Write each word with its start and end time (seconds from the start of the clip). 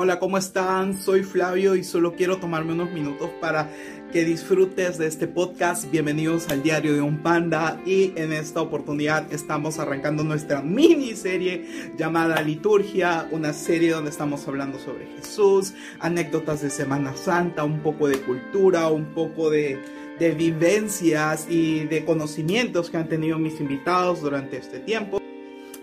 Hola, 0.00 0.20
¿cómo 0.20 0.38
están? 0.38 0.96
Soy 0.96 1.24
Flavio 1.24 1.74
y 1.74 1.82
solo 1.82 2.14
quiero 2.14 2.36
tomarme 2.36 2.72
unos 2.72 2.92
minutos 2.92 3.30
para 3.40 3.68
que 4.12 4.24
disfrutes 4.24 4.96
de 4.96 5.08
este 5.08 5.26
podcast. 5.26 5.90
Bienvenidos 5.90 6.48
al 6.50 6.62
Diario 6.62 6.94
de 6.94 7.00
un 7.00 7.18
Panda 7.18 7.80
y 7.84 8.12
en 8.14 8.32
esta 8.32 8.60
oportunidad 8.62 9.26
estamos 9.32 9.80
arrancando 9.80 10.22
nuestra 10.22 10.62
miniserie 10.62 11.92
llamada 11.96 12.40
Liturgia, 12.42 13.26
una 13.32 13.52
serie 13.52 13.90
donde 13.90 14.10
estamos 14.10 14.46
hablando 14.46 14.78
sobre 14.78 15.06
Jesús, 15.16 15.74
anécdotas 15.98 16.62
de 16.62 16.70
Semana 16.70 17.16
Santa, 17.16 17.64
un 17.64 17.80
poco 17.80 18.06
de 18.06 18.20
cultura, 18.20 18.90
un 18.90 19.06
poco 19.06 19.50
de, 19.50 19.80
de 20.20 20.30
vivencias 20.30 21.48
y 21.50 21.86
de 21.86 22.04
conocimientos 22.04 22.88
que 22.88 22.98
han 22.98 23.08
tenido 23.08 23.36
mis 23.40 23.58
invitados 23.58 24.20
durante 24.20 24.58
este 24.58 24.78
tiempo. 24.78 25.17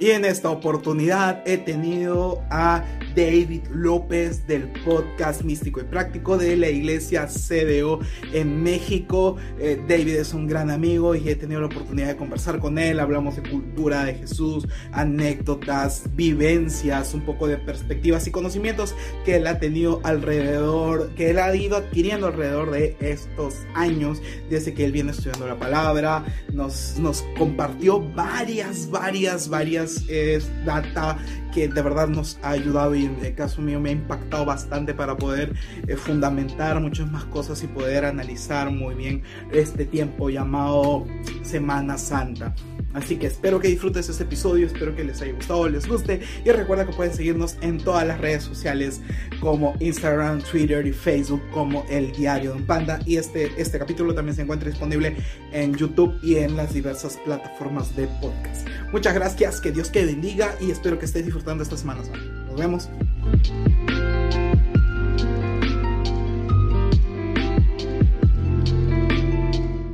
Y 0.05 0.11
en 0.11 0.23
esta 0.23 0.51
oportunidad 0.51 1.41
he 1.47 1.57
tenido 1.57 2.43
a 2.51 2.85
David 3.15 3.63
López 3.71 4.45
del 4.45 4.67
podcast 4.83 5.41
Místico 5.41 5.79
y 5.79 5.85
Práctico 5.85 6.37
de 6.37 6.55
la 6.57 6.69
iglesia 6.69 7.25
CDO 7.25 8.01
en 8.31 8.61
México. 8.61 9.37
Eh, 9.57 9.81
David 9.87 10.17
es 10.17 10.35
un 10.35 10.45
gran 10.45 10.69
amigo 10.69 11.15
y 11.15 11.27
he 11.27 11.35
tenido 11.35 11.61
la 11.61 11.67
oportunidad 11.67 12.09
de 12.09 12.17
conversar 12.17 12.59
con 12.59 12.77
él. 12.77 12.99
Hablamos 12.99 13.37
de 13.37 13.49
cultura 13.49 14.03
de 14.03 14.13
Jesús, 14.13 14.67
anécdotas, 14.91 16.03
vivencias, 16.13 17.15
un 17.15 17.21
poco 17.21 17.47
de 17.47 17.57
perspectivas 17.57 18.27
y 18.27 18.31
conocimientos 18.31 18.93
que 19.23 19.37
él 19.37 19.47
ha 19.47 19.57
tenido 19.57 20.01
alrededor, 20.03 21.15
que 21.15 21.31
él 21.31 21.39
ha 21.39 21.55
ido 21.55 21.77
adquiriendo 21.77 22.27
alrededor 22.27 22.69
de 22.69 22.95
estos 22.99 23.55
años 23.73 24.21
desde 24.51 24.75
que 24.75 24.85
él 24.85 24.91
viene 24.91 25.11
estudiando 25.11 25.47
la 25.47 25.57
palabra. 25.57 26.25
Nos, 26.53 26.99
nos 26.99 27.23
compartió 27.39 28.01
varias, 28.13 28.91
varias, 28.91 29.49
varias 29.49 29.94
eh, 30.07 30.41
data 30.63 31.17
que 31.55 31.69
de 31.69 31.81
verdad 31.81 32.09
nos 32.09 32.37
ha 32.43 32.49
ayudado 32.49 32.95
y 32.95 33.05
en 33.05 33.17
el 33.23 33.33
caso 33.33 33.61
mío 33.61 33.79
me 33.79 33.87
ha 33.87 33.93
impactado 33.93 34.43
bastante 34.43 34.93
para 34.93 35.15
poder 35.15 35.53
eh, 35.87 35.95
fundamentar 35.95 36.81
muchas 36.81 37.09
más 37.09 37.23
cosas 37.25 37.63
y 37.63 37.67
poder 37.67 38.03
analizar 38.03 38.69
muy 38.71 38.93
bien 38.93 39.23
este 39.53 39.85
tiempo 39.85 40.29
llamado 40.29 41.07
Semana 41.43 41.97
Santa. 41.97 42.53
Así 42.93 43.17
que 43.17 43.27
espero 43.27 43.59
que 43.59 43.69
disfrutes 43.69 44.07
este 44.09 44.23
episodio, 44.23 44.67
espero 44.67 44.95
que 44.95 45.03
les 45.03 45.21
haya 45.21 45.33
gustado, 45.33 45.67
les 45.67 45.87
guste 45.87 46.21
y 46.43 46.49
recuerda 46.49 46.85
que 46.85 46.93
pueden 46.93 47.13
seguirnos 47.13 47.57
en 47.61 47.77
todas 47.77 48.05
las 48.05 48.19
redes 48.19 48.43
sociales 48.43 49.01
como 49.39 49.75
Instagram, 49.79 50.41
Twitter 50.41 50.85
y 50.85 50.91
Facebook 50.91 51.41
como 51.51 51.85
El 51.89 52.11
Diario 52.13 52.51
de 52.51 52.57
un 52.57 52.65
Panda 52.65 52.99
y 53.05 53.15
este, 53.17 53.51
este 53.57 53.79
capítulo 53.79 54.13
también 54.13 54.35
se 54.35 54.41
encuentra 54.41 54.69
disponible 54.69 55.15
en 55.53 55.73
YouTube 55.73 56.17
y 56.21 56.35
en 56.35 56.57
las 56.57 56.73
diversas 56.73 57.17
plataformas 57.23 57.95
de 57.95 58.07
podcast. 58.21 58.67
Muchas 58.91 59.13
gracias, 59.13 59.59
que 59.59 59.71
Dios 59.71 59.91
te 59.91 60.05
bendiga 60.05 60.55
y 60.61 60.71
espero 60.71 60.97
que 60.97 61.05
estés 61.05 61.25
disfrutando 61.25 61.44
esta 61.53 61.77
semana. 61.77 62.01
Nos 62.47 62.59
vemos. 62.59 62.89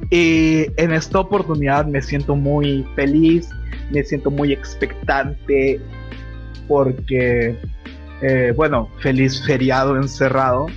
Y 0.09 0.65
en 0.75 0.91
esta 0.91 1.19
oportunidad 1.19 1.85
me 1.85 2.01
siento 2.01 2.35
muy 2.35 2.85
feliz, 2.95 3.49
me 3.91 4.03
siento 4.03 4.29
muy 4.29 4.51
expectante 4.51 5.79
porque, 6.67 7.57
eh, 8.21 8.53
bueno, 8.55 8.89
feliz 8.99 9.41
feriado 9.45 9.95
encerrado. 9.95 10.67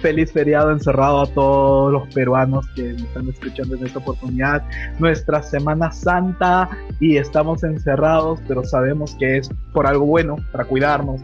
Feliz 0.00 0.32
feriado 0.32 0.70
encerrado 0.70 1.22
a 1.22 1.26
todos 1.26 1.92
los 1.92 2.14
peruanos 2.14 2.66
que 2.74 2.82
me 2.82 3.02
están 3.02 3.28
escuchando 3.28 3.76
en 3.76 3.86
esta 3.86 3.98
oportunidad. 3.98 4.62
Nuestra 4.98 5.42
Semana 5.42 5.90
Santa 5.90 6.68
y 7.00 7.16
estamos 7.16 7.64
encerrados, 7.64 8.40
pero 8.46 8.64
sabemos 8.64 9.14
que 9.18 9.38
es 9.38 9.50
por 9.72 9.86
algo 9.86 10.06
bueno, 10.06 10.36
para 10.52 10.64
cuidarnos, 10.64 11.20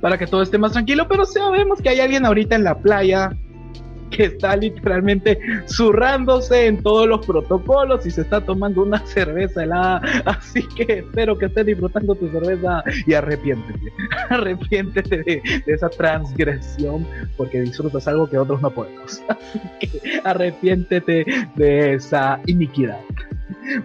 para 0.00 0.18
que 0.18 0.26
todo 0.26 0.42
esté 0.42 0.58
más 0.58 0.72
tranquilo, 0.72 1.06
pero 1.08 1.24
sabemos 1.24 1.80
que 1.80 1.90
hay 1.90 2.00
alguien 2.00 2.26
ahorita 2.26 2.56
en 2.56 2.64
la 2.64 2.78
playa 2.78 3.30
que 4.10 4.24
está 4.24 4.56
literalmente 4.56 5.38
zurrándose 5.66 6.66
en 6.66 6.82
todos 6.82 7.08
los 7.08 7.24
protocolos 7.24 8.06
y 8.06 8.10
se 8.10 8.22
está 8.22 8.40
tomando 8.40 8.82
una 8.82 8.98
cerveza 9.06 9.64
helada. 9.64 10.00
Así 10.24 10.62
que 10.76 11.00
espero 11.00 11.36
que 11.36 11.46
estés 11.46 11.66
disfrutando 11.66 12.14
tu 12.14 12.28
cerveza 12.30 12.82
y 13.06 13.14
arrepiéntete. 13.14 13.92
Arrepiéntete 14.30 15.22
de, 15.22 15.42
esa 15.66 15.88
transgresión 15.88 17.06
porque 17.36 17.60
disfrutas 17.60 18.06
algo 18.08 18.28
que 18.28 18.38
otros 18.38 18.60
no 18.62 18.70
podemos. 18.70 19.22
arrepiéntete 20.24 21.24
de 21.54 21.94
esa 21.94 22.40
iniquidad. 22.46 23.00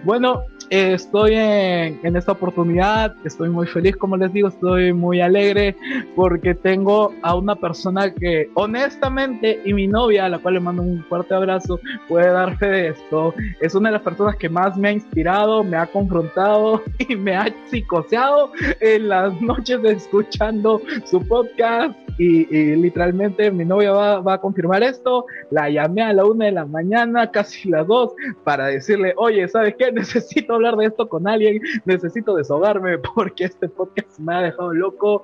Bueno, 0.04 0.44
estoy 0.70 1.34
en, 1.34 2.16
esta 2.16 2.32
oportunidad, 2.32 3.14
estoy 3.24 3.48
muy 3.48 3.66
feliz, 3.66 3.96
como 3.96 4.16
les 4.16 4.32
digo, 4.32 4.48
estoy 4.48 4.92
muy 4.92 5.20
alegre 5.20 5.76
porque 6.14 6.54
tengo 6.54 7.12
a 7.22 7.34
una 7.34 7.56
persona 7.56 8.14
que 8.14 8.48
honestamente 8.54 9.60
y 9.64 9.74
mi 9.74 9.88
novia, 9.88 10.26
a 10.26 10.28
la 10.28 10.38
cual 10.38 10.54
le 10.54 10.60
mando 10.60 10.82
un 10.82 11.04
fuerte 11.04 11.34
abrazo, 11.34 11.80
puede 12.08 12.30
dar 12.30 12.56
fe 12.56 12.66
de 12.66 12.88
esto. 12.88 13.34
Es 13.60 13.74
una 13.74 13.88
de 13.88 13.94
las 13.94 14.02
personas 14.02 14.36
que 14.36 14.48
más 14.48 14.76
me 14.76 14.88
ha 14.88 14.92
inspirado, 14.92 15.64
me 15.64 15.76
ha 15.76 15.86
confrontado 15.86 16.82
y 17.08 17.16
me 17.16 17.34
ha 17.34 17.52
psicoseado 17.68 18.52
en 18.80 19.08
las 19.08 19.40
noches 19.40 19.80
escuchando 19.84 20.80
su 21.04 21.26
podcast 21.26 21.96
y, 22.18 22.76
literalmente 22.76 23.50
mi 23.50 23.64
novia 23.64 23.92
va, 23.92 24.20
va, 24.20 24.34
a 24.34 24.38
confirmar 24.38 24.82
esto. 24.82 25.24
La 25.50 25.70
llamé 25.70 26.02
a 26.02 26.12
la 26.12 26.24
una 26.26 26.46
de 26.46 26.52
la 26.52 26.66
mañana, 26.66 27.30
casi 27.30 27.68
las 27.70 27.86
dos, 27.86 28.12
para 28.44 28.66
decirle, 28.66 29.14
oye, 29.16 29.48
¿sabes 29.48 29.74
qué? 29.78 29.90
Necesito 30.00 30.59
hablar 30.60 30.76
de 30.76 30.86
esto 30.86 31.08
con 31.08 31.26
alguien, 31.26 31.60
necesito 31.84 32.34
desahogarme 32.36 32.98
porque 33.14 33.44
este 33.44 33.68
podcast 33.68 34.18
me 34.18 34.34
ha 34.34 34.42
dejado 34.42 34.72
loco 34.72 35.22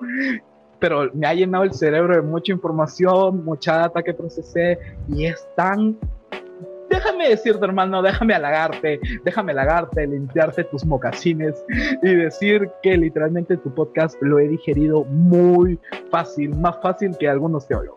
pero 0.79 1.09
me 1.13 1.27
ha 1.27 1.33
llenado 1.33 1.63
el 1.63 1.73
cerebro 1.73 2.15
de 2.15 2.21
mucha 2.21 2.51
información, 2.51 3.43
mucha 3.43 3.77
data 3.77 4.03
que 4.03 4.13
procesé 4.13 4.77
y 5.09 5.25
es 5.25 5.47
tan 5.55 5.97
déjame 6.89 7.29
decirte, 7.29 7.65
hermano, 7.65 8.01
déjame 8.01 8.33
halagarte, 8.33 8.99
déjame 9.23 9.51
halagarte, 9.51 10.07
limpiarte 10.07 10.63
tus 10.65 10.85
mocasines 10.85 11.63
y 12.01 12.15
decir 12.15 12.69
que 12.81 12.97
literalmente 12.97 13.57
tu 13.57 13.73
podcast 13.73 14.15
lo 14.21 14.39
he 14.39 14.47
digerido 14.47 15.03
muy 15.05 15.79
fácil, 16.09 16.55
más 16.55 16.79
fácil 16.81 17.15
que 17.17 17.27
algunos 17.27 17.67
teólogos. 17.67 17.96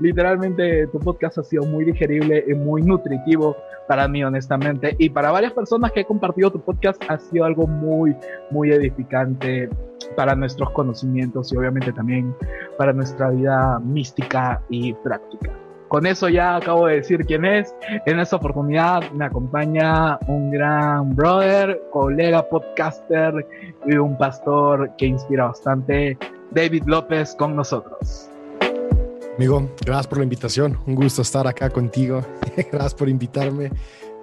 Literalmente 0.00 0.86
tu 0.88 0.98
podcast 0.98 1.38
ha 1.38 1.44
sido 1.44 1.64
muy 1.64 1.84
digerible 1.84 2.44
y 2.46 2.54
muy 2.54 2.82
nutritivo 2.82 3.56
para 3.88 4.08
mí, 4.08 4.24
honestamente. 4.24 4.96
Y 4.98 5.10
para 5.10 5.30
varias 5.30 5.52
personas 5.52 5.92
que 5.92 6.00
he 6.00 6.04
compartido 6.04 6.50
tu 6.50 6.60
podcast 6.60 7.02
ha 7.08 7.18
sido 7.18 7.44
algo 7.44 7.66
muy, 7.66 8.16
muy 8.50 8.70
edificante 8.72 9.68
para 10.16 10.34
nuestros 10.34 10.70
conocimientos 10.70 11.52
y 11.52 11.56
obviamente 11.56 11.92
también 11.92 12.34
para 12.78 12.92
nuestra 12.92 13.30
vida 13.30 13.78
mística 13.80 14.62
y 14.68 14.92
práctica. 14.94 15.50
Con 15.88 16.04
eso 16.04 16.28
ya 16.28 16.56
acabo 16.56 16.88
de 16.88 16.96
decir 16.96 17.24
quién 17.26 17.44
es. 17.44 17.74
En 18.06 18.18
esta 18.18 18.36
oportunidad 18.36 19.08
me 19.12 19.24
acompaña 19.24 20.18
un 20.26 20.50
gran 20.50 21.14
brother, 21.14 21.80
colega 21.92 22.48
podcaster 22.48 23.46
y 23.86 23.94
un 23.96 24.18
pastor 24.18 24.90
que 24.98 25.06
inspira 25.06 25.44
bastante, 25.46 26.18
David 26.50 26.84
López, 26.86 27.36
con 27.36 27.54
nosotros. 27.54 28.30
Amigo, 29.36 29.70
gracias 29.84 30.06
por 30.06 30.18
la 30.18 30.24
invitación. 30.24 30.78
Un 30.86 30.94
gusto 30.94 31.20
estar 31.20 31.46
acá 31.46 31.68
contigo. 31.68 32.24
gracias 32.72 32.94
por 32.94 33.06
invitarme. 33.08 33.70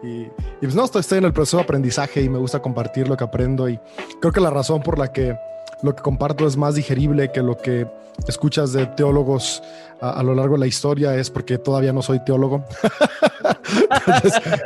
Y, 0.02 0.26
pues 0.60 0.74
no, 0.74 0.86
estoy 0.86 1.20
en 1.20 1.26
el 1.26 1.34
proceso 1.34 1.58
de 1.58 1.64
aprendizaje 1.64 2.24
y 2.24 2.30
me 2.30 2.40
gusta 2.40 2.62
compartir 2.62 3.08
lo 3.08 3.16
que 3.16 3.24
aprendo. 3.24 3.70
Y 3.70 3.80
creo 4.20 4.34
que 4.34 4.40
la 4.40 4.50
razón 4.50 4.82
por 4.82 4.98
la 4.98 5.12
que 5.12 5.38
lo 5.84 5.96
que 5.96 6.02
comparto 6.02 6.48
es 6.48 6.58
más 6.58 6.74
digerible 6.76 7.32
que 7.32 7.44
lo 7.44 7.58
que 7.58 7.86
escuchas 8.28 8.74
de 8.74 8.88
teólogos 8.88 9.62
a, 10.02 10.24
lo 10.24 10.34
largo 10.34 10.56
de 10.56 10.62
la 10.62 10.68
historia 10.68 11.16
es 11.16 11.30
porque 11.30 11.60
todavía 11.60 11.94
no 11.94 12.02
soy 12.02 12.24
teólogo. 12.26 12.66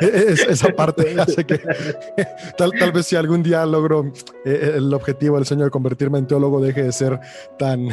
esa 0.00 0.68
parte 0.68 1.14
tal, 2.56 2.72
tal, 2.78 2.92
vez 2.92 3.06
si 3.06 3.16
algún 3.16 3.42
día 3.42 3.66
logro 3.66 4.12
eh, 4.44 4.74
el 4.76 4.92
objetivo 4.94 5.36
del 5.36 5.44
sueño 5.44 5.64
de 5.64 5.70
convertirme 5.70 6.18
en 6.18 6.26
teólogo 6.26 6.60
deje 6.60 6.84
de 6.84 6.92
ser 6.92 7.20
tan, 7.58 7.88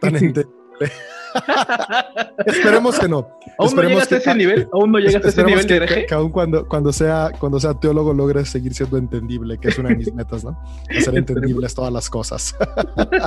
tan 0.00 0.16
entendible. 0.16 0.92
Esperemos 2.46 2.98
que 2.98 3.08
no. 3.08 3.28
¿Aún 3.58 3.74
no 3.74 3.82
llegas 3.82 4.12
a 4.12 4.16
ese 4.16 4.34
nivel? 4.34 4.68
¿Aún 4.72 4.92
no 4.92 4.98
llegas 4.98 5.24
a 5.24 5.28
ese 5.28 5.44
nivel 5.44 5.66
que, 5.66 5.80
de 5.80 6.06
que, 6.06 6.14
aún 6.14 6.30
cuando, 6.30 6.66
cuando, 6.66 6.92
sea, 6.92 7.30
cuando 7.38 7.60
sea 7.60 7.74
teólogo 7.74 8.12
logres 8.12 8.48
seguir 8.48 8.74
siendo 8.74 8.96
entendible, 8.96 9.58
que 9.58 9.68
es 9.68 9.78
una 9.78 9.90
de 9.90 9.96
mis 9.96 10.12
metas, 10.12 10.44
¿no? 10.44 10.58
Hacer 10.90 11.16
entendibles 11.16 11.74
todas 11.74 11.92
las 11.92 12.10
cosas. 12.10 12.56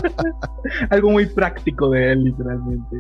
Algo 0.90 1.12
muy 1.12 1.26
práctico 1.26 1.90
de 1.90 2.12
él, 2.12 2.24
literalmente. 2.26 2.98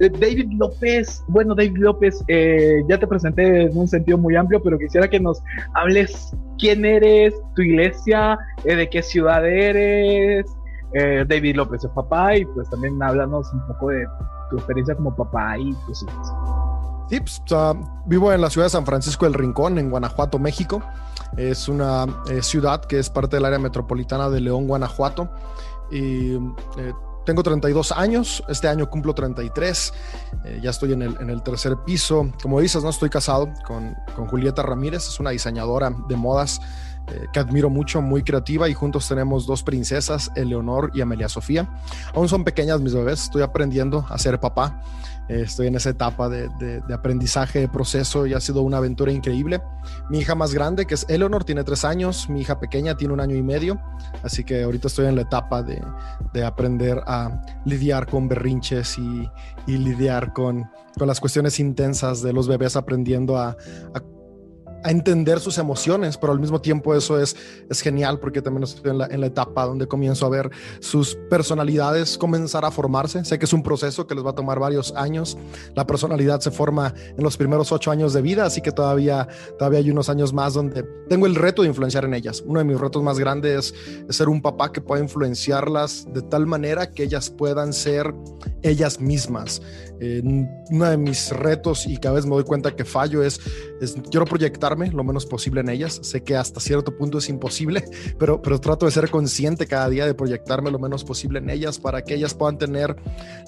Eh, 0.00 0.10
David 0.10 0.52
López, 0.52 1.22
bueno, 1.28 1.54
David 1.54 1.78
López, 1.78 2.24
eh, 2.28 2.82
ya 2.88 2.98
te 2.98 3.06
presenté 3.06 3.62
en 3.62 3.76
un 3.76 3.88
sentido 3.88 4.18
muy 4.18 4.36
amplio, 4.36 4.62
pero 4.62 4.78
quisiera 4.78 5.08
que 5.08 5.20
nos 5.20 5.42
hables 5.74 6.34
quién 6.58 6.84
eres, 6.84 7.34
tu 7.54 7.62
iglesia, 7.62 8.38
eh, 8.64 8.76
de 8.76 8.88
qué 8.88 9.02
ciudad 9.02 9.46
eres, 9.46 10.46
eh, 10.92 11.24
David 11.26 11.56
López 11.56 11.84
es 11.84 11.90
papá 11.90 12.36
y 12.36 12.44
pues 12.44 12.68
también 12.68 13.00
háblanos 13.02 13.52
un 13.52 13.66
poco 13.66 13.90
de 13.90 14.06
tu 14.50 14.56
experiencia 14.56 14.94
como 14.94 15.14
papá 15.14 15.56
y 15.58 15.72
pues 15.86 16.04
Sí, 17.10 17.18
pues, 17.18 17.42
vivo 18.06 18.32
en 18.32 18.40
la 18.40 18.50
ciudad 18.50 18.66
de 18.66 18.70
San 18.70 18.86
Francisco 18.86 19.24
del 19.24 19.34
Rincón, 19.34 19.78
en 19.78 19.90
Guanajuato, 19.90 20.38
México. 20.38 20.80
Es 21.36 21.68
una 21.68 22.06
eh, 22.30 22.40
ciudad 22.40 22.84
que 22.84 23.00
es 23.00 23.10
parte 23.10 23.36
del 23.36 23.44
área 23.46 23.58
metropolitana 23.58 24.30
de 24.30 24.40
León, 24.40 24.68
Guanajuato. 24.68 25.28
Y 25.90 26.34
eh, 26.34 26.92
tengo 27.26 27.42
32 27.42 27.90
años, 27.92 28.44
este 28.48 28.68
año 28.68 28.88
cumplo 28.88 29.12
33, 29.12 29.92
eh, 30.44 30.60
ya 30.62 30.70
estoy 30.70 30.92
en 30.92 31.02
el, 31.02 31.16
en 31.20 31.30
el, 31.30 31.42
tercer 31.42 31.76
piso. 31.84 32.30
Como 32.40 32.60
dices, 32.60 32.84
no 32.84 32.90
estoy 32.90 33.10
casado 33.10 33.48
con, 33.66 33.96
con 34.14 34.28
Julieta 34.28 34.62
Ramírez, 34.62 35.08
es 35.08 35.18
una 35.18 35.30
diseñadora 35.30 35.90
de 36.08 36.16
modas 36.16 36.60
eh, 37.10 37.26
que 37.32 37.40
admiro 37.40 37.70
mucho, 37.70 38.00
muy 38.00 38.22
creativa 38.22 38.68
y 38.68 38.74
juntos 38.74 39.08
tenemos 39.08 39.46
dos 39.46 39.62
princesas, 39.62 40.30
Eleonor 40.36 40.90
y 40.94 41.00
Amelia 41.00 41.28
Sofía. 41.28 41.68
Aún 42.14 42.28
son 42.28 42.44
pequeñas 42.44 42.80
mis 42.80 42.94
bebés, 42.94 43.24
estoy 43.24 43.42
aprendiendo 43.42 44.06
a 44.08 44.18
ser 44.18 44.38
papá. 44.38 44.82
Eh, 45.28 45.42
estoy 45.42 45.68
en 45.68 45.76
esa 45.76 45.90
etapa 45.90 46.28
de, 46.28 46.82
aprendizaje, 46.92 47.60
de 47.60 47.68
proceso 47.68 48.26
y 48.26 48.34
ha 48.34 48.40
sido 48.40 48.62
una 48.62 48.78
aventura 48.78 49.12
increíble. 49.12 49.62
Mi 50.08 50.18
hija 50.18 50.34
más 50.34 50.52
grande, 50.52 50.86
que 50.86 50.94
es 50.94 51.06
Eleonor, 51.08 51.44
tiene 51.44 51.62
tres 51.62 51.84
años, 51.84 52.28
mi 52.28 52.40
hija 52.40 52.58
pequeña 52.58 52.96
tiene 52.96 53.14
un 53.14 53.20
año 53.20 53.36
y 53.36 53.42
medio, 53.42 53.80
así 54.24 54.42
que 54.42 54.64
ahorita 54.64 54.88
estoy 54.88 55.06
en 55.06 55.14
la 55.14 55.22
etapa 55.22 55.62
de, 55.62 55.80
de 56.32 56.44
aprender 56.44 57.00
a 57.06 57.42
lidiar 57.64 58.06
con 58.06 58.28
berrinches 58.28 58.98
y, 58.98 59.30
lidiar 59.68 60.32
con, 60.32 60.68
con, 60.98 61.06
las 61.06 61.20
cuestiones 61.20 61.60
intensas 61.60 62.22
de 62.22 62.32
los 62.32 62.48
bebés, 62.48 62.74
aprendiendo 62.74 63.38
a 63.38 63.56
a 64.82 64.90
entender 64.90 65.40
sus 65.40 65.58
emociones, 65.58 66.16
pero 66.16 66.32
al 66.32 66.40
mismo 66.40 66.60
tiempo 66.60 66.94
eso 66.94 67.20
es, 67.20 67.36
es 67.68 67.80
genial 67.80 68.18
porque 68.18 68.42
también 68.42 68.64
estoy 68.64 68.90
en 68.90 68.98
la, 68.98 69.06
en 69.06 69.20
la, 69.20 69.26
etapa 69.26 69.64
donde 69.64 69.86
comienzo 69.86 70.26
a 70.26 70.28
ver 70.28 70.50
sus 70.80 71.14
personalidades 71.28 72.18
comenzar 72.18 72.64
a 72.64 72.70
formarse. 72.70 73.24
Sé 73.24 73.38
que 73.38 73.44
es 73.44 73.52
un 73.52 73.62
proceso 73.62 74.06
que 74.06 74.14
les 74.14 74.24
va 74.24 74.30
a 74.30 74.34
tomar 74.34 74.58
varios 74.58 74.92
años. 74.96 75.38
La 75.74 75.86
personalidad 75.86 76.40
se 76.40 76.50
forma 76.50 76.94
en 77.16 77.22
los 77.22 77.36
primeros 77.36 77.72
ocho 77.72 77.90
años 77.90 78.12
de 78.12 78.22
vida, 78.22 78.44
así 78.44 78.60
que 78.60 78.72
todavía, 78.72 79.28
todavía 79.58 79.78
hay 79.78 79.90
unos 79.90 80.08
años 80.08 80.32
más 80.32 80.54
donde 80.54 80.82
tengo 81.08 81.26
el 81.26 81.34
reto 81.34 81.62
de 81.62 81.68
influenciar 81.68 82.04
en 82.04 82.14
ellas. 82.14 82.42
Uno 82.46 82.58
de 82.58 82.64
mis 82.64 82.80
retos 82.80 83.02
más 83.02 83.18
grandes 83.18 83.74
es, 84.08 84.16
ser 84.16 84.28
un 84.28 84.42
papá 84.42 84.72
que 84.72 84.80
pueda 84.80 85.02
influenciarlas 85.02 86.06
de 86.12 86.22
tal 86.22 86.46
manera 86.46 86.90
que 86.90 87.04
ellas 87.04 87.30
puedan 87.30 87.72
ser 87.72 88.12
ellas 88.62 89.00
mismas. 89.00 89.62
Eh, 90.00 90.22
uno 90.70 90.88
de 90.88 90.96
mis 90.96 91.30
retos 91.30 91.86
y 91.86 91.96
cada 91.98 92.14
vez 92.14 92.24
me 92.24 92.34
doy 92.34 92.44
cuenta 92.44 92.74
que 92.74 92.84
fallo 92.84 93.22
es, 93.22 93.40
es 93.80 93.96
quiero 94.10 94.24
proyectar 94.24 94.69
lo 94.78 95.04
menos 95.04 95.26
posible 95.26 95.60
en 95.60 95.68
ellas. 95.68 95.98
Sé 96.02 96.22
que 96.22 96.36
hasta 96.36 96.60
cierto 96.60 96.96
punto 96.96 97.18
es 97.18 97.28
imposible, 97.28 97.84
pero, 98.18 98.40
pero 98.40 98.60
trato 98.60 98.86
de 98.86 98.92
ser 98.92 99.10
consciente 99.10 99.66
cada 99.66 99.88
día 99.88 100.06
de 100.06 100.14
proyectarme 100.14 100.70
lo 100.70 100.78
menos 100.78 101.04
posible 101.04 101.38
en 101.38 101.50
ellas 101.50 101.78
para 101.78 102.02
que 102.02 102.14
ellas 102.14 102.34
puedan 102.34 102.58
tener 102.58 102.96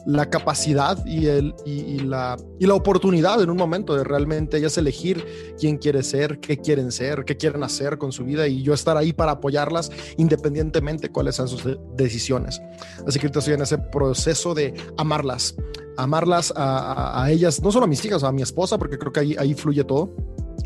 la 0.07 0.29
capacidad 0.31 1.05
y, 1.07 1.27
el, 1.27 1.55
y, 1.65 2.01
la, 2.01 2.37
y 2.59 2.67
la 2.67 2.75
oportunidad 2.75 3.41
en 3.43 3.51
un 3.51 3.57
momento 3.57 3.95
de 3.95 4.05
realmente 4.05 4.57
ellas 4.57 4.77
elegir 4.79 5.25
quién 5.59 5.79
quiere 5.79 6.03
ser, 6.03 6.41
qué 6.41 6.59
quieren 6.59 6.91
ser, 6.91 7.25
qué 7.25 7.37
quieren 7.37 7.63
hacer 7.63 7.99
con 7.99 8.13
su 8.13 8.25
vida 8.25 8.49
y 8.49 8.63
yo 8.63 8.75
estar 8.75 8.97
ahí 8.97 9.13
para 9.13 9.33
apoyarlas 9.33 9.91
independientemente 10.17 11.11
cuáles 11.11 11.37
sean 11.37 11.49
sus 11.49 11.63
decisiones. 11.97 12.61
Así 13.07 13.19
que 13.19 13.27
estoy 13.27 13.55
en 13.55 13.63
ese 13.63 13.79
proceso 13.79 14.55
de 14.55 14.75
amarlas, 14.97 15.55
amarlas 15.97 16.53
a, 16.57 17.23
a, 17.23 17.31
ellas, 17.31 17.63
no 17.63 17.71
solo 17.71 17.85
a 17.85 17.89
mis 17.89 18.05
hijas, 18.05 18.23
a 18.23 18.33
mi 18.33 18.43
esposa, 18.43 18.79
porque 18.79 18.99
creo 18.99 19.13
que 19.13 19.21
ahí, 19.21 19.37
ahí 19.39 19.55
fluye 19.55 19.85
todo 19.85 20.11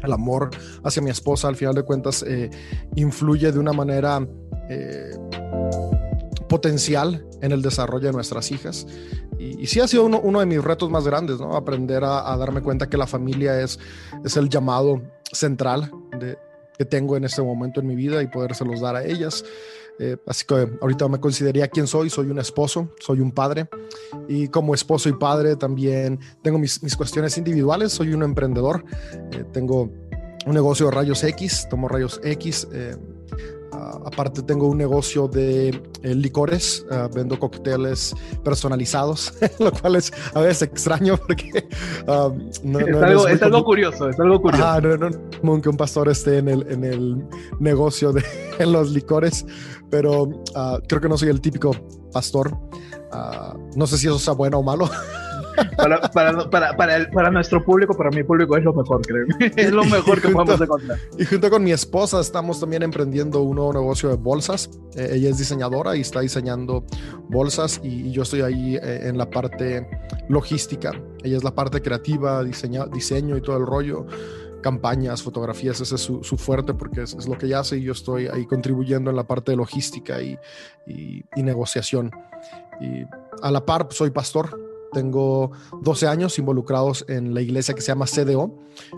el 0.03 0.12
amor 0.12 0.50
hacia 0.85 1.03
mi 1.03 1.11
esposa, 1.11 1.49
al 1.49 1.56
final 1.56 1.75
de 1.75 1.83
cuentas, 1.83 2.23
eh, 2.23 2.50
influye 2.94 3.53
de 3.53 3.59
una 3.59 3.73
manera 3.73 4.27
eh, 4.69 5.11
potencial 6.49 7.27
en 7.43 7.53
el 7.53 7.62
desarrollo 7.62 8.06
de 8.06 8.12
nuestras 8.12 8.50
hijas. 8.50 8.87
Y, 9.38 9.67
sí 9.67 9.81
ha 9.81 9.88
sido 9.88 10.05
uno, 10.05 10.41
de 10.41 10.47
mis 10.47 10.62
retos 10.62 10.91
más 10.91 11.05
grandes, 11.05 11.38
¿no? 11.38 11.56
Aprender 11.56 12.05
a, 12.05 12.37
darme 12.37 12.62
cuenta 12.62 12.88
que 12.88 12.97
la 12.97 13.06
familia 13.06 13.61
es, 13.61 13.79
es 14.25 14.37
el 14.37 14.49
llamado 14.49 15.03
central 15.33 15.91
de, 16.19 16.39
que 16.76 16.84
tengo 16.84 17.17
en 17.17 17.25
este 17.25 17.43
momento 17.43 17.81
en 17.81 17.87
mi 17.87 17.94
vida 17.94 18.23
y 18.23 18.26
podérselos 18.26 18.81
dar 18.81 18.96
a 18.96 19.05
ellas. 19.05 19.44
Eh, 19.99 20.17
así 20.26 20.44
que 20.46 20.69
ahorita 20.81 21.08
me 21.08 21.19
consideraría 21.19 21.69
quién 21.69 21.87
soy, 21.87 22.11
soy 22.11 22.26
un 22.26 22.38
esposo, 22.38 22.94
soy 23.00 23.20
un 23.20 23.32
padre 23.32 23.67
y 24.28 24.49
como 24.49 24.75
esposo 24.75 25.08
y 25.08 25.14
padre 25.14 25.56
también 25.56 26.20
tengo 26.43 26.58
mis, 26.58 26.82
mis 26.82 26.94
cuestiones 26.96 27.38
individuales, 27.38 27.93
soy 27.93 28.12
un 28.12 28.23
emprendedor, 28.23 28.84
eh, 29.32 29.44
tengo 29.52 29.90
un 30.46 30.55
negocio 30.55 30.87
de 30.87 30.93
rayos 30.93 31.25
X, 31.25 31.67
tomo 31.70 31.88
rayos 31.88 32.20
X. 32.23 32.69
Eh, 32.73 32.96
aparte 34.05 34.43
tengo 34.43 34.69
un 34.69 34.78
negocio 34.78 35.28
de 35.28 35.69
eh, 36.02 36.14
licores, 36.14 36.87
uh, 36.90 37.12
vendo 37.14 37.38
cócteles 37.38 38.14
personalizados, 38.44 39.32
lo 39.58 39.73
cual 39.73 39.96
es 39.96 40.12
a 40.34 40.40
veces 40.40 40.62
extraño 40.62 41.17
porque 41.17 41.69
um, 42.06 42.50
no, 42.64 42.81
es, 42.81 43.02
algo, 43.02 43.28
es, 43.28 43.43
algo, 43.43 43.64
curioso, 43.64 44.08
es 44.08 44.19
algo 44.20 44.40
curioso. 44.40 44.67
Ah, 44.67 44.81
no, 44.81 44.96
no, 44.96 45.11
no, 45.43 45.62
que 45.62 45.69
un 45.69 45.76
pastor 45.76 46.08
esté 46.08 46.38
en 46.38 46.49
el, 46.49 46.70
en 46.70 46.84
el 46.84 47.26
negocio 47.58 48.12
de 48.12 48.25
en 48.58 48.73
los 48.73 48.90
licores, 48.90 49.44
pero 49.90 50.22
uh, 50.22 50.79
creo 50.88 51.00
que 51.00 51.08
no 51.08 51.19
soy 51.19 51.29
el 51.29 51.40
típico 51.40 51.72
pastor. 52.12 52.56
Uh, 53.12 53.56
no 53.76 53.87
sé 53.87 53.99
si 53.99 54.06
eso 54.06 54.19
sea 54.19 54.34
bueno 54.34 54.58
o 54.58 54.62
malo. 54.62 54.88
Para, 55.76 56.00
para, 56.11 56.50
para, 56.50 56.76
para, 56.76 57.11
para, 57.11 57.31
nuestro 57.31 57.64
público, 57.64 57.97
para 57.97 58.11
mi 58.11 58.23
público 58.23 58.56
es 58.56 58.64
lo 58.64 58.73
mejor, 58.73 59.03
creo. 59.06 59.26
Es 59.56 59.73
lo 59.73 59.85
mejor 59.85 60.20
que 60.20 60.29
podemos 60.29 60.61
encontrar. 60.61 60.99
Y 61.19 61.25
junto 61.25 61.50
con 61.50 61.64
mi 61.64 61.73
esposa 61.73 62.20
estamos 62.20 62.61
también 62.61 62.82
emprendiendo 62.82 63.43
un 63.43 63.56
nuevo 63.56 63.73
negocio 63.73 64.08
de 64.08 64.17
bolsas. 64.17 64.70
Eh, 64.97 65.11
ella 65.14 65.31
es 65.31 65.38
diseñadora 65.38 65.97
y 65.97 66.00
está 66.00 66.20
diseñando 66.20 66.85
bolsas 67.29 67.81
y, 67.82 68.11
yo 68.11 68.23
estoy 68.23 68.41
ahí 68.41 68.76
eh, 68.76 69.08
en 69.08 69.19
la 69.19 69.29
parte 69.29 69.88
logística. 70.29 70.93
Ella 71.23 71.37
es 71.37 71.44
la 71.44 71.55
parte 71.55 71.82
creativa, 71.82 72.43
diseña, 72.44 72.87
diseño 72.87 73.37
y 73.37 73.43
todo 73.43 73.56
el 73.56 73.67
rollo 73.67 74.06
campañas, 74.62 75.23
fotografías, 75.23 75.81
ese 75.81 75.94
es 75.94 76.00
su, 76.00 76.25
su 76.25 76.37
fuerte 76.37 76.75
porque 76.75 77.03
es, 77.03 77.14
es, 77.14 77.29
lo 77.29 77.38
que 77.38 77.47
ella 77.47 77.61
hace 77.61 77.76
y 77.76 77.82
yo 77.82 77.93
estoy 77.93 78.26
ahí 78.26 78.47
contribuyendo 78.47 79.11
en 79.11 79.17
la 79.17 79.23
parte 79.23 79.53
de 79.53 79.56
logística 79.56 80.20
y, 80.20 80.37
y, 80.88 81.25
y 81.37 81.43
negociación. 81.44 82.11
Y 82.81 83.05
a 83.43 83.50
la 83.53 83.64
par 83.64 83.87
soy 83.91 84.11
pastor, 84.11 84.66
tengo 84.96 85.50
12 85.82 86.06
años 86.06 86.38
involucrados 86.38 87.04
en 87.06 87.34
la 87.34 87.43
iglesia 87.43 87.75
que 87.75 87.82
se 87.82 87.88
llama 87.88 88.06
CDO. 88.06 88.50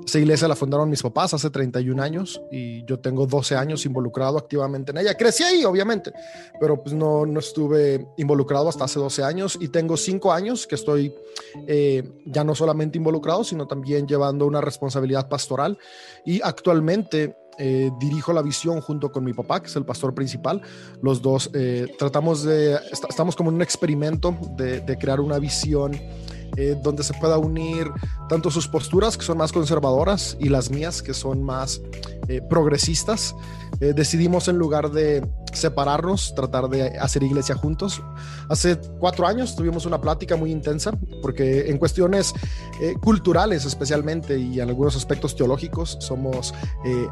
Esa 0.06 0.20
iglesia 0.20 0.46
la 0.46 0.54
fundaron 0.54 0.88
mis 0.88 1.02
papás 1.02 1.34
hace 1.34 1.50
31 1.50 2.00
años 2.00 2.40
y 2.52 2.84
yo 2.84 3.00
tengo 3.00 3.26
12 3.26 3.56
años 3.56 3.84
involucrado 3.84 4.38
activamente 4.38 4.92
en 4.92 4.98
ella. 4.98 5.16
Crecí 5.16 5.42
ahí, 5.42 5.64
obviamente, 5.64 6.12
pero 6.60 6.80
pues 6.80 6.94
no, 6.94 7.26
no 7.26 7.40
estuve 7.40 8.06
involucrado 8.16 8.68
hasta 8.68 8.84
hace 8.84 9.00
12 9.00 9.24
años 9.24 9.58
y 9.60 9.70
tengo 9.70 9.96
5 9.96 10.32
años 10.32 10.68
que 10.68 10.76
estoy 10.76 11.12
eh, 11.66 12.08
ya 12.24 12.44
no 12.44 12.54
solamente 12.54 12.96
involucrado, 12.96 13.42
sino 13.42 13.66
también 13.66 14.06
llevando 14.06 14.46
una 14.46 14.60
responsabilidad 14.60 15.28
pastoral 15.28 15.78
y 16.24 16.40
actualmente 16.42 17.34
eh, 17.58 17.90
dirijo 17.98 18.32
la 18.32 18.42
visión 18.42 18.80
junto 18.80 19.10
con 19.10 19.24
mi 19.24 19.32
papá, 19.32 19.60
que 19.60 19.66
es 19.66 19.76
el 19.76 19.84
pastor 19.84 20.14
principal. 20.14 20.62
Los 21.02 21.20
dos 21.20 21.50
eh, 21.54 21.86
tratamos 21.98 22.44
de, 22.44 22.78
estamos 23.08 23.34
como 23.34 23.50
en 23.50 23.56
un 23.56 23.62
experimento 23.62 24.36
de, 24.56 24.96
crear 24.98 25.20
una 25.20 25.38
visión 25.38 25.92
eh, 26.56 26.76
donde 26.82 27.02
se 27.02 27.14
pueda 27.14 27.36
unir 27.38 27.90
tanto 28.28 28.50
sus 28.50 28.68
posturas, 28.68 29.16
que 29.16 29.24
son 29.24 29.38
más 29.38 29.52
conservadoras, 29.52 30.36
y 30.38 30.48
las 30.48 30.70
mías, 30.70 31.02
que 31.02 31.14
son 31.14 31.42
más 31.42 31.80
progresistas. 32.50 33.34
Decidimos 33.80 34.48
en 34.48 34.58
lugar 34.58 34.90
de 34.90 35.26
separarnos, 35.52 36.34
tratar 36.34 36.68
de 36.68 36.98
hacer 36.98 37.22
iglesia 37.22 37.54
juntos. 37.54 38.02
Hace 38.48 38.78
cuatro 38.98 39.26
años 39.26 39.56
tuvimos 39.56 39.86
una 39.86 40.00
plática 40.00 40.36
muy 40.36 40.50
intensa, 40.50 40.92
porque 41.22 41.70
en 41.70 41.78
cuestiones 41.78 42.32
culturales 43.00 43.64
especialmente 43.64 44.38
y 44.38 44.60
en 44.60 44.68
algunos 44.68 44.96
aspectos 44.96 45.34
teológicos 45.36 45.96
somos 46.00 46.54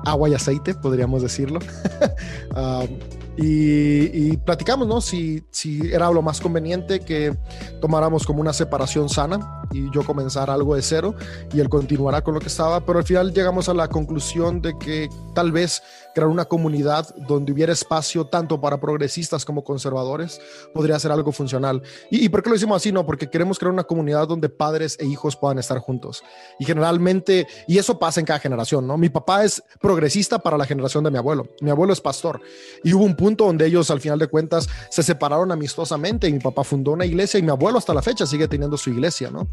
agua 0.04 0.28
y 0.28 0.34
aceite, 0.34 0.74
podríamos 0.74 1.22
decirlo. 1.22 1.60
Y, 3.38 4.30
y, 4.30 4.36
platicamos, 4.38 4.88
¿no? 4.88 5.02
Si, 5.02 5.44
si 5.50 5.92
era 5.92 6.10
lo 6.10 6.22
más 6.22 6.40
conveniente 6.40 7.00
que 7.00 7.36
tomáramos 7.82 8.24
como 8.24 8.40
una 8.40 8.54
separación 8.54 9.10
sana 9.10 9.62
y 9.72 9.90
yo 9.92 10.02
comenzar 10.04 10.48
algo 10.48 10.74
de 10.74 10.80
cero 10.80 11.14
y 11.52 11.60
él 11.60 11.68
continuará 11.68 12.22
con 12.22 12.32
lo 12.32 12.40
que 12.40 12.46
estaba, 12.46 12.80
pero 12.80 12.98
al 12.98 13.04
final 13.04 13.34
llegamos 13.34 13.68
a 13.68 13.74
la 13.74 13.88
conclusión 13.88 14.62
de 14.62 14.78
que 14.78 15.10
tal 15.34 15.52
vez 15.52 15.82
crear 16.14 16.30
una 16.30 16.46
comunidad 16.46 17.14
donde 17.28 17.52
hubiera 17.52 17.74
espacio 17.74 18.25
tanto 18.28 18.60
para 18.60 18.80
progresistas 18.80 19.44
como 19.44 19.64
conservadores 19.64 20.40
podría 20.72 20.98
ser 20.98 21.12
algo 21.12 21.32
funcional. 21.32 21.82
¿Y, 22.10 22.24
y 22.24 22.28
por 22.28 22.42
qué 22.42 22.50
lo 22.50 22.56
hicimos 22.56 22.76
así? 22.76 22.92
No, 22.92 23.04
porque 23.04 23.28
queremos 23.28 23.58
crear 23.58 23.72
una 23.72 23.84
comunidad 23.84 24.28
donde 24.28 24.48
padres 24.48 24.96
e 25.00 25.06
hijos 25.06 25.36
puedan 25.36 25.58
estar 25.58 25.78
juntos. 25.78 26.22
Y 26.58 26.64
generalmente, 26.64 27.46
y 27.66 27.78
eso 27.78 27.98
pasa 27.98 28.20
en 28.20 28.26
cada 28.26 28.38
generación, 28.38 28.86
¿no? 28.86 28.96
Mi 28.96 29.08
papá 29.08 29.44
es 29.44 29.62
progresista 29.80 30.38
para 30.38 30.56
la 30.56 30.64
generación 30.64 31.04
de 31.04 31.10
mi 31.10 31.18
abuelo, 31.18 31.48
mi 31.60 31.70
abuelo 31.70 31.92
es 31.92 32.00
pastor 32.00 32.40
y 32.84 32.92
hubo 32.92 33.04
un 33.04 33.16
punto 33.16 33.46
donde 33.46 33.66
ellos 33.66 33.90
al 33.90 34.00
final 34.00 34.18
de 34.18 34.28
cuentas 34.28 34.68
se 34.90 35.02
separaron 35.02 35.52
amistosamente 35.52 36.30
mi 36.30 36.38
papá 36.38 36.64
fundó 36.64 36.92
una 36.92 37.04
iglesia 37.04 37.38
y 37.38 37.42
mi 37.42 37.50
abuelo 37.50 37.78
hasta 37.78 37.94
la 37.94 38.02
fecha 38.02 38.26
sigue 38.26 38.48
teniendo 38.48 38.76
su 38.76 38.90
iglesia, 38.90 39.30
¿no? 39.30 39.48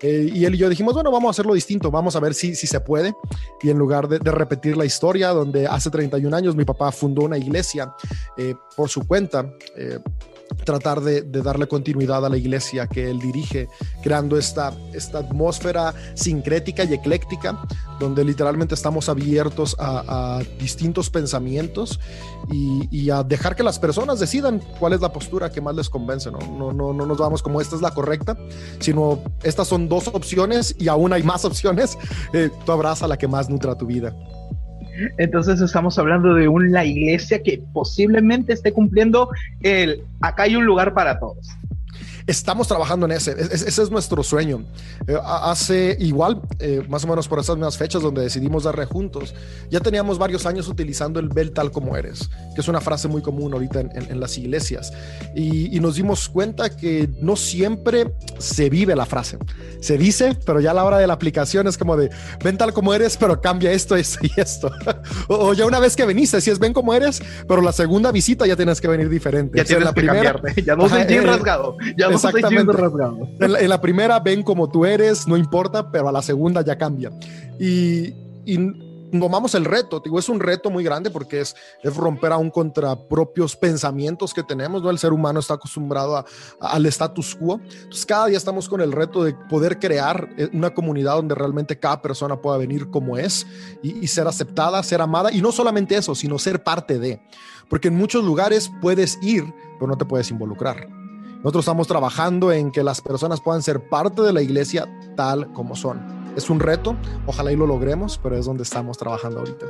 Eh, 0.00 0.30
y 0.32 0.44
él 0.44 0.54
y 0.54 0.58
yo 0.58 0.68
dijimos, 0.68 0.94
bueno, 0.94 1.10
vamos 1.10 1.28
a 1.28 1.30
hacerlo 1.30 1.54
distinto, 1.54 1.90
vamos 1.90 2.16
a 2.16 2.20
ver 2.20 2.34
si, 2.34 2.54
si 2.54 2.66
se 2.66 2.80
puede. 2.80 3.14
Y 3.62 3.70
en 3.70 3.78
lugar 3.78 4.08
de, 4.08 4.18
de 4.18 4.30
repetir 4.30 4.76
la 4.76 4.84
historia 4.84 5.30
donde 5.30 5.66
hace 5.66 5.90
31 5.90 6.36
años 6.36 6.54
mi 6.56 6.64
papá 6.64 6.92
fundó 6.92 7.22
una 7.22 7.38
iglesia 7.38 7.94
eh, 8.36 8.54
por 8.76 8.88
su 8.88 9.06
cuenta, 9.06 9.52
eh, 9.76 9.98
tratar 10.64 11.00
de, 11.00 11.22
darle 11.22 11.66
continuidad 11.66 12.24
a 12.24 12.28
la 12.28 12.36
iglesia 12.36 12.86
que 12.86 13.10
él 13.10 13.18
dirige, 13.18 13.68
creando 14.02 14.38
esta, 14.38 14.72
esta 14.92 15.18
atmósfera 15.18 15.94
sincrética 16.14 16.84
y 16.84 16.94
ecléctica, 16.94 17.60
donde 17.98 18.24
literalmente 18.24 18.74
estamos 18.74 19.08
abiertos 19.08 19.76
a, 19.78 20.40
distintos 20.58 21.10
pensamientos 21.10 22.00
y, 22.50 23.10
a 23.10 23.22
dejar 23.22 23.54
que 23.54 23.62
las 23.62 23.78
personas 23.78 24.18
decidan 24.18 24.60
cuál 24.80 24.92
es 24.92 25.00
la 25.00 25.12
postura 25.12 25.50
que 25.50 25.60
más 25.60 25.76
les 25.76 25.88
convence. 25.88 26.30
¿no? 26.30 26.38
No, 26.38 26.72
no, 26.72 26.92
no 26.92 27.06
nos 27.06 27.18
vamos 27.18 27.42
como 27.42 27.60
esta 27.60 27.76
es 27.76 27.82
la 27.82 27.92
correcta, 27.92 28.36
sino 28.80 29.20
estas 29.42 29.68
son 29.68 29.88
dos 29.88 30.08
opciones 30.08 30.74
y 30.78 30.88
aún 30.88 31.12
hay 31.12 31.22
más 31.22 31.44
opciones. 31.44 31.96
Eh, 32.32 32.50
tú 32.64 32.72
abraza 32.72 33.06
la 33.06 33.16
que 33.16 33.28
más 33.28 33.48
nutra 33.48 33.76
tu 33.76 33.86
vida. 33.86 34.14
Entonces 35.18 35.60
estamos 35.60 35.98
hablando 35.98 36.34
de 36.34 36.48
una 36.48 36.84
iglesia 36.84 37.42
que 37.42 37.62
posiblemente 37.72 38.52
esté 38.52 38.72
cumpliendo 38.72 39.30
el 39.62 40.02
acá 40.20 40.44
hay 40.44 40.56
un 40.56 40.64
lugar 40.64 40.94
para 40.94 41.18
todos 41.18 41.48
estamos 42.26 42.66
trabajando 42.66 43.06
en 43.06 43.12
ese. 43.12 43.36
ese 43.38 43.82
es 43.82 43.90
nuestro 43.90 44.22
sueño. 44.22 44.64
Eh, 45.06 45.16
hace 45.24 45.96
igual, 46.00 46.40
eh, 46.58 46.84
más 46.88 47.04
o 47.04 47.08
menos 47.08 47.28
por 47.28 47.38
esas 47.38 47.56
mismas 47.56 47.76
fechas 47.76 48.02
donde 48.02 48.22
decidimos 48.22 48.64
darle 48.64 48.84
juntos, 48.84 49.34
ya 49.70 49.80
teníamos 49.80 50.18
varios 50.18 50.46
años 50.46 50.68
utilizando 50.68 51.20
el 51.20 51.28
vel 51.28 51.52
tal 51.52 51.70
como 51.70 51.96
eres, 51.96 52.28
que 52.54 52.60
es 52.60 52.68
una 52.68 52.80
frase 52.80 53.08
muy 53.08 53.22
común 53.22 53.52
ahorita 53.52 53.80
en, 53.80 54.20
las 54.20 54.38
iglesias. 54.38 54.92
Y, 55.34 55.76
nos 55.76 55.96
dimos 55.96 56.28
cuenta 56.28 56.74
que 56.74 57.08
no 57.20 57.36
siempre 57.36 58.14
se 58.38 58.70
vive 58.70 58.96
la 58.96 59.06
frase. 59.06 59.38
Se 59.80 59.98
dice, 59.98 60.36
pero 60.44 60.58
ya 60.58 60.70
a 60.72 60.74
la 60.74 60.84
hora 60.84 60.98
de 60.98 61.06
la 61.06 61.12
aplicación 61.12 61.68
es 61.68 61.78
como 61.78 61.96
de 61.96 62.10
ven 62.42 62.56
tal 62.56 62.72
como 62.72 62.92
eres, 62.92 63.16
pero 63.16 63.40
cambia 63.40 63.70
esto, 63.70 63.94
esto 63.94 64.18
y 64.22 64.40
esto. 64.40 64.72
o, 65.28 65.52
ya 65.52 65.66
una 65.66 65.78
vez 65.78 65.94
que 65.94 66.04
veniste, 66.06 66.40
si 66.40 66.50
es 66.50 66.58
ven 66.58 66.72
como 66.72 66.92
eres, 66.94 67.22
pero 67.46 67.60
la 67.60 67.72
segunda 67.72 68.10
visita 68.10 68.46
ya 68.46 68.56
tienes 68.56 68.80
que 68.80 68.88
venir 68.88 69.08
diferente. 69.08 69.58
Ya 69.58 69.64
tienes 69.64 69.84
la 69.84 69.92
que 69.92 70.00
primera, 70.00 70.40
Ya 70.64 70.74
no 70.74 70.88
soy 70.88 71.04
bien 71.04 71.22
eh, 71.22 71.26
rasgado. 71.26 71.76
Ya 71.96 72.08
Exactamente. 72.16 72.72
En 73.40 73.68
la, 73.68 73.80
primera 73.80 74.20
ven 74.20 74.42
como 74.42 74.68
tú 74.68 74.84
eres, 74.84 75.26
no 75.26 75.36
importa, 75.36 75.90
pero 75.90 76.08
a 76.08 76.12
la 76.12 76.22
segunda 76.22 76.62
ya 76.62 76.76
cambia. 76.76 77.10
Y, 77.58 78.12
tomamos 79.20 79.54
el 79.54 79.64
reto, 79.64 80.00
digo, 80.00 80.18
es 80.18 80.28
un 80.28 80.40
reto 80.40 80.68
muy 80.68 80.82
grande 80.84 81.10
porque 81.10 81.40
es, 81.40 81.54
es 81.82 81.96
romper 81.96 82.32
aún 82.32 82.50
contra 82.50 82.96
propios 82.96 83.56
pensamientos 83.56 84.34
que 84.34 84.42
tenemos, 84.42 84.82
¿no? 84.82 84.90
El 84.90 84.98
ser 84.98 85.12
humano 85.12 85.40
está 85.40 85.54
acostumbrado 85.54 86.24
al 86.60 86.86
status 86.86 87.36
quo. 87.36 87.60
Entonces, 87.62 88.04
cada 88.04 88.26
día 88.26 88.36
estamos 88.36 88.68
con 88.68 88.80
el 88.80 88.92
reto 88.92 89.24
de 89.24 89.34
poder 89.48 89.78
crear 89.78 90.28
eh, 90.36 90.48
una 90.52 90.74
comunidad 90.74 91.14
donde 91.14 91.34
realmente 91.34 91.78
cada 91.78 92.02
persona 92.02 92.40
pueda 92.40 92.58
venir 92.58 92.90
como 92.90 93.16
es 93.16 93.46
y, 93.82 94.04
y 94.04 94.06
ser 94.08 94.26
aceptada, 94.26 94.82
ser 94.82 95.00
amada. 95.00 95.32
Y 95.32 95.40
no 95.40 95.52
solamente 95.52 95.96
eso, 95.96 96.14
sino 96.14 96.38
ser 96.38 96.62
parte 96.62 96.98
de. 96.98 97.20
Porque 97.68 97.88
en 97.88 97.96
muchos 97.96 98.24
lugares 98.24 98.70
puedes 98.80 99.18
ir, 99.22 99.44
pero 99.78 99.86
no 99.86 99.96
te 99.96 100.04
puedes 100.04 100.30
involucrar. 100.30 100.88
Nosotros 101.46 101.62
estamos 101.62 101.86
trabajando 101.86 102.50
en 102.50 102.72
que 102.72 102.82
las 102.82 103.00
personas 103.00 103.40
puedan 103.40 103.62
ser 103.62 103.88
parte 103.88 104.20
de 104.20 104.32
la 104.32 104.42
iglesia 104.42 104.88
tal 105.14 105.52
como 105.52 105.76
son. 105.76 106.00
Es 106.34 106.50
un 106.50 106.58
reto, 106.58 106.96
ojalá 107.24 107.52
y 107.52 107.56
lo 107.56 107.68
logremos, 107.68 108.18
pero 108.20 108.36
es 108.36 108.46
donde 108.46 108.64
estamos 108.64 108.98
trabajando 108.98 109.38
ahorita. 109.38 109.64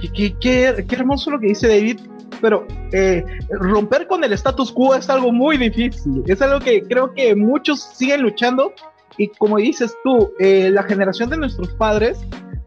Qué, 0.00 0.36
qué, 0.38 0.86
qué 0.88 0.94
hermoso 0.94 1.32
lo 1.32 1.40
que 1.40 1.48
dice 1.48 1.66
David, 1.66 1.98
pero 2.40 2.64
eh, 2.92 3.24
romper 3.50 4.06
con 4.06 4.22
el 4.22 4.32
status 4.34 4.70
quo 4.70 4.94
es 4.94 5.10
algo 5.10 5.32
muy 5.32 5.58
difícil. 5.58 6.22
Es 6.28 6.40
algo 6.42 6.60
que 6.60 6.80
creo 6.82 7.12
que 7.12 7.34
muchos 7.34 7.82
siguen 7.82 8.22
luchando 8.22 8.72
y 9.16 9.26
como 9.30 9.56
dices 9.56 9.92
tú, 10.04 10.30
eh, 10.38 10.70
la 10.70 10.84
generación 10.84 11.28
de 11.28 11.38
nuestros 11.38 11.70
padres 11.70 12.20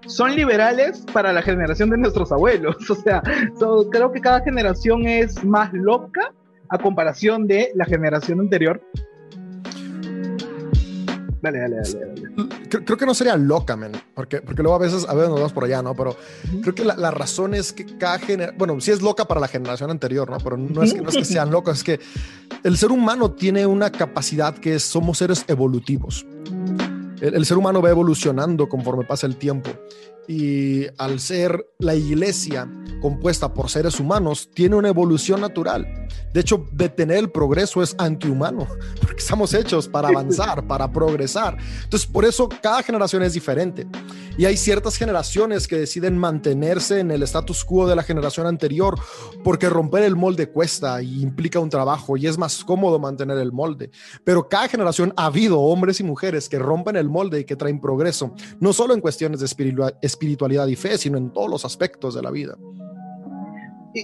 son 0.06 0.36
liberales 0.36 1.06
para 1.14 1.32
la 1.32 1.42
generación 1.42 1.90
de 1.90 1.98
nuestros 1.98 2.30
abuelos. 2.34 2.76
O 2.90 2.96
sea, 2.96 3.24
creo 3.90 4.12
que 4.12 4.20
cada 4.20 4.42
generación 4.42 5.08
es 5.08 5.42
más 5.46 5.72
loca 5.72 6.34
a 6.72 6.78
comparación 6.78 7.48
de 7.48 7.72
la 7.76 7.86
generación 7.86 8.40
anterior. 8.40 8.82
Dale, 11.42 11.60
dale, 11.60 11.76
dale. 11.78 12.60
Creo, 12.70 12.98
que 12.98 13.06
no 13.06 13.16
sería 13.16 13.36
loca, 13.36 13.76
man, 13.76 13.92
porque, 14.14 14.42
porque 14.42 14.62
luego 14.62 14.76
a 14.76 14.80
veces, 14.80 15.08
a 15.10 15.14
veces 15.14 15.30
nos 15.30 15.40
vamos 15.40 15.54
por 15.54 15.64
allá, 15.66 15.82
¿no? 15.82 15.96
Pero 15.96 16.16
creo 16.62 16.76
que 16.76 16.86
la, 16.86 17.12
razón 17.12 17.56
es 17.56 17.74
que 17.74 17.98
cada 17.98 18.20
generación, 18.20 18.58
bueno, 18.60 18.80
sí 18.80 18.92
es 18.92 19.02
loca 19.02 19.26
para 19.26 19.42
la 19.42 19.48
generación 19.48 19.90
anterior, 19.90 20.30
¿no? 20.30 20.38
Pero 20.38 20.56
no 20.56 20.84
es, 20.84 20.94
que, 20.94 21.02
no 21.02 21.10
es 21.10 21.18
que 21.18 21.26
sean 21.26 21.50
locos, 21.50 21.80
es 21.80 21.84
que 21.84 22.00
el 22.64 22.78
ser 22.78 22.92
humano 22.92 23.32
tiene 23.32 23.66
una 23.66 23.92
capacidad 23.92 24.56
que 24.56 24.76
es, 24.76 24.84
somos 24.84 25.18
seres 25.18 25.44
evolutivos. 25.48 26.26
el 27.20 27.46
ser 27.46 27.58
humano 27.58 27.82
va 27.82 27.90
evolucionando 27.90 28.70
conforme 28.70 29.04
pasa 29.04 29.26
el 29.26 29.36
tiempo 29.36 29.72
y 30.32 30.88
al 30.98 31.20
ser 31.20 31.68
la 31.78 31.94
iglesia 31.94 32.70
compuesta 33.02 33.54
por 33.54 33.70
seres 33.70 34.00
humanos, 34.00 34.50
tiene 34.54 34.78
una 34.78 34.88
evolución 34.88 35.42
natural. 35.42 36.08
De 36.34 36.40
hecho, 36.40 36.66
detener 36.72 37.18
el 37.18 37.32
progreso 37.32 37.84
es 37.84 37.96
antihumano, 37.98 38.66
porque 39.02 39.20
estamos 39.20 39.54
hechos 39.54 39.90
para 39.90 40.08
avanzar, 40.08 40.66
para 40.68 40.90
progresar. 40.90 41.58
Entonces, 41.84 42.08
por 42.08 42.24
eso 42.24 42.48
cada 42.62 42.82
generación 42.82 43.24
es 43.24 43.34
diferente. 43.34 43.88
Y 44.38 44.46
hay 44.46 44.56
ciertas 44.56 44.96
generaciones 44.96 45.68
que 45.68 45.78
deciden 45.78 46.18
mantenerse 46.18 47.00
en 47.00 47.12
el 47.12 47.24
status 47.24 47.66
quo 47.66 47.86
de 47.86 47.98
la 47.98 48.04
generación 48.04 48.48
anterior, 48.48 48.98
porque 49.44 49.68
romper 49.68 50.04
el 50.04 50.16
molde 50.16 50.50
cuesta 50.50 51.02
y 51.02 51.22
implica 51.22 51.60
un 51.60 51.70
trabajo 51.70 52.16
y 52.16 52.28
es 52.28 52.38
más 52.38 52.64
cómodo 52.64 53.00
mantener 53.00 53.38
el 53.40 53.52
molde. 53.52 53.92
Pero 54.24 54.48
cada 54.48 54.70
generación 54.70 55.14
ha 55.18 55.26
habido 55.26 55.60
hombres 55.60 56.00
y 56.00 56.04
mujeres 56.04 56.48
que 56.48 56.60
rompen 56.60 56.96
el 56.96 57.10
molde 57.10 57.42
y 57.42 57.44
que 57.44 57.58
traen 57.58 57.82
progreso, 57.82 58.34
no 58.62 58.72
solo 58.72 58.94
en 58.94 59.02
cuestiones 59.02 59.42
de 59.42 59.48
espiritualidad 59.48 59.98
espiritualidad 60.22 60.68
y 60.68 60.76
fe, 60.76 61.00
sino 61.00 61.18
en 61.18 61.32
todos 61.32 61.50
los 61.50 61.66
aspectos 61.66 62.14
de 62.14 62.22
la 62.22 62.30
vida. 62.30 62.56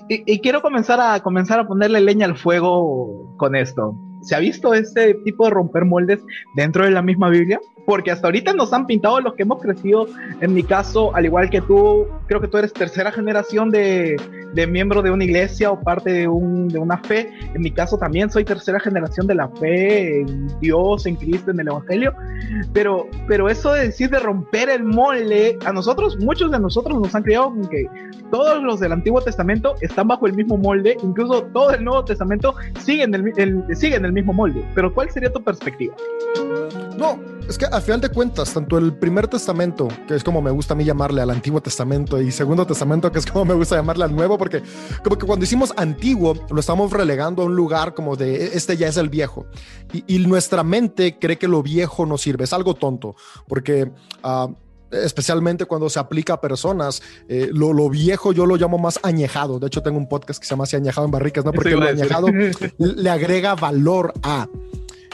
Y, 0.10 0.40
quiero 0.40 0.62
comenzar 0.62 1.00
a, 1.00 1.22
comenzar 1.22 1.60
a 1.60 1.68
ponerle 1.68 2.02
leña 2.02 2.26
al 2.26 2.38
fuego 2.38 3.36
con 3.38 3.56
esto. 3.56 3.96
¿Se 4.24 4.36
ha 4.36 4.40
visto 4.40 4.74
este 4.74 5.14
tipo 5.24 5.46
de 5.46 5.52
romper 5.52 5.86
moldes 5.86 6.20
dentro 6.56 6.84
de 6.84 6.92
la 6.92 7.02
misma 7.02 7.30
Biblia? 7.30 7.60
Porque 7.88 8.12
hasta 8.12 8.28
ahorita 8.28 8.54
nos 8.54 8.74
han 8.74 8.86
pintado 8.86 9.22
los 9.22 9.34
que 9.36 9.44
hemos 9.44 9.62
crecido, 9.62 10.08
en 10.42 10.54
mi 10.54 10.62
caso, 10.62 11.16
al 11.16 11.24
igual 11.24 11.50
que 11.50 11.62
tú, 11.62 12.06
creo 12.26 12.42
que 12.42 12.50
tú 12.50 12.58
eres 12.58 12.74
tercera 12.74 13.14
generación 13.14 13.72
de, 13.72 14.18
de 14.54 14.68
miembro 14.68 15.02
de 15.02 15.10
una 15.10 15.24
iglesia 15.24 15.72
o 15.72 15.80
parte 15.80 16.12
de, 16.12 16.28
un, 16.28 16.68
de 16.68 16.80
una 16.80 16.98
fe. 16.98 17.32
En 17.54 17.62
mi 17.62 17.72
caso 17.72 17.98
también 17.98 18.30
soy 18.30 18.44
tercera 18.44 18.78
generación 18.78 19.26
de 19.26 19.36
la 19.36 19.48
fe 19.48 20.20
en 20.20 20.48
Dios, 20.60 21.06
en 21.06 21.16
Cristo, 21.16 21.52
en 21.52 21.62
el 21.62 21.70
Evangelio. 21.70 22.14
Pero, 22.74 23.08
pero 23.26 23.48
eso 23.48 23.72
de 23.72 23.86
decir 23.86 24.10
de 24.10 24.20
romper 24.20 24.68
el 24.68 24.84
molde, 24.84 25.58
a 25.66 25.72
nosotros, 25.72 26.18
muchos 26.20 26.52
de 26.52 26.60
nosotros 26.60 27.00
nos 27.00 27.16
han 27.16 27.24
criado 27.24 27.52
con 27.52 27.70
que 27.70 27.88
todos 28.32 28.62
los 28.64 28.82
del 28.82 28.92
Antiguo 28.92 29.22
Testamento 29.22 29.76
están 29.80 30.10
bajo 30.10 30.28
el 30.28 30.34
mismo 30.34 30.58
molde, 30.58 30.98
incluso 31.02 31.44
todo 31.54 31.72
el 31.72 31.86
Nuevo 31.86 32.04
Testamento 32.04 32.54
sigue 32.80 33.04
en 33.04 33.14
el, 33.14 33.34
el, 33.38 33.64
sigue 33.78 33.96
en 33.96 34.04
el 34.04 34.12
mismo 34.12 34.34
molde. 34.34 34.66
Pero 34.76 34.94
¿cuál 34.94 35.10
sería 35.10 35.32
tu 35.32 35.42
perspectiva? 35.42 35.96
No, 36.98 37.20
es 37.48 37.58
que 37.58 37.66
a 37.78 37.82
final 37.82 38.02
de 38.02 38.10
cuentas, 38.10 38.54
tanto 38.54 38.78
el 38.80 38.94
primer 38.94 39.28
testamento, 39.28 39.88
que 40.08 40.16
es 40.16 40.24
como 40.24 40.42
me 40.42 40.50
gusta 40.50 40.74
a 40.74 40.78
mí 40.78 40.84
llamarle 40.84 41.22
al 41.22 41.30
Antiguo 41.30 41.62
Testamento, 41.62 42.20
y 42.20 42.32
segundo 42.32 42.66
testamento, 42.66 43.12
que 43.12 43.20
es 43.20 43.26
como 43.26 43.46
me 43.46 43.54
gusta 43.54 43.76
llamarle 43.76 44.04
al 44.04 44.16
Nuevo, 44.16 44.38
porque 44.38 44.64
como 45.04 45.16
que 45.16 45.28
cuando 45.28 45.46
hicimos 45.46 45.72
antiguo, 45.78 46.34
lo 46.50 46.60
estamos 46.60 46.92
relegando 46.92 47.44
a 47.44 47.46
un 47.46 47.56
lugar 47.56 47.94
como 47.94 48.16
de 48.16 48.58
este 48.58 48.78
ya 48.78 48.88
es 48.88 48.98
el 48.98 49.10
viejo. 49.10 49.46
Y, 49.94 50.18
nuestra 50.28 50.64
mente 50.64 51.20
cree 51.20 51.38
que 51.38 51.48
lo 51.48 51.62
viejo 51.62 52.06
no 52.06 52.18
sirve, 52.18 52.46
es 52.46 52.54
algo 52.54 52.74
tonto, 52.74 53.16
porque... 53.48 53.92
Uh, 54.24 54.54
especialmente 54.90 55.66
cuando 55.66 55.90
se 55.90 56.00
aplica 56.00 56.36
a 56.36 56.40
personas. 56.40 57.02
Eh, 57.28 57.50
lo, 57.52 57.74
lo, 57.74 57.90
viejo 57.90 58.32
yo 58.32 58.46
lo 58.46 58.56
llamo 58.56 58.78
más 58.78 59.02
añejado. 59.04 59.60
De 59.60 59.68
hecho, 59.68 59.84
tengo 59.84 59.98
un 59.98 60.08
podcast 60.08 60.40
que 60.40 60.46
se 60.46 60.52
llama 60.52 60.64
así 60.64 60.78
Añejado 60.78 61.04
en 61.04 61.12
Barricas, 61.12 61.44
¿no? 61.44 61.52
Porque 61.52 61.72
lo 61.72 61.86
añejado 61.86 62.28
le 62.78 63.10
agrega 63.10 63.54
valor 63.56 64.14
a. 64.24 64.48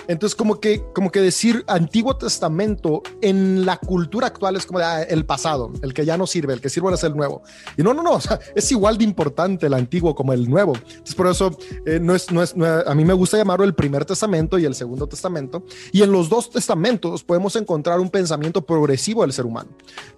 Entonces, 0.07 0.35
como 0.35 0.59
que, 0.59 0.83
como 0.93 1.11
que 1.11 1.21
decir 1.21 1.63
Antiguo 1.67 2.15
Testamento 2.17 3.01
en 3.21 3.65
la 3.65 3.77
cultura 3.77 4.27
actual 4.27 4.55
es 4.55 4.65
como 4.65 4.79
ah, 4.79 5.03
el 5.03 5.25
pasado, 5.25 5.71
el 5.81 5.93
que 5.93 6.05
ya 6.05 6.17
no 6.17 6.27
sirve, 6.27 6.53
el 6.53 6.61
que 6.61 6.69
sirve 6.69 6.93
es 6.93 7.03
el 7.03 7.15
nuevo. 7.15 7.43
Y 7.77 7.83
no, 7.83 7.93
no, 7.93 8.03
no, 8.03 8.19
es 8.55 8.71
igual 8.71 8.97
de 8.97 9.03
importante 9.03 9.67
el 9.67 9.73
antiguo 9.73 10.15
como 10.15 10.33
el 10.33 10.49
nuevo. 10.49 10.73
Entonces, 10.75 11.15
por 11.15 11.27
eso 11.27 11.57
eh, 11.85 11.99
no, 12.01 12.15
es, 12.15 12.31
no, 12.31 12.43
es, 12.43 12.55
a 12.85 12.93
mí 12.95 13.05
me 13.05 13.13
gusta 13.13 13.37
llamarlo 13.37 13.65
el 13.65 13.73
primer 13.73 14.05
testamento 14.05 14.57
y 14.59 14.65
el 14.65 14.75
segundo 14.75 15.07
testamento. 15.07 15.63
Y 15.91 16.01
en 16.01 16.11
los 16.11 16.29
dos 16.29 16.49
testamentos 16.49 17.23
podemos 17.23 17.55
encontrar 17.55 17.99
un 17.99 18.09
pensamiento 18.09 18.65
progresivo 18.65 19.21
del 19.21 19.33
ser 19.33 19.45
humano. 19.45 19.69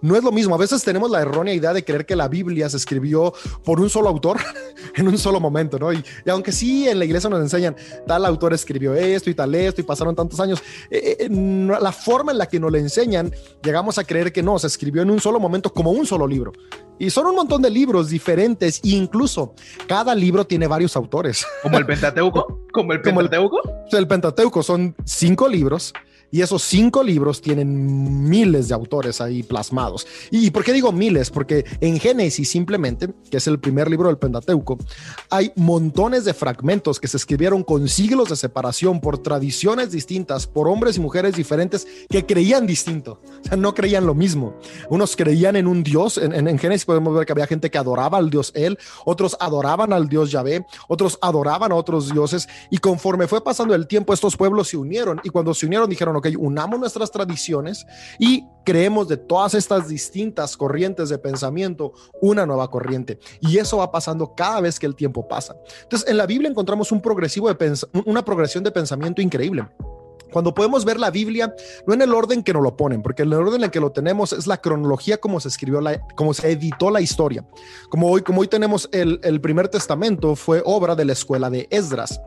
No 0.01 0.15
es 0.15 0.23
lo 0.23 0.31
mismo. 0.31 0.55
A 0.55 0.57
veces 0.57 0.83
tenemos 0.83 1.09
la 1.09 1.21
errónea 1.21 1.53
idea 1.53 1.73
de 1.73 1.83
creer 1.83 2.05
que 2.05 2.15
la 2.15 2.27
Biblia 2.27 2.69
se 2.69 2.77
escribió 2.77 3.33
por 3.63 3.79
un 3.79 3.89
solo 3.89 4.09
autor 4.09 4.37
en 4.95 5.07
un 5.07 5.17
solo 5.17 5.39
momento, 5.39 5.77
¿no? 5.77 5.93
Y, 5.93 6.03
y 6.25 6.29
aunque 6.29 6.51
sí 6.51 6.87
en 6.87 6.99
la 6.99 7.05
iglesia 7.05 7.29
nos 7.29 7.41
enseñan, 7.41 7.75
tal 8.07 8.25
autor 8.25 8.53
escribió 8.53 8.93
esto 8.95 9.29
y 9.29 9.35
tal 9.35 9.53
esto 9.55 9.74
y 9.81 9.83
pasaron 9.83 10.15
tantos 10.15 10.39
años. 10.39 10.61
Eh, 10.89 11.17
eh, 11.19 11.29
la 11.29 11.91
forma 11.91 12.31
en 12.31 12.37
la 12.37 12.47
que 12.47 12.59
nos 12.59 12.71
le 12.71 12.79
enseñan, 12.79 13.31
llegamos 13.63 13.97
a 13.97 14.03
creer 14.03 14.31
que 14.31 14.43
no, 14.43 14.57
se 14.59 14.67
escribió 14.67 15.01
en 15.01 15.09
un 15.09 15.19
solo 15.19 15.39
momento 15.39 15.71
como 15.71 15.91
un 15.91 16.05
solo 16.05 16.27
libro. 16.27 16.53
Y 16.97 17.09
son 17.09 17.27
un 17.27 17.35
montón 17.35 17.61
de 17.61 17.69
libros 17.69 18.09
diferentes, 18.09 18.79
e 18.83 18.89
incluso 18.89 19.53
cada 19.87 20.15
libro 20.15 20.45
tiene 20.45 20.67
varios 20.67 20.95
autores. 20.95 21.45
¿Como 21.61 21.77
el 21.77 21.85
Pentateuco? 21.87 22.61
¿Como 22.71 22.93
el 22.93 23.01
Pentateuco? 23.01 23.61
el 23.91 24.07
Pentateuco 24.07 24.63
son 24.63 24.95
cinco 25.05 25.47
libros 25.47 25.93
Y 26.35 26.41
esos 26.41 26.63
cinco 26.63 27.01
libros 27.01 27.41
tienen 27.41 28.27
miles 28.27 28.67
de 28.67 28.73
autores 28.73 29.21
ahí 29.21 29.41
plasmados. 29.41 30.05
¿Y 30.31 30.51
por 30.51 30.65
qué 30.65 30.73
digo 30.73 30.91
miles? 30.91 31.29
Porque 31.29 31.63
en 31.79 31.97
Génesis 31.97 32.49
simplemente, 32.49 33.07
que 33.31 33.37
es 33.37 33.47
el 33.47 33.57
primer 33.57 33.89
libro 33.89 34.09
del 34.09 34.17
Pentateuco, 34.17 34.77
hay 35.29 35.53
montones 35.55 36.25
de 36.25 36.33
fragmentos 36.33 36.99
que 36.99 37.07
se 37.07 37.15
escribieron 37.15 37.63
con 37.63 37.87
siglos 37.87 38.27
de 38.27 38.35
separación 38.35 38.99
por 38.99 39.19
tradiciones 39.19 39.91
distintas, 39.93 40.45
por 40.45 40.67
hombres 40.67 40.97
y 40.97 40.99
mujeres 40.99 41.37
diferentes 41.37 41.87
que 42.09 42.25
creían 42.25 42.67
distinto, 42.67 43.21
o 43.45 43.47
sea, 43.47 43.55
no 43.55 43.73
creían 43.73 44.05
lo 44.05 44.13
mismo. 44.13 44.55
Unos 44.89 45.15
creían 45.15 45.55
en 45.55 45.67
un 45.67 45.83
Dios, 45.83 46.17
en, 46.17 46.59
Génesis 46.59 46.83
podemos 46.83 47.15
ver 47.15 47.25
que 47.25 47.31
había 47.31 47.47
gente 47.47 47.71
que 47.71 47.77
adoraba 47.77 48.17
al 48.17 48.29
Dios 48.29 48.51
Él, 48.55 48.77
otros 49.05 49.37
adoraban 49.39 49.93
al 49.93 50.09
Dios 50.09 50.31
Yahvé, 50.31 50.65
otros 50.89 51.17
adoraban 51.21 51.71
a 51.71 51.75
otros 51.75 52.11
dioses, 52.11 52.49
y 52.69 52.79
conforme 52.79 53.25
fue 53.25 53.41
pasando 53.41 53.73
el 53.73 53.87
tiempo, 53.87 54.13
estos 54.13 54.35
pueblos 54.35 54.67
se 54.67 54.75
unieron, 54.75 55.21
y 55.23 55.29
cuando 55.29 55.53
se 55.53 55.65
unieron 55.65 55.89
dijeron, 55.89 56.24
unamos 56.37 56.79
nuestras 56.79 57.11
tradiciones 57.11 57.85
y 58.19 58.45
creemos 58.65 59.07
de 59.07 59.17
todas 59.17 59.53
estas 59.53 59.87
distintas 59.87 60.57
corrientes 60.57 61.09
de 61.09 61.17
pensamiento 61.17 61.93
una 62.21 62.45
nueva 62.45 62.69
corriente. 62.69 63.19
Y 63.39 63.57
eso 63.57 63.77
va 63.77 63.91
pasando 63.91 64.33
cada 64.35 64.61
vez 64.61 64.79
que 64.79 64.85
el 64.85 64.95
tiempo 64.95 65.27
pasa. 65.27 65.55
Entonces, 65.83 66.09
en 66.09 66.17
la 66.17 66.25
Biblia 66.25 66.49
encontramos 66.49 66.91
un 66.91 67.01
progresivo 67.01 67.53
de 67.53 67.75
una 68.05 68.25
progresión 68.25 68.63
de 68.63 68.71
pensamiento 68.71 69.21
increíble. 69.21 69.67
Cuando 70.35 70.53
podemos 70.53 70.83
ver 70.83 70.99
la 70.99 71.11
Biblia, 71.11 71.55
no 71.87 71.93
en 71.93 72.01
el 72.01 72.13
orden 72.13 72.43
que 72.43 72.51
nos 72.51 72.61
lo 72.61 72.75
ponen, 72.75 73.01
porque 73.01 73.21
el 73.21 73.31
orden 73.31 73.55
en 73.55 73.63
el 73.63 73.71
que 73.71 73.79
lo 73.79 73.93
tenemos 73.93 74.33
es 74.33 74.47
la 74.47 74.57
cronología 74.57 75.15
como 75.15 75.39
se 75.39 75.47
escribió, 75.47 75.79
la, 75.79 76.05
como 76.13 76.33
se 76.33 76.51
editó 76.51 76.91
la 76.91 76.99
historia. 76.99 77.45
Como 77.87 78.09
hoy, 78.09 78.21
como 78.21 78.41
hoy 78.41 78.49
tenemos 78.49 78.89
el, 78.91 79.21
el 79.23 79.39
primer 79.39 79.69
testamento, 79.69 80.35
fue 80.35 80.61
obra 80.65 80.93
de 80.93 81.05
la 81.05 81.13
escuela 81.13 81.49
de 81.49 81.69
Esdras. 81.71 82.19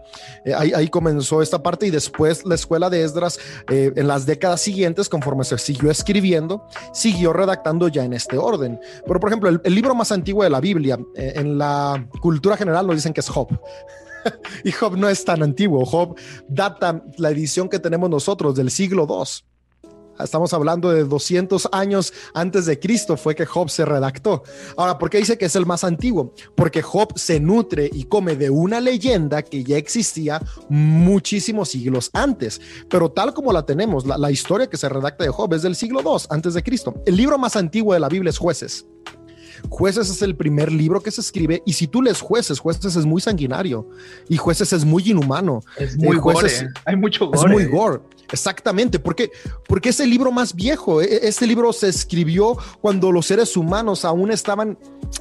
Eh, 0.47 0.55
ahí, 0.55 0.73
ahí, 0.75 0.88
comenzó 0.88 1.43
esta 1.43 1.62
parte 1.62 1.87
y 1.87 1.91
después 1.91 2.47
la 2.47 2.55
escuela 2.55 2.88
de 2.88 3.03
Esdras, 3.03 3.38
eh, 3.69 3.93
en 3.95 4.09
las 4.09 4.25
décadas 4.25 4.62
siguientes, 4.62 5.11
conforme 5.11 5.45
se 5.45 5.59
siguió 5.59 5.91
escribiendo, 5.91 6.67
siguió 6.95 7.35
redactando 7.35 7.88
ya 7.88 8.05
en 8.05 8.15
este 8.15 8.38
orden. 8.38 8.81
Pero, 9.07 9.21
por 9.21 9.29
ejemplo, 9.29 9.50
el, 9.50 9.61
el 9.62 9.75
libro 9.75 9.95
más 9.95 10.12
antiguo 10.12 10.45
de 10.45 10.49
la 10.49 10.61
Biblia, 10.62 10.99
eh, 11.15 11.35
en 11.37 11.59
la 11.59 12.09
cultura 12.23 12.57
general, 12.57 12.87
nos 12.87 12.97
dicen 12.97 13.12
que 13.12 13.21
es 13.21 13.29
Job. 13.29 13.49
y 14.65 14.73
Job 14.73 14.97
no 14.97 15.09
es 15.09 15.25
tan 15.25 15.43
antiguo. 15.43 15.85
Job 15.85 16.17
data 16.49 17.03
la 17.17 17.31
edición 17.31 17.69
que 17.69 17.79
tenemos 17.79 18.11
nosotros 18.11 18.55
del 18.55 18.71
siglo 18.71 19.07
II. 19.09 19.49
Estamos 20.25 20.53
hablando 20.53 20.91
de 20.91 21.05
200 21.05 21.69
años 21.73 22.13
antes 22.35 22.67
de 22.67 22.79
Cristo 22.79 23.17
fue 23.17 23.35
que 23.35 23.47
Job 23.47 23.71
se 23.71 23.85
redactó. 23.85 24.43
Ahora, 24.77 24.99
¿por 24.99 25.11
qué 25.11 25.19
dice 25.19 25.39
que 25.39 25.45
es 25.45 25.57
el 25.57 25.67
más 25.67 25.85
antiguo? 25.85 26.35
Porque 26.57 26.83
Job 26.83 27.17
se 27.17 27.39
nutre 27.39 27.89
y 27.93 28.05
come 28.05 28.37
de 28.37 28.51
una 28.51 28.81
leyenda 28.81 29.43
que 29.43 29.63
ya 29.63 29.77
existía 29.77 30.43
muchísimos 30.69 31.71
siglos 31.71 32.11
antes. 32.13 32.61
Pero 32.89 33.11
tal 33.11 33.33
como 33.33 33.53
la 33.53 33.65
tenemos, 33.65 34.07
la, 34.07 34.29
historia 34.31 34.69
que 34.69 34.77
se 34.77 34.89
redacta 34.89 35.25
de 35.25 35.31
Job 35.31 35.55
es 35.55 35.63
del 35.63 35.75
siglo 35.75 36.01
II 36.01 36.27
antes 36.31 36.55
de 36.55 36.63
Cristo. 36.63 36.95
El 37.07 37.17
libro 37.17 37.39
más 37.39 37.57
antiguo 37.57 37.95
de 37.95 38.01
la 38.01 38.09
Biblia 38.09 38.31
es 38.31 38.39
Jueces. 38.39 38.87
Jueces 39.69 40.11
es 40.11 40.23
el 40.23 40.37
primer 40.37 40.73
libro 40.73 41.00
que 41.00 41.11
se 41.11 41.21
escribe 41.21 41.62
y 41.65 41.73
si 41.73 41.87
tú 41.87 42.03
lees 42.03 42.21
Jueces, 42.21 42.59
Jueces 42.59 42.97
es 42.97 43.05
muy 43.05 43.21
sanguinario 43.21 43.88
y 44.29 44.37
Jueces 44.37 44.73
es 44.73 44.85
muy 44.85 45.11
inhumano. 45.11 45.62
Es 45.77 45.97
muy 45.97 46.17
eh, 46.17 46.21
jueces, 46.21 46.62
gore. 46.62 46.75
Hay 46.85 46.97
mucho 46.97 47.27
gore. 47.27 47.38
Es 47.38 47.47
muy 47.47 47.65
gore. 47.67 48.00
Exactamente, 48.30 48.99
porque 48.99 49.30
porque 49.66 49.88
es 49.90 50.00
el 50.00 50.11
libro 50.11 50.30
más 50.32 50.54
viejo. 50.54 51.00
Este 51.00 51.47
libro 51.47 51.73
se 51.73 51.88
escribió 51.88 52.56
cuando 52.80 53.11
los 53.12 53.26
seres 53.26 53.56
humanos 53.56 54.04
aún 54.04 54.30
estaban 54.30 54.78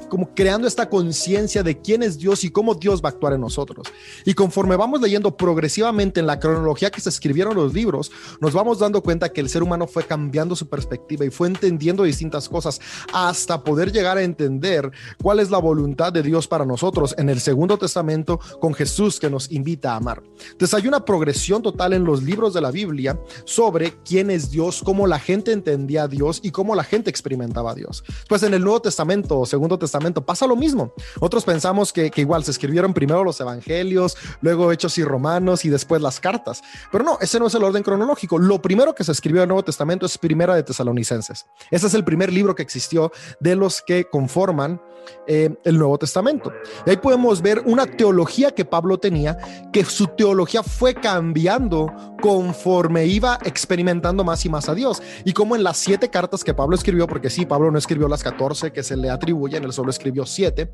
como 0.09 0.33
creando 0.33 0.67
esta 0.67 0.89
conciencia 0.89 1.63
de 1.63 1.79
quién 1.79 2.03
es 2.03 2.17
Dios 2.17 2.43
y 2.43 2.49
cómo 2.49 2.75
Dios 2.75 3.01
va 3.01 3.09
a 3.09 3.11
actuar 3.11 3.33
en 3.33 3.41
nosotros. 3.41 3.87
Y 4.25 4.33
conforme 4.33 4.75
vamos 4.75 5.01
leyendo 5.01 5.35
progresivamente 5.35 6.19
en 6.19 6.27
la 6.27 6.39
cronología 6.39 6.91
que 6.91 7.01
se 7.01 7.09
escribieron 7.09 7.55
los 7.55 7.73
libros, 7.73 8.11
nos 8.41 8.53
vamos 8.53 8.79
dando 8.79 9.01
cuenta 9.01 9.29
que 9.29 9.41
el 9.41 9.49
ser 9.49 9.63
humano 9.63 9.87
fue 9.87 10.03
cambiando 10.03 10.55
su 10.55 10.67
perspectiva 10.67 11.25
y 11.25 11.29
fue 11.29 11.47
entendiendo 11.47 12.03
distintas 12.03 12.49
cosas 12.49 12.81
hasta 13.13 13.63
poder 13.63 13.91
llegar 13.91 14.17
a 14.17 14.23
entender 14.23 14.91
cuál 15.21 15.39
es 15.39 15.49
la 15.49 15.57
voluntad 15.57 16.11
de 16.11 16.23
Dios 16.23 16.47
para 16.47 16.65
nosotros 16.65 17.15
en 17.17 17.29
el 17.29 17.39
Segundo 17.39 17.77
Testamento 17.77 18.39
con 18.59 18.73
Jesús 18.73 19.19
que 19.19 19.29
nos 19.29 19.51
invita 19.51 19.93
a 19.93 19.97
amar. 19.97 20.23
Entonces 20.51 20.73
hay 20.73 20.87
una 20.87 21.05
progresión 21.05 21.61
total 21.61 21.93
en 21.93 22.03
los 22.03 22.23
libros 22.23 22.53
de 22.53 22.61
la 22.61 22.71
Biblia 22.71 22.96
sobre 23.45 23.97
quién 24.03 24.29
es 24.31 24.51
Dios, 24.51 24.81
cómo 24.83 25.07
la 25.07 25.19
gente 25.19 25.51
entendía 25.51 26.03
a 26.03 26.07
Dios 26.07 26.39
y 26.43 26.51
cómo 26.51 26.75
la 26.75 26.83
gente 26.83 27.09
experimentaba 27.09 27.71
a 27.71 27.75
Dios. 27.75 28.03
Pues 28.27 28.43
en 28.43 28.53
el 28.53 28.63
Nuevo 28.63 28.81
Testamento 28.81 29.45
Segundo 29.45 29.77
Testamento 29.79 30.25
pasa 30.25 30.47
lo 30.47 30.55
mismo. 30.55 30.93
Otros 31.19 31.43
pensamos 31.43 31.91
que, 31.93 32.11
que 32.11 32.21
igual 32.21 32.43
se 32.43 32.51
escribieron 32.51 32.93
primero 32.93 33.23
los 33.23 33.39
evangelios, 33.39 34.17
luego 34.41 34.71
Hechos 34.71 34.97
y 34.97 35.03
Romanos 35.03 35.65
y 35.65 35.69
después 35.69 36.01
las 36.01 36.19
cartas. 36.19 36.61
Pero 36.91 37.03
no, 37.03 37.17
ese 37.21 37.39
no 37.39 37.47
es 37.47 37.55
el 37.55 37.63
orden 37.63 37.83
cronológico. 37.83 38.37
Lo 38.37 38.61
primero 38.61 38.93
que 38.93 39.03
se 39.03 39.11
escribió 39.11 39.41
en 39.41 39.43
el 39.43 39.49
Nuevo 39.49 39.63
Testamento 39.63 40.05
es 40.05 40.17
Primera 40.17 40.55
de 40.55 40.63
Tesalonicenses. 40.63 41.45
Ese 41.71 41.87
es 41.87 41.93
el 41.93 42.03
primer 42.03 42.31
libro 42.31 42.55
que 42.55 42.63
existió 42.63 43.11
de 43.39 43.55
los 43.55 43.81
que 43.81 44.05
conforman 44.05 44.81
eh, 45.25 45.53
el 45.63 45.77
Nuevo 45.77 45.97
Testamento. 45.97 46.53
Y 46.85 46.91
ahí 46.91 46.97
podemos 46.97 47.41
ver 47.41 47.61
una 47.65 47.85
teología 47.85 48.51
que 48.51 48.65
Pablo 48.65 48.97
tenía, 48.97 49.37
que 49.71 49.83
su 49.83 50.07
teología 50.07 50.63
fue 50.63 50.93
cambiando 50.93 51.93
conforme 52.21 52.86
iba 53.05 53.37
experimentando 53.43 54.23
más 54.23 54.45
y 54.45 54.49
más 54.49 54.69
a 54.69 54.75
Dios. 54.75 55.01
Y 55.25 55.33
como 55.33 55.55
en 55.55 55.63
las 55.63 55.77
siete 55.77 56.09
cartas 56.09 56.43
que 56.43 56.53
Pablo 56.53 56.75
escribió, 56.75 57.07
porque 57.07 57.29
sí, 57.29 57.45
Pablo 57.45 57.71
no 57.71 57.77
escribió 57.77 58.07
las 58.07 58.23
14 58.23 58.71
que 58.71 58.83
se 58.83 58.97
le 58.97 59.09
atribuyen, 59.09 59.63
él 59.63 59.73
solo 59.73 59.89
escribió 59.89 60.25
siete 60.25 60.71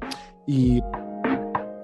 y 0.47 0.81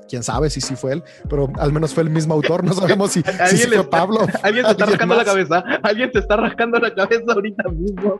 quién 0.09 0.23
sabe 0.23 0.49
si 0.49 0.59
sí 0.59 0.75
fue 0.75 0.93
él, 0.93 1.03
pero 1.29 1.49
al 1.59 1.71
menos 1.71 1.93
fue 1.93 2.03
el 2.03 2.09
mismo 2.09 2.33
autor, 2.33 2.63
no 2.63 2.73
sabemos 2.73 3.11
si, 3.11 3.21
si 3.47 3.57
sí 3.57 3.67
fue 3.67 3.89
Pablo. 3.89 4.21
Alguien 4.43 4.65
te 4.65 4.71
está 4.71 4.85
rascando 4.87 5.15
la 5.15 5.23
cabeza, 5.23 5.63
alguien 5.83 6.11
te 6.11 6.19
está 6.19 6.35
rascando 6.35 6.79
la 6.79 6.93
cabeza 6.93 7.31
ahorita 7.31 7.69
mismo. 7.69 8.19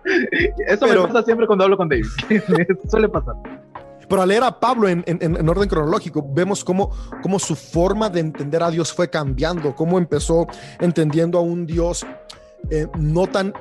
Eso 0.68 0.86
pero, 0.88 1.02
me 1.02 1.08
pasa 1.08 1.24
siempre 1.26 1.48
cuando 1.48 1.66
hablo 1.66 1.76
con 1.76 1.90
David, 1.90 2.06
suele 2.90 3.10
pasar. 3.10 3.36
Pero 4.10 4.22
al 4.22 4.30
leer 4.30 4.44
a 4.44 4.60
Pablo 4.60 4.90
en, 4.90 5.04
en, 5.06 5.20
en, 5.22 5.48
orden 5.48 5.70
cronológico, 5.70 6.26
vemos 6.34 6.64
cómo, 6.64 6.90
cómo 7.22 7.40
su 7.40 7.56
forma 7.56 8.10
de 8.10 8.22
entender 8.22 8.64
a 8.64 8.72
Dios 8.72 8.92
fue 8.92 9.10
cambiando, 9.10 9.76
cómo 9.76 9.98
empezó 9.98 10.48
entendiendo 10.80 11.38
a 11.38 11.42
un 11.42 11.66
Dios 11.66 12.06
eh, 12.70 12.88
no 12.98 13.28
tan 13.28 13.54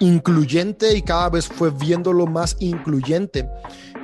incluyente 0.00 0.96
y 0.96 1.02
cada 1.02 1.28
vez 1.28 1.46
fue 1.46 1.70
viéndolo 1.70 2.26
más 2.26 2.56
incluyente. 2.58 3.48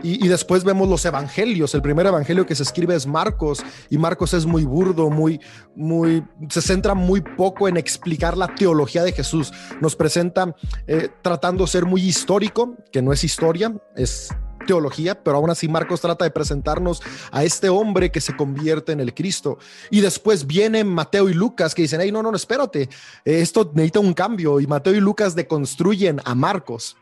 Y, 0.03 0.25
y, 0.25 0.29
después 0.29 0.63
vemos 0.63 0.89
los 0.89 1.05
evangelios. 1.07 1.75
El 1.75 1.81
primer 1.81 2.07
evangelio 2.07 2.45
que 2.45 2.55
se 2.55 2.63
escribe 2.63 2.95
es 2.95 3.07
Marcos 3.07 3.65
y 3.89 3.97
Marcos 3.97 4.35
es 4.35 4.45
muy 4.45 4.65
burdo, 4.65 5.09
muy, 5.09 5.41
muy, 5.75 6.23
se 6.51 6.61
centra 6.61 6.95
muy 6.95 7.23
poco 7.23 7.67
en 7.67 7.79
explicar 7.79 8.37
la 8.37 8.55
teología 8.55 9.03
de 9.03 9.13
Jesús. 9.13 9.53
Nos 9.81 9.97
presenta 9.97 10.55
eh, 10.87 11.09
tratando 11.23 11.65
de 11.65 11.71
ser 11.71 11.87
muy 11.87 12.03
histórico, 12.03 12.77
que 12.93 13.01
no 13.01 13.13
es 13.13 13.25
historia, 13.25 13.75
es 13.97 14.29
teología, 14.67 15.23
pero 15.23 15.37
aún 15.37 15.51
así 15.51 15.69
Marcos 15.69 16.01
trata 16.01 16.25
de 16.25 16.31
presentarnos 16.31 17.03
a 17.31 17.45
este 17.45 17.69
hombre 17.69 18.11
que 18.11 18.21
se 18.21 18.37
convierte 18.37 18.93
en 18.93 19.01
el 19.01 19.15
Cristo. 19.15 19.59
Y 19.91 20.01
después 20.01 20.47
vienen 20.47 20.89
Mateo 20.89 21.29
y 21.29 21.35
Lucas 21.35 21.75
que 21.75 21.83
dicen, 21.83 22.01
hey, 22.03 22.13
no, 22.13 22.23
no, 22.23 22.31
no, 22.31 22.37
espérate, 22.37 22.89
esto 23.25 23.71
necesita 23.75 24.01
un 24.01 24.13
cambio. 24.13 24.61
Y 24.61 24.67
Mateo 24.67 24.95
y 24.95 25.01
Lucas 25.01 25.35
deconstruyen 25.35 26.21
a 26.25 26.35
Marcos. 26.35 26.97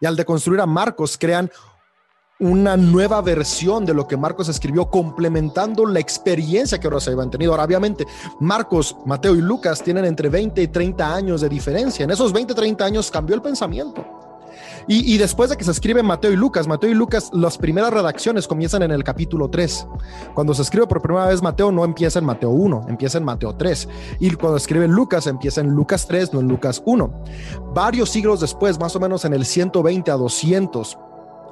Y 0.00 0.06
al 0.06 0.16
deconstruir 0.16 0.60
a 0.60 0.66
Marcos 0.66 1.16
crean 1.18 1.50
una 2.40 2.76
nueva 2.76 3.20
versión 3.20 3.84
de 3.84 3.94
lo 3.94 4.06
que 4.06 4.16
Marcos 4.16 4.48
escribió, 4.48 4.88
complementando 4.88 5.84
la 5.86 5.98
experiencia 5.98 6.78
que 6.78 6.86
ahora 6.86 7.00
se 7.00 7.10
habían 7.10 7.30
tenido. 7.30 7.52
Ahora, 7.52 7.64
obviamente, 7.64 8.06
Marcos, 8.40 8.96
Mateo 9.06 9.34
y 9.34 9.40
Lucas 9.40 9.82
tienen 9.82 10.04
entre 10.04 10.28
20 10.28 10.62
y 10.62 10.68
30 10.68 11.14
años 11.14 11.40
de 11.40 11.48
diferencia. 11.48 12.04
En 12.04 12.10
esos 12.10 12.32
20, 12.32 12.54
30 12.54 12.84
años 12.84 13.10
cambió 13.10 13.34
el 13.34 13.42
pensamiento. 13.42 14.17
Y, 14.86 15.18
después 15.18 15.50
de 15.50 15.56
que 15.56 15.64
se 15.64 15.70
escriben 15.70 16.06
Mateo 16.06 16.32
y 16.32 16.36
Lucas, 16.36 16.66
Mateo 16.66 16.90
y 16.90 16.94
Lucas, 16.94 17.30
las 17.32 17.58
primeras 17.58 17.92
redacciones 17.92 18.46
comienzan 18.46 18.82
en 18.82 18.90
el 18.90 19.04
capítulo 19.04 19.48
3. 19.48 19.86
Cuando 20.34 20.54
se 20.54 20.62
escribe 20.62 20.86
por 20.86 21.02
primera 21.02 21.26
vez 21.26 21.42
Mateo, 21.42 21.72
no 21.72 21.84
empieza 21.84 22.18
en 22.18 22.24
Mateo 22.24 22.50
1, 22.50 22.86
empieza 22.88 23.18
en 23.18 23.24
Mateo 23.24 23.54
3. 23.54 23.88
Y 24.20 24.30
cuando 24.32 24.56
escriben 24.56 24.92
Lucas, 24.92 25.26
empieza 25.26 25.60
en 25.60 25.68
Lucas 25.68 26.06
3, 26.06 26.32
no 26.32 26.40
en 26.40 26.48
Lucas 26.48 26.82
1. 26.84 27.24
Varios 27.74 28.10
siglos 28.10 28.40
después, 28.40 28.78
más 28.78 28.94
o 28.96 29.00
menos 29.00 29.24
en 29.24 29.34
el 29.34 29.44
120 29.44 30.10
a 30.10 30.14
200, 30.14 30.98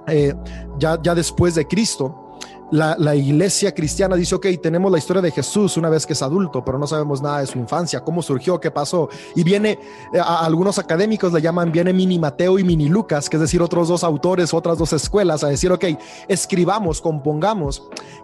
eh, 0.09 0.35
ya 0.79 0.97
después 1.15 1.55
de 1.55 1.67
Cristo, 1.67 2.26
la, 2.71 2.97
la, 2.99 3.15
iglesia 3.15 3.75
cristiana 3.75 4.17
dice, 4.17 4.35
ok, 4.35 4.47
tenemos 4.63 4.91
la 4.91 4.99
historia 4.99 5.23
de 5.23 5.31
Jesús 5.31 5.77
una 5.77 5.89
vez 5.89 6.07
que 6.07 6.13
es 6.15 6.23
adulto, 6.23 6.65
pero 6.65 6.79
no 6.79 6.87
sabemos 6.87 7.23
nada 7.23 7.41
de 7.41 7.47
su 7.47 7.59
infancia, 7.59 8.03
cómo 8.03 8.23
surgió, 8.23 8.61
qué 8.61 8.71
pasó. 8.71 9.09
Y 9.35 9.43
viene, 9.45 9.79
a, 10.15 10.23
a 10.23 10.47
algunos 10.47 10.79
académicos 10.79 11.33
le 11.33 11.41
llaman, 11.41 11.73
viene 11.73 11.93
mini 11.93 12.19
Mateo 12.19 12.59
y 12.59 12.65
mini 12.65 12.89
Lucas, 12.89 13.29
que 13.29 13.37
es 13.37 13.41
decir, 13.41 13.63
otros 13.63 13.89
dos 13.89 14.05
autores, 14.05 14.53
otras 14.53 14.79
dos 14.79 14.93
escuelas, 14.93 15.45
a 15.45 15.49
decir, 15.49 15.71
ok, 15.73 15.85
escribamos, 16.29 17.01
compongamos, 17.01 17.83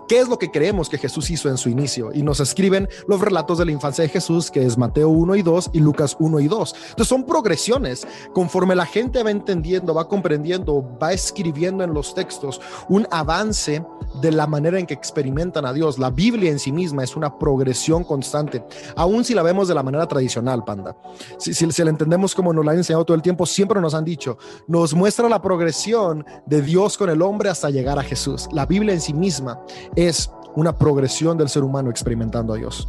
qué 0.08 0.18
es 0.18 0.28
lo 0.28 0.38
que 0.38 0.50
creemos 0.50 0.88
que 0.88 0.98
Jesús 0.98 1.30
hizo 1.30 1.48
en 1.48 1.56
su 1.56 1.68
inicio. 1.68 2.10
Y 2.12 2.22
nos 2.22 2.40
escriben 2.40 2.88
los 3.06 3.20
relatos 3.20 3.58
de 3.58 3.64
la 3.64 3.72
infancia 3.72 4.02
de 4.02 4.10
Jesús, 4.10 4.50
que 4.50 4.64
es 4.64 4.76
Mateo 4.76 5.08
1 5.08 5.36
y 5.36 5.42
2 5.42 5.70
y 5.72 5.80
Lucas 5.80 6.16
1 6.18 6.40
y 6.40 6.48
2. 6.48 6.74
Entonces 6.90 7.08
son 7.08 7.24
progresiones. 7.24 8.06
Conforme 8.32 8.74
la 8.74 8.86
gente 8.86 9.22
va 9.22 9.30
entendiendo, 9.30 9.94
va 9.94 10.08
comprendiendo, 10.08 10.84
va 11.00 11.12
escribiendo 11.12 11.84
en 11.84 11.94
los 11.94 12.14
textos 12.14 12.60
un 12.88 13.06
avance 13.10 13.84
de 14.20 14.31
la 14.32 14.46
manera 14.46 14.78
en 14.78 14.86
que 14.86 14.94
experimentan 14.94 15.64
a 15.66 15.72
Dios. 15.72 15.98
La 15.98 16.10
Biblia 16.10 16.50
en 16.50 16.58
sí 16.58 16.72
misma 16.72 17.04
es 17.04 17.16
una 17.16 17.38
progresión 17.38 18.04
constante, 18.04 18.64
aun 18.96 19.24
si 19.24 19.34
la 19.34 19.42
vemos 19.42 19.68
de 19.68 19.74
la 19.74 19.82
manera 19.82 20.06
tradicional, 20.06 20.64
panda. 20.64 20.96
Si, 21.38 21.54
si, 21.54 21.84
la 21.84 21.90
entendemos 21.90 22.34
como 22.34 22.52
nos 22.52 22.64
la 22.64 22.72
han 22.72 22.78
enseñado 22.78 23.04
todo 23.04 23.14
el 23.14 23.22
tiempo, 23.22 23.46
siempre 23.46 23.80
nos 23.80 23.94
han 23.94 24.04
dicho, 24.04 24.38
nos 24.66 24.94
muestra 24.94 25.28
la 25.28 25.40
progresión 25.42 26.24
de 26.46 26.62
Dios 26.62 26.96
con 26.98 27.10
el 27.10 27.22
hombre 27.22 27.50
hasta 27.50 27.70
llegar 27.70 27.98
a 27.98 28.02
Jesús. 28.02 28.48
La 28.52 28.66
Biblia 28.66 28.94
en 28.94 29.00
sí 29.00 29.14
misma 29.14 29.60
es 29.96 30.30
una 30.54 30.76
progresión 30.76 31.38
del 31.38 31.48
ser 31.48 31.62
humano 31.62 31.90
experimentando 31.90 32.54
a 32.54 32.56
Dios. 32.56 32.88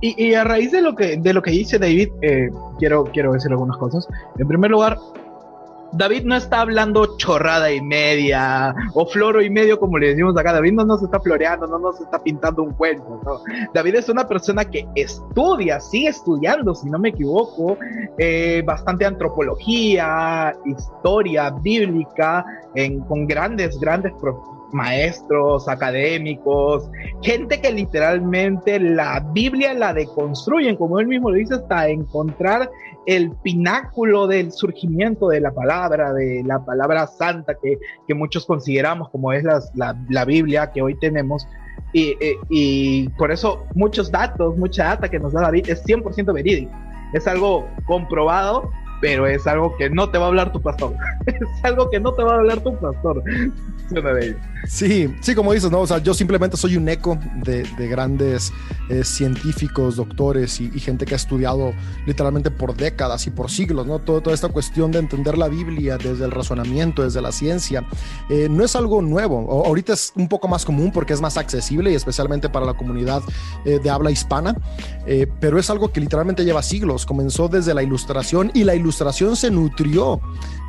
Y, 0.00 0.34
a 0.34 0.44
raíz 0.44 0.70
de 0.70 0.82
lo 0.82 0.94
que, 0.94 1.16
de 1.16 1.32
lo 1.32 1.40
que 1.40 1.50
dice 1.50 1.78
David, 1.78 2.10
eh, 2.20 2.50
quiero, 2.78 3.04
quiero 3.04 3.32
decir 3.32 3.50
algunas 3.50 3.78
cosas. 3.78 4.06
En 4.38 4.46
primer 4.46 4.70
lugar, 4.70 4.98
David 5.96 6.24
no 6.24 6.34
está 6.34 6.60
hablando 6.60 7.16
chorrada 7.16 7.70
y 7.72 7.80
media 7.80 8.74
o 8.94 9.06
floro 9.06 9.40
y 9.40 9.48
medio 9.48 9.78
como 9.78 9.98
le 9.98 10.08
decimos 10.08 10.36
acá. 10.36 10.52
David 10.52 10.72
no 10.72 10.84
nos 10.84 11.02
está 11.02 11.20
floreando, 11.20 11.66
no 11.66 11.78
nos 11.78 12.00
está 12.00 12.22
pintando 12.22 12.62
un 12.62 12.72
cuento. 12.72 13.20
David 13.72 13.96
es 13.96 14.08
una 14.08 14.26
persona 14.26 14.64
que 14.64 14.86
estudia, 14.94 15.80
sigue 15.80 16.08
estudiando, 16.08 16.74
si 16.74 16.90
no 16.90 16.98
me 16.98 17.10
equivoco, 17.10 17.78
eh, 18.18 18.62
bastante 18.66 19.04
antropología, 19.04 20.54
historia 20.64 21.50
bíblica, 21.50 22.44
en, 22.74 23.00
con 23.00 23.26
grandes, 23.26 23.78
grandes 23.78 24.12
maestros, 24.74 25.68
académicos, 25.68 26.90
gente 27.22 27.60
que 27.60 27.72
literalmente 27.72 28.78
la 28.78 29.20
Biblia 29.32 29.72
la 29.72 29.94
deconstruyen, 29.94 30.76
como 30.76 30.98
él 31.00 31.06
mismo 31.06 31.30
lo 31.30 31.36
dice, 31.36 31.54
hasta 31.54 31.88
encontrar 31.88 32.70
el 33.06 33.30
pináculo 33.42 34.26
del 34.26 34.52
surgimiento 34.52 35.28
de 35.28 35.40
la 35.40 35.52
palabra, 35.52 36.12
de 36.12 36.42
la 36.44 36.64
palabra 36.64 37.06
santa 37.06 37.54
que, 37.54 37.78
muchos 38.14 38.46
consideramos 38.46 39.08
como 39.10 39.32
es 39.32 39.44
la, 39.74 39.96
la, 40.08 40.24
Biblia 40.24 40.70
que 40.72 40.82
hoy 40.82 40.98
tenemos. 40.98 41.46
Y, 41.92 42.16
y, 42.50 43.08
por 43.10 43.30
eso 43.30 43.64
muchos 43.74 44.10
datos, 44.10 44.56
mucha 44.56 44.84
data 44.84 45.08
que 45.08 45.18
nos 45.18 45.32
da 45.32 45.42
David 45.42 45.68
es 45.68 45.84
100% 45.84 46.32
verídico. 46.32 46.72
Es 47.12 47.26
algo 47.28 47.68
comprobado 47.86 48.70
pero 49.04 49.26
es 49.26 49.46
algo 49.46 49.76
que 49.76 49.90
no 49.90 50.08
te 50.08 50.16
va 50.16 50.24
a 50.24 50.28
hablar 50.28 50.50
tu 50.50 50.62
pastor. 50.62 50.96
es 51.26 51.36
algo 51.62 51.90
que 51.90 52.00
no 52.00 52.14
te 52.14 52.22
va 52.22 52.36
a 52.36 52.38
hablar 52.38 52.62
tu 52.62 52.74
pastor. 52.78 53.22
Sí, 54.66 55.14
sí, 55.20 55.34
como 55.34 55.52
dices, 55.52 55.70
¿no? 55.70 55.80
O 55.80 55.86
sea, 55.86 55.98
yo 55.98 56.14
simplemente 56.14 56.56
soy 56.56 56.78
un 56.78 56.88
eco 56.88 57.18
de, 57.42 57.64
grandes 57.86 58.50
eh, 58.88 59.04
científicos, 59.04 59.96
doctores 59.96 60.58
y, 60.58 60.70
gente 60.80 61.04
que 61.04 61.14
ha 61.14 61.16
estudiado 61.16 61.74
literalmente 62.06 62.50
por 62.50 62.74
décadas 62.74 63.26
y 63.26 63.30
por 63.30 63.50
siglos, 63.50 63.86
¿no? 63.86 63.98
toda 63.98 64.32
esta 64.32 64.48
cuestión 64.48 64.90
de 64.90 65.00
entender 65.00 65.36
la 65.36 65.48
Biblia 65.48 65.98
desde 65.98 66.24
el 66.24 66.30
razonamiento, 66.30 67.02
desde 67.02 67.20
la 67.20 67.30
ciencia, 67.30 67.84
eh, 68.30 68.48
no 68.50 68.64
es 68.64 68.74
algo 68.74 69.02
nuevo. 69.02 69.64
ahorita 69.66 69.92
es 69.92 70.12
un 70.16 70.28
poco 70.28 70.48
más 70.48 70.64
común 70.64 70.90
porque 70.90 71.12
es 71.12 71.20
más 71.20 71.36
accesible 71.36 71.92
y 71.92 71.94
especialmente 71.94 72.48
para 72.48 72.64
la 72.64 72.74
comunidad 72.74 73.22
eh, 73.66 73.78
de 73.82 73.90
habla 73.90 74.10
hispana, 74.10 74.56
pero 75.40 75.58
es 75.58 75.68
algo 75.68 75.92
que 75.92 76.00
literalmente 76.00 76.44
lleva 76.44 76.62
siglos. 76.62 77.04
Comenzó 77.04 77.48
desde 77.48 77.74
la 77.74 77.82
ilustración 77.82 78.50
y 78.54 78.64
la 78.64 78.74
ilustración 78.74 78.93
se 79.36 79.50
nutrió 79.50 80.20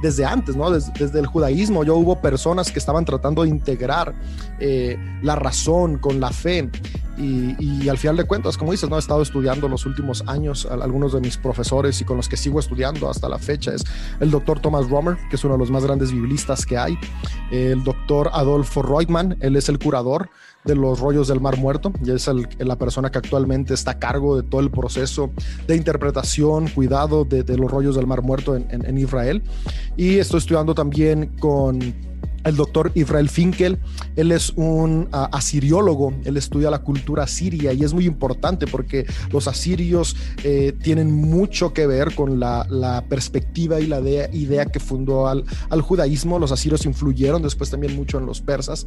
desde 0.02 0.26
antes, 0.26 0.56
¿no? 0.56 0.70
Desde, 0.70 1.20
el 1.20 1.26
judaísmo, 1.26 1.84
yo 1.84 1.96
hubo 1.96 2.22
personas 2.22 2.72
que 2.72 2.80
estaban 2.80 3.06
tratando 3.06 3.44
de 3.44 3.50
integrar 3.50 4.14
eh, 4.60 4.98
la 5.22 5.36
razón 5.36 5.98
con 5.98 6.20
la 6.20 6.32
fe. 6.32 6.70
Y, 7.18 7.88
al 7.88 7.98
final 7.98 8.18
de 8.18 8.26
cuentas, 8.26 8.58
como 8.58 8.74
dices, 8.74 8.90
no 8.90 8.98
he 8.98 9.00
estado 9.00 9.22
estudiando 9.22 9.70
los 9.70 9.86
últimos 9.86 10.24
años, 10.28 10.68
algunos 10.70 11.14
de 11.14 11.22
mis 11.22 11.38
profesores 11.38 12.02
y 12.02 12.04
con 12.04 12.18
los 12.18 12.28
que 12.28 12.36
sigo 12.36 12.60
estudiando 12.60 13.10
hasta 13.10 13.30
la 13.30 13.40
fecha 13.40 13.74
es 13.74 13.86
el 14.20 14.32
doctor 14.32 14.60
Thomas 14.60 14.90
Romer, 14.90 15.18
que 15.30 15.38
es 15.38 15.44
uno 15.46 15.54
de 15.54 15.60
los 15.60 15.72
más 15.72 15.86
grandes 15.86 16.12
biblistas 16.12 16.66
que 16.66 16.78
hay, 16.78 16.98
el 17.52 17.84
doctor 17.86 18.30
Adolfo 18.34 18.82
Reutemann, 18.82 19.38
él 19.40 19.56
es 19.56 19.70
el 19.70 19.80
curador 19.80 20.30
de 20.66 20.76
los 20.76 21.00
rollos 21.00 21.28
del 21.28 21.40
Mar 21.40 21.58
Muerto 21.58 21.94
y 22.04 22.12
es 22.12 22.30
la 22.58 22.76
persona 22.78 23.12
que 23.12 23.20
actualmente 23.20 23.74
está 23.74 23.92
a 23.92 24.00
cargo 24.00 24.36
de 24.36 24.44
todo 24.44 24.62
el 24.62 24.72
proceso 24.72 25.32
de 25.68 25.76
interpretación, 25.76 26.68
cuidado 26.68 27.24
de, 27.24 27.44
los 27.58 27.72
rollos 27.72 27.96
del 27.96 28.08
Mar 28.08 28.22
Muerto 28.22 28.56
en, 28.56 28.98
Israel. 28.98 29.44
Y 29.96 30.18
estoy 30.18 30.40
estudiando 30.40 30.74
también 30.74 31.36
con 31.40 31.80
el 32.46 32.56
doctor 32.56 32.92
Israel 32.96 33.28
Finkel. 33.28 33.80
Él 34.16 34.32
es 34.32 34.54
un 34.56 35.10
ah, 35.12 35.30
asiriólogo, 35.34 36.14
él 36.24 36.38
estudia 36.38 36.70
la 36.70 36.80
cultura 36.80 37.28
siria 37.28 37.74
y 37.74 37.84
es 37.84 37.94
muy 37.94 38.06
importante 38.06 38.68
porque 38.68 39.06
los 39.32 39.48
asirios 39.48 40.16
eh, 40.44 40.74
tienen 40.82 41.12
mucho 41.12 41.74
que 41.74 41.88
ver 41.88 42.16
con 42.16 42.40
la, 42.40 42.66
perspectiva 43.10 43.80
y 43.80 43.88
la 43.88 44.00
idea, 44.00 44.66
que 44.66 44.80
fundó 44.80 45.28
al, 45.28 45.44
judaísmo. 45.82 46.40
Los 46.40 46.52
asirios 46.52 46.86
influyeron 46.86 47.42
después 47.42 47.70
también 47.70 47.96
mucho 47.96 48.20
en 48.20 48.26
los 48.26 48.42
persas. 48.42 48.86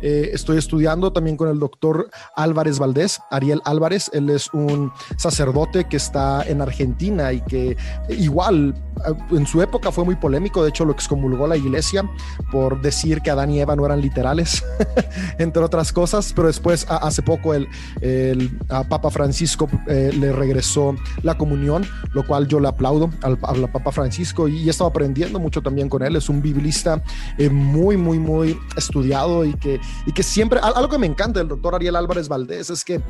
Eh, 0.00 0.30
estoy 0.32 0.58
estudiando 0.58 1.12
también 1.12 1.36
con 1.36 1.48
el 1.48 1.58
doctor 1.58 2.10
Álvarez 2.36 2.78
Valdés, 2.78 3.20
Ariel 3.30 3.60
Álvarez. 3.64 4.10
Él 4.12 4.30
es 4.30 4.52
un 4.52 4.90
sacerdote 5.16 5.84
que 5.84 5.96
está 5.96 6.42
en 6.42 6.60
Argentina 6.62 7.32
y 7.32 7.40
que 7.42 7.76
igual 8.08 8.74
ah, 9.04 9.12
en 9.30 9.46
su 9.46 9.60
época 9.60 9.92
fue 9.92 10.04
muy 10.04 10.16
polémico. 10.16 10.62
De 10.62 10.70
hecho, 10.70 10.84
lo 10.84 10.92
excomulgó 10.92 11.46
la 11.46 11.56
iglesia 11.56 12.08
por 12.50 12.80
que 13.22 13.30
Adán 13.30 13.50
y 13.50 13.60
Eva 13.60 13.76
no 13.76 13.84
eran 13.84 14.00
literales, 14.00 14.64
entre 15.38 15.62
otras 15.62 15.92
cosas, 15.92 16.32
pero 16.34 16.46
después 16.48 16.86
hace 16.88 17.22
poco 17.22 17.54
el, 17.54 17.68
el 18.00 18.58
Papa 18.66 19.10
Francisco 19.10 19.68
eh, 19.86 20.10
le 20.16 20.32
regresó 20.32 20.94
la 21.22 21.36
comunión, 21.36 21.84
lo 22.12 22.26
cual 22.26 22.46
yo 22.48 22.60
le 22.60 22.68
aplaudo 22.68 23.10
al, 23.22 23.38
Papa 23.38 23.92
Francisco 23.92 24.46
y 24.48 24.66
he 24.66 24.70
estado 24.70 24.90
aprendiendo 24.90 25.38
mucho 25.38 25.60
también 25.60 25.88
con 25.88 26.02
él. 26.02 26.16
Es 26.16 26.28
un 26.28 26.40
biblista 26.40 27.02
eh, 27.38 27.50
muy, 27.50 27.96
muy, 27.96 28.18
muy 28.18 28.56
estudiado 28.76 29.44
y 29.44 29.54
que, 29.54 29.80
y 30.06 30.12
que 30.12 30.22
siempre, 30.22 30.60
algo 30.62 30.88
que 30.88 30.98
me 30.98 31.06
encanta 31.06 31.40
del 31.40 31.48
doctor 31.48 31.74
Ariel 31.74 31.96
Álvarez 31.96 32.28
Valdés 32.28 32.70
es 32.70 32.84
que 32.84 33.00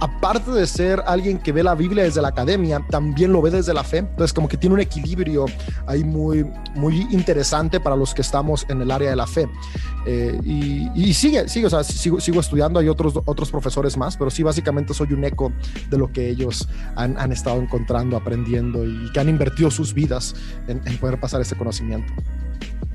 aparte 0.00 0.50
de 0.50 0.66
ser 0.66 1.02
alguien 1.06 1.38
que 1.38 1.52
ve 1.52 1.62
la 1.62 1.74
Biblia 1.74 2.04
desde 2.04 2.22
la 2.22 2.28
academia, 2.28 2.84
también 2.90 3.32
lo 3.32 3.42
ve 3.42 3.50
desde 3.50 3.74
la 3.74 3.84
fe. 3.84 3.98
Entonces 3.98 4.32
como 4.32 4.48
que 4.48 4.56
tiene 4.56 4.74
un 4.74 4.80
equilibrio 4.80 5.46
ahí 5.86 6.04
muy, 6.04 6.46
muy 6.74 7.06
interesante 7.10 7.80
para 7.80 7.96
los 7.96 8.14
que 8.14 8.22
estamos 8.22 8.64
en 8.68 8.80
el 8.80 8.90
área 8.90 9.10
de 9.10 9.16
la 9.16 9.26
fe 9.26 9.33
fe. 9.34 9.48
Eh, 10.06 10.38
y, 10.44 11.14
sigue, 11.14 11.48
sigue, 11.48 11.66
o 11.66 11.70
sea, 11.70 11.82
sigo, 11.82 12.20
sigo, 12.20 12.40
estudiando, 12.40 12.78
hay 12.78 12.88
otros, 12.88 13.18
otros 13.24 13.50
profesores 13.50 13.96
más, 13.96 14.16
pero 14.16 14.30
sí, 14.30 14.42
básicamente 14.42 14.94
soy 14.94 15.12
un 15.12 15.24
eco 15.24 15.52
de 15.90 15.98
lo 15.98 16.12
que 16.12 16.28
ellos 16.28 16.68
han, 16.96 17.18
han 17.18 17.32
estado 17.32 17.60
encontrando, 17.60 18.16
aprendiendo 18.16 18.84
y 18.84 19.10
que 19.12 19.20
han 19.20 19.28
invertido 19.28 19.70
sus 19.70 19.94
vidas 19.94 20.34
en, 20.68 20.80
poder 20.98 21.18
pasar 21.18 21.40
ese 21.40 21.56
conocimiento. 21.56 22.12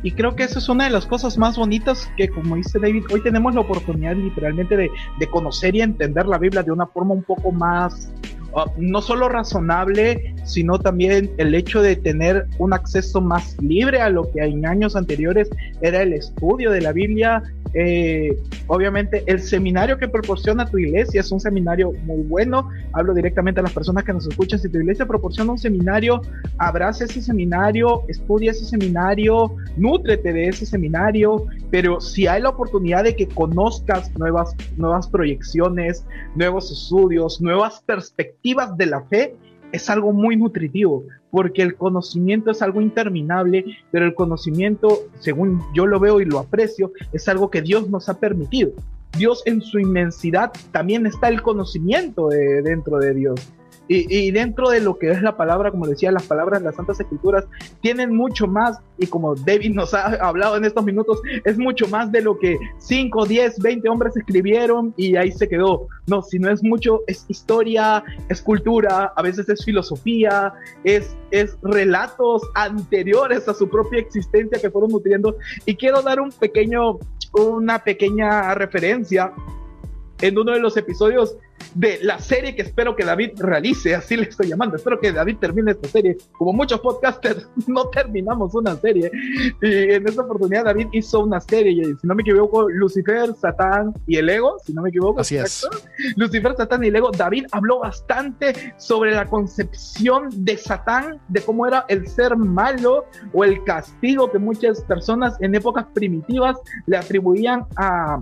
Y 0.01 0.11
creo 0.11 0.35
que 0.35 0.43
eso 0.43 0.59
es 0.59 0.69
una 0.69 0.85
de 0.85 0.91
las 0.91 1.05
cosas 1.05 1.37
más 1.37 1.57
bonitas 1.57 2.09
que, 2.15 2.29
como 2.29 2.55
dice 2.55 2.79
David, 2.79 3.03
hoy 3.11 3.21
tenemos 3.21 3.53
la 3.53 3.61
oportunidad 3.61 4.15
literalmente 4.15 4.77
de, 4.77 4.89
de 5.19 5.27
conocer 5.27 5.75
y 5.75 5.81
entender 5.81 6.25
la 6.25 6.37
Biblia 6.37 6.63
de 6.63 6.71
una 6.71 6.87
forma 6.87 7.13
un 7.13 7.23
poco 7.23 7.51
más 7.51 8.09
Ah, 8.55 8.65
no 8.77 9.01
solo 9.01 9.29
razonable, 9.29 10.35
sino 10.51 10.79
también 10.79 11.31
el 11.37 11.53
hecho 11.55 11.81
de 11.81 11.95
tener 11.95 12.47
un 12.57 12.73
acceso 12.73 13.21
más 13.21 13.55
libre 13.61 14.01
a 14.01 14.09
lo 14.09 14.29
que 14.31 14.41
en 14.41 14.65
años 14.65 14.95
anteriores 14.95 15.49
era 15.81 16.01
el 16.01 16.13
estudio 16.13 16.71
de 16.71 16.81
la 16.81 16.91
Biblia 16.91 17.43
eh, 17.73 18.35
obviamente 18.65 19.23
el 19.27 19.41
seminario 19.41 19.97
que 19.99 20.07
proporciona 20.07 20.65
tu 20.65 20.79
iglesia 20.79 21.21
es 21.21 21.31
un 21.31 21.39
seminario 21.39 21.91
muy 22.03 22.23
bueno. 22.23 22.69
Hablo 22.93 23.13
directamente 23.13 23.59
a 23.59 23.63
las 23.63 23.73
personas 23.73 24.03
que 24.03 24.13
nos 24.13 24.27
escuchan. 24.27 24.59
Si 24.59 24.69
tu 24.69 24.79
iglesia 24.79 25.05
proporciona 25.05 25.51
un 25.51 25.57
seminario, 25.57 26.21
abraza 26.57 27.05
ese 27.05 27.21
seminario, 27.21 28.03
estudia 28.07 28.51
ese 28.51 28.65
seminario, 28.65 29.55
nútrete 29.77 30.33
de 30.33 30.47
ese 30.47 30.65
seminario. 30.65 31.45
Pero 31.69 32.01
si 32.01 32.27
hay 32.27 32.41
la 32.41 32.49
oportunidad 32.49 33.03
de 33.03 33.15
que 33.15 33.27
conozcas 33.27 34.11
nuevas, 34.17 34.55
nuevas 34.77 35.07
proyecciones, 35.07 36.05
nuevos 36.35 36.71
estudios, 36.71 37.39
nuevas 37.41 37.81
perspectivas 37.85 38.75
de 38.77 38.85
la 38.87 39.01
fe, 39.03 39.35
es 39.71 39.89
algo 39.89 40.11
muy 40.13 40.35
nutritivo, 40.35 41.03
porque 41.31 41.61
el 41.61 41.75
conocimiento 41.75 42.51
es 42.51 42.61
algo 42.61 42.81
interminable, 42.81 43.65
pero 43.91 44.05
el 44.05 44.15
conocimiento, 44.15 44.99
según 45.19 45.61
yo 45.73 45.85
lo 45.85 45.99
veo 45.99 46.21
y 46.21 46.25
lo 46.25 46.39
aprecio, 46.39 46.91
es 47.13 47.27
algo 47.27 47.49
que 47.49 47.61
Dios 47.61 47.89
nos 47.89 48.09
ha 48.09 48.19
permitido. 48.19 48.71
Dios 49.17 49.41
en 49.45 49.61
su 49.61 49.79
inmensidad 49.79 50.51
también 50.71 51.05
está 51.05 51.29
el 51.29 51.41
conocimiento 51.41 52.29
dentro 52.29 52.99
de 52.99 53.13
Dios. 53.13 53.51
Y, 53.91 54.29
dentro 54.29 54.69
de 54.69 54.81
lo 54.81 54.99
que 54.99 55.09
es 55.09 55.19
la 55.23 55.35
palabra, 55.35 55.71
como 55.71 55.87
decía, 55.87 56.11
las 56.11 56.27
palabras 56.27 56.59
de 56.59 56.65
las 56.65 56.75
Santas 56.75 56.99
Escrituras 56.99 57.45
tienen 57.81 58.15
mucho 58.15 58.45
más, 58.45 58.77
y 58.99 59.07
como 59.07 59.33
David 59.33 59.73
nos 59.73 59.95
ha 59.95 60.13
hablado 60.23 60.57
en 60.57 60.65
estos 60.65 60.85
minutos, 60.85 61.19
es 61.43 61.57
mucho 61.57 61.87
más 61.87 62.11
de 62.11 62.21
lo 62.21 62.37
que 62.37 62.59
5, 62.77 63.25
10, 63.25 63.57
20 63.57 63.89
hombres 63.89 64.15
escribieron 64.15 64.93
y 64.95 65.15
ahí 65.15 65.31
se 65.31 65.49
quedó. 65.49 65.87
No, 66.05 66.21
si 66.21 66.37
no 66.37 66.51
es 66.51 66.63
mucho, 66.63 67.01
es 67.07 67.25
historia, 67.29 68.03
es 68.29 68.43
cultura, 68.43 69.11
a 69.15 69.21
veces 69.23 69.49
es 69.49 69.65
filosofía, 69.65 70.53
es, 70.83 71.17
es 71.31 71.57
relatos 71.63 72.43
anteriores 72.53 73.47
a 73.47 73.55
su 73.55 73.67
propia 73.67 74.01
existencia 74.01 74.61
que 74.61 74.69
fueron 74.69 74.91
nutriendo. 74.91 75.35
Y 75.65 75.73
quiero 75.73 76.03
dar 76.03 76.19
un 76.19 76.31
pequeño, 76.31 76.99
una 77.33 77.79
pequeña 77.79 78.53
referencia 78.53 79.33
en 80.21 80.37
uno 80.37 80.51
de 80.51 80.59
los 80.59 80.77
episodios 80.77 81.37
de 81.73 81.99
la 82.01 82.19
serie 82.19 82.55
que 82.55 82.63
espero 82.63 82.95
que 82.95 83.05
David 83.05 83.31
realice, 83.37 83.95
así 83.95 84.15
le 84.17 84.23
estoy 84.23 84.47
llamando. 84.47 84.75
Espero 84.75 84.99
que 84.99 85.11
David 85.11 85.37
termine 85.37 85.71
esta 85.71 85.87
serie. 85.87 86.17
Como 86.31 86.53
muchos 86.53 86.79
podcasters, 86.79 87.47
no 87.67 87.89
terminamos 87.89 88.53
una 88.55 88.75
serie. 88.75 89.11
Y 89.61 89.93
en 89.93 90.07
esta 90.07 90.23
oportunidad 90.23 90.65
David 90.65 90.87
hizo 90.91 91.21
una 91.21 91.39
serie, 91.39 91.71
y 91.71 91.85
si 91.95 92.07
no 92.07 92.15
me 92.15 92.21
equivoco, 92.21 92.69
Lucifer, 92.69 93.33
Satán 93.35 93.93
y 94.07 94.17
el 94.17 94.29
Ego, 94.29 94.57
si 94.65 94.73
no 94.73 94.81
me 94.81 94.89
equivoco. 94.89 95.21
Así 95.21 95.37
es. 95.37 95.67
Lucifer, 96.15 96.55
Satán 96.55 96.83
y 96.83 96.87
el 96.87 96.95
Ego. 96.95 97.11
David 97.11 97.45
habló 97.51 97.79
bastante 97.79 98.73
sobre 98.77 99.11
la 99.11 99.25
concepción 99.25 100.29
de 100.31 100.57
Satán, 100.57 101.19
de 101.27 101.41
cómo 101.41 101.67
era 101.67 101.85
el 101.87 102.07
ser 102.07 102.35
malo 102.35 103.05
o 103.33 103.43
el 103.43 103.63
castigo 103.63 104.31
que 104.31 104.39
muchas 104.39 104.81
personas 104.81 105.35
en 105.41 105.55
épocas 105.55 105.85
primitivas 105.93 106.57
le 106.87 106.97
atribuían 106.97 107.65
a 107.75 108.21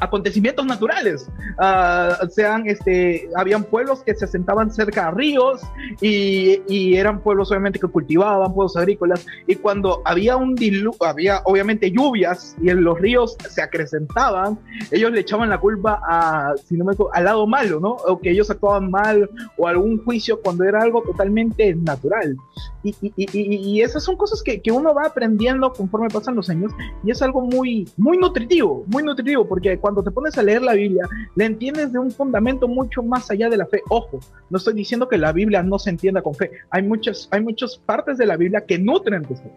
acontecimientos 0.00 0.66
naturales. 0.66 1.28
Uh, 1.58 2.28
sean, 2.28 2.66
este, 2.66 3.28
habían 3.36 3.64
pueblos 3.64 4.02
que 4.02 4.14
se 4.14 4.24
asentaban 4.24 4.72
cerca 4.72 5.08
a 5.08 5.10
ríos 5.10 5.60
y, 6.00 6.60
y, 6.68 6.96
eran 6.96 7.20
pueblos 7.20 7.50
obviamente 7.50 7.78
que 7.78 7.86
cultivaban, 7.86 8.52
pueblos 8.54 8.76
agrícolas, 8.76 9.26
y 9.46 9.56
cuando 9.56 10.02
había 10.04 10.36
un 10.36 10.54
diluvio, 10.54 10.96
había 11.04 11.40
obviamente 11.44 11.90
lluvias 11.90 12.56
y 12.62 12.70
en 12.70 12.84
los 12.84 12.98
ríos 12.98 13.36
se 13.48 13.62
acrecentaban, 13.62 14.58
ellos 14.90 15.12
le 15.12 15.20
echaban 15.20 15.50
la 15.50 15.58
culpa 15.58 16.00
a, 16.08 16.54
si 16.66 16.76
no 16.76 16.84
me 16.84 16.94
al 17.12 17.24
lado 17.24 17.46
malo, 17.46 17.80
¿no? 17.80 17.90
O 18.06 18.18
que 18.18 18.30
ellos 18.30 18.50
actuaban 18.50 18.90
mal 18.90 19.28
o 19.56 19.66
algún 19.66 20.02
juicio 20.04 20.40
cuando 20.40 20.64
era 20.64 20.82
algo 20.82 21.02
totalmente 21.02 21.74
natural. 21.74 22.36
Y, 22.82 22.94
y, 23.00 23.12
y 23.16 23.82
esas 23.82 24.04
son 24.04 24.16
cosas 24.16 24.42
que, 24.42 24.60
que 24.60 24.70
uno 24.70 24.94
va 24.94 25.06
aprendiendo 25.06 25.72
conforme 25.72 26.08
pasan 26.08 26.34
los 26.34 26.50
años 26.50 26.72
y 27.02 27.10
es 27.10 27.22
algo 27.22 27.42
muy, 27.42 27.88
muy 27.96 28.16
nutritivo, 28.18 28.84
muy 28.86 29.02
nutritivo, 29.02 29.46
porque 29.46 29.73
cuando 29.78 30.02
te 30.02 30.10
pones 30.10 30.36
a 30.38 30.42
leer 30.42 30.62
la 30.62 30.74
Biblia, 30.74 31.08
la 31.34 31.44
entiendes 31.44 31.92
de 31.92 31.98
un 31.98 32.10
fundamento 32.10 32.68
mucho 32.68 33.02
más 33.02 33.30
allá 33.30 33.48
de 33.48 33.56
la 33.56 33.66
fe. 33.66 33.82
Ojo, 33.88 34.20
no 34.50 34.58
estoy 34.58 34.74
diciendo 34.74 35.08
que 35.08 35.18
la 35.18 35.32
Biblia 35.32 35.62
no 35.62 35.78
se 35.78 35.90
entienda 35.90 36.22
con 36.22 36.34
fe. 36.34 36.50
Hay 36.70 36.82
muchas, 36.82 37.28
hay 37.30 37.40
partes 37.78 38.18
de 38.18 38.26
la 38.26 38.36
Biblia 38.36 38.64
que 38.66 38.78
nutren 38.78 39.24
tu 39.24 39.34
fe 39.34 39.50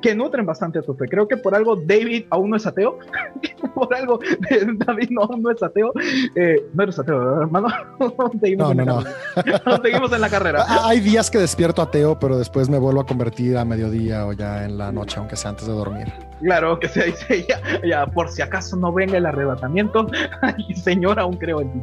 que 0.00 0.14
nutren 0.14 0.46
bastante 0.46 0.78
a 0.78 0.82
tu 0.82 0.94
fe. 0.94 1.06
Creo 1.08 1.26
que 1.26 1.36
por 1.36 1.54
algo 1.54 1.76
David 1.76 2.26
aún 2.30 2.50
no 2.50 2.56
es 2.56 2.66
ateo. 2.66 2.98
por 3.74 3.94
algo 3.94 4.18
David 4.86 5.08
no, 5.10 5.22
aún 5.22 5.42
no 5.42 5.50
es 5.50 5.62
ateo. 5.62 5.92
Eh, 6.34 6.56
no 6.72 6.82
eres 6.82 6.98
ateo, 6.98 7.42
hermano. 7.42 7.68
seguimos, 8.40 8.74
no, 8.74 8.84
no, 8.84 9.00
no. 9.02 9.82
seguimos 9.82 10.12
en 10.12 10.20
la 10.20 10.28
carrera. 10.28 10.64
Hay 10.84 11.00
días 11.00 11.30
que 11.30 11.38
despierto 11.38 11.82
ateo, 11.82 12.18
pero 12.18 12.38
después 12.38 12.68
me 12.68 12.78
vuelvo 12.78 13.00
a 13.00 13.06
convertir 13.06 13.56
a 13.56 13.64
mediodía 13.64 14.26
o 14.26 14.32
ya 14.32 14.64
en 14.64 14.78
la 14.78 14.92
noche, 14.92 15.18
aunque 15.18 15.36
sea 15.36 15.50
antes 15.50 15.66
de 15.66 15.72
dormir. 15.72 16.12
Claro, 16.40 16.78
que 16.78 16.88
se 16.88 17.04
dice 17.04 17.46
ya, 17.48 17.60
ya 17.84 18.06
por 18.06 18.28
si 18.28 18.42
acaso 18.42 18.76
no 18.76 18.92
venga 18.92 19.16
el 19.18 19.26
arrebatamiento. 19.26 20.06
Ay, 20.42 20.74
señor, 20.74 21.18
aún 21.18 21.36
creo 21.36 21.60
en 21.60 21.72
ti. 21.72 21.80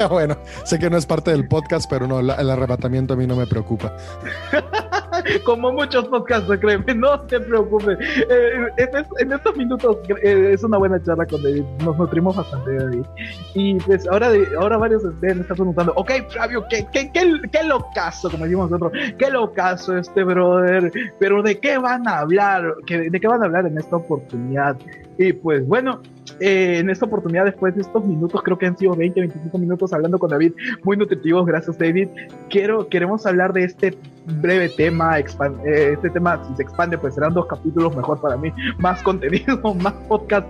Bueno, 0.10 0.36
sé 0.64 0.78
que 0.78 0.88
no 0.88 0.96
es 0.96 1.06
parte 1.06 1.30
del 1.30 1.46
podcast, 1.46 1.88
pero 1.88 2.06
no, 2.06 2.20
el 2.20 2.50
arrebatamiento 2.50 3.14
a 3.14 3.16
mí 3.16 3.26
no 3.26 3.36
me 3.36 3.46
preocupa. 3.46 3.94
Como 5.44 5.72
muchos 5.72 6.08
podcasts, 6.08 6.50
créeme, 6.60 6.94
no 6.94 7.20
te 7.22 7.40
preocupes. 7.40 7.98
Eh, 8.00 8.68
en, 9.18 9.32
estos 9.32 9.56
minutos 9.56 9.98
eh, 10.22 10.52
es 10.54 10.64
una 10.64 10.78
buena 10.78 11.02
charla 11.02 11.26
con 11.26 11.42
David, 11.42 11.64
nos 11.84 11.96
nutrimos 11.98 12.36
bastante 12.36 12.74
David. 12.74 13.04
Y 13.54 13.74
pues 13.80 14.08
ahora, 14.08 14.30
ahora 14.58 14.78
varios 14.78 15.02
de 15.02 15.10
ustedes 15.10 15.36
me 15.36 15.42
están 15.42 15.56
preguntando, 15.56 15.92
ok, 15.96 16.10
Flavio, 16.30 16.64
¿qué, 16.70 16.86
qué, 16.92 17.10
qué, 17.12 17.40
qué 17.52 17.62
locazo, 17.64 18.30
como 18.30 18.44
decimos 18.44 18.70
nosotros, 18.70 18.92
qué 19.18 19.30
locazo 19.30 19.98
este 19.98 20.24
brother, 20.24 20.90
pero 21.18 21.42
¿de 21.42 21.60
qué 21.60 21.76
van 21.76 22.08
a 22.08 22.20
hablar? 22.20 22.74
¿De 22.86 23.20
qué 23.20 23.28
van 23.28 23.42
a 23.42 23.46
hablar 23.46 23.66
en 23.66 23.76
esta 23.76 23.96
oportunidad? 23.96 24.76
Y 25.22 25.34
pues 25.34 25.66
bueno, 25.66 26.00
eh, 26.40 26.78
en 26.78 26.88
esta 26.88 27.04
oportunidad, 27.04 27.44
después 27.44 27.74
de 27.74 27.82
estos 27.82 28.02
minutos, 28.06 28.40
creo 28.42 28.56
que 28.56 28.64
han 28.64 28.78
sido 28.78 28.96
20, 28.96 29.20
25 29.20 29.58
minutos 29.58 29.92
hablando 29.92 30.18
con 30.18 30.30
David, 30.30 30.54
muy 30.82 30.96
nutritivos, 30.96 31.44
gracias 31.44 31.76
David. 31.76 32.08
Quiero, 32.48 32.88
queremos 32.88 33.26
hablar 33.26 33.52
de 33.52 33.64
este 33.64 33.98
breve 34.40 34.70
tema, 34.70 35.18
eh, 35.18 35.24
este 35.92 36.08
tema 36.08 36.42
si 36.48 36.56
se 36.56 36.62
expande, 36.62 36.96
pues 36.96 37.16
serán 37.16 37.34
dos 37.34 37.44
capítulos 37.44 37.94
mejor 37.94 38.18
para 38.18 38.38
mí, 38.38 38.50
más 38.78 39.02
contenido, 39.02 39.74
más 39.82 39.92
podcast, 40.08 40.48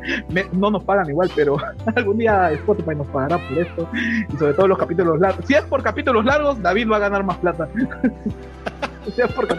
no 0.52 0.70
nos 0.70 0.84
pagan 0.84 1.10
igual, 1.10 1.28
pero 1.34 1.56
algún 1.96 2.18
día 2.18 2.52
Spotify 2.52 2.94
nos 2.94 3.08
pagará 3.08 3.38
por 3.48 3.58
esto, 3.58 3.88
y 4.32 4.36
sobre 4.36 4.54
todo 4.54 4.68
los 4.68 4.78
capítulos 4.78 5.18
largos. 5.18 5.44
Si 5.46 5.54
es 5.54 5.62
por 5.62 5.82
capítulos 5.82 6.24
largos, 6.24 6.62
David 6.62 6.88
va 6.92 6.98
a 6.98 7.00
ganar 7.00 7.24
más 7.24 7.38
plata. 7.38 7.68
por 9.34 9.46
eh, 9.50 9.56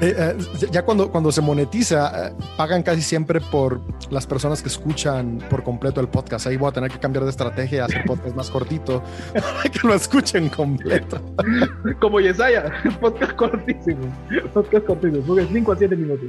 eh, 0.00 0.36
ya 0.70 0.84
cuando, 0.84 1.10
cuando 1.10 1.32
se 1.32 1.40
monetiza, 1.40 2.28
eh, 2.28 2.34
pagan 2.56 2.82
casi 2.82 3.00
siempre 3.00 3.40
por 3.40 3.80
las 4.10 4.26
personas 4.26 4.62
que 4.62 4.68
escuchan 4.68 5.38
por 5.48 5.62
completo 5.62 6.00
el 6.00 6.08
podcast. 6.08 6.46
Ahí 6.46 6.56
voy 6.56 6.68
a 6.68 6.72
tener 6.72 6.90
que 6.90 6.98
cambiar 6.98 7.24
de 7.24 7.30
estrategia, 7.30 7.86
hacer 7.86 8.04
podcast 8.04 8.36
más 8.36 8.50
cortito, 8.50 9.02
para 9.32 9.62
que 9.62 9.86
lo 9.86 9.94
escuchen 9.94 10.48
completo. 10.50 11.20
Como 12.00 12.20
Yesaya, 12.20 12.70
podcast 13.00 13.32
cortísimo. 13.32 14.14
Podcast 14.52 14.86
cortísimo, 14.86 15.36
5 15.36 15.72
a 15.72 15.76
7 15.76 15.96
minutos. 15.96 16.28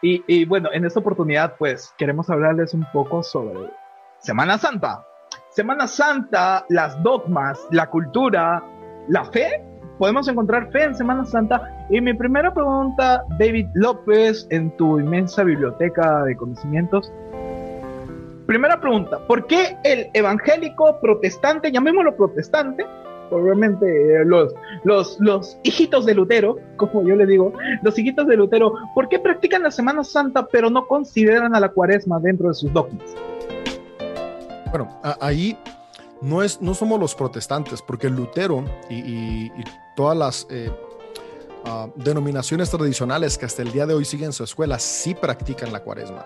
Y, 0.00 0.22
y 0.28 0.44
bueno, 0.44 0.70
en 0.72 0.84
esta 0.84 1.00
oportunidad, 1.00 1.56
pues 1.58 1.92
queremos 1.98 2.30
hablarles 2.30 2.72
un 2.72 2.86
poco 2.92 3.22
sobre 3.22 3.70
Semana 4.20 4.56
Santa. 4.56 5.04
Semana 5.50 5.86
Santa, 5.86 6.64
las 6.68 7.02
dogmas, 7.02 7.58
la 7.70 7.90
cultura, 7.90 8.62
la 9.08 9.24
fe 9.24 9.67
podemos 9.98 10.28
encontrar 10.28 10.70
fe 10.70 10.84
en 10.84 10.94
Semana 10.94 11.24
Santa. 11.24 11.86
Y 11.90 12.00
mi 12.00 12.14
primera 12.14 12.52
pregunta, 12.54 13.24
David 13.38 13.66
López, 13.74 14.46
en 14.50 14.70
tu 14.76 14.98
inmensa 14.98 15.44
biblioteca 15.44 16.24
de 16.24 16.36
conocimientos. 16.36 17.12
Primera 18.46 18.80
pregunta, 18.80 19.18
¿por 19.26 19.46
qué 19.46 19.76
el 19.84 20.08
evangélico 20.14 20.98
protestante, 21.00 21.70
llamémoslo 21.70 22.16
protestante, 22.16 22.86
obviamente 23.30 23.86
eh, 23.86 24.24
los, 24.24 24.54
los, 24.84 25.18
los 25.20 25.58
hijitos 25.64 26.06
de 26.06 26.14
Lutero, 26.14 26.56
como 26.76 27.06
yo 27.06 27.14
le 27.14 27.26
digo, 27.26 27.52
los 27.82 27.98
hijitos 27.98 28.26
de 28.26 28.36
Lutero, 28.36 28.72
¿por 28.94 29.10
qué 29.10 29.18
practican 29.18 29.62
la 29.62 29.70
Semana 29.70 30.02
Santa 30.02 30.46
pero 30.50 30.70
no 30.70 30.86
consideran 30.86 31.54
a 31.54 31.60
la 31.60 31.68
cuaresma 31.68 32.18
dentro 32.20 32.48
de 32.48 32.54
sus 32.54 32.72
dogmas? 32.72 33.14
Bueno, 34.70 34.88
ahí 35.20 35.56
no, 36.20 36.42
es, 36.42 36.60
no 36.60 36.74
somos 36.74 36.98
los 36.98 37.14
protestantes, 37.14 37.82
porque 37.82 38.08
Lutero 38.08 38.64
y, 38.90 39.50
todas 39.96 40.16
las 40.16 40.46
eh, 40.50 40.70
ah, 41.64 41.88
denominaciones 41.96 42.70
tradicionales 42.70 43.36
que 43.36 43.46
hasta 43.46 43.62
el 43.62 43.72
día 43.72 43.84
de 43.84 43.94
hoy 43.94 44.04
siguen 44.04 44.32
su 44.32 44.44
escuela 44.44 44.78
sí 44.78 45.14
practican 45.14 45.72
la 45.72 45.82
cuaresma. 45.82 46.24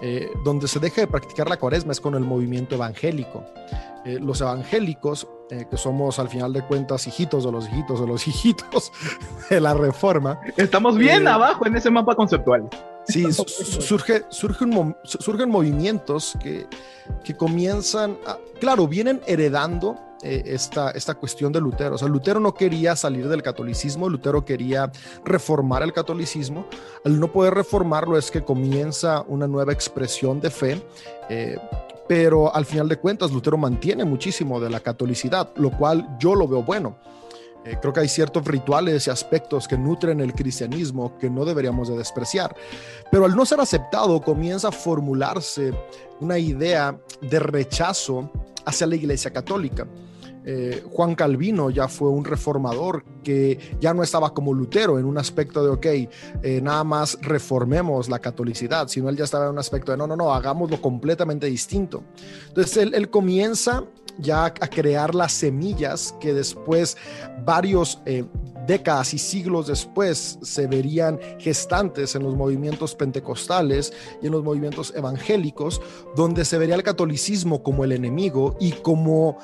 Eh, 0.00 0.30
donde 0.44 0.68
se 0.68 0.80
deja 0.80 1.02
de 1.02 1.06
practicar 1.06 1.48
la 1.48 1.56
cuaresma 1.56 1.92
es 1.92 2.00
con 2.00 2.14
el 2.14 2.24
movimiento 2.24 2.74
evangélico. 2.74 3.44
Eh, 4.04 4.18
los 4.20 4.40
evangélicos, 4.40 5.26
que 5.48 5.76
somos 5.76 6.18
al 6.18 6.28
final 6.28 6.52
de 6.52 6.62
cuentas 6.62 7.06
hijitos 7.06 7.44
de 7.44 7.52
los 7.52 7.68
hijitos 7.68 8.00
de 8.00 8.06
los 8.06 8.26
hijitos 8.28 8.92
de 9.50 9.60
la 9.60 9.74
reforma. 9.74 10.40
Estamos 10.56 10.96
bien 10.96 11.28
abajo 11.28 11.66
en 11.66 11.76
ese 11.76 11.90
mapa 11.90 12.14
conceptual. 12.14 12.68
Sí, 13.06 13.30
surge, 13.32 14.24
surge 14.30 14.66
surgen 15.04 15.50
movimientos 15.50 16.36
que, 16.42 16.66
que 17.22 17.36
comienzan, 17.36 18.16
claro, 18.58 18.88
vienen 18.88 19.20
heredando 19.26 19.98
eh, 20.22 20.42
esta, 20.54 20.90
esta 20.92 21.14
cuestión 21.14 21.52
de 21.52 21.60
Lutero. 21.60 21.96
O 21.96 21.98
sea, 21.98 22.08
Lutero 22.08 22.40
no 22.40 22.54
quería 22.54 22.96
salir 22.96 23.28
del 23.28 23.42
catolicismo, 23.42 24.08
Lutero 24.08 24.42
quería 24.42 24.90
reformar 25.22 25.82
el 25.82 25.92
catolicismo. 25.92 26.66
Al 27.04 27.20
no 27.20 27.30
poder 27.30 27.52
reformarlo 27.52 28.16
es 28.16 28.30
que 28.30 28.42
comienza 28.42 29.22
una 29.28 29.46
nueva 29.46 29.74
expresión 29.74 30.40
de 30.40 30.50
fe. 30.50 30.82
Eh, 31.28 31.58
pero 32.08 32.54
al 32.54 32.66
final 32.66 32.88
de 32.88 32.96
cuentas, 32.96 33.30
Lutero 33.30 33.56
mantiene 33.56 34.04
muchísimo 34.04 34.60
de 34.60 34.70
la 34.70 34.80
catolicidad, 34.80 35.50
lo 35.56 35.70
cual 35.70 36.16
yo 36.18 36.34
lo 36.34 36.46
veo 36.46 36.62
bueno. 36.62 36.98
Eh, 37.64 37.78
creo 37.80 37.94
que 37.94 38.00
hay 38.00 38.08
ciertos 38.08 38.44
rituales 38.44 39.06
y 39.06 39.10
aspectos 39.10 39.66
que 39.66 39.78
nutren 39.78 40.20
el 40.20 40.34
cristianismo 40.34 41.16
que 41.18 41.30
no 41.30 41.46
deberíamos 41.46 41.88
de 41.88 41.96
despreciar. 41.96 42.54
Pero 43.10 43.24
al 43.24 43.34
no 43.34 43.46
ser 43.46 43.60
aceptado 43.60 44.20
comienza 44.20 44.68
a 44.68 44.72
formularse 44.72 45.72
una 46.20 46.38
idea 46.38 46.98
de 47.22 47.38
rechazo 47.38 48.30
hacia 48.66 48.86
la 48.86 48.96
Iglesia 48.96 49.32
Católica. 49.32 49.86
Eh, 50.46 50.84
Juan 50.90 51.14
Calvino 51.14 51.70
ya 51.70 51.88
fue 51.88 52.10
un 52.10 52.24
reformador 52.24 53.04
que 53.22 53.58
ya 53.80 53.94
no 53.94 54.02
estaba 54.02 54.34
como 54.34 54.52
Lutero 54.52 54.98
en 54.98 55.06
un 55.06 55.16
aspecto 55.16 55.64
de, 55.64 55.70
ok, 55.70 55.86
eh, 56.42 56.60
nada 56.62 56.84
más 56.84 57.18
reformemos 57.22 58.08
la 58.08 58.18
catolicidad, 58.18 58.88
sino 58.88 59.08
él 59.08 59.16
ya 59.16 59.24
estaba 59.24 59.46
en 59.46 59.52
un 59.52 59.58
aspecto 59.58 59.92
de, 59.92 59.98
no, 59.98 60.06
no, 60.06 60.16
no, 60.16 60.34
hagámoslo 60.34 60.80
completamente 60.80 61.46
distinto. 61.46 62.04
Entonces 62.48 62.76
él, 62.76 63.08
comienza 63.10 63.84
ya 64.18 64.44
a 64.46 64.68
crear 64.68 65.14
las 65.14 65.32
semillas 65.32 66.14
que 66.20 66.34
después 66.34 66.96
varios 67.44 68.00
eh, 68.06 68.24
décadas 68.66 69.14
y 69.14 69.18
siglos 69.18 69.66
después 69.66 70.38
se 70.42 70.66
verían 70.66 71.18
gestantes 71.38 72.14
en 72.14 72.22
los 72.22 72.34
movimientos 72.34 72.94
pentecostales 72.94 73.92
y 74.22 74.26
en 74.26 74.32
los 74.32 74.42
movimientos 74.42 74.92
evangélicos, 74.96 75.80
donde 76.16 76.44
se 76.44 76.58
vería 76.58 76.74
el 76.74 76.82
catolicismo 76.82 77.62
como 77.62 77.84
el 77.84 77.92
enemigo 77.92 78.56
y 78.60 78.72
como 78.72 79.38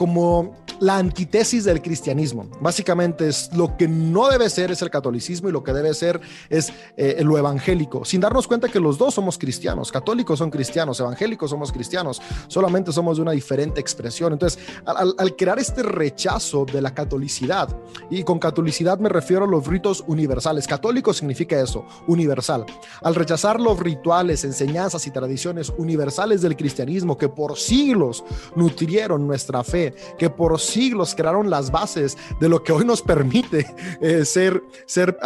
como 0.00 0.56
la 0.80 0.96
antítesis 0.96 1.64
del 1.64 1.82
cristianismo. 1.82 2.48
Básicamente 2.58 3.28
es 3.28 3.50
lo 3.54 3.76
que 3.76 3.86
no 3.86 4.30
debe 4.30 4.48
ser 4.48 4.70
es 4.70 4.80
el 4.80 4.88
catolicismo 4.88 5.50
y 5.50 5.52
lo 5.52 5.62
que 5.62 5.74
debe 5.74 5.92
ser 5.92 6.22
es 6.48 6.72
eh, 6.96 7.20
lo 7.22 7.36
evangélico, 7.36 8.06
sin 8.06 8.22
darnos 8.22 8.48
cuenta 8.48 8.70
que 8.70 8.80
los 8.80 8.96
dos 8.96 9.12
somos 9.12 9.36
cristianos, 9.36 9.92
católicos 9.92 10.38
son 10.38 10.50
cristianos, 10.50 10.98
evangélicos 11.00 11.50
somos 11.50 11.70
cristianos, 11.70 12.22
solamente 12.48 12.92
somos 12.92 13.18
de 13.18 13.22
una 13.24 13.32
diferente 13.32 13.78
expresión. 13.78 14.32
Entonces, 14.32 14.58
al, 14.86 15.14
al 15.18 15.36
crear 15.36 15.58
este 15.58 15.82
rechazo 15.82 16.64
de 16.64 16.80
la 16.80 16.94
catolicidad, 16.94 17.68
y 18.08 18.22
con 18.22 18.38
catolicidad 18.38 18.98
me 18.98 19.10
refiero 19.10 19.44
a 19.44 19.48
los 19.48 19.66
ritos 19.66 20.02
universales, 20.06 20.66
católico 20.66 21.12
significa 21.12 21.60
eso, 21.60 21.84
universal. 22.06 22.64
Al 23.02 23.14
rechazar 23.14 23.60
los 23.60 23.78
rituales, 23.78 24.44
enseñanzas 24.44 25.06
y 25.06 25.10
tradiciones 25.10 25.70
universales 25.76 26.40
del 26.40 26.56
cristianismo 26.56 27.18
que 27.18 27.28
por 27.28 27.58
siglos 27.58 28.24
nutrieron 28.56 29.26
nuestra 29.26 29.62
fe, 29.62 29.89
que 30.18 30.30
por 30.30 30.58
siglos 30.60 31.14
crearon 31.14 31.50
las 31.50 31.70
bases 31.70 32.16
de 32.40 32.48
lo 32.48 32.62
que 32.62 32.72
hoy 32.72 32.84
nos 32.84 33.02
permite 33.02 33.66
eh, 34.00 34.24
ser, 34.24 34.62
ser 34.86 35.16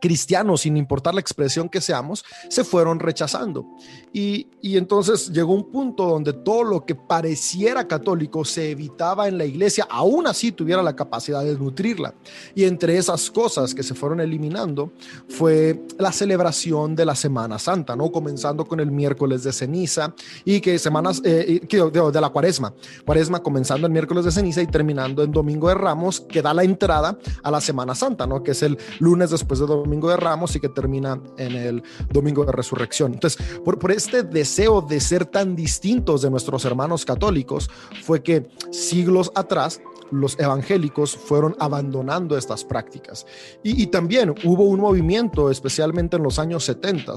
cristianos, 0.00 0.62
sin 0.62 0.76
importar 0.76 1.14
la 1.14 1.20
expresión 1.20 1.68
que 1.68 1.80
seamos, 1.80 2.24
se 2.48 2.64
fueron 2.64 2.98
rechazando. 2.98 3.66
Y, 4.12 4.48
entonces 4.62 5.30
llegó 5.32 5.54
un 5.54 5.70
punto 5.70 6.06
donde 6.06 6.32
todo 6.32 6.64
lo 6.64 6.84
que 6.84 6.94
pareciera 6.94 7.86
católico 7.86 8.44
se 8.44 8.72
evitaba 8.72 9.28
en 9.28 9.38
la 9.38 9.44
iglesia, 9.44 9.86
aún 9.88 10.26
así 10.26 10.52
tuviera 10.52 10.82
la 10.82 10.96
capacidad 10.96 11.44
de 11.44 11.56
nutrirla. 11.56 12.14
Y 12.54 12.64
entre 12.64 12.98
esas 12.98 13.30
cosas 13.30 13.74
que 13.74 13.82
se 13.82 13.94
fueron 13.94 14.20
eliminando 14.20 14.92
fue 15.28 15.80
la 15.98 16.12
celebración 16.12 16.96
de 16.96 17.04
la 17.04 17.14
Semana 17.14 17.58
Santa, 17.58 17.94
¿no? 17.94 18.10
Comenzando 18.10 18.66
con 18.66 18.80
el 18.80 18.90
miércoles 18.90 19.44
de 19.44 19.52
ceniza 19.52 20.14
y 20.44 20.60
que 20.60 20.78
semanas, 20.78 21.22
eh, 21.24 21.60
de 21.68 22.20
la 22.20 22.28
cuaresma, 22.28 22.74
cuaresma 23.06 23.42
comenzando 23.42 23.86
el 23.86 23.92
miércoles 23.92 24.24
de 24.24 24.32
ceniza 24.32 24.60
y 24.60 24.66
terminando 24.66 25.22
en 25.22 25.30
domingo 25.30 25.68
de 25.68 25.74
Ramos, 25.74 26.20
que 26.20 26.42
da 26.42 26.52
la 26.52 26.64
entrada 26.64 27.16
a 27.42 27.50
la 27.50 27.60
Semana 27.60 27.94
Santa, 27.94 28.26
¿no? 28.26 28.42
Que 28.42 28.50
es 28.50 28.62
el 28.62 28.76
lunes 28.98 29.30
después 29.30 29.60
de 29.60 29.66
domingo 29.66 30.10
de 30.10 30.16
Ramos 30.16 30.54
y 30.56 30.60
que 30.60 30.68
termina 30.68 31.20
en 31.38 31.52
el 31.52 31.82
domingo 32.10 32.44
de 32.44 32.52
resurrección. 32.52 33.14
Entonces, 33.14 33.40
por, 33.64 33.78
por 33.78 33.99
este 34.00 34.22
deseo 34.22 34.80
de 34.80 34.98
ser 34.98 35.26
tan 35.26 35.54
distintos 35.54 36.22
de 36.22 36.30
nuestros 36.30 36.64
hermanos 36.64 37.04
católicos, 37.04 37.68
fue 38.02 38.22
que 38.22 38.48
siglos 38.70 39.30
atrás 39.34 39.82
los 40.10 40.38
evangélicos 40.38 41.14
fueron 41.16 41.54
abandonando 41.60 42.36
estas 42.36 42.64
prácticas. 42.64 43.26
Y, 43.62 43.82
y, 43.82 43.86
también 43.88 44.34
hubo 44.42 44.64
un 44.64 44.80
movimiento, 44.80 45.50
especialmente 45.50 46.16
en 46.16 46.22
los 46.22 46.38
años 46.38 46.64
70, 46.64 47.14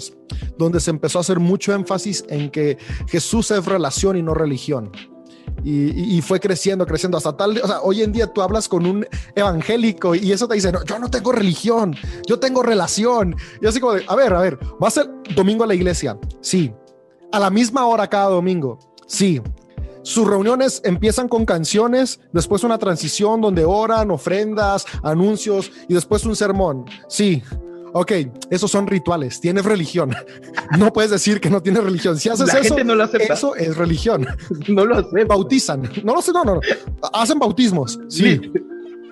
donde 0.58 0.80
se 0.80 0.91
empezó 0.91 1.19
a 1.19 1.22
hacer 1.22 1.39
mucho 1.39 1.74
énfasis 1.74 2.26
en 2.28 2.52
que 2.52 2.78
Jesús 3.08 3.50
es 3.52 3.65
relación 3.65 4.17
y 4.17 4.22
no 4.22 4.34
religión. 4.34 4.91
Y, 5.63 6.22
fue 6.22 6.39
creciendo, 6.39 6.86
creciendo 6.86 7.18
hasta 7.18 7.36
tal, 7.36 7.58
o 7.62 7.68
sea, 7.68 7.82
hoy 7.82 8.02
en 8.02 8.12
día 8.12 8.28
tú 8.28 8.42
hablas 8.42 8.68
con 8.68 8.86
un 8.86 9.06
evangélico 9.36 10.16
y 10.16 10.32
eso 10.32 10.48
te 10.48 10.56
dice, 10.56 10.72
no, 10.72 10.84
yo 10.84 11.00
no 11.00 11.10
tengo 11.10 11.32
religión, 11.32 11.96
yo 12.28 12.39
tengo 12.39 12.63
relación. 12.63 13.36
Y 13.62 13.68
así 13.68 13.80
como 13.80 13.94
a 14.08 14.16
ver, 14.16 14.34
a 14.34 14.42
ver, 14.42 14.60
¿va 14.82 14.88
a 14.88 14.92
ser 14.92 15.10
domingo 15.36 15.63
a 15.63 15.68
la 15.68 15.74
iglesia? 15.74 16.18
Sí. 16.42 16.74
A 17.32 17.39
la 17.39 17.50
misma 17.50 17.86
hora 17.86 18.08
cada 18.08 18.30
domingo? 18.30 18.80
Sí. 19.08 19.42
Sus 20.02 20.28
reuniones 20.28 20.82
empiezan 20.84 21.30
con 21.30 21.46
canciones, 21.46 22.20
después 22.34 22.63
una 22.63 22.78
transición 22.78 23.39
donde 23.39 23.63
oran, 23.63 24.12
ofrendas, 24.12 24.86
anuncios 25.02 25.72
y 25.88 25.94
después 25.94 26.26
un 26.26 26.36
sermón. 26.36 26.86
Sí 27.08 27.42
ok, 27.93 28.12
esos 28.49 28.69
son 28.69 28.88
rituales, 28.88 29.39
tienes 29.39 29.65
religión. 29.65 30.13
No 30.77 30.91
puedes 30.91 31.12
decir 31.12 31.39
que 31.39 31.49
no 31.49 31.62
tienes 31.62 31.84
religión. 31.84 32.17
Si 32.17 32.29
haces 32.29 32.51
eso, 32.53 32.77
eso 32.77 33.56
es 33.56 33.77
religión. 33.77 34.25
No 34.67 34.86
lo 34.86 34.97
acepta. 34.97 35.25
Bautizan. 35.25 35.89
No 36.03 36.15
lo 36.15 36.21
sé, 36.21 36.32
no, 36.32 36.43
no. 36.43 36.60
Hacen 37.13 37.38
bautismos. 37.38 37.99
Sí. 38.08 38.41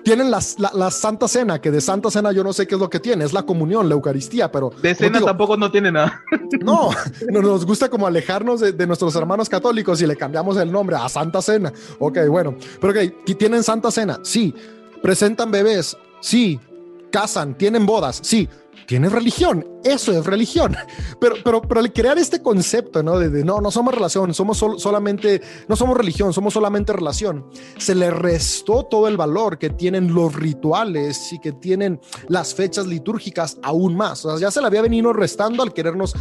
Tienen 0.02 0.30
la, 0.30 0.40
la, 0.74 0.90
Santa 0.90 1.28
Cena, 1.28 1.60
que 1.60 1.70
de 1.70 1.80
Santa 1.80 2.10
Cena 2.10 2.32
yo 2.32 2.42
no 2.42 2.52
sé 2.52 2.66
qué 2.66 2.74
es 2.74 2.80
lo 2.80 2.90
que 2.90 2.98
tiene, 2.98 3.24
es 3.24 3.32
la 3.32 3.44
comunión, 3.44 3.88
la 3.88 3.94
Eucaristía, 3.94 4.50
pero... 4.50 4.70
De 4.82 4.94
cena 4.96 5.20
tampoco 5.20 5.56
no 5.56 5.70
tiene 5.70 5.92
nada. 5.92 6.20
No, 6.60 6.90
no 7.30 7.40
nos 7.40 7.64
gusta 7.64 7.88
como 7.88 8.06
alejarnos 8.06 8.60
de, 8.60 8.72
de, 8.72 8.86
nuestros 8.86 9.14
hermanos 9.16 9.48
católicos 9.48 10.02
y 10.02 10.06
le 10.06 10.16
cambiamos 10.16 10.56
el 10.58 10.70
nombre 10.70 10.96
a 10.96 11.08
Santa 11.08 11.40
Cena. 11.40 11.72
Ok, 11.98 12.18
bueno, 12.28 12.56
pero 12.80 12.92
ok, 12.92 13.24
¿tienen 13.38 13.62
Santa 13.62 13.90
Cena? 13.90 14.18
Sí. 14.22 14.54
¿Presentan 15.02 15.50
bebés? 15.50 15.96
Sí. 16.20 16.60
¿Casan? 17.12 17.56
¿Tienen 17.56 17.86
bodas? 17.86 18.20
Sí 18.22 18.48
tienes 18.86 19.12
religión, 19.12 19.66
eso 19.84 20.12
es 20.12 20.26
religión. 20.26 20.76
Pero, 21.20 21.36
pero, 21.44 21.62
pero 21.62 21.80
al 21.80 21.92
crear 21.92 22.18
este 22.18 22.42
concepto, 22.42 23.02
¿no? 23.02 23.18
De, 23.18 23.44
no, 23.44 23.60
no 23.60 23.70
somos 23.70 23.94
relación, 23.94 24.34
somos 24.34 24.58
solamente, 24.58 25.40
no 25.68 25.76
somos 25.76 25.96
religión, 25.96 26.32
somos 26.32 26.52
solamente 26.52 26.92
relación, 26.92 27.46
se 27.78 27.94
le 27.94 28.10
restó 28.10 28.84
todo 28.84 29.06
el 29.06 29.16
valor 29.16 29.56
que 29.56 29.70
tienen 29.70 30.12
los 30.12 30.34
rituales 30.34 31.32
y 31.32 31.38
que 31.38 31.52
tienen 31.52 32.00
las 32.28 32.54
fechas 32.54 32.86
litúrgicas 32.86 33.58
aún 33.62 33.96
más. 33.96 34.24
O 34.24 34.30
sea, 34.30 34.48
ya 34.48 34.50
se 34.50 34.60
le 34.60 34.66
había 34.66 34.82
venido 34.82 35.12
restando 35.12 35.62
al 35.62 35.72
querernos 35.72 36.14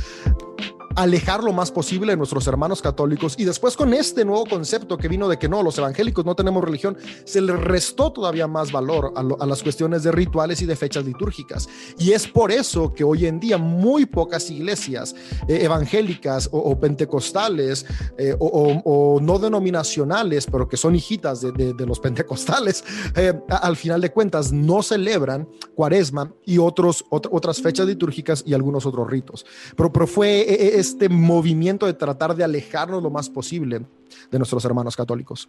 alejar 0.95 1.43
lo 1.43 1.53
más 1.53 1.71
posible 1.71 2.13
de 2.13 2.17
nuestros 2.17 2.47
hermanos 2.47 2.81
católicos 2.81 3.35
y 3.37 3.45
después 3.45 3.75
con 3.75 3.93
este 3.93 4.25
nuevo 4.25 4.45
concepto 4.45 4.97
que 4.97 5.07
vino 5.07 5.27
de 5.27 5.37
que 5.37 5.49
no, 5.49 5.63
los 5.63 5.77
evangélicos 5.77 6.25
no 6.25 6.35
tenemos 6.35 6.63
religión, 6.63 6.97
se 7.25 7.41
le 7.41 7.55
restó 7.55 8.11
todavía 8.11 8.47
más 8.47 8.71
valor 8.71 9.13
a, 9.15 9.45
las 9.45 9.63
cuestiones 9.63 10.03
de 10.03 10.11
rituales 10.11 10.61
y 10.61 10.65
de 10.65 10.75
fechas 10.75 11.05
litúrgicas. 11.05 11.67
Y 11.97 12.11
es 12.11 12.27
por 12.27 12.51
eso 12.51 12.93
que 12.93 13.03
hoy 13.03 13.25
en 13.25 13.39
día 13.39 13.57
muy 13.57 14.05
pocas 14.05 14.49
iglesias 14.49 15.15
eh, 15.47 15.59
evangélicas 15.63 16.49
o, 16.51 16.79
pentecostales 16.79 17.85
eh, 18.17 18.35
o, 18.39 19.19
no 19.21 19.39
denominacionales, 19.39 20.45
pero 20.47 20.67
que 20.67 20.77
son 20.77 20.95
hijitas 20.95 21.41
de, 21.41 21.73
los 21.85 21.99
pentecostales, 21.99 22.83
eh, 23.15 23.33
al 23.49 23.75
final 23.75 24.01
de 24.01 24.11
cuentas 24.11 24.51
no 24.51 24.83
celebran 24.83 25.47
cuaresma 25.75 26.31
y 26.45 26.57
otros, 26.57 27.05
otras 27.09 27.61
fechas 27.61 27.87
litúrgicas 27.87 28.43
y 28.45 28.53
algunos 28.53 28.85
otros 28.85 29.09
ritos. 29.09 29.45
Pero, 29.75 29.91
pero 29.91 30.07
fue 30.07 30.79
este 30.81 31.07
movimiento 31.09 31.85
de 31.85 31.93
tratar 31.93 32.35
de 32.35 32.43
alejarnos 32.43 33.01
lo 33.01 33.09
más 33.09 33.29
posible 33.29 33.81
de 34.29 34.37
nuestros 34.37 34.65
hermanos 34.65 34.95
católicos. 34.95 35.47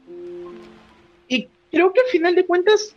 Y 1.28 1.48
creo 1.70 1.92
que 1.92 2.00
al 2.00 2.06
final 2.06 2.34
de 2.34 2.46
cuentas, 2.46 2.94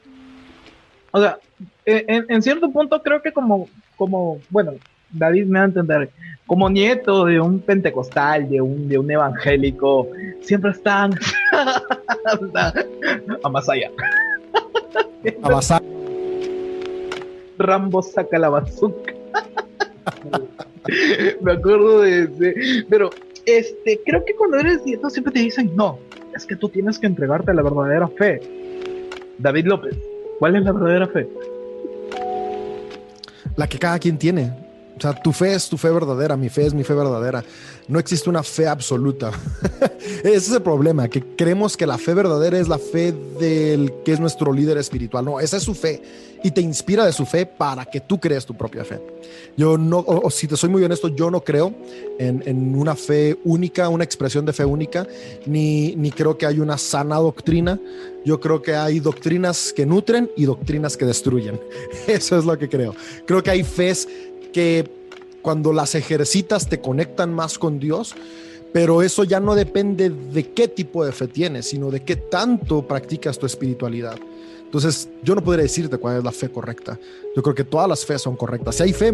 o 1.11 1.19
sea, 1.19 1.39
en, 1.85 2.41
cierto 2.43 2.71
punto 2.71 3.01
creo 3.01 3.21
que 3.21 3.31
como, 3.31 3.67
como, 3.95 4.39
bueno, 4.49 4.73
David 5.09 5.45
me 5.45 5.59
va 5.59 5.65
a 5.65 5.67
entender, 5.67 6.09
como 6.45 6.69
nieto 6.69 7.25
de 7.25 7.39
un 7.39 7.59
pentecostal, 7.59 8.49
de 8.49 8.61
un, 8.61 8.87
de 8.87 8.99
un 8.99 9.09
evangélico, 9.09 10.07
siempre 10.41 10.71
están 10.71 11.13
a 13.43 13.49
más 13.49 13.69
allá. 13.69 13.89
A 15.41 15.49
más 15.49 15.71
allá. 15.71 15.85
Rambo 17.57 18.01
saca 18.01 18.37
la 18.37 18.49
bazooka. 18.49 19.13
me 21.41 21.51
acuerdo 21.51 22.01
de 22.01 22.23
ese. 22.23 22.85
Pero, 22.89 23.09
este, 23.45 24.01
creo 24.05 24.23
que 24.25 24.35
cuando 24.35 24.57
eres 24.57 24.83
nieto 24.85 25.09
siempre 25.09 25.33
te 25.33 25.39
dicen, 25.39 25.71
no, 25.75 25.99
es 26.35 26.45
que 26.45 26.55
tú 26.55 26.69
tienes 26.69 26.99
que 26.99 27.07
entregarte 27.07 27.51
a 27.51 27.53
la 27.53 27.61
verdadera 27.61 28.07
fe. 28.07 28.41
David 29.37 29.65
López, 29.65 29.95
¿cuál 30.39 30.55
es 30.55 30.63
la 30.63 30.71
verdadera 30.71 31.07
fe? 31.07 31.27
La 33.55 33.67
que 33.67 33.79
cada 33.79 33.99
quien 33.99 34.17
tiene. 34.17 34.65
O 34.97 35.01
sea, 35.01 35.13
tu 35.13 35.33
fe 35.33 35.53
es 35.53 35.67
tu 35.67 35.77
fe 35.77 35.89
verdadera, 35.89 36.37
mi 36.37 36.47
fe 36.47 36.65
es 36.65 36.73
mi 36.73 36.83
fe 36.83 36.93
verdadera. 36.93 37.43
No 37.89 37.99
existe 37.99 38.29
una 38.29 38.43
fe 38.43 38.65
absoluta. 38.65 39.31
Ese 40.23 40.35
es 40.35 40.51
el 40.51 40.61
problema, 40.61 41.09
que 41.09 41.21
creemos 41.35 41.75
que 41.75 41.85
la 41.85 41.97
fe 41.97 42.13
verdadera 42.13 42.57
es 42.57 42.69
la 42.69 42.77
fe 42.77 43.13
del 43.37 43.93
que 44.05 44.13
es 44.13 44.21
nuestro 44.21 44.53
líder 44.53 44.77
espiritual. 44.77 45.25
No, 45.25 45.39
esa 45.41 45.57
es 45.57 45.63
su 45.63 45.75
fe 45.75 46.01
y 46.45 46.51
te 46.51 46.61
inspira 46.61 47.07
de 47.07 47.11
su 47.11 47.25
fe 47.25 47.47
para 47.47 47.85
que 47.85 48.01
tú 48.01 48.19
crees 48.19 48.45
tu 48.45 48.53
propia 48.53 48.85
fe. 48.85 49.01
Yo 49.57 49.79
no, 49.79 49.97
o, 49.97 50.29
si 50.29 50.47
te 50.47 50.55
soy 50.55 50.69
muy 50.69 50.83
honesto, 50.83 51.07
yo 51.07 51.31
no 51.31 51.43
creo 51.43 51.73
en, 52.19 52.43
en, 52.45 52.75
una 52.75 52.95
fe 52.95 53.35
única, 53.45 53.89
una 53.89 54.03
expresión 54.03 54.45
de 54.45 54.53
fe 54.53 54.63
única, 54.63 55.07
ni, 55.47 55.95
ni 55.95 56.11
creo 56.11 56.37
que 56.37 56.45
hay 56.45 56.59
una 56.59 56.77
sana 56.77 57.15
doctrina. 57.15 57.79
Yo 58.23 58.39
creo 58.39 58.61
que 58.61 58.75
hay 58.75 58.99
doctrinas 58.99 59.73
que 59.75 59.87
nutren 59.87 60.29
y 60.37 60.45
doctrinas 60.45 60.95
que 60.95 61.05
destruyen. 61.05 61.59
Eso 62.07 62.37
es 62.37 62.45
lo 62.45 62.55
que 62.59 62.69
creo. 62.69 62.93
Creo 63.25 63.41
que 63.41 63.49
hay 63.49 63.63
fes 63.63 64.07
que 64.53 64.87
cuando 65.41 65.73
las 65.73 65.95
ejercitas 65.95 66.69
te 66.69 66.79
conectan 66.79 67.33
más 67.33 67.57
con 67.57 67.79
Dios, 67.79 68.13
pero 68.71 69.01
eso 69.01 69.23
ya 69.23 69.39
no 69.39 69.55
depende 69.55 70.11
de 70.11 70.51
qué 70.51 70.67
tipo 70.67 71.05
de 71.05 71.11
fe 71.11 71.27
tienes, 71.27 71.69
sino 71.69 71.89
de 71.89 72.03
qué 72.03 72.17
tanto 72.17 72.87
practicas 72.87 73.39
tu 73.39 73.47
espiritualidad. 73.47 74.19
Entonces, 74.65 75.09
yo 75.23 75.35
no 75.35 75.41
podría 75.41 75.63
decirte 75.63 75.97
cuál 75.97 76.17
es 76.17 76.23
la 76.23 76.31
fe 76.31 76.49
correcta. 76.49 76.99
Yo 77.35 77.41
creo 77.41 77.55
que 77.55 77.63
todas 77.63 77.87
las 77.87 78.05
fe 78.05 78.19
son 78.19 78.35
correctas. 78.35 78.75
Si 78.75 78.83
hay 78.83 78.93
fe, 78.93 79.13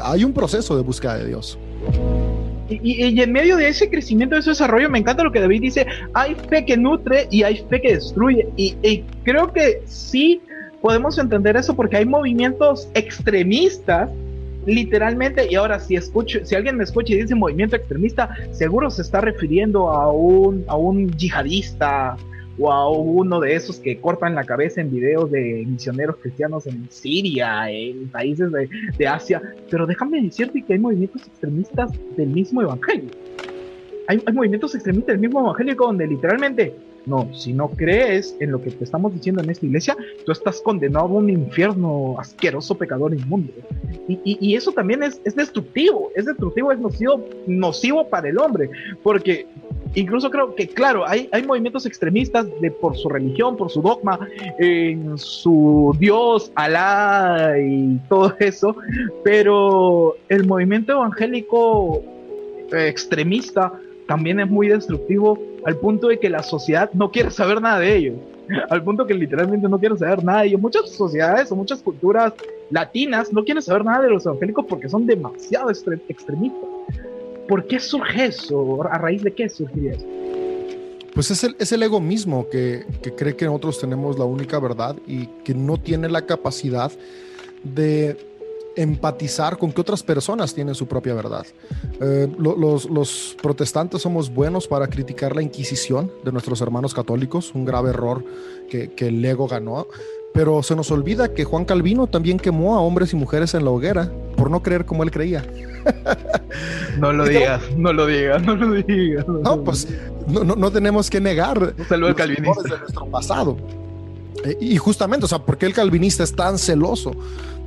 hay 0.00 0.22
un 0.22 0.32
proceso 0.32 0.76
de 0.76 0.82
búsqueda 0.82 1.16
de 1.16 1.26
Dios. 1.26 1.58
Y, 2.68 3.20
en 3.20 3.32
medio 3.32 3.56
de 3.56 3.68
ese 3.68 3.90
crecimiento, 3.90 4.34
de 4.34 4.40
ese 4.40 4.50
desarrollo, 4.50 4.88
me 4.88 4.98
encanta 4.98 5.22
lo 5.24 5.32
que 5.32 5.40
David 5.40 5.60
dice, 5.60 5.86
hay 6.14 6.34
fe 6.48 6.64
que 6.64 6.76
nutre 6.76 7.26
y 7.30 7.42
hay 7.42 7.64
fe 7.68 7.80
que 7.80 7.94
destruye. 7.94 8.48
Y, 8.56 9.02
creo 9.24 9.52
que 9.52 9.82
sí 9.86 10.40
podemos 10.80 11.18
entender 11.18 11.56
eso 11.56 11.74
porque 11.74 11.96
hay 11.96 12.06
movimientos 12.06 12.88
extremistas 12.94 14.10
literalmente, 14.64 15.48
y 15.50 15.56
ahora 15.56 15.80
si 15.80 15.96
escucho, 15.96 16.38
si 16.44 16.54
alguien 16.54 16.76
me 16.76 16.84
escucha 16.84 17.14
y 17.14 17.16
dice 17.16 17.34
movimiento 17.34 17.74
extremista, 17.74 18.30
seguro 18.52 18.92
se 18.92 19.02
está 19.02 19.20
refiriendo 19.20 19.88
a 19.88 20.12
un, 20.12 20.64
a 20.68 20.76
un 20.76 21.10
yihadista 21.16 22.16
o 22.58 22.98
uno 22.98 23.40
de 23.40 23.54
esos 23.54 23.78
que 23.78 24.00
cortan 24.00 24.34
la 24.34 24.44
cabeza 24.44 24.80
en 24.80 24.90
videos 24.90 25.30
de 25.30 25.64
misioneros 25.66 26.16
cristianos 26.16 26.66
en 26.66 26.86
Siria, 26.90 27.70
en 27.70 28.08
países 28.08 28.50
de, 28.52 28.68
de 28.96 29.06
Asia, 29.06 29.40
pero 29.70 29.86
déjame 29.86 30.20
decirte 30.20 30.62
que 30.62 30.74
hay 30.74 30.78
movimientos 30.78 31.26
extremistas 31.26 31.90
del 32.16 32.28
mismo 32.28 32.62
evangelio. 32.62 33.10
Hay 34.08 34.20
movimientos 34.32 34.74
extremistas 34.74 35.14
del 35.14 35.20
mismo 35.20 35.40
evangelio 35.40 35.74
donde 35.76 36.06
literalmente 36.06 36.74
no, 37.06 37.28
si 37.34 37.52
no 37.52 37.68
crees 37.68 38.36
en 38.40 38.52
lo 38.52 38.62
que 38.62 38.70
te 38.70 38.84
estamos 38.84 39.12
diciendo 39.12 39.42
en 39.42 39.50
esta 39.50 39.66
iglesia, 39.66 39.96
tú 40.24 40.32
estás 40.32 40.60
condenado 40.60 41.06
a 41.06 41.08
un 41.08 41.30
infierno 41.30 42.16
asqueroso, 42.18 42.76
pecador, 42.76 43.12
inmundo. 43.14 43.52
Y, 44.08 44.20
y, 44.24 44.54
eso 44.56 44.72
también 44.72 45.02
es, 45.02 45.20
es, 45.24 45.34
destructivo, 45.34 46.10
es 46.14 46.26
destructivo, 46.26 46.72
es 46.72 46.78
nocivo, 46.78 47.24
nocivo 47.46 48.08
para 48.08 48.28
el 48.28 48.38
hombre, 48.38 48.70
porque 49.02 49.46
incluso 49.94 50.30
creo 50.30 50.54
que, 50.54 50.68
claro, 50.68 51.06
hay, 51.06 51.28
hay 51.32 51.42
movimientos 51.44 51.86
extremistas 51.86 52.46
de, 52.60 52.70
por 52.70 52.96
su 52.96 53.08
religión, 53.08 53.56
por 53.56 53.70
su 53.70 53.82
dogma, 53.82 54.18
en 54.58 55.16
su 55.18 55.94
Dios, 55.98 56.52
Alá 56.54 57.54
y 57.58 57.98
todo 58.08 58.34
eso, 58.38 58.76
pero 59.24 60.16
el 60.28 60.46
movimiento 60.46 60.92
evangélico 60.92 62.02
extremista 62.72 63.72
también 64.06 64.40
es 64.40 64.50
muy 64.50 64.68
destructivo 64.68 65.38
al 65.64 65.76
punto 65.76 66.08
de 66.08 66.18
que 66.18 66.28
la 66.28 66.42
sociedad 66.42 66.90
no 66.92 67.10
quiere 67.10 67.30
saber 67.30 67.60
nada 67.60 67.78
de 67.78 67.96
ellos, 67.96 68.16
al 68.68 68.82
punto 68.82 69.06
que 69.06 69.14
literalmente 69.14 69.68
no 69.68 69.78
quiere 69.78 69.96
saber 69.96 70.24
nada 70.24 70.42
de 70.42 70.48
ellos. 70.48 70.60
Muchas 70.60 70.90
sociedades 70.90 71.50
o 71.52 71.56
muchas 71.56 71.80
culturas 71.80 72.32
latinas 72.70 73.32
no 73.32 73.44
quieren 73.44 73.62
saber 73.62 73.84
nada 73.84 74.02
de 74.02 74.10
los 74.10 74.26
evangélicos 74.26 74.66
porque 74.68 74.88
son 74.88 75.06
demasiado 75.06 75.70
extremistas. 75.70 76.68
¿Por 77.48 77.66
qué 77.66 77.78
surge 77.78 78.26
eso? 78.26 78.82
¿A 78.84 78.98
raíz 78.98 79.22
de 79.22 79.32
qué 79.32 79.48
surge 79.48 79.90
eso? 79.90 80.06
Pues 81.14 81.30
es 81.30 81.44
el, 81.44 81.56
es 81.58 81.70
el 81.72 81.82
ego 81.82 82.00
mismo 82.00 82.48
que, 82.48 82.86
que 83.02 83.14
cree 83.14 83.36
que 83.36 83.44
nosotros 83.44 83.78
tenemos 83.78 84.18
la 84.18 84.24
única 84.24 84.58
verdad 84.58 84.96
y 85.06 85.26
que 85.44 85.54
no 85.54 85.76
tiene 85.76 86.08
la 86.08 86.22
capacidad 86.22 86.90
de 87.62 88.16
empatizar 88.76 89.58
con 89.58 89.72
que 89.72 89.80
otras 89.80 90.02
personas 90.02 90.54
tienen 90.54 90.74
su 90.74 90.86
propia 90.86 91.14
verdad. 91.14 91.46
Eh, 92.00 92.28
los, 92.38 92.88
los, 92.88 93.36
protestantes 93.42 94.02
somos 94.02 94.32
buenos 94.32 94.66
para 94.66 94.86
criticar 94.86 95.34
la 95.36 95.42
Inquisición 95.42 96.10
de 96.24 96.32
nuestros 96.32 96.60
hermanos 96.60 96.94
católicos, 96.94 97.52
un 97.54 97.64
grave 97.64 97.90
error 97.90 98.24
que, 98.68 98.92
que, 98.92 99.08
el 99.08 99.24
ego 99.24 99.46
ganó, 99.46 99.86
pero 100.32 100.62
se 100.62 100.74
nos 100.74 100.90
olvida 100.90 101.34
que 101.34 101.44
Juan 101.44 101.64
Calvino 101.64 102.06
también 102.06 102.38
quemó 102.38 102.76
a 102.76 102.80
hombres 102.80 103.12
y 103.12 103.16
mujeres 103.16 103.54
en 103.54 103.64
la 103.64 103.70
hoguera 103.70 104.10
por 104.36 104.50
no 104.50 104.62
creer 104.62 104.84
como 104.86 105.02
él 105.02 105.10
creía. 105.10 105.44
No 106.98 107.12
lo 107.12 107.24
digas, 107.24 107.62
no 107.76 107.92
lo 107.92 108.06
digas, 108.06 108.42
no 108.42 108.54
lo 108.54 108.74
digas. 108.74 109.26
No, 109.26 109.64
pues 109.64 109.88
no, 110.28 110.44
no, 110.44 110.54
no 110.54 110.70
tenemos 110.70 111.08
que 111.08 111.20
negar 111.20 111.74
los 111.90 112.14
calvinista. 112.14 112.62
de 112.62 112.78
nuestro 112.78 113.06
pasado. 113.06 113.56
Eh, 114.44 114.56
y 114.60 114.76
justamente, 114.76 115.24
o 115.24 115.28
sea, 115.28 115.38
¿por 115.38 115.56
qué 115.56 115.66
el 115.66 115.72
calvinista 115.72 116.22
es 116.22 116.34
tan 116.34 116.58
celoso? 116.58 117.12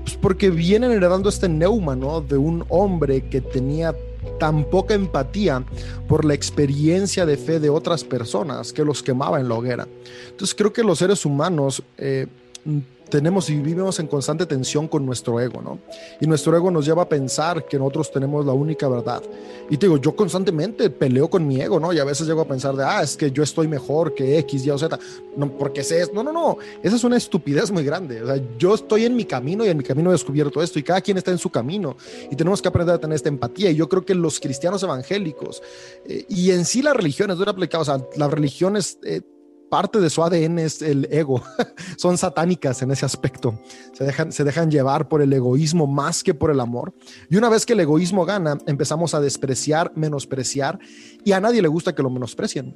Pues 0.06 0.18
porque 0.18 0.52
vienen 0.52 0.92
heredando 0.92 1.30
este 1.30 1.50
neuma, 1.50 1.96
¿no? 1.96 2.22
De 2.22 2.38
un 2.38 2.64
hombre 2.70 3.28
que 3.28 3.42
tenía 3.42 3.96
tan 4.40 4.64
poca 4.66 4.94
empatía 4.94 5.64
por 6.08 6.26
la 6.26 6.36
experiencia 6.36 7.26
de 7.26 7.38
fe 7.38 7.60
de 7.60 7.72
otras 7.72 8.04
personas 8.04 8.72
que 8.72 8.86
los 8.86 9.02
quemaba 9.02 9.40
en 9.40 9.50
la 9.50 9.56
hoguera. 9.56 9.88
Entonces 10.30 10.54
creo 10.54 10.72
que 10.72 10.84
los 10.84 11.00
seres 11.00 11.26
humanos 11.26 11.82
eh, 11.98 12.28
tenemos 13.16 13.50
y 13.50 13.56
vivimos 13.56 13.98
en 14.02 14.08
constante 14.08 14.46
tensión 14.46 14.90
con 14.90 15.06
nuestro 15.06 15.40
ego, 15.40 15.62
¿no? 15.62 15.80
Y 16.20 16.28
nuestro 16.28 16.54
ego 16.54 16.70
nos 16.70 16.86
lleva 16.86 17.04
a 17.04 17.08
pensar 17.08 17.66
que 17.66 17.80
nosotros 17.80 18.12
tenemos 18.12 18.46
la 18.46 18.52
única 18.52 18.90
verdad. 18.90 19.24
Y 19.70 19.78
te 19.78 19.86
digo, 19.86 19.96
yo 19.96 20.14
constantemente 20.18 20.90
peleo 20.90 21.30
con 21.30 21.48
mi 21.48 21.62
ego, 21.62 21.80
¿no? 21.80 21.94
Y 21.94 22.00
a 22.00 22.04
veces 22.04 22.28
llego 22.28 22.42
a 22.42 22.46
pensar 22.46 22.76
de, 22.76 22.84
ah, 22.84 23.02
es 23.02 23.16
que 23.16 23.32
yo 23.32 23.42
estoy 23.42 23.70
mejor 23.70 24.14
que 24.14 24.38
X, 24.40 24.66
Y 24.66 24.70
o 24.70 24.78
Z. 24.78 25.00
No, 25.38 25.50
porque 25.58 25.82
sé, 25.82 26.12
no, 26.14 26.24
no, 26.24 26.34
no, 26.34 26.58
esa 26.84 26.98
es 26.98 27.06
una 27.06 27.16
estupidez 27.16 27.72
muy 27.72 27.86
grande. 27.86 28.22
O 28.22 28.26
sea, 28.26 28.42
yo 28.60 28.76
estoy 28.76 29.06
en 29.06 29.16
mi 29.16 29.24
camino 29.24 29.64
y 29.64 29.70
en 29.70 29.78
mi 29.78 29.84
camino 29.86 30.10
he 30.10 30.12
descubierto 30.12 30.62
esto 30.62 30.78
y 30.78 30.84
cada 30.84 31.00
quien 31.00 31.18
está 31.18 31.32
en 31.32 31.38
su 31.38 31.50
camino 31.50 31.96
y 32.30 32.36
tenemos 32.36 32.62
que 32.62 32.68
aprender 32.68 32.96
a 32.96 33.00
tener 33.00 33.16
esta 33.16 33.30
empatía. 33.30 33.72
Y 33.72 33.76
yo 33.76 33.88
creo 33.88 34.04
que 34.04 34.14
los 34.14 34.42
cristianos 34.42 34.84
evangélicos 34.84 35.64
eh, 36.06 36.26
y 36.28 36.52
en 36.52 36.66
sí 36.66 36.82
las 36.82 36.98
religiones, 36.98 37.40
aplicado, 37.40 37.84
o 37.84 37.86
sea, 37.86 38.06
las 38.18 38.30
religiones... 38.30 39.00
Eh, 39.06 39.22
parte 39.70 40.00
de 40.00 40.10
su 40.10 40.24
ADN 40.24 40.60
es 40.60 40.82
el 40.82 41.08
ego. 41.12 41.42
Son 41.98 42.18
satánicas 42.18 42.82
en 42.82 42.92
ese 42.92 43.06
aspecto. 43.06 43.60
Se 43.94 44.04
dejan, 44.04 44.32
se 44.32 44.44
dejan 44.44 44.72
llevar 44.72 45.08
por 45.08 45.22
el 45.22 45.32
egoísmo 45.34 45.88
más 45.88 46.24
que 46.24 46.34
por 46.34 46.52
el 46.52 46.60
amor. 46.60 46.94
Y 47.30 47.38
una 47.38 47.50
vez 47.50 47.66
que 47.66 47.74
el 47.74 47.80
egoísmo 47.80 48.26
gana, 48.26 48.58
empezamos 48.68 49.14
a 49.14 49.20
despreciar, 49.20 49.92
menospreciar, 49.96 50.80
y 51.24 51.32
a 51.32 51.40
nadie 51.40 51.62
le 51.62 51.68
gusta 51.68 51.94
que 51.94 52.04
lo 52.04 52.10
menosprecien. 52.10 52.76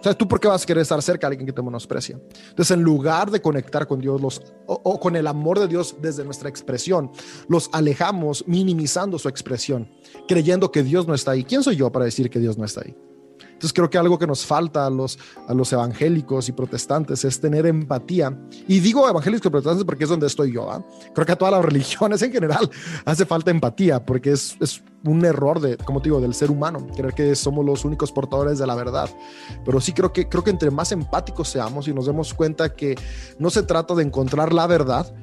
O 0.00 0.02
sea, 0.02 0.14
¿tú 0.14 0.26
por 0.26 0.40
qué 0.40 0.48
vas 0.48 0.62
a 0.62 0.66
querer 0.66 0.80
estar 0.80 1.02
cerca 1.02 1.26
de 1.28 1.34
alguien 1.34 1.46
que 1.46 1.52
te 1.52 1.60
menosprecia? 1.60 2.18
Entonces, 2.48 2.70
en 2.70 2.82
lugar 2.82 3.30
de 3.30 3.42
conectar 3.42 3.86
con 3.86 4.00
Dios 4.00 4.18
los, 4.18 4.40
o, 4.66 4.80
o 4.82 4.98
con 4.98 5.14
el 5.14 5.26
amor 5.26 5.58
de 5.58 5.68
Dios 5.68 5.94
desde 6.00 6.24
nuestra 6.24 6.48
expresión, 6.48 7.10
los 7.48 7.68
alejamos 7.72 8.42
minimizando 8.46 9.18
su 9.18 9.28
expresión, 9.28 9.90
creyendo 10.26 10.72
que 10.72 10.82
Dios 10.82 11.06
no 11.06 11.14
está 11.14 11.32
ahí. 11.32 11.44
¿Quién 11.44 11.62
soy 11.62 11.76
yo 11.76 11.92
para 11.92 12.06
decir 12.06 12.30
que 12.30 12.38
Dios 12.38 12.56
no 12.56 12.64
está 12.64 12.80
ahí? 12.80 12.96
Entonces 13.60 13.74
creo 13.74 13.90
que 13.90 13.98
algo 13.98 14.18
que 14.18 14.26
nos 14.26 14.46
falta 14.46 14.86
a 14.86 14.90
los, 14.90 15.18
a 15.46 15.52
los 15.52 15.70
evangélicos 15.70 16.48
y 16.48 16.52
protestantes 16.52 17.26
es 17.26 17.38
tener 17.38 17.66
empatía. 17.66 18.34
Y 18.66 18.80
digo 18.80 19.06
evangélicos 19.06 19.44
y 19.44 19.50
protestantes 19.50 19.84
porque 19.84 20.04
es 20.04 20.10
donde 20.10 20.28
estoy 20.28 20.54
yo. 20.54 20.72
¿eh? 20.72 20.82
Creo 21.14 21.26
que 21.26 21.32
a 21.32 21.36
todas 21.36 21.52
las 21.52 21.62
religiones 21.66 22.22
en 22.22 22.32
general 22.32 22.70
hace 23.04 23.26
falta 23.26 23.50
empatía 23.50 24.02
porque 24.02 24.32
es, 24.32 24.56
es 24.60 24.82
un 25.04 25.22
error 25.26 25.60
de, 25.60 25.76
como 25.76 26.00
te 26.00 26.08
digo, 26.08 26.22
del 26.22 26.32
ser 26.32 26.50
humano, 26.50 26.86
creer 26.96 27.12
que 27.12 27.34
somos 27.34 27.62
los 27.62 27.84
únicos 27.84 28.10
portadores 28.12 28.58
de 28.58 28.66
la 28.66 28.74
verdad. 28.74 29.10
Pero 29.62 29.78
sí 29.78 29.92
creo 29.92 30.10
que, 30.10 30.26
creo 30.26 30.42
que 30.42 30.50
entre 30.50 30.70
más 30.70 30.90
empáticos 30.90 31.50
seamos 31.50 31.86
y 31.86 31.92
nos 31.92 32.06
demos 32.06 32.32
cuenta 32.32 32.74
que 32.74 32.96
no 33.38 33.50
se 33.50 33.62
trata 33.62 33.94
de 33.94 34.04
encontrar 34.04 34.54
la 34.54 34.66
verdad, 34.66 35.14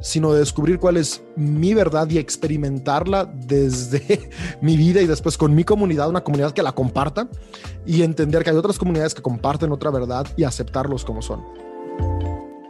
sino 0.00 0.32
de 0.32 0.40
descubrir 0.40 0.78
cuál 0.78 0.96
es 0.96 1.22
mi 1.36 1.74
verdad 1.74 2.08
y 2.10 2.18
experimentarla 2.18 3.24
desde 3.24 4.30
mi 4.60 4.76
vida 4.76 5.00
y 5.00 5.06
después 5.06 5.36
con 5.36 5.54
mi 5.54 5.64
comunidad, 5.64 6.08
una 6.08 6.22
comunidad 6.22 6.52
que 6.52 6.62
la 6.62 6.72
comparta 6.72 7.28
y 7.86 8.02
entender 8.02 8.44
que 8.44 8.50
hay 8.50 8.56
otras 8.56 8.78
comunidades 8.78 9.14
que 9.14 9.22
comparten 9.22 9.72
otra 9.72 9.90
verdad 9.90 10.26
y 10.36 10.44
aceptarlos 10.44 11.04
como 11.04 11.22
son. 11.22 11.42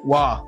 Wow, 0.04 0.46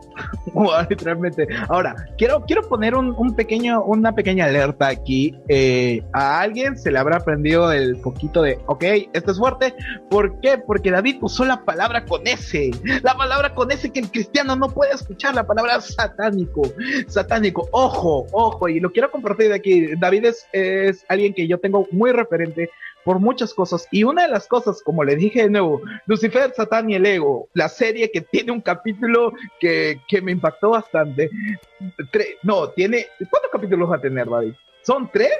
wow, 0.52 0.86
literalmente. 0.90 1.48
Ahora, 1.68 1.94
quiero, 2.18 2.44
quiero 2.44 2.68
poner 2.68 2.94
un, 2.94 3.14
un 3.16 3.34
pequeño, 3.34 3.82
una 3.84 4.12
pequeña 4.12 4.44
alerta 4.44 4.88
aquí. 4.88 5.34
Eh, 5.48 6.02
a 6.12 6.40
alguien 6.40 6.76
se 6.76 6.90
le 6.90 6.98
habrá 6.98 7.16
aprendido 7.16 7.72
el 7.72 7.96
poquito 7.96 8.42
de, 8.42 8.58
ok, 8.66 8.84
esto 9.14 9.32
es 9.32 9.38
fuerte. 9.38 9.74
¿Por 10.10 10.38
qué? 10.40 10.58
Porque 10.58 10.90
David 10.90 11.16
usó 11.22 11.46
la 11.46 11.64
palabra 11.64 12.04
con 12.04 12.26
S. 12.26 12.70
La 13.02 13.16
palabra 13.16 13.54
con 13.54 13.70
S 13.70 13.90
que 13.90 14.00
el 14.00 14.10
cristiano 14.10 14.56
no 14.56 14.68
puede 14.68 14.92
escuchar, 14.92 15.34
la 15.34 15.46
palabra 15.46 15.80
satánico. 15.80 16.62
Satánico. 17.08 17.66
Ojo, 17.72 18.26
ojo, 18.32 18.68
y 18.68 18.78
lo 18.78 18.92
quiero 18.92 19.10
compartir 19.10 19.48
de 19.48 19.54
aquí. 19.54 19.96
David 19.96 20.26
es, 20.26 20.46
es 20.52 21.04
alguien 21.08 21.32
que 21.32 21.48
yo 21.48 21.58
tengo 21.58 21.86
muy 21.92 22.12
referente 22.12 22.70
por 23.06 23.20
muchas 23.20 23.54
cosas. 23.54 23.86
Y 23.92 24.02
una 24.02 24.22
de 24.22 24.28
las 24.32 24.48
cosas, 24.48 24.82
como 24.82 25.04
le 25.04 25.14
dije 25.14 25.44
de 25.44 25.50
nuevo, 25.50 25.80
Lucifer, 26.06 26.52
Satán 26.56 26.90
y 26.90 26.96
el 26.96 27.06
Ego, 27.06 27.48
la 27.54 27.68
serie 27.68 28.10
que 28.10 28.20
tiene 28.20 28.50
un 28.50 28.60
capítulo 28.60 29.32
que, 29.60 30.00
que 30.08 30.20
me 30.20 30.32
impactó 30.32 30.70
bastante. 30.70 31.30
Tre 32.10 32.36
no, 32.42 32.68
tiene. 32.70 33.06
¿Cuántos 33.30 33.52
capítulos 33.52 33.92
va 33.92 33.96
a 33.96 34.00
tener, 34.00 34.28
David? 34.28 34.54
¿Son 34.82 35.08
tres? 35.12 35.30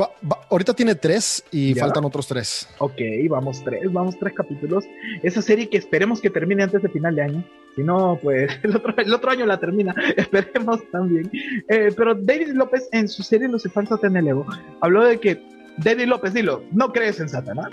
Va, 0.00 0.10
va, 0.24 0.42
ahorita 0.48 0.74
tiene 0.74 0.94
tres 0.94 1.44
y 1.50 1.74
¿Ya? 1.74 1.82
faltan 1.82 2.04
otros 2.04 2.28
tres. 2.28 2.68
Ok, 2.78 3.00
vamos 3.28 3.62
tres, 3.64 3.92
vamos 3.92 4.16
tres 4.16 4.32
capítulos. 4.34 4.84
Esa 5.24 5.42
serie 5.42 5.68
que 5.68 5.78
esperemos 5.78 6.20
que 6.20 6.30
termine 6.30 6.62
antes 6.62 6.82
de 6.82 6.88
final 6.88 7.16
de 7.16 7.22
año. 7.22 7.44
Si 7.74 7.82
no, 7.82 8.16
pues 8.22 8.48
el 8.62 8.76
otro, 8.76 8.94
el 8.96 9.12
otro 9.12 9.30
año 9.32 9.44
la 9.44 9.58
termina. 9.58 9.92
Esperemos 10.16 10.88
también. 10.92 11.28
Eh, 11.68 11.90
pero 11.96 12.14
David 12.14 12.50
López 12.50 12.88
en 12.92 13.08
su 13.08 13.24
serie 13.24 13.48
Lucifer, 13.48 13.88
Satán 13.88 14.14
y 14.14 14.20
el 14.20 14.28
Ego 14.28 14.46
habló 14.80 15.04
de 15.04 15.18
que 15.18 15.42
David 15.78 16.06
López, 16.06 16.34
dilo, 16.34 16.64
¿no 16.72 16.92
crees 16.92 17.20
en 17.20 17.28
Satanás? 17.28 17.70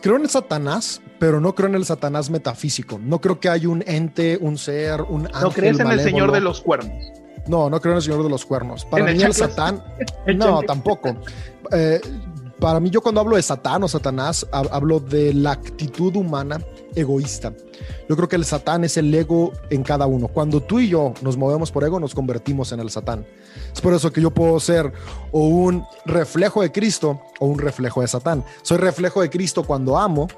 Creo 0.00 0.16
en 0.16 0.22
el 0.22 0.30
Satanás, 0.30 1.00
pero 1.18 1.40
no 1.40 1.54
creo 1.54 1.68
en 1.68 1.74
el 1.74 1.84
Satanás 1.84 2.30
metafísico. 2.30 3.00
No 3.02 3.20
creo 3.20 3.40
que 3.40 3.48
haya 3.48 3.68
un 3.68 3.82
ente, 3.86 4.38
un 4.40 4.56
ser, 4.56 5.02
un 5.02 5.26
ángel. 5.26 5.42
¿No 5.42 5.50
crees 5.50 5.78
en 5.80 5.86
malévolo. 5.86 6.06
el 6.06 6.12
Señor 6.12 6.32
de 6.32 6.40
los 6.40 6.60
Cuernos? 6.60 7.12
No, 7.48 7.68
no 7.70 7.80
creo 7.80 7.92
en 7.92 7.96
el 7.96 8.02
Señor 8.02 8.22
de 8.22 8.30
los 8.30 8.44
Cuernos. 8.44 8.84
Para 8.84 9.04
mí 9.04 9.10
el, 9.12 9.22
el 9.22 9.32
Satán, 9.32 9.82
no, 10.36 10.62
tampoco. 10.62 11.16
Eh, 11.72 12.00
para 12.60 12.80
mí 12.80 12.90
yo 12.90 13.00
cuando 13.00 13.20
hablo 13.20 13.36
de 13.36 13.42
Satán 13.42 13.82
o 13.82 13.88
Satanás, 13.88 14.46
hablo 14.52 15.00
de 15.00 15.32
la 15.34 15.52
actitud 15.52 16.14
humana 16.16 16.60
egoísta. 16.94 17.52
Yo 18.08 18.16
creo 18.16 18.28
que 18.28 18.36
el 18.36 18.44
Satán 18.44 18.84
es 18.84 18.96
el 18.96 19.14
ego 19.14 19.52
en 19.70 19.82
cada 19.82 20.06
uno. 20.06 20.28
Cuando 20.28 20.60
tú 20.60 20.80
y 20.80 20.88
yo 20.88 21.14
nos 21.22 21.36
movemos 21.36 21.70
por 21.70 21.84
ego, 21.84 22.00
nos 22.00 22.14
convertimos 22.14 22.72
en 22.72 22.80
el 22.80 22.90
Satán. 22.90 23.26
Es 23.72 23.80
por 23.80 23.94
eso 23.94 24.12
que 24.12 24.20
yo 24.20 24.30
puedo 24.30 24.58
ser 24.60 24.92
o 25.30 25.46
un 25.46 25.84
reflejo 26.04 26.62
de 26.62 26.72
Cristo 26.72 27.20
o 27.38 27.46
un 27.46 27.58
reflejo 27.58 28.00
de 28.00 28.08
Satán. 28.08 28.44
Soy 28.62 28.78
reflejo 28.78 29.20
de 29.20 29.30
Cristo 29.30 29.62
cuando 29.62 29.96
amo, 29.96 30.28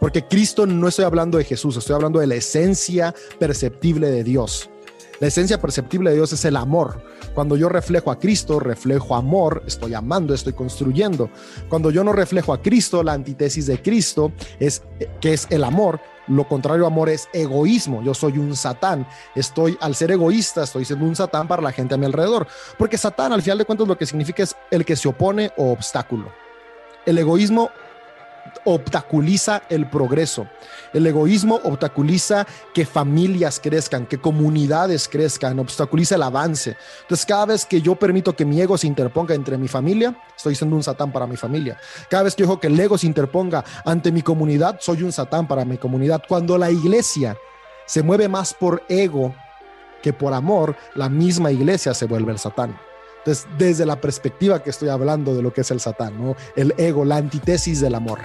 porque 0.00 0.24
Cristo 0.24 0.66
no 0.66 0.88
estoy 0.88 1.04
hablando 1.04 1.38
de 1.38 1.44
Jesús, 1.44 1.76
estoy 1.76 1.94
hablando 1.94 2.20
de 2.20 2.28
la 2.28 2.36
esencia 2.36 3.14
perceptible 3.38 4.10
de 4.10 4.24
Dios. 4.24 4.70
La 5.20 5.26
esencia 5.26 5.60
perceptible 5.60 6.10
de 6.10 6.16
Dios 6.16 6.32
es 6.32 6.44
el 6.44 6.56
amor. 6.56 7.02
Cuando 7.34 7.56
yo 7.56 7.68
reflejo 7.68 8.12
a 8.12 8.18
Cristo, 8.20 8.60
reflejo 8.60 9.16
amor, 9.16 9.64
estoy 9.66 9.94
amando, 9.94 10.32
estoy 10.32 10.52
construyendo. 10.52 11.28
Cuando 11.68 11.90
yo 11.90 12.04
no 12.04 12.12
reflejo 12.12 12.52
a 12.52 12.62
Cristo, 12.62 13.02
la 13.02 13.14
antítesis 13.14 13.66
de 13.66 13.82
Cristo 13.82 14.32
es 14.60 14.82
que 15.20 15.32
es 15.32 15.48
el 15.50 15.64
amor. 15.64 16.00
Lo 16.28 16.46
contrario 16.46 16.84
a 16.84 16.88
amor 16.88 17.08
es 17.08 17.28
egoísmo. 17.32 18.02
Yo 18.02 18.14
soy 18.14 18.38
un 18.38 18.54
satán. 18.54 19.08
Estoy, 19.34 19.76
al 19.80 19.96
ser 19.96 20.12
egoísta, 20.12 20.62
estoy 20.62 20.84
siendo 20.84 21.04
un 21.04 21.16
satán 21.16 21.48
para 21.48 21.62
la 21.62 21.72
gente 21.72 21.94
a 21.94 21.98
mi 21.98 22.06
alrededor. 22.06 22.46
Porque 22.78 22.96
satán, 22.96 23.32
al 23.32 23.42
final 23.42 23.58
de 23.58 23.64
cuentas, 23.64 23.88
lo 23.88 23.98
que 23.98 24.06
significa 24.06 24.44
es 24.44 24.54
el 24.70 24.84
que 24.84 24.94
se 24.94 25.08
opone 25.08 25.50
o 25.56 25.72
obstáculo. 25.72 26.30
El 27.06 27.18
egoísmo 27.18 27.70
obstaculiza 28.64 29.62
el 29.68 29.88
progreso. 29.88 30.46
El 30.92 31.06
egoísmo 31.06 31.60
obstaculiza 31.64 32.46
que 32.74 32.86
familias 32.86 33.60
crezcan, 33.60 34.06
que 34.06 34.18
comunidades 34.18 35.08
crezcan, 35.08 35.58
obstaculiza 35.58 36.14
el 36.16 36.22
avance. 36.22 36.76
Entonces, 37.02 37.26
cada 37.26 37.46
vez 37.46 37.66
que 37.66 37.80
yo 37.80 37.94
permito 37.94 38.34
que 38.34 38.44
mi 38.44 38.60
ego 38.60 38.76
se 38.78 38.86
interponga 38.86 39.34
entre 39.34 39.58
mi 39.58 39.68
familia, 39.68 40.16
estoy 40.36 40.54
siendo 40.54 40.76
un 40.76 40.82
satán 40.82 41.12
para 41.12 41.26
mi 41.26 41.36
familia. 41.36 41.78
Cada 42.08 42.24
vez 42.24 42.34
que 42.34 42.44
yo 42.44 42.58
que 42.60 42.68
el 42.68 42.78
ego 42.78 42.98
se 42.98 43.06
interponga 43.06 43.64
ante 43.84 44.12
mi 44.12 44.22
comunidad, 44.22 44.78
soy 44.80 45.02
un 45.02 45.12
satán 45.12 45.46
para 45.46 45.64
mi 45.64 45.78
comunidad. 45.78 46.22
Cuando 46.28 46.58
la 46.58 46.70
iglesia 46.70 47.36
se 47.86 48.02
mueve 48.02 48.28
más 48.28 48.54
por 48.54 48.82
ego 48.88 49.34
que 50.02 50.12
por 50.12 50.32
amor, 50.32 50.76
la 50.94 51.08
misma 51.08 51.50
iglesia 51.50 51.94
se 51.94 52.06
vuelve 52.06 52.32
el 52.32 52.38
satán. 52.38 52.87
Entonces, 53.28 53.46
desde 53.58 53.84
la 53.84 54.00
perspectiva 54.00 54.62
que 54.62 54.70
estoy 54.70 54.88
hablando 54.88 55.34
de 55.34 55.42
lo 55.42 55.52
que 55.52 55.60
es 55.60 55.70
el 55.70 55.80
satán, 55.80 56.16
¿no? 56.16 56.34
El 56.56 56.72
ego, 56.78 57.04
la 57.04 57.16
antítesis 57.16 57.78
del 57.78 57.94
amor. 57.94 58.20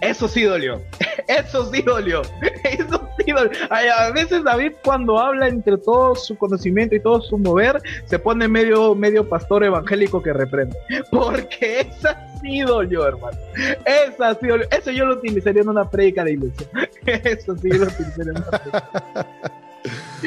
Eso 0.00 0.26
sí 0.26 0.44
dolió. 0.44 0.80
Eso 1.28 1.70
sí 1.70 1.82
dolió. 1.82 2.22
Eso 2.64 3.10
sí 3.18 3.30
dolió. 3.30 3.50
a 3.70 4.10
veces 4.10 4.42
David 4.42 4.72
cuando 4.82 5.18
habla 5.18 5.48
entre 5.48 5.76
todo 5.76 6.14
su 6.14 6.34
conocimiento 6.38 6.94
y 6.94 7.00
todo 7.00 7.20
su 7.20 7.36
mover, 7.36 7.78
se 8.06 8.18
pone 8.18 8.48
medio, 8.48 8.94
medio 8.94 9.28
pastor 9.28 9.64
evangélico 9.64 10.22
que 10.22 10.32
reprende. 10.32 10.74
Porque 11.10 11.80
esa 11.80 12.26
sí 12.40 12.62
dolió, 12.62 13.06
hermano. 13.06 13.36
Esa 13.84 14.34
sí 14.36 14.46
dolió. 14.46 14.66
Eso 14.70 14.90
yo 14.92 15.04
lo 15.04 15.16
utilizaría 15.16 15.60
en 15.60 15.68
una 15.68 15.90
predica 15.90 16.24
de 16.24 16.32
iglesia. 16.32 16.66
Eso 17.04 17.54
sí 17.58 17.68
lo 17.68 17.84
utilizaría 17.84 18.32
en 18.32 18.38
una 18.38 18.50
predica. 18.50 19.71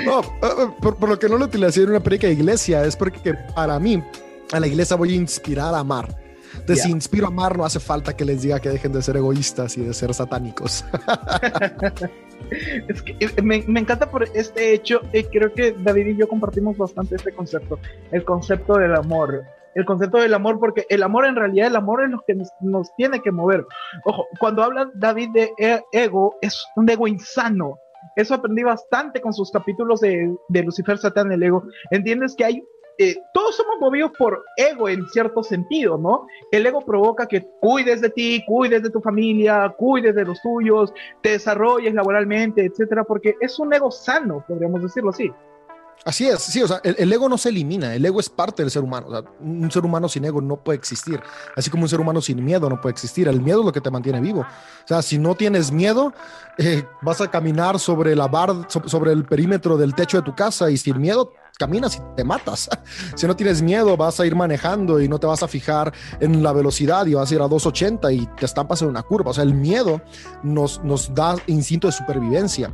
No, 0.03 0.19
eh, 0.19 0.25
eh, 0.41 0.67
por, 0.81 1.07
lo 1.07 1.17
que 1.17 1.29
no 1.29 1.37
lo 1.37 1.45
utilizaría 1.45 1.85
en 1.85 1.89
una 1.91 1.99
predica 2.01 2.27
de 2.27 2.33
iglesia 2.33 2.83
es 2.83 2.95
porque 2.95 3.33
para 3.55 3.79
mí 3.79 4.03
a 4.51 4.59
la 4.59 4.67
iglesia 4.67 4.95
voy 4.95 5.13
a 5.13 5.15
inspirar 5.15 5.73
a 5.73 5.79
amar 5.79 6.25
entonces, 6.59 6.83
si 6.83 6.91
inspiro 6.91 7.25
a 7.25 7.29
amar, 7.29 7.57
no 7.57 7.65
hace 7.65 7.79
falta 7.79 8.15
que 8.15 8.25
les 8.25 8.41
diga 8.41 8.59
que 8.59 8.69
dejen 8.69 8.91
de 8.93 9.01
ser 9.01 9.17
egoístas 9.17 9.77
y 9.77 9.83
de 9.83 9.93
ser 9.93 10.13
satánicos. 10.13 10.85
es 12.87 13.01
que 13.01 13.15
eh, 13.19 13.41
me, 13.41 13.57
encanta 13.57 14.09
por 14.09 14.23
este 14.33 14.73
hecho. 14.73 15.01
y 15.13 15.23
creo 15.25 15.53
que 15.53 15.75
David 15.77 16.07
y 16.07 16.17
yo 16.17 16.27
compartimos 16.27 16.77
bastante 16.77 17.15
este 17.15 17.33
concepto, 17.33 17.79
el 18.11 18.23
concepto 18.23 18.77
del 18.77 18.95
amor. 18.95 19.43
El 19.73 19.83
concepto 19.83 20.19
del 20.19 20.33
amor, 20.33 20.57
porque 20.57 20.85
el 20.89 21.03
amor 21.03 21.25
en 21.25 21.35
realidad, 21.35 21.67
el 21.67 21.75
amor 21.75 22.03
es 22.03 22.09
lo 22.09 22.23
que 22.25 22.33
nos, 22.61 22.95
tiene 22.95 23.21
que 23.21 23.31
mover. 23.31 23.65
Ojo, 24.05 24.25
cuando 24.39 24.63
habla 24.63 24.89
David 24.93 25.31
de 25.33 25.51
e, 25.59 25.81
ego, 25.91 26.37
es 26.41 26.65
un 26.77 26.89
ego 26.89 27.09
insano. 27.09 27.77
Eso 28.15 28.35
aprendí 28.35 28.63
bastante 28.63 29.21
con 29.21 29.33
sus 29.33 29.51
capítulos 29.51 30.01
de, 30.01 30.35
de 30.49 30.63
Lucifer, 30.63 30.97
Satán, 30.97 31.31
el 31.31 31.43
ego. 31.43 31.63
Entiendes 31.91 32.35
que 32.35 32.45
hay 32.45 32.63
eh, 32.97 33.17
todos 33.33 33.57
somos 33.57 33.75
movidos 33.81 34.11
por 34.17 34.45
ego 34.55 34.87
en 34.87 35.05
cierto 35.09 35.43
sentido, 35.43 35.97
¿no? 35.97 36.27
El 36.49 36.65
ego 36.65 36.79
provoca 36.79 37.27
que 37.27 37.45
cuides 37.59 37.99
de 37.99 38.09
ti, 38.09 38.41
cuides 38.47 38.83
de 38.83 38.89
tu 38.89 39.01
familia, 39.01 39.73
cuides 39.77 40.15
de 40.15 40.23
los 40.23 40.41
tuyos, 40.41 40.93
te 41.21 41.31
desarrolles 41.31 41.93
laboralmente, 41.93 42.63
etcétera, 42.63 43.03
porque 43.03 43.35
es 43.41 43.59
un 43.59 43.73
ego 43.73 43.91
sano, 43.91 44.45
podríamos 44.47 44.81
decirlo 44.81 45.09
así. 45.09 45.29
Así 46.03 46.27
es, 46.27 46.39
sí, 46.43 46.61
o 46.61 46.67
sea, 46.67 46.79
el, 46.83 47.11
ego 47.11 47.27
no 47.27 47.35
se 47.35 47.49
elimina, 47.49 47.95
el 47.95 48.05
ego 48.05 48.19
es 48.19 48.29
parte 48.29 48.61
del 48.61 48.69
ser 48.69 48.83
humano. 48.83 49.07
O 49.07 49.11
sea, 49.11 49.23
un 49.39 49.71
ser 49.71 49.83
humano 49.83 50.07
sin 50.07 50.23
ego 50.23 50.39
no 50.39 50.57
puede 50.57 50.77
existir, 50.77 51.19
así 51.55 51.71
como 51.71 51.83
un 51.83 51.89
ser 51.89 51.99
humano 51.99 52.21
sin 52.21 52.43
miedo 52.45 52.69
no 52.69 52.79
puede 52.79 52.93
existir. 52.93 53.27
El 53.27 53.41
miedo 53.41 53.61
es 53.61 53.65
lo 53.65 53.71
que 53.71 53.81
te 53.81 53.89
mantiene 53.89 54.21
vivo. 54.21 54.41
O 54.41 54.87
sea, 54.87 55.01
si 55.01 55.17
no 55.17 55.33
tienes 55.33 55.71
miedo, 55.71 56.13
eh, 56.59 56.85
vas 57.01 57.21
a 57.21 57.31
caminar 57.31 57.79
sobre 57.79 58.15
la 58.15 58.27
bar, 58.27 58.67
sobre 58.67 59.13
el 59.13 59.25
perímetro 59.25 59.77
del 59.77 59.95
techo 59.95 60.17
de 60.17 60.23
tu 60.23 60.35
casa 60.35 60.69
y 60.69 60.77
sin 60.77 61.01
miedo 61.01 61.31
caminas 61.57 61.95
y 61.95 62.15
te 62.15 62.23
matas. 62.23 62.69
Si 63.15 63.27
no 63.27 63.35
tienes 63.35 63.61
miedo, 63.61 63.95
vas 63.95 64.19
a 64.19 64.25
ir 64.25 64.35
manejando 64.35 64.99
y 64.99 65.07
no 65.07 65.19
te 65.19 65.27
vas 65.27 65.41
a 65.41 65.47
fijar 65.47 65.93
en 66.19 66.43
la 66.43 66.51
velocidad 66.51 67.05
y 67.05 67.13
vas 67.13 67.31
a 67.31 67.35
ir 67.35 67.41
a 67.41 67.47
280 67.47 68.11
y 68.11 68.25
te 68.37 68.45
estampas 68.45 68.81
en 68.81 68.89
una 68.89 69.03
curva. 69.03 69.31
O 69.31 69.33
sea, 69.33 69.43
el 69.43 69.53
miedo 69.53 70.01
nos, 70.43 70.83
nos 70.83 71.13
da 71.13 71.35
instinto 71.47 71.87
de 71.87 71.93
supervivencia. 71.93 72.71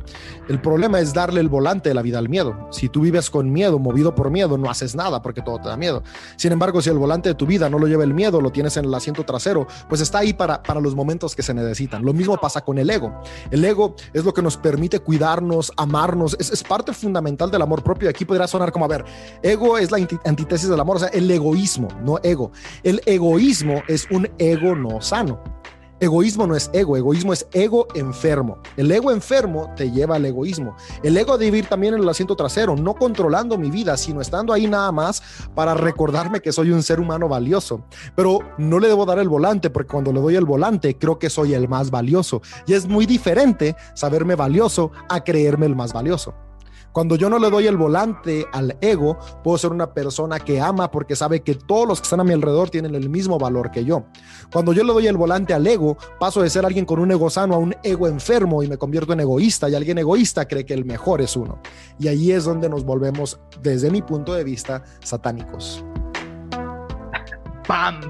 El 0.48 0.60
problema 0.60 1.00
es 1.00 1.12
darle 1.14 1.40
el 1.40 1.48
volante 1.48 1.90
de 1.90 1.94
la 1.94 2.02
vida 2.02 2.18
al 2.18 2.28
miedo. 2.28 2.68
Si 2.70 2.88
tú 2.88 3.00
vives 3.12 3.30
con 3.30 3.52
miedo, 3.52 3.78
movido 3.78 4.14
por 4.14 4.30
miedo, 4.30 4.56
no 4.56 4.70
haces 4.70 4.94
nada 4.94 5.20
porque 5.20 5.42
todo 5.42 5.58
te 5.58 5.68
da 5.68 5.76
miedo. 5.76 6.02
Sin 6.36 6.50
embargo, 6.50 6.80
si 6.80 6.88
el 6.88 6.98
volante 6.98 7.28
de 7.28 7.34
tu 7.34 7.46
vida 7.46 7.68
no 7.68 7.78
lo 7.78 7.86
lleva 7.86 8.04
el 8.04 8.14
miedo, 8.14 8.40
lo 8.40 8.50
tienes 8.50 8.76
en 8.78 8.86
el 8.86 8.94
asiento 8.94 9.24
trasero, 9.24 9.66
pues 9.88 10.00
está 10.00 10.18
ahí 10.18 10.32
para, 10.32 10.62
para 10.62 10.80
los 10.80 10.94
momentos 10.94 11.36
que 11.36 11.42
se 11.42 11.52
necesitan. 11.52 12.04
Lo 12.04 12.14
mismo 12.14 12.36
pasa 12.38 12.62
con 12.62 12.78
el 12.78 12.88
ego. 12.88 13.12
El 13.50 13.64
ego 13.64 13.94
es 14.12 14.24
lo 14.24 14.32
que 14.32 14.40
nos 14.40 14.56
permite 14.56 15.00
cuidarnos, 15.00 15.72
amarnos. 15.76 16.36
Es, 16.40 16.50
es 16.50 16.62
parte 16.62 16.92
fundamental 16.92 17.50
del 17.50 17.62
amor 17.62 17.82
propio. 17.82 18.08
Aquí 18.08 18.24
podría 18.24 18.46
sonar 18.46 18.72
como, 18.72 18.86
a 18.86 18.88
ver, 18.88 19.04
ego 19.42 19.76
es 19.78 19.90
la 19.90 19.98
antítesis 20.24 20.68
del 20.68 20.80
amor, 20.80 20.96
o 20.96 21.00
sea, 21.00 21.08
el 21.08 21.30
egoísmo, 21.30 21.88
no 22.02 22.18
ego. 22.22 22.52
El 22.82 23.02
egoísmo 23.04 23.82
es 23.88 24.06
un 24.10 24.28
ego 24.38 24.74
no 24.74 25.00
sano. 25.00 25.38
Egoísmo 26.02 26.48
no 26.48 26.56
es 26.56 26.68
ego, 26.72 26.96
egoísmo 26.96 27.32
es 27.32 27.46
ego 27.52 27.86
enfermo. 27.94 28.58
El 28.76 28.90
ego 28.90 29.12
enfermo 29.12 29.72
te 29.76 29.92
lleva 29.92 30.16
al 30.16 30.26
egoísmo. 30.26 30.74
El 31.04 31.16
ego 31.16 31.38
debe 31.38 31.58
ir 31.58 31.66
también 31.66 31.94
en 31.94 32.00
el 32.00 32.08
asiento 32.08 32.34
trasero, 32.34 32.74
no 32.74 32.96
controlando 32.96 33.56
mi 33.56 33.70
vida, 33.70 33.96
sino 33.96 34.20
estando 34.20 34.52
ahí 34.52 34.66
nada 34.66 34.90
más 34.90 35.22
para 35.54 35.74
recordarme 35.74 36.40
que 36.40 36.50
soy 36.50 36.72
un 36.72 36.82
ser 36.82 36.98
humano 36.98 37.28
valioso. 37.28 37.84
Pero 38.16 38.40
no 38.58 38.80
le 38.80 38.88
debo 38.88 39.06
dar 39.06 39.20
el 39.20 39.28
volante 39.28 39.70
porque 39.70 39.92
cuando 39.92 40.12
le 40.12 40.20
doy 40.20 40.34
el 40.34 40.44
volante 40.44 40.98
creo 40.98 41.20
que 41.20 41.30
soy 41.30 41.54
el 41.54 41.68
más 41.68 41.92
valioso. 41.92 42.42
Y 42.66 42.72
es 42.72 42.88
muy 42.88 43.06
diferente 43.06 43.76
saberme 43.94 44.34
valioso 44.34 44.90
a 45.08 45.22
creerme 45.22 45.66
el 45.66 45.76
más 45.76 45.92
valioso. 45.92 46.34
Cuando 46.92 47.16
yo 47.16 47.30
no 47.30 47.38
le 47.38 47.48
doy 47.48 47.66
el 47.66 47.76
volante 47.76 48.46
al 48.52 48.76
ego, 48.80 49.18
puedo 49.42 49.56
ser 49.56 49.72
una 49.72 49.94
persona 49.94 50.38
que 50.38 50.60
ama 50.60 50.90
porque 50.90 51.16
sabe 51.16 51.40
que 51.40 51.54
todos 51.54 51.88
los 51.88 52.00
que 52.00 52.04
están 52.04 52.20
a 52.20 52.24
mi 52.24 52.32
alrededor 52.32 52.68
tienen 52.68 52.94
el 52.94 53.08
mismo 53.08 53.38
valor 53.38 53.70
que 53.70 53.84
yo. 53.84 54.04
Cuando 54.52 54.72
yo 54.72 54.84
le 54.84 54.92
doy 54.92 55.06
el 55.06 55.16
volante 55.16 55.54
al 55.54 55.66
ego, 55.66 55.96
paso 56.20 56.42
de 56.42 56.50
ser 56.50 56.66
alguien 56.66 56.84
con 56.84 57.00
un 57.00 57.10
ego 57.10 57.30
sano 57.30 57.54
a 57.54 57.58
un 57.58 57.74
ego 57.82 58.08
enfermo 58.08 58.62
y 58.62 58.68
me 58.68 58.76
convierto 58.76 59.14
en 59.14 59.20
egoísta 59.20 59.70
y 59.70 59.74
alguien 59.74 59.98
egoísta 59.98 60.46
cree 60.46 60.66
que 60.66 60.74
el 60.74 60.84
mejor 60.84 61.22
es 61.22 61.34
uno. 61.34 61.58
Y 61.98 62.08
ahí 62.08 62.30
es 62.30 62.44
donde 62.44 62.68
nos 62.68 62.84
volvemos, 62.84 63.40
desde 63.62 63.90
mi 63.90 64.02
punto 64.02 64.34
de 64.34 64.44
vista, 64.44 64.84
satánicos. 65.02 65.84
¡Pam! 67.66 68.00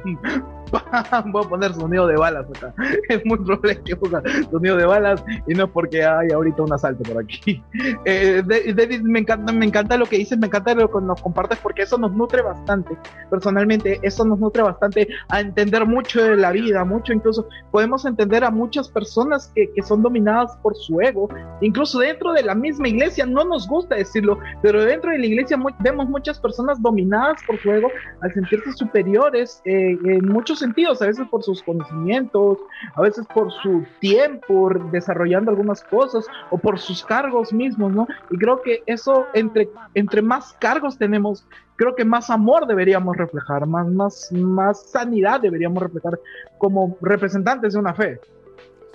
voy 1.27 1.45
a 1.45 1.49
poner 1.49 1.75
sonido 1.75 2.07
de 2.07 2.17
balas 2.17 2.47
acá. 2.57 2.75
Es 3.09 3.25
muy 3.25 3.39
probable 3.39 3.81
que 3.83 3.97
ponga 3.97 4.23
sonido 4.51 4.77
de 4.77 4.87
balas 4.87 5.25
y 5.47 5.55
no 5.55 5.65
es 5.65 5.71
porque 5.71 6.05
hay 6.05 6.31
ahorita 6.31 6.63
un 6.63 6.73
asalto 6.73 7.03
por 7.03 7.23
aquí. 7.23 7.63
Eh, 8.05 8.43
David, 8.75 9.03
me 9.03 9.21
encanta, 9.21 9.53
me 9.53 9.67
encanta 9.67 9.97
lo 9.97 10.07
que 10.07 10.17
dices, 10.17 10.39
me 10.39 10.47
encanta 10.47 10.75
lo 10.75 10.91
que 10.91 11.01
nos 11.01 11.21
compartes 11.21 11.59
porque 11.59 11.83
eso 11.83 11.99
nos 11.99 12.13
nutre 12.13 12.43
bastante. 12.43 12.97
Personalmente, 13.31 13.99
eso 14.03 14.25
nos 14.25 14.39
nutre 14.39 14.63
bastante 14.63 15.09
a 15.29 15.41
entender 15.41 15.87
mucho 15.87 16.23
de 16.23 16.37
la 16.37 16.53
vida, 16.53 16.85
mucho 16.85 17.13
incluso 17.13 17.49
podemos 17.71 18.05
entender 18.05 18.45
a 18.45 18.51
muchas 18.51 18.89
personas 18.89 19.53
que, 19.55 19.71
que 19.73 19.83
son 19.83 20.03
dominadas 20.03 20.57
por 20.63 20.75
su 20.77 21.01
ego, 21.01 21.29
incluso 21.61 21.99
dentro 21.99 22.33
de 22.33 22.43
la 22.43 22.55
misma 22.55 22.89
iglesia, 22.89 23.27
no 23.27 23.45
nos 23.45 23.69
gusta 23.69 23.97
decirlo, 23.97 24.39
pero 24.63 24.85
dentro 24.85 25.11
de 25.11 25.19
la 25.19 25.27
iglesia 25.27 25.59
vemos 25.81 26.09
muchas 26.09 26.39
personas 26.39 26.81
dominadas 26.81 27.41
por 27.47 27.59
su 27.59 27.71
ego 27.71 27.89
al 28.21 28.33
sentirse 28.33 28.73
superiores 28.73 29.61
eh, 29.65 29.97
en 30.05 30.27
muchos 30.27 30.62
sentidos, 30.63 31.03
a 31.03 31.07
veces 31.07 31.27
por 31.31 31.43
sus 31.43 31.63
conocimientos, 31.63 32.59
a 32.95 33.03
veces 33.03 33.27
por 33.35 33.53
su 33.63 33.85
tiempo 34.01 34.71
desarrollando 34.91 35.51
algunas 35.51 35.83
cosas 35.85 36.25
o 36.51 36.59
por 36.59 36.79
sus 36.79 37.05
cargos 37.05 37.53
mismos, 37.53 37.93
¿no? 37.93 38.07
Y 38.31 38.39
creo 38.39 38.63
que 38.63 38.83
eso, 38.87 39.27
entre, 39.35 39.69
entre 39.95 40.23
más 40.23 40.55
cargos 40.55 40.97
tenemos, 40.97 41.45
creo 41.77 41.95
que 41.95 42.05
más 42.05 42.31
amor 42.31 42.67
deberíamos 42.67 43.17
reflejar, 43.17 43.67
más, 43.67 43.87
más, 43.89 44.33
más 44.33 44.91
sanidad 44.91 45.41
deberíamos 45.41 45.83
reflejar 45.83 46.19
como 46.59 46.97
representantes 47.01 47.75
de 47.75 47.79
una 47.79 47.95
fe. 47.95 48.19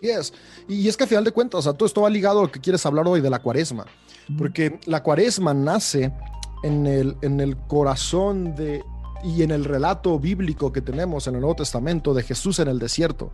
Yes. 0.02 0.34
Y 0.68 0.88
es 0.88 0.96
que 0.96 1.04
a 1.04 1.08
final 1.08 1.24
de 1.24 1.32
cuentas, 1.32 1.60
o 1.60 1.62
sea, 1.62 1.74
todo 1.74 1.86
esto 1.86 2.02
va 2.02 2.10
ligado 2.10 2.40
a 2.40 2.44
lo 2.44 2.52
que 2.52 2.60
quieres 2.60 2.86
hablar 2.86 3.08
hoy 3.08 3.22
de 3.22 3.30
la 3.30 3.40
cuaresma, 3.40 3.86
porque 4.38 4.80
la 4.86 5.02
cuaresma 5.02 5.54
nace 5.54 6.12
en 6.64 6.86
el, 6.86 7.16
en 7.22 7.40
el 7.40 7.58
corazón 7.58 8.56
de, 8.56 8.84
y 9.24 9.44
en 9.44 9.52
el 9.52 9.66
relato 9.66 10.20
bíblico 10.20 10.72
que 10.72 10.82
tenemos 10.82 11.28
en 11.28 11.36
el 11.36 11.42
Nuevo 11.42 11.56
Testamento 11.56 12.14
de 12.14 12.24
Jesús 12.24 12.60
en 12.60 12.68
el 12.68 12.80
desierto. 12.80 13.32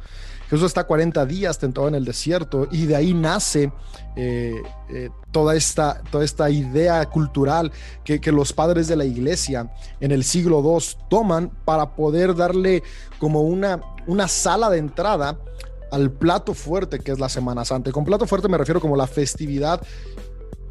Jesús 0.50 0.68
está 0.68 0.86
40 0.86 1.26
días 1.26 1.58
tentado 1.58 1.88
en 1.88 1.96
el 1.96 2.06
desierto 2.06 2.68
y 2.72 2.86
de 2.86 2.96
ahí 2.96 3.14
nace 3.14 3.72
eh, 4.16 4.62
eh, 4.90 5.10
toda, 5.32 5.56
esta, 5.56 6.02
toda 6.12 6.24
esta 6.24 6.50
idea 6.50 7.06
cultural 7.06 7.72
que, 8.04 8.22
que, 8.22 8.32
los 8.32 8.54
padres 8.54 8.88
de 8.88 8.96
la 8.96 9.06
iglesia 9.06 9.74
en 10.00 10.12
el 10.12 10.24
siglo 10.24 10.62
II 10.64 10.86
toman 11.10 11.50
para 11.66 11.96
poder 11.96 12.36
darle 12.36 12.84
como 13.20 13.42
una, 13.42 13.82
una 14.08 14.28
sala 14.28 14.70
de 14.70 14.78
entrada 14.78 15.40
al 15.92 16.12
plato 16.12 16.54
fuerte 16.54 17.00
que 17.00 17.12
es 17.12 17.20
la 17.20 17.30
Semana 17.30 17.66
Santa. 17.66 17.92
con 17.92 18.06
plato 18.06 18.26
fuerte 18.26 18.48
me 18.48 18.58
refiero 18.58 18.82
como 18.82 18.96
la 18.96 19.08
festividad 19.08 19.82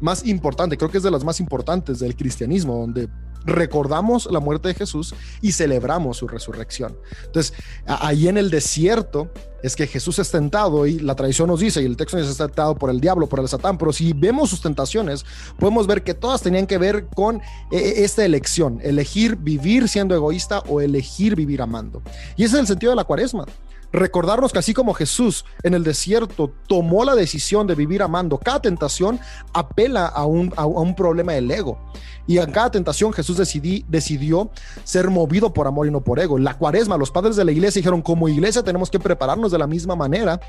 más 0.03 0.25
importante, 0.25 0.77
creo 0.77 0.91
que 0.91 0.97
es 0.97 1.03
de 1.03 1.11
las 1.11 1.23
más 1.23 1.39
importantes 1.39 1.99
del 1.99 2.15
cristianismo, 2.15 2.77
donde 2.77 3.07
recordamos 3.45 4.27
la 4.31 4.39
muerte 4.39 4.69
de 4.69 4.73
Jesús 4.73 5.13
y 5.41 5.51
celebramos 5.51 6.17
su 6.17 6.27
resurrección. 6.27 6.97
Entonces, 7.25 7.53
ahí 7.85 8.27
en 8.27 8.37
el 8.37 8.49
desierto 8.49 9.29
es 9.61 9.75
que 9.77 9.87
Jesús 9.87 10.19
es 10.19 10.29
tentado 10.29 10.85
y 10.85 10.99
la 10.99 11.15
tradición 11.15 11.47
nos 11.47 11.61
dice, 11.61 11.81
y 11.81 11.85
el 11.85 11.95
texto 11.95 12.17
nos 12.17 12.27
dice, 12.27 12.37
tentado 12.37 12.75
por 12.75 12.89
el 12.89 12.99
diablo, 12.99 13.27
por 13.27 13.39
el 13.39 13.47
satán, 13.47 13.77
pero 13.77 13.93
si 13.93 14.11
vemos 14.11 14.49
sus 14.49 14.61
tentaciones, 14.61 15.25
podemos 15.57 15.87
ver 15.87 16.03
que 16.03 16.13
todas 16.13 16.41
tenían 16.41 16.67
que 16.67 16.77
ver 16.77 17.07
con 17.07 17.37
eh, 17.37 17.41
eh, 17.71 17.93
esta 18.03 18.25
elección, 18.25 18.79
elegir 18.83 19.37
vivir 19.37 19.87
siendo 19.87 20.15
egoísta 20.15 20.59
o 20.67 20.81
elegir 20.81 21.35
vivir 21.35 21.61
amando. 21.61 22.01
Y 22.35 22.43
ese 22.43 22.55
es 22.55 22.61
el 22.61 22.67
sentido 22.67 22.91
de 22.91 22.97
la 22.97 23.05
cuaresma 23.05 23.45
recordarnos 23.93 24.51
que 24.51 24.59
así 24.59 24.73
como 24.73 24.93
Jesús 24.93 25.45
en 25.61 25.75
el 25.75 25.83
desierto 25.83 26.51
tomó 26.67 27.05
la 27.05 27.15
decisión 27.15 27.67
de 27.67 27.75
vivir 27.75 28.01
amando, 28.01 28.39
cada 28.39 28.61
tentación 28.61 29.19
apela 29.53 30.07
a 30.07 30.25
un, 30.25 30.51
a, 30.57 30.65
un 30.65 30.95
problema 30.95 31.33
del 31.33 31.49
ego. 31.49 31.77
Y 32.25 32.39
en 32.39 32.51
cada 32.51 32.71
tentación 32.71 33.13
Jesús 33.13 33.37
decidí, 33.37 33.85
decidió 33.87 34.49
ser 34.83 35.09
movido 35.09 35.53
por 35.53 35.67
amor 35.67 35.87
y 35.87 35.91
no 35.91 36.03
por 36.03 36.19
ego. 36.19 36.37
La 36.37 36.57
cuaresma, 36.57 36.97
los 36.97 37.11
padres 37.11 37.35
de 37.35 37.45
la 37.45 37.51
iglesia 37.51 37.79
dijeron, 37.79 38.01
como 38.01 38.27
iglesia 38.27 38.63
tenemos 38.63 38.89
que 38.89 38.99
prepararnos 38.99 39.51
de 39.51 39.59
la 39.59 39.67
misma 39.67 39.95
manera 39.95 40.39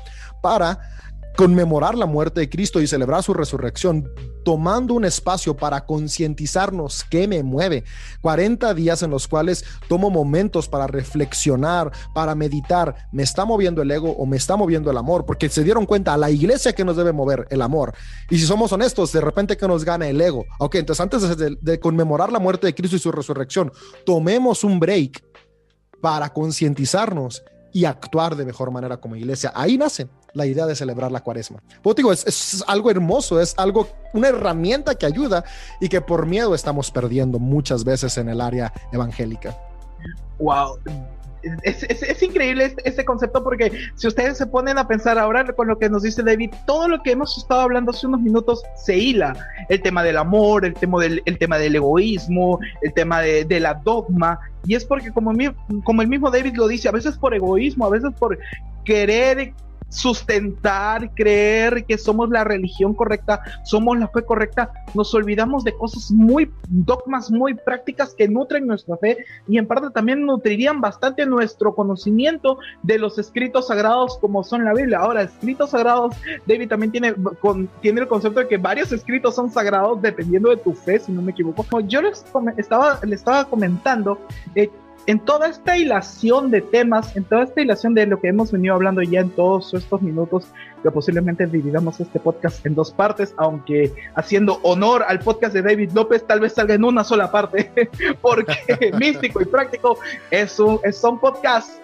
para 0.41 0.79
conmemorar 1.35 1.95
la 1.95 2.05
muerte 2.05 2.39
de 2.39 2.49
Cristo 2.49 2.81
y 2.81 2.87
celebrar 2.87 3.23
su 3.23 3.33
resurrección, 3.33 4.09
tomando 4.43 4.93
un 4.93 5.05
espacio 5.05 5.55
para 5.55 5.85
concientizarnos 5.85 7.03
qué 7.09 7.27
me 7.27 7.43
mueve. 7.43 7.83
40 8.21 8.73
días 8.73 9.03
en 9.03 9.11
los 9.11 9.27
cuales 9.27 9.65
tomo 9.87 10.09
momentos 10.09 10.69
para 10.69 10.87
reflexionar, 10.87 11.91
para 12.13 12.35
meditar, 12.35 12.95
¿me 13.11 13.23
está 13.23 13.45
moviendo 13.45 13.81
el 13.81 13.91
ego 13.91 14.11
o 14.11 14.25
me 14.25 14.37
está 14.37 14.55
moviendo 14.55 14.91
el 14.91 14.97
amor? 14.97 15.25
Porque 15.25 15.49
se 15.49 15.63
dieron 15.63 15.85
cuenta 15.85 16.13
a 16.13 16.17
la 16.17 16.31
iglesia 16.31 16.73
que 16.73 16.85
nos 16.85 16.95
debe 16.95 17.11
mover 17.11 17.47
el 17.49 17.61
amor. 17.61 17.93
Y 18.29 18.37
si 18.37 18.45
somos 18.45 18.71
honestos, 18.71 19.11
de 19.11 19.21
repente 19.21 19.57
que 19.57 19.67
nos 19.67 19.83
gana 19.83 20.07
el 20.07 20.21
ego. 20.21 20.45
Ok, 20.59 20.75
entonces 20.75 21.01
antes 21.01 21.37
de, 21.37 21.57
de 21.59 21.79
conmemorar 21.79 22.31
la 22.31 22.39
muerte 22.39 22.67
de 22.67 22.75
Cristo 22.75 22.95
y 22.95 22.99
su 22.99 23.11
resurrección, 23.11 23.71
tomemos 24.05 24.63
un 24.63 24.79
break 24.79 25.23
para 26.01 26.31
concientizarnos 26.31 27.43
y 27.75 27.83
actuar 27.83 28.37
de 28.37 28.45
mejor 28.45 28.71
manera 28.71 28.95
como 28.95 29.17
iglesia. 29.17 29.51
Ahí 29.53 29.77
nace 29.77 30.07
la 30.31 30.45
idea 30.45 30.65
de 30.65 30.77
celebrar 30.77 31.11
la 31.11 31.19
cuaresma. 31.19 31.61
Pues 31.83 31.97
digo, 31.97 32.13
es, 32.13 32.25
es, 32.25 32.63
algo 32.67 32.89
hermoso, 32.89 33.41
es 33.41 33.53
algo, 33.57 33.89
una 34.13 34.29
herramienta 34.29 34.95
que 34.95 35.05
ayuda 35.05 35.43
y 35.81 35.89
que 35.89 35.99
por 35.99 36.25
miedo 36.25 36.55
estamos 36.55 36.89
perdiendo 36.89 37.37
muchas 37.37 37.83
veces 37.83 38.17
en 38.17 38.29
el 38.29 38.39
área 38.39 38.71
evangélica. 38.93 39.57
Wow, 40.39 40.79
es, 41.63 41.83
es, 41.83 42.23
increíble 42.23 42.65
este, 42.65 42.87
este, 42.87 43.05
concepto 43.05 43.43
porque 43.43 43.71
si 43.95 44.07
ustedes 44.07 44.37
se 44.37 44.47
ponen 44.47 44.77
a 44.77 44.87
pensar 44.87 45.17
ahora 45.17 45.45
con 45.53 45.67
lo 45.67 45.77
que 45.77 45.89
nos 45.89 46.03
dice 46.03 46.23
David, 46.23 46.51
todo 46.65 46.87
lo 46.87 47.01
que 47.03 47.11
hemos 47.11 47.37
estado 47.37 47.61
hablando 47.61 47.91
hace 47.91 48.07
unos 48.07 48.21
minutos 48.21 48.63
se 48.75 48.97
hila. 48.97 49.35
El 49.69 49.81
tema 49.81 50.03
del 50.03 50.17
amor, 50.17 50.65
el 50.65 50.73
tema 50.73 51.01
del, 51.01 51.21
el 51.25 51.37
tema 51.37 51.57
del 51.57 51.75
egoísmo, 51.75 52.59
el 52.81 52.93
tema 52.93 53.21
de, 53.21 53.45
de 53.45 53.59
la 53.59 53.75
dogma. 53.75 54.39
Y 54.65 54.75
es 54.75 54.85
porque 54.85 55.11
como, 55.11 55.31
como 55.83 56.01
el 56.01 56.07
mismo 56.07 56.31
David 56.31 56.55
lo 56.55 56.67
dice, 56.67 56.89
a 56.89 56.91
veces 56.91 57.17
por 57.17 57.33
egoísmo, 57.33 57.85
a 57.85 57.89
veces 57.89 58.11
por 58.17 58.37
querer 58.83 59.53
sustentar, 59.95 61.13
creer 61.13 61.85
que 61.85 61.97
somos 61.97 62.29
la 62.29 62.43
religión 62.43 62.93
correcta, 62.93 63.41
somos 63.63 63.97
la 63.97 64.09
fe 64.09 64.23
correcta, 64.23 64.71
nos 64.93 65.13
olvidamos 65.13 65.63
de 65.63 65.73
cosas 65.73 66.11
muy, 66.11 66.51
dogmas 66.67 67.31
muy 67.31 67.53
prácticas 67.53 68.13
que 68.13 68.27
nutren 68.27 68.67
nuestra 68.67 68.97
fe 68.97 69.17
y 69.47 69.57
en 69.57 69.67
parte 69.67 69.89
también 69.91 70.25
nutrirían 70.25 70.81
bastante 70.81 71.25
nuestro 71.25 71.73
conocimiento 71.75 72.59
de 72.83 72.99
los 72.99 73.17
escritos 73.17 73.67
sagrados 73.67 74.17
como 74.19 74.43
son 74.43 74.65
la 74.65 74.73
Biblia. 74.73 74.99
Ahora, 74.99 75.23
escritos 75.23 75.69
sagrados, 75.69 76.15
David 76.45 76.67
también 76.67 76.91
tiene, 76.91 77.15
tiene 77.81 78.01
el 78.01 78.07
concepto 78.07 78.41
de 78.41 78.47
que 78.47 78.57
varios 78.57 78.91
escritos 78.91 79.35
son 79.35 79.49
sagrados 79.49 80.01
dependiendo 80.01 80.49
de 80.49 80.57
tu 80.57 80.73
fe, 80.73 80.99
si 80.99 81.11
no 81.11 81.21
me 81.21 81.31
equivoco. 81.31 81.79
Yo 81.81 82.01
les 82.01 82.25
estaba, 82.57 82.99
estaba 83.09 83.45
comentando, 83.45 84.19
eh, 84.55 84.69
en 85.07 85.19
toda 85.19 85.47
esta 85.47 85.77
hilación 85.77 86.49
de 86.49 86.61
temas, 86.61 87.15
en 87.15 87.23
toda 87.23 87.43
esta 87.43 87.61
hilación 87.61 87.93
de 87.93 88.07
lo 88.07 88.19
que 88.19 88.29
hemos 88.29 88.51
venido 88.51 88.73
hablando 88.73 89.01
ya 89.01 89.19
en 89.19 89.29
todos 89.29 89.73
estos 89.73 90.01
minutos, 90.01 90.47
que 90.81 90.89
posiblemente 90.89 91.45
dividamos 91.45 91.99
este 91.99 92.19
podcast 92.19 92.65
en 92.65 92.73
dos 92.73 92.91
partes, 92.91 93.33
aunque 93.37 93.93
haciendo 94.15 94.59
honor 94.63 95.03
al 95.07 95.19
podcast 95.19 95.53
de 95.53 95.61
David 95.61 95.91
López, 95.93 96.25
tal 96.25 96.39
vez 96.39 96.53
salga 96.53 96.73
en 96.73 96.83
una 96.83 97.03
sola 97.03 97.31
parte, 97.31 97.71
porque 98.21 98.91
místico 98.99 99.41
y 99.41 99.45
práctico 99.45 99.99
es 100.31 100.59
un, 100.59 100.79
son 100.91 101.19
podcasts, 101.19 101.79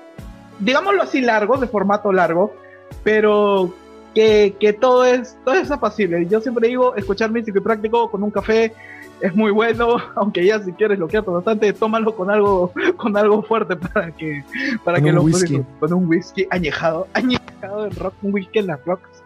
digámoslo 0.59 1.03
así, 1.03 1.21
largos, 1.21 1.61
de 1.61 1.67
formato 1.67 2.11
largo, 2.11 2.55
pero 3.03 3.71
que, 4.15 4.55
que 4.59 4.73
todo, 4.73 5.05
es, 5.05 5.37
todo 5.45 5.55
es 5.55 5.69
apacible. 5.69 6.25
Yo 6.27 6.41
siempre 6.41 6.67
digo, 6.67 6.95
escuchar 6.95 7.31
místico 7.31 7.59
y 7.59 7.61
práctico 7.61 8.09
con 8.09 8.23
un 8.23 8.31
café 8.31 8.73
es 9.21 9.35
muy 9.35 9.51
bueno, 9.51 9.97
aunque 10.15 10.45
ya 10.45 10.61
si 10.61 10.73
quieres 10.73 10.99
lo 10.99 11.07
quieras 11.07 11.27
bastante, 11.27 11.71
tómalo 11.73 12.15
con 12.15 12.29
algo, 12.29 12.73
con 12.97 13.15
algo 13.15 13.43
fuerte 13.43 13.75
para 13.75 14.11
que, 14.11 14.43
para 14.83 14.97
con 14.97 15.05
que 15.05 15.11
lo 15.13 15.23
whisky. 15.23 15.61
con 15.79 15.93
un 15.93 16.07
whisky 16.07 16.47
añejado, 16.49 17.07
añejado 17.13 17.85
en 17.85 17.95
rock, 17.95 18.13
un 18.21 18.33
whisky 18.33 18.59
en 18.59 18.67
las 18.67 18.83
rocks. 18.85 19.23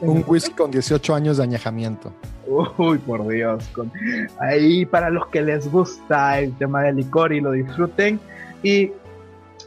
Un 0.00 0.24
whisky 0.26 0.52
con 0.52 0.70
18 0.70 1.14
años 1.14 1.36
de 1.36 1.44
añejamiento. 1.44 2.12
Uy, 2.46 2.98
por 2.98 3.26
Dios. 3.26 3.64
Con... 3.72 3.90
Ahí 4.38 4.84
para 4.84 5.08
los 5.08 5.26
que 5.28 5.40
les 5.40 5.70
gusta 5.70 6.40
el 6.40 6.52
tema 6.56 6.82
del 6.82 6.96
licor 6.96 7.32
y 7.32 7.40
lo 7.40 7.52
disfruten. 7.52 8.20
Y 8.62 8.92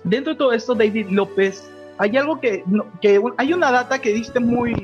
dentro 0.03 0.33
de 0.33 0.37
todo 0.37 0.53
esto, 0.53 0.75
David 0.75 1.07
López, 1.09 1.67
hay 1.97 2.17
algo 2.17 2.39
que, 2.39 2.63
que 3.01 3.19
hay 3.37 3.53
una 3.53 3.71
data 3.71 3.99
que 3.99 4.13
diste 4.13 4.39
muy, 4.39 4.75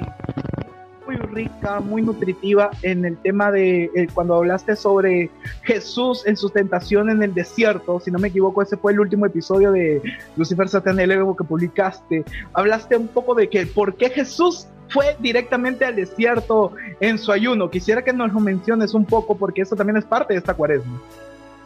muy 1.06 1.16
rica, 1.18 1.80
muy 1.80 2.02
nutritiva 2.02 2.72
en 2.82 3.06
el 3.06 3.18
tema 3.18 3.52
de 3.52 3.86
eh, 3.96 4.08
cuando 4.14 4.36
hablaste 4.36 4.76
sobre 4.76 5.30
Jesús 5.64 6.26
en 6.26 6.38
su 6.38 6.50
tentación 6.50 7.10
en 7.10 7.24
el 7.24 7.34
desierto, 7.34 8.00
si 8.00 8.12
no 8.12 8.20
me 8.20 8.30
equivoco, 8.30 8.62
ese 8.62 8.78
fue 8.78 8.94
el 8.94 9.00
último 9.00 9.26
episodio 9.26 9.72
de 9.72 10.02
Lucifer 10.36 10.70
Satán 10.70 11.00
el 11.00 11.12
Ego 11.12 11.36
que 11.36 11.44
publicaste. 11.44 12.24
Hablaste 12.54 12.98
un 12.98 13.08
poco 13.08 13.36
de 13.36 13.50
que 13.50 13.66
por 13.66 13.96
qué 13.96 14.10
Jesús 14.10 14.68
fue 14.90 15.16
directamente 15.20 15.86
al 15.86 15.96
desierto 15.96 16.74
en 17.00 17.18
su 17.18 17.32
ayuno. 17.32 17.70
Quisiera 17.70 18.04
que 18.04 18.14
nos 18.14 18.32
lo 18.32 18.40
menciones 18.40 18.94
un 18.94 19.06
poco 19.06 19.36
porque 19.36 19.62
eso 19.62 19.76
también 19.76 19.98
es 19.98 20.06
parte 20.06 20.34
de 20.34 20.40
esta 20.40 20.54
cuaresma. 20.54 21.02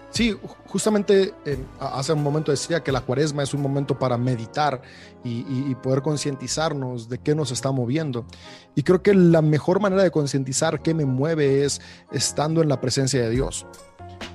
Sí, 0.09 0.35
justamente 0.67 1.33
eh, 1.45 1.63
hace 1.79 2.13
un 2.13 2.23
momento 2.23 2.51
decía 2.51 2.81
que 2.81 2.91
la 2.91 3.01
cuaresma 3.01 3.43
es 3.43 3.53
un 3.53 3.61
momento 3.61 3.99
para 3.99 4.17
meditar 4.17 4.81
y, 5.23 5.41
y, 5.41 5.65
y 5.69 5.75
poder 5.75 6.01
concientizarnos 6.01 7.09
de 7.09 7.19
qué 7.19 7.35
nos 7.35 7.51
está 7.51 7.71
moviendo. 7.71 8.25
Y 8.73 8.83
creo 8.83 9.01
que 9.03 9.13
la 9.13 9.41
mejor 9.41 9.79
manera 9.79 10.03
de 10.03 10.11
concientizar 10.11 10.81
qué 10.81 10.93
me 10.93 11.05
mueve 11.05 11.65
es 11.65 11.81
estando 12.11 12.61
en 12.61 12.69
la 12.69 12.79
presencia 12.79 13.21
de 13.21 13.29
Dios. 13.29 13.65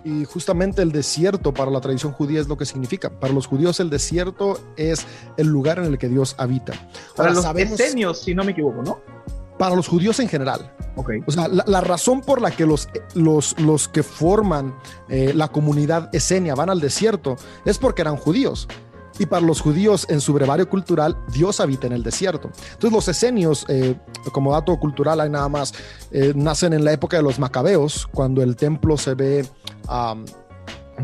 Y 0.04 0.24
justamente 0.24 0.82
el 0.82 0.90
desierto 0.90 1.54
para 1.54 1.70
la 1.70 1.80
tradición 1.80 2.12
judía 2.12 2.40
es 2.40 2.48
lo 2.48 2.56
que 2.56 2.66
significa. 2.66 3.10
Para 3.20 3.32
los 3.32 3.46
judíos 3.46 3.78
el 3.78 3.88
desierto 3.88 4.60
es 4.76 5.06
el 5.36 5.46
lugar 5.46 5.78
en 5.78 5.84
el 5.84 5.98
que 5.98 6.08
Dios 6.08 6.34
habita. 6.38 6.72
Para 7.16 7.30
los 7.30 7.44
sabemos, 7.44 7.78
esenios, 7.78 8.20
si 8.20 8.34
no 8.34 8.42
me 8.42 8.52
equivoco, 8.52 8.82
¿no? 8.82 9.00
Para 9.58 9.76
los 9.76 9.88
judíos 9.88 10.18
en 10.20 10.28
general. 10.28 10.74
Okay. 10.96 11.20
O 11.26 11.30
sea, 11.30 11.48
la, 11.48 11.64
la, 11.66 11.80
razón 11.80 12.20
por 12.20 12.40
la 12.40 12.50
que 12.50 12.66
los, 12.66 12.88
los, 13.14 13.58
los 13.58 13.88
que 13.88 14.02
forman 14.02 14.74
eh, 15.08 15.32
la 15.34 15.48
comunidad 15.48 16.10
esenia 16.12 16.54
van 16.54 16.68
al 16.68 16.80
desierto 16.80 17.36
es 17.64 17.78
porque 17.78 18.02
eran 18.02 18.16
judíos. 18.16 18.68
Y 19.18 19.26
para 19.26 19.44
los 19.44 19.60
judíos, 19.60 20.06
en 20.08 20.20
su 20.20 20.32
brevario 20.32 20.68
cultural, 20.68 21.16
Dios 21.32 21.60
habita 21.60 21.86
en 21.86 21.92
el 21.92 22.02
desierto. 22.02 22.50
Entonces, 22.72 22.92
los 22.92 23.08
esenios, 23.08 23.66
eh, 23.68 23.94
como 24.32 24.52
dato 24.52 24.78
cultural, 24.78 25.20
hay 25.20 25.30
nada 25.30 25.48
más, 25.48 25.74
eh, 26.10 26.32
nacen 26.34 26.72
en 26.72 26.84
la 26.84 26.92
época 26.92 27.18
de 27.18 27.22
los 27.22 27.38
macabeos, 27.38 28.06
cuando 28.06 28.42
el 28.42 28.56
templo 28.56 28.96
se 28.96 29.14
ve. 29.14 29.46
Um, 29.88 30.24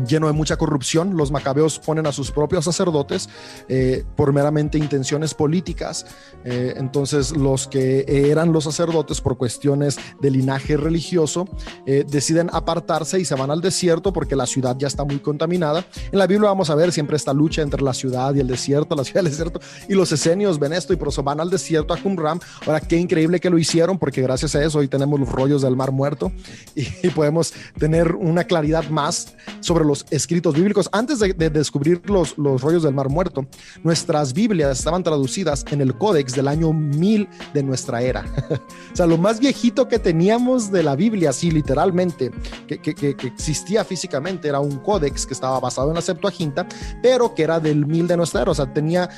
lleno 0.07 0.27
de 0.27 0.33
mucha 0.33 0.57
corrupción. 0.57 1.17
Los 1.17 1.31
macabeos 1.31 1.79
ponen 1.79 2.07
a 2.07 2.11
sus 2.11 2.31
propios 2.31 2.65
sacerdotes 2.65 3.29
eh, 3.67 4.03
por 4.15 4.33
meramente 4.33 4.77
intenciones 4.77 5.33
políticas. 5.33 6.05
Eh, 6.43 6.73
entonces 6.77 7.35
los 7.35 7.67
que 7.67 8.05
eran 8.07 8.51
los 8.51 8.63
sacerdotes 8.63 9.21
por 9.21 9.37
cuestiones 9.37 9.97
de 10.21 10.31
linaje 10.31 10.77
religioso 10.77 11.47
eh, 11.85 12.05
deciden 12.07 12.49
apartarse 12.53 13.19
y 13.19 13.25
se 13.25 13.35
van 13.35 13.51
al 13.51 13.61
desierto 13.61 14.13
porque 14.13 14.35
la 14.35 14.45
ciudad 14.45 14.75
ya 14.77 14.87
está 14.87 15.03
muy 15.03 15.19
contaminada. 15.19 15.85
En 16.11 16.19
la 16.19 16.27
Biblia 16.27 16.49
vamos 16.49 16.69
a 16.69 16.75
ver 16.75 16.91
siempre 16.91 17.17
esta 17.17 17.33
lucha 17.33 17.61
entre 17.61 17.81
la 17.81 17.93
ciudad 17.93 18.33
y 18.35 18.39
el 18.39 18.47
desierto, 18.47 18.95
la 18.95 19.03
ciudad 19.03 19.23
y 19.23 19.25
el 19.25 19.31
desierto. 19.31 19.59
Y 19.87 19.93
los 19.93 20.11
esenios 20.11 20.59
ven 20.59 20.73
esto 20.73 20.93
y 20.93 20.95
por 20.95 21.09
eso 21.09 21.23
van 21.23 21.39
al 21.39 21.49
desierto 21.49 21.93
a 21.93 21.97
Qumran. 21.97 22.39
Ahora, 22.65 22.79
qué 22.79 22.97
increíble 22.97 23.39
que 23.39 23.49
lo 23.49 23.57
hicieron 23.57 23.97
porque 23.97 24.21
gracias 24.21 24.55
a 24.55 24.63
eso 24.63 24.79
hoy 24.79 24.87
tenemos 24.87 25.19
los 25.19 25.29
rollos 25.29 25.61
del 25.61 25.75
mar 25.75 25.91
muerto 25.91 26.31
y, 26.75 26.87
y 27.03 27.09
podemos 27.09 27.53
tener 27.77 28.15
una 28.15 28.43
claridad 28.43 28.89
más 28.89 29.33
sobre 29.59 29.85
los 29.89 30.05
escritos 30.11 30.53
bíblicos. 30.53 30.87
Antes 30.91 31.19
de, 31.19 31.33
de 31.33 31.49
descubrir 31.49 32.01
los, 32.09 32.37
los, 32.37 32.61
rollos 32.61 32.83
del 32.83 32.93
Mar 32.93 33.09
Muerto, 33.09 33.45
nuestras 33.83 34.33
Biblias 34.33 34.77
estaban 34.77 35.03
traducidas 35.03 35.65
en 35.71 35.81
el 35.81 35.97
Códex 35.97 36.35
del 36.35 36.47
año 36.47 36.71
1000 36.71 37.27
de 37.53 37.63
nuestra 37.63 38.01
era. 38.01 38.25
o 38.93 38.95
sea, 38.95 39.07
lo 39.07 39.17
más 39.17 39.39
viejito 39.39 39.87
que 39.87 39.99
teníamos 39.99 40.71
de 40.71 40.83
la 40.83 40.95
Biblia, 40.95 41.33
sí, 41.33 41.49
literalmente, 41.51 42.31
que, 42.67 42.79
que, 42.79 42.93
que, 42.93 43.27
existía 43.27 43.83
físicamente, 43.83 44.47
era 44.47 44.59
un 44.59 44.77
Códex 44.77 45.25
que 45.25 45.33
estaba 45.33 45.59
basado 45.59 45.89
en 45.89 45.95
la 45.95 46.01
Septuaginta, 46.01 46.67
pero 47.01 47.33
que 47.33 47.43
era 47.43 47.59
del 47.59 47.85
1000 47.85 48.07
de 48.07 48.17
nuestra 48.17 48.43
era. 48.43 48.51
O 48.51 48.55
sea, 48.55 48.71
tenía 48.71 49.09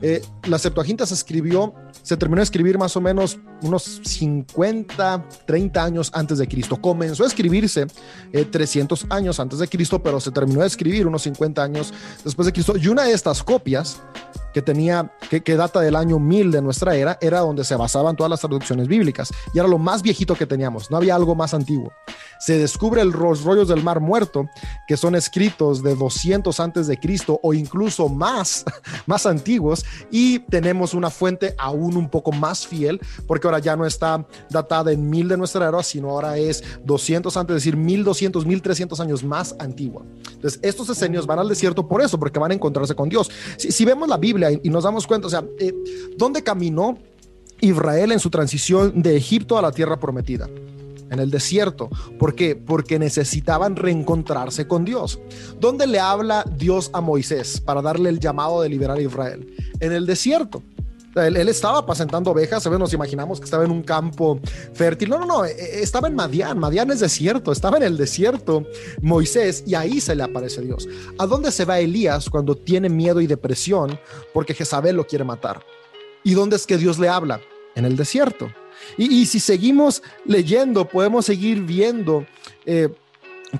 Eh, 0.00 0.22
la 0.44 0.58
Septuaginta 0.58 1.06
se 1.06 1.14
escribió, 1.14 1.74
se 2.02 2.16
terminó 2.16 2.40
de 2.40 2.44
escribir 2.44 2.78
más 2.78 2.96
o 2.96 3.00
menos 3.00 3.38
unos 3.62 4.00
50, 4.04 5.28
30 5.46 5.84
años 5.84 6.10
antes 6.14 6.38
de 6.38 6.46
Cristo. 6.46 6.80
Comenzó 6.80 7.24
a 7.24 7.26
escribirse 7.26 7.86
300 8.50 9.06
años 9.10 9.40
antes 9.40 9.58
de 9.58 9.68
Cristo, 9.68 10.02
pero 10.02 10.20
se 10.20 10.30
terminó 10.30 10.60
de 10.60 10.68
escribir 10.68 11.06
unos 11.06 11.22
50 11.22 11.62
años 11.62 11.92
después 12.24 12.46
de 12.46 12.52
Cristo. 12.52 12.76
Y 12.76 12.88
una 12.88 13.04
de 13.04 13.12
estas 13.12 13.42
copias 13.42 14.00
que 14.52 14.62
tenía, 14.62 15.12
que, 15.30 15.42
que, 15.42 15.56
data 15.56 15.80
del 15.80 15.96
año 15.96 16.18
1000 16.18 16.50
de 16.50 16.62
nuestra 16.62 16.96
era, 16.96 17.18
era 17.20 17.40
donde 17.40 17.64
se 17.64 17.76
basaban 17.76 18.16
todas 18.16 18.30
las 18.30 18.40
traducciones 18.40 18.88
bíblicas. 18.88 19.30
Y 19.52 19.58
era 19.58 19.68
lo 19.68 19.78
más 19.78 20.02
viejito 20.02 20.34
que 20.34 20.46
teníamos, 20.46 20.90
no 20.90 20.96
había 20.96 21.14
algo 21.14 21.34
más 21.34 21.54
antiguo. 21.54 21.92
Se 22.38 22.58
descubre 22.58 23.04
los 23.04 23.42
rollos 23.42 23.68
del 23.68 23.82
Mar 23.82 24.00
Muerto, 24.00 24.48
que 24.86 24.96
son 24.96 25.14
escritos 25.14 25.82
de 25.82 25.94
200 25.94 26.58
antes 26.60 26.86
de 26.86 26.98
Cristo 26.98 27.40
o 27.42 27.52
incluso 27.52 28.08
más, 28.08 28.64
más 29.06 29.26
antiguos, 29.26 29.84
y 30.10 30.38
tenemos 30.40 30.94
una 30.94 31.10
fuente 31.10 31.54
aún 31.58 31.96
un 31.96 32.08
poco 32.08 32.32
más 32.32 32.66
fiel, 32.66 33.00
porque 33.26 33.46
ahora 33.46 33.58
ya 33.58 33.76
no 33.76 33.86
está 33.86 34.26
datada 34.50 34.92
en 34.92 35.08
1000 35.10 35.28
de 35.28 35.36
nuestra 35.36 35.68
era, 35.68 35.82
sino 35.82 36.10
ahora 36.10 36.38
es 36.38 36.62
200 36.84 37.36
antes, 37.36 37.56
es 37.56 37.62
decir, 37.64 37.76
1200, 37.76 38.46
1300 38.46 39.00
años 39.00 39.24
más 39.24 39.54
antigua. 39.58 40.02
Entonces, 40.32 40.60
estos 40.62 40.88
esenios 40.88 41.26
van 41.26 41.38
al 41.38 41.48
desierto 41.48 41.86
por 41.88 42.02
eso, 42.02 42.18
porque 42.18 42.38
van 42.38 42.52
a 42.52 42.54
encontrarse 42.54 42.94
con 42.94 43.08
Dios. 43.08 43.30
Si 43.56 43.84
vemos 43.84 44.08
la 44.08 44.16
Biblia, 44.16 44.47
y, 44.50 44.68
nos 44.70 44.84
damos 44.84 45.06
cuenta, 45.06 45.26
o 45.26 45.30
sea, 45.30 45.44
eh, 45.58 45.72
¿dónde 46.16 46.42
caminó 46.42 46.98
Israel 47.60 48.12
en 48.12 48.20
su 48.20 48.30
transición 48.30 49.02
de 49.02 49.16
Egipto 49.16 49.58
a 49.58 49.62
la 49.62 49.72
tierra 49.72 49.98
prometida? 49.98 50.48
En 51.10 51.20
el 51.20 51.30
desierto. 51.30 51.88
¿Por 52.18 52.34
qué? 52.34 52.54
Porque 52.54 52.98
necesitaban 52.98 53.76
reencontrarse 53.76 54.68
con 54.68 54.84
Dios. 54.84 55.18
¿Dónde 55.58 55.86
le 55.86 56.00
habla 56.00 56.44
Dios 56.56 56.90
a 56.92 57.00
Moisés 57.00 57.60
para 57.62 57.80
darle 57.80 58.10
el 58.10 58.20
llamado 58.20 58.60
de 58.60 58.68
liberar 58.68 58.98
a 58.98 59.02
Israel? 59.02 59.54
En 59.80 59.92
el 59.92 60.04
desierto. 60.04 60.62
Él, 61.14 61.48
estaba 61.48 61.78
apacentando 61.78 62.30
ovejas, 62.30 62.62
¿sabes? 62.62 62.78
Nos 62.78 62.92
imaginamos 62.92 63.38
que 63.38 63.44
estaba 63.44 63.64
en 63.64 63.70
un 63.70 63.82
campo 63.82 64.40
fértil. 64.72 65.08
No, 65.10 65.18
no, 65.18 65.26
no, 65.26 65.44
e, 65.44 65.50
e, 65.50 65.82
estaba 65.82 66.08
en 66.08 66.14
Madián. 66.14 66.58
Madián 66.58 66.90
es 66.90 67.00
desierto, 67.00 67.52
estaba 67.52 67.76
en 67.76 67.82
el 67.82 67.96
desierto 67.96 68.64
Moisés 69.00 69.64
y 69.66 69.74
ahí 69.74 70.00
se 70.00 70.14
le 70.14 70.22
aparece 70.22 70.60
Dios. 70.60 70.88
¿A 71.18 71.26
dónde 71.26 71.50
se 71.50 71.64
va 71.64 71.80
Elías 71.80 72.28
cuando 72.30 72.56
tiene 72.56 72.88
miedo 72.88 73.20
y 73.20 73.26
depresión 73.26 73.98
porque 74.32 74.54
Jezabel 74.54 74.96
lo 74.96 75.06
quiere 75.06 75.24
matar? 75.24 75.62
¿Y 76.24 76.34
dónde 76.34 76.56
es 76.56 76.66
que 76.66 76.76
Dios 76.76 76.98
le 76.98 77.08
habla? 77.08 77.40
En 77.74 77.84
el 77.84 77.96
desierto. 77.96 78.48
Y, 78.96 79.22
y 79.22 79.26
si 79.26 79.40
seguimos 79.40 80.02
leyendo, 80.24 80.88
podemos 80.88 81.26
seguir 81.26 81.62
viendo. 81.62 82.26
Eh, 82.66 82.88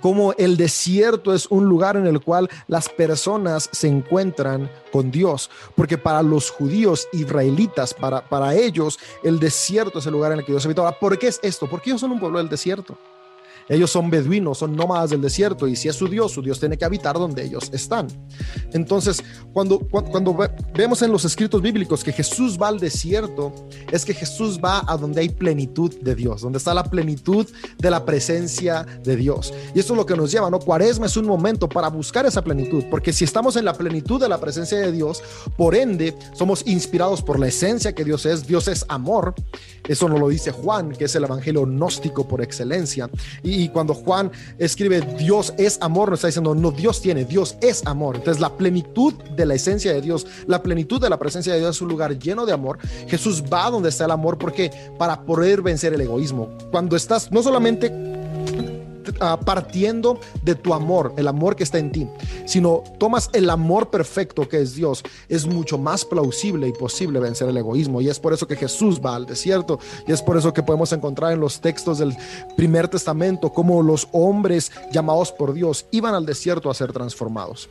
como 0.01 0.32
el 0.34 0.57
desierto 0.57 1.34
es 1.34 1.47
un 1.47 1.66
lugar 1.66 1.97
en 1.97 2.07
el 2.07 2.20
cual 2.20 2.49
las 2.66 2.89
personas 2.89 3.68
se 3.72 3.89
encuentran 3.89 4.70
con 4.93 5.11
Dios, 5.11 5.51
porque 5.74 5.99
para 5.99 6.22
los 6.22 6.51
judíos 6.51 7.09
israelitas, 7.12 7.95
para, 7.95 8.28
para 8.28 8.55
ellos, 8.55 8.99
el 9.22 9.39
desierto 9.39 9.99
es 9.99 10.07
el 10.07 10.12
lugar 10.12 10.32
en 10.32 10.41
el 10.41 10.45
que 10.45 10.53
Dios 10.53 10.64
habita. 10.64 10.82
Ahora, 10.82 10.99
¿por 10.99 11.18
qué 11.18 11.28
es 11.28 11.41
esto? 11.43 11.68
Porque 11.68 11.91
ellos 11.91 12.01
son 12.01 12.12
un 12.12 12.20
pueblo 12.20 12.39
del 12.39 12.49
desierto. 12.49 12.97
Ellos 13.68 13.90
son 13.90 14.10
beduinos, 14.10 14.58
son 14.58 14.74
nómadas 14.74 15.10
del 15.10 15.20
desierto 15.20 15.66
y 15.66 15.76
si 15.76 15.88
es 15.88 15.96
su 15.96 16.08
Dios, 16.08 16.32
su 16.32 16.42
Dios 16.42 16.58
tiene 16.58 16.76
que 16.76 16.84
habitar 16.84 17.18
donde 17.18 17.44
ellos 17.44 17.70
están. 17.72 18.08
Entonces, 18.72 19.22
cuando, 19.52 19.78
cuando, 19.78 20.36
vemos 20.74 21.02
en 21.02 21.12
los 21.12 21.24
escritos 21.24 21.60
bíblicos 21.60 22.02
que 22.02 22.12
Jesús 22.12 22.58
va 22.60 22.68
al 22.68 22.78
desierto, 22.78 23.52
es 23.90 24.04
que 24.04 24.14
Jesús 24.14 24.58
va 24.62 24.82
a 24.86 24.96
donde 24.96 25.20
hay 25.20 25.28
plenitud 25.28 25.94
de 26.00 26.14
Dios, 26.14 26.42
donde 26.42 26.58
está 26.58 26.74
la 26.74 26.84
plenitud 26.84 27.46
de 27.78 27.90
la 27.90 28.04
presencia 28.04 28.86
de 29.04 29.16
Dios. 29.16 29.52
Y 29.74 29.80
esto 29.80 29.92
es 29.92 29.96
lo 29.96 30.06
que 30.06 30.16
nos 30.16 30.30
lleva, 30.30 30.50
¿no? 30.50 30.58
Cuaresma 30.58 31.06
es 31.06 31.16
un 31.16 31.26
momento 31.26 31.68
para 31.68 31.88
buscar 31.88 32.26
esa 32.26 32.42
plenitud, 32.42 32.84
porque 32.90 33.12
si 33.12 33.24
estamos 33.24 33.56
en 33.56 33.64
la 33.64 33.74
plenitud 33.74 34.20
de 34.20 34.28
la 34.28 34.40
presencia 34.40 34.78
de 34.78 34.92
Dios, 34.92 35.22
por 35.56 35.74
ende, 35.74 36.16
somos 36.32 36.66
inspirados 36.66 37.22
por 37.22 37.38
la 37.38 37.48
esencia 37.48 37.94
que 37.94 38.04
Dios 38.04 38.24
es. 38.26 38.46
Dios 38.46 38.68
es 38.68 38.84
amor. 38.88 39.34
Eso 39.86 40.08
nos 40.08 40.20
lo 40.20 40.28
dice 40.28 40.52
Juan, 40.52 40.92
que 40.92 41.04
es 41.04 41.14
el 41.14 41.24
evangelio 41.24 41.64
gnóstico 41.64 42.26
por 42.26 42.42
excelencia. 42.42 43.10
Y 43.42 43.57
y 43.59 43.68
cuando 43.68 43.94
Juan 43.94 44.30
escribe 44.59 45.00
Dios 45.18 45.52
es 45.59 45.78
amor, 45.80 46.09
no 46.09 46.14
está 46.14 46.28
diciendo 46.28 46.54
no, 46.54 46.70
Dios 46.70 47.02
tiene, 47.02 47.24
Dios 47.24 47.56
es 47.61 47.84
amor. 47.86 48.16
Entonces 48.16 48.40
la 48.40 48.56
plenitud 48.56 49.14
de 49.14 49.46
la 49.46 49.54
esencia 49.54 49.92
de 49.92 50.00
Dios, 50.00 50.26
la 50.46 50.62
plenitud 50.62 51.00
de 51.00 51.11
la 51.11 51.18
presencia 51.18 51.52
de 51.52 51.59
Dios 51.59 51.76
es 51.76 51.82
un 51.82 51.88
lugar 51.88 52.18
lleno 52.18 52.46
de 52.46 52.52
amor. 52.52 52.78
Jesús 53.09 53.42
va 53.52 53.70
donde 53.70 53.88
está 53.88 54.04
el 54.04 54.12
amor 54.12 54.38
porque 54.38 54.70
para 54.96 55.22
poder 55.22 55.62
vencer 55.62 55.92
el 55.92 56.00
egoísmo. 56.00 56.48
Cuando 56.70 56.96
estás 56.96 57.32
no 57.32 57.42
solamente 57.42 58.17
uh, 59.09 59.42
partiendo 59.44 60.18
de 60.42 60.54
tu 60.54 60.74
amor, 60.74 61.12
el 61.16 61.28
amor 61.28 61.56
que 61.56 61.64
está 61.64 61.78
en 61.78 61.92
ti, 61.92 62.09
sino 62.44 62.82
tomas 62.98 63.30
el 63.32 63.50
amor 63.50 63.90
perfecto 63.90 64.48
que 64.48 64.61
es 64.61 64.74
Dios, 64.74 65.02
es 65.28 65.46
mucho 65.46 65.78
más 65.78 66.04
plausible 66.04 66.68
y 66.68 66.72
posible 66.72 67.20
vencer 67.20 67.48
el 67.48 67.56
egoísmo. 67.56 68.00
Y 68.00 68.09
es 68.09 68.18
por 68.18 68.32
eso 68.32 68.46
que 68.46 68.56
Jesús 68.56 69.00
va 69.04 69.16
al 69.16 69.26
desierto 69.26 69.78
y 70.06 70.12
es 70.12 70.22
por 70.22 70.36
eso 70.36 70.52
que 70.52 70.62
podemos 70.62 70.92
encontrar 70.92 71.32
en 71.32 71.40
los 71.40 71.61
textos 71.61 71.98
del 71.98 72.16
primer 72.56 72.88
testamento 72.88 73.52
cómo 73.52 73.82
los 73.82 74.09
hombres 74.12 74.72
llamados 74.92 75.32
por 75.32 75.52
Dios 75.52 75.86
iban 75.90 76.14
al 76.14 76.26
desierto 76.26 76.70
a 76.70 76.74
ser 76.74 76.92
transformados 76.92 77.68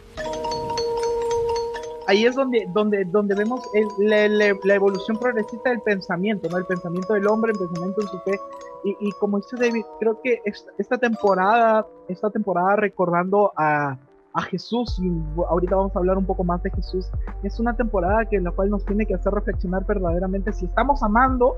ahí 2.08 2.26
es 2.26 2.36
donde, 2.36 2.68
donde, 2.74 3.06
donde 3.06 3.36
vemos 3.36 3.62
la, 4.00 4.26
evolución 4.74 5.18
progresista 5.18 5.70
del 5.70 5.82
pensamiento, 5.82 6.50
¿no? 6.50 6.58
El 6.58 6.66
pensamiento 6.66 7.14
del 7.14 7.28
hombre, 7.28 7.52
el 7.52 7.60
pensamiento 7.60 8.02
en 8.02 8.08
su 8.08 8.20
fe. 8.20 8.40
Y, 8.84 8.96
y 9.00 9.12
como 9.14 9.38
dice 9.38 9.56
David, 9.58 9.84
creo 10.00 10.20
que 10.22 10.42
esta, 10.46 10.98
temporada, 10.98 11.86
esta 12.08 12.30
temporada 12.30 12.76
recordando 12.76 13.52
a, 13.58 13.98
a 14.34 14.42
Jesús, 14.44 15.00
y 15.00 15.12
ahorita 15.50 15.76
vamos 15.76 15.96
a 15.96 16.00
hablar 16.00 16.18
un 16.18 16.26
poco 16.26 16.44
más 16.44 16.62
de 16.64 16.72
Jesús, 16.72 17.10
es 17.44 17.60
una 17.60 17.76
temporada 17.76 18.26
que 18.26 18.38
en 18.38 18.44
la 18.44 18.52
cual 18.52 18.70
nos 18.70 18.86
tiene 18.86 19.06
que 19.06 19.16
hacer 19.16 19.34
reflexionar 19.34 19.86
verdaderamente 19.86 20.54
si 20.54 20.66
estamos 20.66 21.04
amando 21.04 21.58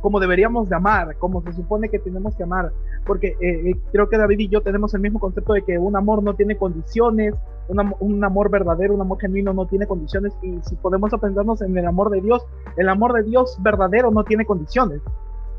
como 0.00 0.20
deberíamos 0.20 0.68
de 0.68 0.76
amar, 0.76 1.16
como 1.18 1.42
se 1.42 1.52
supone 1.52 1.88
que 1.88 1.98
tenemos 1.98 2.34
que 2.36 2.42
amar, 2.42 2.72
porque 3.04 3.36
eh, 3.40 3.70
eh, 3.70 3.80
creo 3.92 4.08
que 4.08 4.18
David 4.18 4.38
y 4.38 4.48
yo 4.48 4.60
tenemos 4.60 4.94
el 4.94 5.00
mismo 5.00 5.18
concepto 5.18 5.52
de 5.52 5.62
que 5.62 5.78
un 5.78 5.96
amor 5.96 6.22
no 6.22 6.34
tiene 6.34 6.56
condiciones, 6.56 7.34
un, 7.68 7.94
un, 8.00 8.24
amor 8.24 8.50
verdadero, 8.50 8.94
un 8.94 9.00
amor 9.00 9.18
genuino 9.20 9.52
no 9.52 9.66
tiene 9.66 9.86
condiciones, 9.86 10.32
y 10.42 10.58
si 10.62 10.76
podemos 10.76 11.12
aprendernos 11.12 11.62
en 11.62 11.76
el 11.76 11.86
amor 11.86 12.10
de 12.10 12.20
Dios, 12.20 12.44
el 12.76 12.88
amor 12.88 13.12
de 13.14 13.24
Dios 13.24 13.56
verdadero 13.60 14.10
no 14.10 14.24
tiene 14.24 14.44
condiciones. 14.44 15.00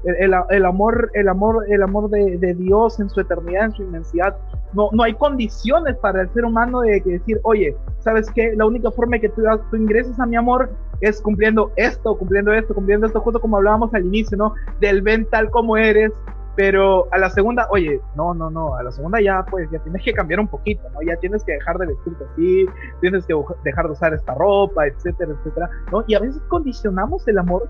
El, 0.04 0.34
el, 0.50 0.66
amor, 0.66 1.10
el 1.14 1.28
amor, 1.28 1.66
el 1.70 1.84
amor 1.84 2.10
de, 2.10 2.38
de, 2.38 2.54
Dios 2.54 3.00
en 3.00 3.10
su 3.10 3.20
eternidad, 3.20 3.66
en 3.66 3.72
su 3.74 3.84
inmensidad, 3.84 4.38
no, 4.74 4.90
no 4.94 5.04
hay 5.04 5.14
condiciones 5.14 5.98
para 5.98 6.22
el 6.22 6.30
ser 6.30 6.46
humano 6.46 6.82
de 6.82 7.02
decir, 7.02 7.40
oye, 7.44 7.76
¿sabes 8.00 8.30
qué? 8.32 8.54
La 8.56 8.66
única 8.66 8.92
forma 8.92 9.20
que 9.20 9.30
tú, 9.30 9.44
tú 9.70 9.76
ingreses 9.76 10.20
a 10.20 10.26
mi 10.26 10.36
amor 10.36 10.70
es 11.02 11.22
cumpliendo 11.22 11.72
esto, 11.76 12.18
cumpliendo 12.18 12.54
esto, 12.54 12.74
cumpliendo 12.74 13.08
esto, 13.08 13.20
justo 13.22 13.40
como 13.40 13.58
hablábamos 13.58 13.94
al 13.94 14.06
inicio, 14.06 14.38
¿no? 14.38 14.54
Del 14.80 15.02
ven 15.02 15.26
tal 15.30 15.50
como 15.50 15.78
eres, 15.78 16.12
pero 16.58 17.08
a 17.12 17.20
la 17.20 17.30
segunda, 17.30 17.68
oye, 17.70 18.02
no, 18.16 18.34
no, 18.34 18.50
no, 18.50 18.76
a 18.76 18.82
la 18.82 18.92
segunda 18.92 19.22
ya 19.22 19.46
pues 19.46 19.70
ya 19.70 19.78
tienes 19.80 20.02
que 20.04 20.12
cambiar 20.12 20.40
un 20.40 20.48
poquito, 20.48 20.82
¿no? 20.90 21.04
Ya 21.04 21.16
tienes 21.18 21.44
que 21.44 21.54
dejar 21.54 21.78
de 21.78 21.86
vestirte 21.86 22.24
así, 22.34 22.66
tienes 23.00 23.26
que 23.28 23.36
dejar 23.64 23.86
de 23.86 23.92
usar 23.92 24.14
esta 24.16 24.34
ropa, 24.34 24.88
etcétera, 24.88 25.34
etcétera, 25.38 25.70
¿no? 25.92 26.04
Y 26.08 26.16
a 26.16 26.20
veces 26.20 26.42
condicionamos 26.48 27.28
el 27.28 27.38
amor 27.38 27.70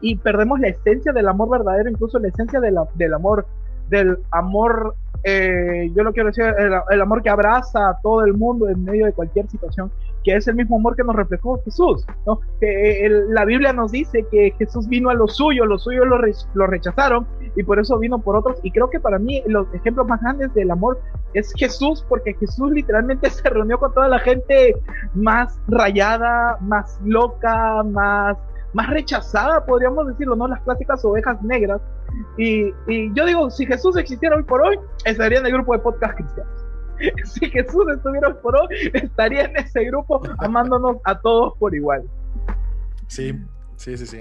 y, 0.00 0.16
perdemos 0.16 0.60
la 0.60 0.68
esencia 0.68 1.12
del 1.12 1.28
amor 1.28 1.50
verdadero, 1.50 1.88
incluso 1.88 2.18
la 2.18 2.28
esencia 2.28 2.60
de 2.60 2.74
del 2.94 3.14
amor, 3.14 3.46
del 3.88 4.18
amor 4.30 4.94
eh, 5.24 5.90
yo 5.94 6.04
lo 6.04 6.12
quiero 6.12 6.28
decir, 6.28 6.44
el, 6.44 7.00
amor 7.00 7.22
que 7.22 7.30
abraza 7.30 7.90
a 7.90 7.98
todo 8.02 8.24
el 8.24 8.34
mundo 8.34 8.68
en 8.68 8.84
medio 8.84 9.04
de 9.06 9.12
cualquier 9.12 9.48
situación, 9.48 9.90
que 10.22 10.36
es 10.36 10.46
el 10.46 10.54
mismo 10.54 10.76
amor 10.76 10.94
que 10.94 11.02
nos 11.02 11.16
reflejó 11.16 11.60
Jesús, 11.64 12.06
¿no? 12.24 12.40
Que 12.60 13.04
el, 13.04 13.34
la 13.34 13.44
Biblia 13.44 13.72
nos 13.72 13.90
dice 13.90 14.24
que 14.30 14.52
Jesús 14.58 14.86
vino 14.88 15.10
a 15.10 15.14
los 15.14 15.36
suyos, 15.36 15.66
los 15.66 15.82
suyos 15.82 16.06
lo, 16.06 16.18
re, 16.18 16.32
lo, 16.54 16.66
rechazaron 16.66 17.26
y 17.56 17.62
por 17.64 17.80
eso 17.80 17.98
vino 17.98 18.20
por 18.20 18.36
otros. 18.36 18.58
Y 18.62 18.70
creo 18.70 18.90
que 18.90 19.00
para 19.00 19.18
mí 19.18 19.42
los 19.46 19.72
ejemplos 19.74 20.06
más 20.06 20.20
grandes 20.20 20.54
del 20.54 20.70
amor 20.70 21.00
es 21.34 21.52
Jesús, 21.56 22.04
porque 22.08 22.34
Jesús 22.34 22.70
literalmente 22.70 23.28
se 23.30 23.48
reunió 23.48 23.78
con 23.78 23.92
toda 23.92 24.08
la 24.08 24.20
gente 24.20 24.76
más 25.14 25.58
rayada, 25.66 26.58
más 26.60 27.00
loca, 27.04 27.82
más 27.82 28.36
más 28.78 28.90
rechazada, 28.90 29.66
podríamos 29.66 30.06
decirlo, 30.06 30.36
¿no? 30.36 30.46
Las 30.46 30.62
clásicas 30.62 31.04
ovejas 31.04 31.42
negras. 31.42 31.80
Y, 32.36 32.72
y, 32.86 33.12
yo 33.12 33.26
digo, 33.26 33.50
si 33.50 33.66
Jesús 33.66 33.96
existiera 33.96 34.36
hoy 34.36 34.44
por 34.44 34.62
hoy, 34.62 34.78
estaría 35.04 35.40
en 35.40 35.46
el 35.46 35.52
grupo 35.52 35.72
de 35.72 35.80
podcast 35.80 36.14
cristianos. 36.16 36.54
Si 37.24 37.48
Jesús 37.50 37.84
estuviera 37.94 38.28
hoy 38.28 38.34
por 38.40 38.56
hoy, 38.56 38.68
estaría 38.92 39.44
en 39.44 39.56
ese 39.56 39.84
grupo 39.84 40.20
amándonos 40.38 40.98
a 41.04 41.18
todos 41.18 41.54
por 41.58 41.74
igual. 41.74 42.04
Sí, 43.08 43.36
sí, 43.76 43.96
sí, 43.96 44.06
sí. 44.06 44.20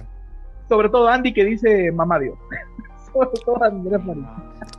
Sobre 0.70 0.90
todo 0.90 1.08
Andy 1.08 1.34
que 1.34 1.46
dice 1.46 1.92
mamá 1.92 2.20
Dios. 2.20 2.38
Andrés 3.62 4.06
Marín. 4.06 4.28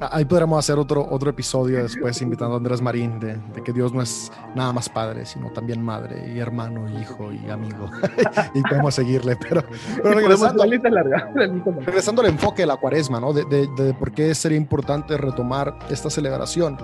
Ahí 0.01 0.24
podremos 0.24 0.59
hacer 0.59 0.79
otro, 0.79 1.07
otro 1.11 1.31
episodio 1.31 1.83
después 1.83 2.20
invitando 2.22 2.55
a 2.55 2.59
Andrés 2.59 2.81
Marín 2.81 3.18
de, 3.18 3.37
de, 3.37 3.62
que 3.62 3.72
Dios 3.72 3.93
no 3.93 4.03
es 4.03 4.31
nada 4.55 4.72
más 4.72 4.89
padre, 4.89 5.26
sino 5.26 5.51
también 5.51 5.83
madre 5.83 6.33
y 6.33 6.39
hermano, 6.39 6.89
y 6.89 7.03
hijo 7.03 7.33
y 7.33 7.51
amigo. 7.51 7.91
y 8.55 8.62
podemos 8.62 8.95
seguirle, 8.95 9.37
pero, 9.37 9.64
pero 10.03 10.14
regresando, 10.14 10.64
regresando 11.85 12.22
al 12.22 12.29
enfoque 12.29 12.62
de 12.62 12.66
la 12.66 12.76
cuaresma, 12.76 13.20
¿no? 13.20 13.33
De, 13.33 13.45
de, 13.45 13.66
de, 13.76 13.95
por 13.95 14.12
qué 14.12 14.35
sería 14.35 14.59
importante 14.59 15.16
retomar 15.16 15.79
esta 15.91 16.11
celebración. 16.11 16.79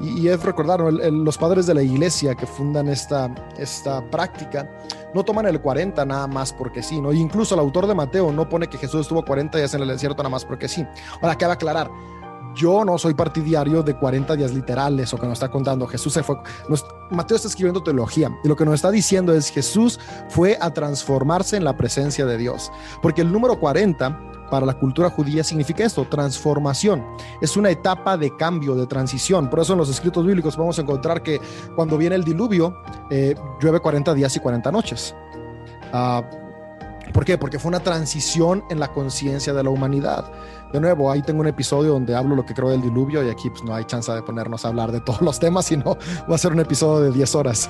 Y, 0.00 0.20
y 0.20 0.28
es 0.28 0.42
recordar, 0.42 0.80
¿no? 0.80 0.88
el, 0.88 1.00
el, 1.00 1.24
los 1.24 1.38
padres 1.38 1.66
de 1.66 1.74
la 1.74 1.82
iglesia 1.82 2.34
que 2.34 2.46
fundan 2.46 2.88
esta, 2.88 3.32
esta 3.58 4.02
práctica 4.10 4.68
no 5.14 5.24
toman 5.24 5.46
el 5.46 5.60
40 5.60 6.04
nada 6.04 6.26
más 6.26 6.52
porque 6.52 6.82
sí, 6.82 7.00
¿no? 7.00 7.12
incluso 7.12 7.54
el 7.54 7.60
autor 7.60 7.86
de 7.86 7.94
Mateo 7.94 8.32
no 8.32 8.48
pone 8.48 8.68
que 8.68 8.78
Jesús 8.78 9.02
estuvo 9.02 9.24
40 9.24 9.58
días 9.58 9.74
en 9.74 9.82
el 9.82 9.88
desierto 9.88 10.22
nada 10.22 10.30
más 10.30 10.44
porque 10.44 10.68
sí. 10.68 10.86
Ahora, 11.20 11.36
cabe 11.36 11.52
aclarar, 11.54 11.90
yo 12.54 12.84
no 12.84 12.98
soy 12.98 13.14
partidario 13.14 13.82
de 13.82 13.94
40 13.94 14.36
días 14.36 14.52
literales 14.52 15.12
o 15.14 15.18
que 15.18 15.26
nos 15.26 15.34
está 15.34 15.50
contando. 15.50 15.86
Jesús 15.86 16.12
se 16.12 16.22
fue. 16.22 16.36
Mateo 17.10 17.36
está 17.36 17.48
escribiendo 17.48 17.82
teología 17.82 18.30
y 18.44 18.48
lo 18.48 18.56
que 18.56 18.64
nos 18.64 18.74
está 18.74 18.90
diciendo 18.90 19.34
es 19.34 19.50
Jesús 19.50 19.98
fue 20.28 20.58
a 20.60 20.72
transformarse 20.72 21.56
en 21.56 21.64
la 21.64 21.76
presencia 21.76 22.26
de 22.26 22.36
Dios. 22.36 22.70
Porque 23.00 23.22
el 23.22 23.32
número 23.32 23.58
40 23.58 24.18
para 24.52 24.66
la 24.66 24.74
cultura 24.74 25.08
judía 25.08 25.42
significa 25.42 25.82
esto, 25.82 26.06
transformación. 26.06 27.02
Es 27.40 27.56
una 27.56 27.70
etapa 27.70 28.18
de 28.18 28.36
cambio, 28.36 28.74
de 28.74 28.86
transición. 28.86 29.48
Por 29.48 29.60
eso 29.60 29.72
en 29.72 29.78
los 29.78 29.88
escritos 29.88 30.26
bíblicos 30.26 30.58
vamos 30.58 30.78
a 30.78 30.82
encontrar 30.82 31.22
que 31.22 31.40
cuando 31.74 31.96
viene 31.96 32.16
el 32.16 32.22
diluvio, 32.22 32.76
eh, 33.08 33.34
llueve 33.62 33.80
40 33.80 34.12
días 34.12 34.36
y 34.36 34.40
40 34.40 34.70
noches. 34.70 35.14
Uh, 35.94 36.20
¿Por 37.14 37.24
qué? 37.24 37.38
Porque 37.38 37.58
fue 37.58 37.70
una 37.70 37.80
transición 37.80 38.62
en 38.68 38.78
la 38.78 38.92
conciencia 38.92 39.54
de 39.54 39.64
la 39.64 39.70
humanidad. 39.70 40.30
De 40.72 40.80
nuevo, 40.80 41.10
ahí 41.10 41.20
tengo 41.20 41.40
un 41.40 41.46
episodio 41.46 41.92
donde 41.92 42.14
hablo 42.14 42.34
lo 42.34 42.46
que 42.46 42.54
creo 42.54 42.70
del 42.70 42.80
diluvio 42.80 43.22
y 43.22 43.28
aquí 43.28 43.50
pues, 43.50 43.62
no 43.62 43.74
hay 43.74 43.84
chance 43.84 44.10
de 44.10 44.22
ponernos 44.22 44.64
a 44.64 44.68
hablar 44.68 44.90
de 44.90 45.00
todos 45.00 45.20
los 45.20 45.38
temas, 45.38 45.66
sino 45.66 45.98
va 46.30 46.34
a 46.34 46.38
ser 46.38 46.52
un 46.52 46.60
episodio 46.60 47.04
de 47.04 47.12
10 47.12 47.34
horas. 47.34 47.68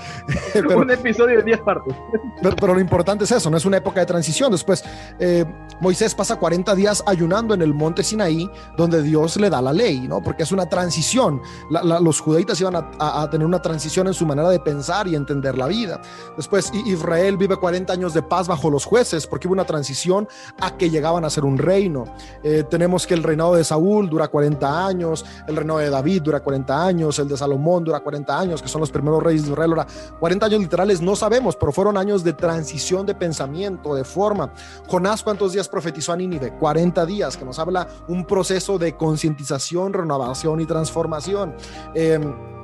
un 0.77 0.91
episodio 0.91 1.39
de 1.39 1.43
10 1.43 1.61
partes. 1.63 1.95
Pero, 2.61 2.75
lo 2.75 2.81
importante 2.81 3.25
es 3.25 3.33
eso, 3.33 3.51
no 3.51 3.57
es 3.57 3.65
una 3.65 3.79
época 3.79 4.01
de 4.01 4.07
transición. 4.07 4.53
Después, 4.53 4.85
eh, 5.19 5.45
Moisés 5.81 6.15
pasa 6.15 6.37
40 6.37 6.75
días 6.77 7.03
ayunando 7.07 7.55
en 7.55 7.63
el 7.63 7.75
monte 7.75 8.05
Sinaí, 8.05 8.49
donde 8.77 9.03
Dios 9.03 9.37
le 9.37 9.51
da 9.51 9.61
la 9.61 9.73
ley, 9.73 10.07
¿no? 10.07 10.23
Porque 10.23 10.45
es 10.45 10.53
una 10.53 10.67
transición. 10.67 11.43
los 11.71 12.21
judaítas 12.21 12.61
iban 12.61 12.77
a, 12.77 12.91
a, 12.99 13.29
tener 13.31 13.47
una 13.47 13.61
transición 13.61 14.07
en 14.07 14.15
su 14.15 14.27
manera 14.27 14.49
de 14.49 14.61
pensar 14.61 15.09
y 15.09 15.17
entender 15.17 15.59
la 15.59 15.67
vida. 15.67 16.01
Después, 16.37 16.71
Israel 16.87 17.37
vive 17.37 17.57
40 17.57 17.93
años 17.93 18.15
de 18.15 18.23
paz 18.23 18.47
bajo 18.47 18.71
los 18.71 18.85
jueces, 18.85 19.27
porque 19.27 19.49
hubo 19.49 19.55
una 19.55 19.65
transición 19.65 20.29
a 20.61 20.77
que 20.77 20.89
llegaban 20.89 21.25
a 21.25 21.31
ser 21.31 21.45
un 21.45 21.59
reino. 21.59 22.05
Eh, 22.45 22.65
tenemos 22.69 22.92
que 23.07 23.15
el 23.15 23.23
reinado 23.23 23.55
de 23.55 23.65
Saúl 23.65 24.09
dura 24.09 24.29
40 24.29 24.87
años, 24.87 25.25
el 25.47 25.57
reinado 25.57 25.79
de 25.79 25.91
David 25.91 26.23
dura 26.23 26.41
40 26.41 26.85
años, 26.85 27.19
el 27.19 27.29
de 27.29 27.37
Salomón 27.37 27.85
dura 27.85 28.01
40 28.01 28.39
años, 28.39 28.63
que 28.63 28.69
son 28.69 28.81
los 28.81 28.91
primeros 28.91 29.23
reyes 29.23 29.45
de 29.45 29.53
Israel. 29.53 29.71
Ahora, 29.71 29.87
40 30.21 30.47
años 30.47 30.61
literales 30.61 31.01
no 31.01 31.17
sabemos, 31.17 31.57
pero 31.57 31.73
fueron 31.73 31.97
años 31.97 32.23
de 32.23 32.35
transición 32.35 33.07
de 33.07 33.15
pensamiento, 33.15 33.95
de 33.95 34.05
forma. 34.05 34.53
Jonás, 34.87 35.23
¿cuántos 35.23 35.53
días 35.53 35.69
profetizó 35.69 36.13
a 36.13 36.17
Nínive? 36.17 36.53
40 36.59 37.07
días, 37.07 37.37
que 37.37 37.45
nos 37.45 37.59
habla 37.59 37.89
un 38.09 38.27
proceso 38.27 38.79
de 38.79 38.97
concientización, 38.97 39.93
renovación 39.93 40.61
y 40.61 40.67
transformación. 40.67 41.55
Eh, 41.95 42.21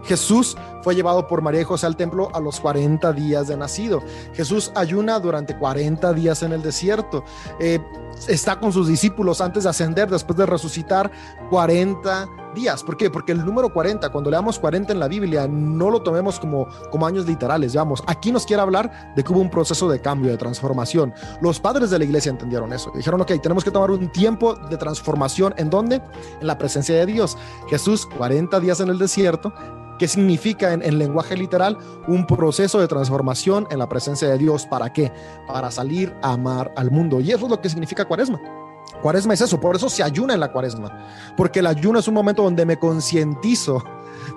Jesús 0.08 0.56
fue 0.82 0.94
llevado 0.94 1.26
por 1.26 1.42
María 1.42 1.60
y 1.60 1.64
José 1.64 1.86
al 1.86 1.96
templo 1.96 2.30
a 2.34 2.40
los 2.40 2.60
40 2.60 3.12
días 3.12 3.46
de 3.46 3.56
nacido. 3.58 4.02
Jesús 4.32 4.72
ayuna 4.74 5.20
durante 5.20 5.56
40 5.56 6.14
días 6.14 6.42
en 6.42 6.52
el 6.52 6.62
desierto. 6.62 7.24
Eh, 7.60 7.78
está 8.26 8.58
con 8.58 8.72
sus 8.72 8.88
discípulos 8.88 9.42
antes 9.42 9.64
de 9.64 9.70
ascender, 9.70 10.08
después 10.08 10.38
de 10.38 10.46
resucitar 10.46 11.10
40 11.50 12.26
días. 12.58 12.82
¿Por 12.82 12.96
qué? 12.96 13.10
Porque 13.10 13.32
el 13.32 13.44
número 13.44 13.72
40, 13.72 14.10
cuando 14.10 14.30
leamos 14.30 14.58
40 14.58 14.92
en 14.92 14.98
la 14.98 15.08
Biblia, 15.08 15.46
no 15.48 15.90
lo 15.90 16.02
tomemos 16.02 16.40
como, 16.40 16.66
como 16.90 17.06
años 17.06 17.26
literales, 17.26 17.74
vamos. 17.74 18.02
Aquí 18.06 18.32
nos 18.32 18.44
quiere 18.44 18.62
hablar 18.62 19.14
de 19.14 19.22
que 19.22 19.32
hubo 19.32 19.40
un 19.40 19.50
proceso 19.50 19.88
de 19.88 20.00
cambio, 20.00 20.30
de 20.30 20.36
transformación. 20.36 21.14
Los 21.40 21.60
padres 21.60 21.90
de 21.90 21.98
la 21.98 22.04
iglesia 22.04 22.30
entendieron 22.30 22.72
eso. 22.72 22.90
Dijeron, 22.94 23.20
ok, 23.20 23.32
tenemos 23.40 23.64
que 23.64 23.70
tomar 23.70 23.90
un 23.90 24.10
tiempo 24.10 24.54
de 24.54 24.76
transformación. 24.76 25.54
¿En 25.56 25.70
dónde? 25.70 26.02
En 26.40 26.46
la 26.46 26.58
presencia 26.58 26.96
de 26.96 27.06
Dios. 27.06 27.38
Jesús, 27.68 28.06
40 28.06 28.58
días 28.60 28.80
en 28.80 28.88
el 28.88 28.98
desierto, 28.98 29.52
¿Qué 29.98 30.06
significa 30.06 30.72
en, 30.72 30.98
lenguaje 30.98 31.36
literal? 31.36 31.76
Un 32.06 32.24
proceso 32.24 32.78
de 32.78 32.86
transformación 32.86 33.66
en 33.70 33.80
la 33.80 33.88
presencia 33.88 34.28
de 34.28 34.38
Dios. 34.38 34.64
¿Para 34.64 34.92
qué? 34.92 35.12
Para 35.48 35.72
salir 35.72 36.14
a 36.22 36.34
amar 36.34 36.72
al 36.76 36.92
mundo. 36.92 37.20
Y 37.20 37.32
eso 37.32 37.46
es 37.46 37.50
lo 37.50 37.60
que 37.60 37.68
significa 37.68 38.04
cuaresma. 38.04 38.67
Cuaresma 39.02 39.34
es 39.34 39.40
eso, 39.40 39.60
por 39.60 39.76
eso 39.76 39.88
se 39.88 40.02
ayuna 40.02 40.34
en 40.34 40.40
la 40.40 40.52
cuaresma, 40.52 41.06
porque 41.36 41.60
el 41.60 41.66
ayuno 41.66 41.98
es 41.98 42.08
un 42.08 42.14
momento 42.14 42.42
donde 42.42 42.66
me 42.66 42.78
concientizo, 42.78 43.82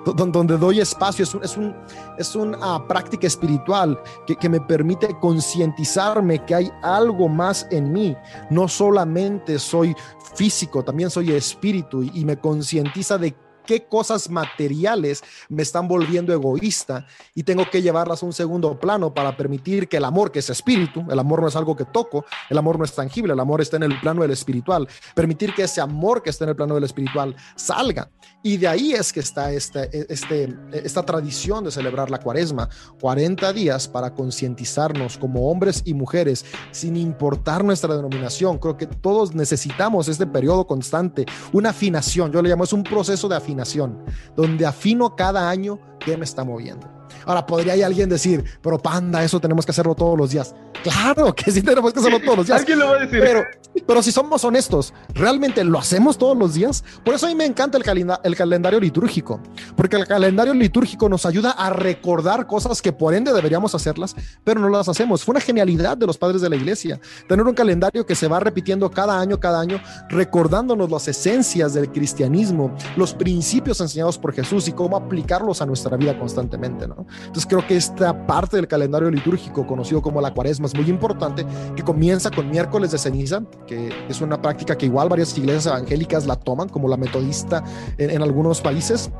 donde 0.04 0.56
doy 0.56 0.80
espacio, 0.80 1.24
es, 1.24 1.34
es, 1.42 1.56
un, 1.56 1.74
es 2.18 2.34
una 2.34 2.86
práctica 2.86 3.26
espiritual 3.26 3.98
que, 4.26 4.36
que 4.36 4.48
me 4.48 4.60
permite 4.60 5.08
concientizarme 5.20 6.44
que 6.44 6.54
hay 6.54 6.72
algo 6.82 7.28
más 7.28 7.66
en 7.70 7.92
mí, 7.92 8.16
no 8.50 8.68
solamente 8.68 9.58
soy 9.58 9.94
físico, 10.34 10.82
también 10.82 11.10
soy 11.10 11.32
espíritu 11.32 12.02
y, 12.02 12.10
y 12.14 12.24
me 12.24 12.38
concientiza 12.38 13.18
de 13.18 13.34
qué 13.66 13.84
cosas 13.84 14.30
materiales 14.30 15.22
me 15.48 15.62
están 15.62 15.88
volviendo 15.88 16.32
egoísta 16.32 17.06
y 17.34 17.42
tengo 17.42 17.68
que 17.70 17.82
llevarlas 17.82 18.22
a 18.22 18.26
un 18.26 18.32
segundo 18.32 18.78
plano 18.78 19.14
para 19.14 19.36
permitir 19.36 19.88
que 19.88 19.96
el 19.96 20.04
amor, 20.04 20.30
que 20.32 20.40
es 20.40 20.50
espíritu, 20.50 21.04
el 21.10 21.18
amor 21.18 21.42
no 21.42 21.48
es 21.48 21.56
algo 21.56 21.76
que 21.76 21.84
toco, 21.84 22.24
el 22.50 22.58
amor 22.58 22.78
no 22.78 22.84
es 22.84 22.94
tangible, 22.94 23.32
el 23.32 23.40
amor 23.40 23.60
está 23.60 23.76
en 23.76 23.84
el 23.84 24.00
plano 24.00 24.22
del 24.22 24.30
espiritual, 24.30 24.88
permitir 25.14 25.54
que 25.54 25.62
ese 25.64 25.80
amor 25.80 26.22
que 26.22 26.30
está 26.30 26.44
en 26.44 26.50
el 26.50 26.56
plano 26.56 26.74
del 26.74 26.84
espiritual 26.84 27.34
salga. 27.56 28.10
Y 28.42 28.56
de 28.56 28.68
ahí 28.68 28.92
es 28.92 29.12
que 29.12 29.20
está 29.20 29.52
este, 29.52 30.12
este, 30.12 30.56
esta 30.72 31.04
tradición 31.04 31.64
de 31.64 31.70
celebrar 31.70 32.10
la 32.10 32.18
cuaresma, 32.18 32.68
40 33.00 33.52
días 33.52 33.86
para 33.86 34.14
concientizarnos 34.14 35.16
como 35.16 35.48
hombres 35.48 35.82
y 35.84 35.94
mujeres, 35.94 36.44
sin 36.72 36.96
importar 36.96 37.64
nuestra 37.64 37.94
denominación. 37.94 38.58
Creo 38.58 38.76
que 38.76 38.86
todos 38.86 39.34
necesitamos 39.34 40.08
este 40.08 40.26
periodo 40.26 40.66
constante, 40.66 41.26
una 41.52 41.70
afinación, 41.70 42.32
yo 42.32 42.42
le 42.42 42.48
llamo, 42.48 42.64
es 42.64 42.72
un 42.72 42.82
proceso 42.82 43.28
de 43.28 43.36
afinación 43.36 44.02
donde 44.36 44.66
afino 44.66 45.14
cada 45.14 45.48
año 45.48 45.78
qué 46.00 46.16
me 46.16 46.24
está 46.24 46.44
moviendo. 46.44 47.01
Ahora, 47.26 47.46
podría 47.46 47.86
alguien 47.86 48.08
decir, 48.08 48.44
pero 48.60 48.78
panda, 48.78 49.22
eso 49.22 49.40
tenemos 49.40 49.64
que 49.64 49.72
hacerlo 49.72 49.94
todos 49.94 50.18
los 50.18 50.30
días. 50.30 50.54
Claro 50.82 51.34
que 51.34 51.50
sí 51.50 51.62
tenemos 51.62 51.92
que 51.92 52.00
hacerlo 52.00 52.20
todos 52.20 52.38
los 52.38 52.46
días. 52.46 52.60
¿Alguien 52.60 52.78
lo 52.78 52.86
va 52.88 52.96
a 52.96 53.00
decir? 53.00 53.20
Pero, 53.20 53.42
pero 53.86 54.02
si 54.02 54.10
somos 54.10 54.44
honestos, 54.44 54.92
¿realmente 55.14 55.62
lo 55.64 55.78
hacemos 55.78 56.18
todos 56.18 56.36
los 56.36 56.54
días? 56.54 56.82
Por 57.04 57.14
eso 57.14 57.26
a 57.26 57.28
mí 57.28 57.34
me 57.34 57.44
encanta 57.44 57.78
el, 57.78 58.16
el 58.24 58.36
calendario 58.36 58.80
litúrgico, 58.80 59.40
porque 59.76 59.96
el 59.96 60.06
calendario 60.06 60.54
litúrgico 60.54 61.08
nos 61.08 61.26
ayuda 61.26 61.52
a 61.52 61.70
recordar 61.70 62.46
cosas 62.46 62.82
que 62.82 62.92
por 62.92 63.14
ende 63.14 63.32
deberíamos 63.32 63.74
hacerlas, 63.74 64.16
pero 64.44 64.60
no 64.60 64.68
las 64.68 64.88
hacemos. 64.88 65.24
Fue 65.24 65.32
una 65.32 65.40
genialidad 65.40 65.96
de 65.96 66.06
los 66.06 66.18
padres 66.18 66.40
de 66.40 66.48
la 66.48 66.56
iglesia, 66.56 67.00
tener 67.28 67.46
un 67.46 67.54
calendario 67.54 68.04
que 68.04 68.14
se 68.14 68.28
va 68.28 68.40
repitiendo 68.40 68.90
cada 68.90 69.20
año, 69.20 69.38
cada 69.38 69.60
año, 69.60 69.80
recordándonos 70.08 70.90
las 70.90 71.08
esencias 71.08 71.74
del 71.74 71.90
cristianismo, 71.90 72.74
los 72.96 73.14
principios 73.14 73.80
enseñados 73.80 74.18
por 74.18 74.32
Jesús 74.34 74.68
y 74.68 74.72
cómo 74.72 74.96
aplicarlos 74.96 75.62
a 75.62 75.66
nuestra 75.66 75.96
vida 75.96 76.18
constantemente, 76.18 76.88
¿no? 76.88 77.06
Entonces 77.18 77.46
creo 77.46 77.66
que 77.66 77.76
esta 77.76 78.26
parte 78.26 78.56
del 78.56 78.68
calendario 78.68 79.10
litúrgico, 79.10 79.66
conocido 79.66 80.02
como 80.02 80.20
la 80.20 80.32
cuaresma, 80.32 80.66
es 80.66 80.74
muy 80.74 80.88
importante, 80.88 81.46
que 81.76 81.82
comienza 81.82 82.30
con 82.30 82.50
miércoles 82.50 82.90
de 82.90 82.98
ceniza, 82.98 83.42
que 83.66 83.90
es 84.08 84.20
una 84.20 84.40
práctica 84.40 84.76
que 84.76 84.86
igual 84.86 85.08
varias 85.08 85.36
iglesias 85.36 85.66
evangélicas 85.66 86.26
la 86.26 86.36
toman, 86.36 86.68
como 86.68 86.88
la 86.88 86.96
metodista 86.96 87.64
en, 87.98 88.10
en 88.10 88.22
algunos 88.22 88.60
países, 88.60 89.10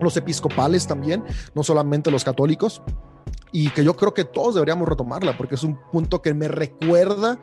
los 0.00 0.16
episcopales 0.16 0.86
también, 0.86 1.24
no 1.54 1.62
solamente 1.62 2.10
los 2.10 2.24
católicos. 2.24 2.82
Y 3.52 3.70
que 3.70 3.82
yo 3.82 3.96
creo 3.96 4.14
que 4.14 4.24
todos 4.24 4.54
deberíamos 4.54 4.88
retomarla 4.88 5.36
porque 5.36 5.56
es 5.56 5.64
un 5.64 5.78
punto 5.90 6.22
que 6.22 6.34
me 6.34 6.46
recuerda 6.46 7.38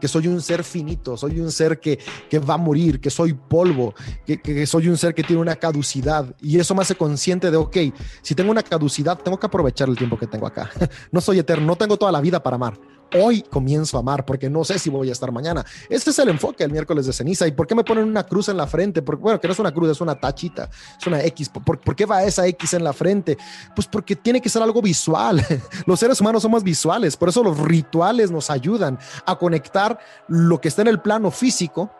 que 0.00 0.08
soy 0.08 0.26
un 0.28 0.40
ser 0.40 0.64
finito, 0.64 1.16
soy 1.16 1.40
un 1.40 1.52
ser 1.52 1.78
que, 1.78 1.98
que 2.28 2.38
va 2.38 2.54
a 2.54 2.58
morir, 2.58 3.00
que 3.00 3.10
soy 3.10 3.34
polvo, 3.34 3.94
que, 4.26 4.40
que, 4.40 4.66
soy 4.66 4.88
un 4.88 4.96
ser 4.96 5.14
que 5.14 5.22
tiene 5.22 5.42
una 5.42 5.56
caducidad. 5.56 6.34
Y 6.40 6.58
eso 6.58 6.74
me 6.74 6.82
hace 6.82 6.94
consciente 6.94 7.50
de, 7.50 7.56
ok, 7.56 7.76
si 8.22 8.34
tengo 8.34 8.50
una 8.50 8.62
caducidad, 8.62 9.18
tengo 9.18 9.38
que 9.38 9.46
aprovechar 9.46 9.88
el 9.88 9.96
tiempo 9.96 10.18
que 10.18 10.26
tengo 10.26 10.46
acá. 10.46 10.70
No 11.12 11.20
soy 11.20 11.38
eterno, 11.38 11.66
no 11.66 11.76
tengo 11.76 11.96
toda 11.96 12.12
la 12.12 12.20
vida 12.20 12.42
para 12.42 12.56
amar. 12.56 12.78
Hoy 13.18 13.42
comienzo 13.42 13.96
a 13.96 14.00
amar 14.00 14.24
porque 14.24 14.48
no 14.48 14.64
sé 14.64 14.78
si 14.78 14.90
voy 14.90 15.08
a 15.08 15.12
estar 15.12 15.32
mañana. 15.32 15.64
Este 15.88 16.10
es 16.10 16.18
el 16.18 16.28
enfoque 16.28 16.64
del 16.64 16.72
miércoles 16.72 17.06
de 17.06 17.12
ceniza. 17.12 17.46
¿Y 17.46 17.52
por 17.52 17.66
qué 17.66 17.74
me 17.74 17.84
ponen 17.84 18.04
una 18.04 18.24
cruz 18.24 18.48
en 18.48 18.56
la 18.56 18.66
frente? 18.66 19.02
Porque, 19.02 19.22
bueno, 19.22 19.40
que 19.40 19.48
no 19.48 19.52
es 19.52 19.58
una 19.58 19.72
cruz, 19.72 19.90
es 19.90 20.00
una 20.00 20.14
tachita, 20.14 20.70
es 20.98 21.06
una 21.06 21.22
X. 21.24 21.48
¿Por, 21.48 21.80
¿Por, 21.80 21.96
qué 21.96 22.06
va 22.06 22.22
esa 22.22 22.46
X 22.46 22.74
en 22.74 22.84
la 22.84 22.92
frente? 22.92 23.36
Pues 23.74 23.86
porque 23.86 24.16
tiene 24.16 24.40
que 24.40 24.48
ser 24.48 24.62
algo 24.62 24.80
visual. 24.80 25.44
Los 25.86 25.98
seres 25.98 26.20
humanos 26.20 26.42
somos 26.42 26.62
visuales, 26.62 27.16
por 27.16 27.28
eso 27.28 27.42
los 27.42 27.58
rituales 27.58 28.30
nos 28.30 28.50
ayudan 28.50 28.98
a 29.26 29.36
conectar 29.36 29.98
lo 30.28 30.60
que 30.60 30.68
está 30.68 30.82
en 30.82 30.88
el 30.88 31.00
plano 31.00 31.30
físico 31.30 31.90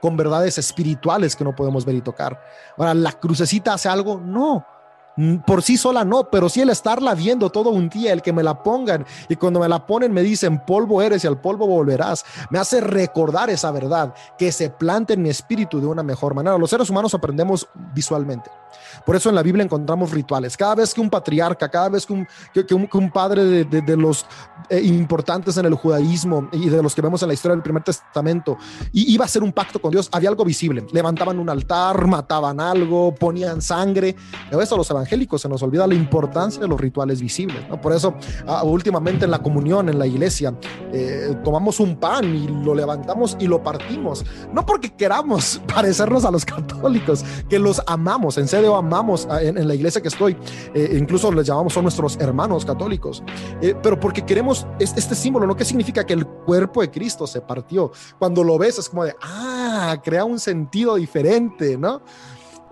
con 0.00 0.16
verdades 0.16 0.58
espirituales 0.58 1.36
que 1.36 1.44
no 1.44 1.54
podemos 1.54 1.84
ver 1.84 1.94
y 1.94 2.00
tocar. 2.00 2.40
Ahora, 2.76 2.92
¿la 2.92 3.12
crucecita 3.12 3.74
hace 3.74 3.88
algo? 3.88 4.20
No. 4.20 4.66
Por 5.46 5.62
sí 5.62 5.76
sola 5.76 6.04
no, 6.04 6.30
pero 6.30 6.48
sí 6.48 6.60
el 6.60 6.70
estarla 6.70 7.14
viendo 7.14 7.50
todo 7.50 7.70
un 7.70 7.88
día, 7.88 8.12
el 8.12 8.22
que 8.22 8.32
me 8.32 8.42
la 8.42 8.62
pongan 8.62 9.04
y 9.28 9.36
cuando 9.36 9.60
me 9.60 9.68
la 9.68 9.86
ponen 9.86 10.12
me 10.12 10.22
dicen 10.22 10.64
polvo 10.64 11.02
eres 11.02 11.24
y 11.24 11.26
al 11.26 11.40
polvo 11.40 11.66
volverás, 11.66 12.24
me 12.50 12.58
hace 12.58 12.80
recordar 12.80 13.50
esa 13.50 13.70
verdad 13.70 14.14
que 14.38 14.50
se 14.52 14.70
plante 14.70 15.14
en 15.14 15.22
mi 15.22 15.28
espíritu 15.28 15.80
de 15.80 15.86
una 15.86 16.02
mejor 16.02 16.34
manera. 16.34 16.56
Los 16.56 16.70
seres 16.70 16.88
humanos 16.88 17.12
aprendemos 17.14 17.68
visualmente. 17.94 18.50
Por 19.04 19.16
eso 19.16 19.28
en 19.28 19.34
la 19.34 19.42
Biblia 19.42 19.64
encontramos 19.64 20.10
rituales. 20.10 20.56
Cada 20.56 20.76
vez 20.76 20.94
que 20.94 21.00
un 21.00 21.10
patriarca, 21.10 21.68
cada 21.68 21.88
vez 21.88 22.06
que 22.06 22.12
un, 22.12 22.26
que, 22.52 22.74
un, 22.74 23.10
padre 23.10 23.64
de, 23.64 23.96
los 23.96 24.26
eh, 24.68 24.80
importantes 24.80 25.56
en 25.56 25.66
el 25.66 25.74
judaísmo 25.74 26.48
y 26.52 26.68
de 26.68 26.82
los 26.82 26.94
que 26.94 27.02
vemos 27.02 27.22
en 27.22 27.28
la 27.28 27.34
historia 27.34 27.54
del 27.54 27.62
primer 27.62 27.82
testamento 27.82 28.56
iba 28.92 29.24
a 29.24 29.26
hacer 29.26 29.42
un 29.42 29.52
pacto 29.52 29.80
con 29.80 29.90
Dios, 29.90 30.08
había 30.12 30.28
algo 30.28 30.44
visible. 30.44 30.86
Levantaban 30.92 31.38
un 31.38 31.48
altar, 31.48 32.06
mataban 32.06 32.60
algo, 32.60 33.14
ponían 33.14 33.60
sangre. 33.60 34.16
Pero 34.48 34.62
eso 34.62 34.74
a 34.74 34.78
los 34.78 34.90
evangélicos 34.90 35.40
se 35.40 35.48
nos 35.48 35.62
olvida 35.62 35.86
la 35.86 35.94
importancia 35.94 36.60
de 36.60 36.68
los 36.68 36.80
rituales 36.80 37.20
visibles. 37.20 37.68
¿no? 37.68 37.80
Por 37.80 37.92
eso 37.92 38.14
ah, 38.46 38.62
últimamente 38.64 39.24
en 39.24 39.30
la 39.30 39.40
comunión, 39.40 39.88
en 39.88 39.98
la 39.98 40.06
iglesia, 40.06 40.54
eh, 40.92 41.36
tomamos 41.44 41.80
un 41.80 41.96
pan 41.96 42.24
y 42.34 42.48
lo 42.64 42.74
levantamos 42.74 43.36
y 43.38 43.46
lo 43.46 43.62
partimos. 43.62 44.24
No 44.52 44.64
porque 44.64 44.94
queramos 44.94 45.60
parecernos 45.74 46.24
a 46.24 46.30
los 46.30 46.44
católicos, 46.44 47.24
que 47.48 47.58
los 47.58 47.82
amamos, 47.86 48.38
en 48.38 48.48
serio 48.48 48.61
amamos 48.66 49.28
en, 49.40 49.66
la 49.66 49.74
iglesia 49.74 50.00
que 50.00 50.08
estoy, 50.08 50.36
eh, 50.74 50.96
incluso 50.98 51.30
les 51.32 51.46
llamamos 51.46 51.72
son 51.72 51.84
nuestros 51.84 52.16
hermanos 52.18 52.64
católicos, 52.64 53.22
eh, 53.60 53.74
pero 53.82 53.98
porque 53.98 54.22
queremos 54.24 54.66
este 54.78 55.14
símbolo, 55.14 55.46
¿no? 55.46 55.56
¿Qué 55.56 55.64
significa 55.64 56.04
que 56.04 56.12
el 56.12 56.26
cuerpo 56.26 56.80
de 56.80 56.90
Cristo 56.90 57.26
se 57.26 57.40
partió? 57.40 57.92
Cuando 58.18 58.44
lo 58.44 58.58
ves 58.58 58.78
es 58.78 58.88
como 58.88 59.04
de, 59.04 59.14
ah, 59.22 59.96
crea 60.02 60.24
un 60.24 60.38
sentido 60.38 60.96
diferente, 60.96 61.76
¿no? 61.76 62.02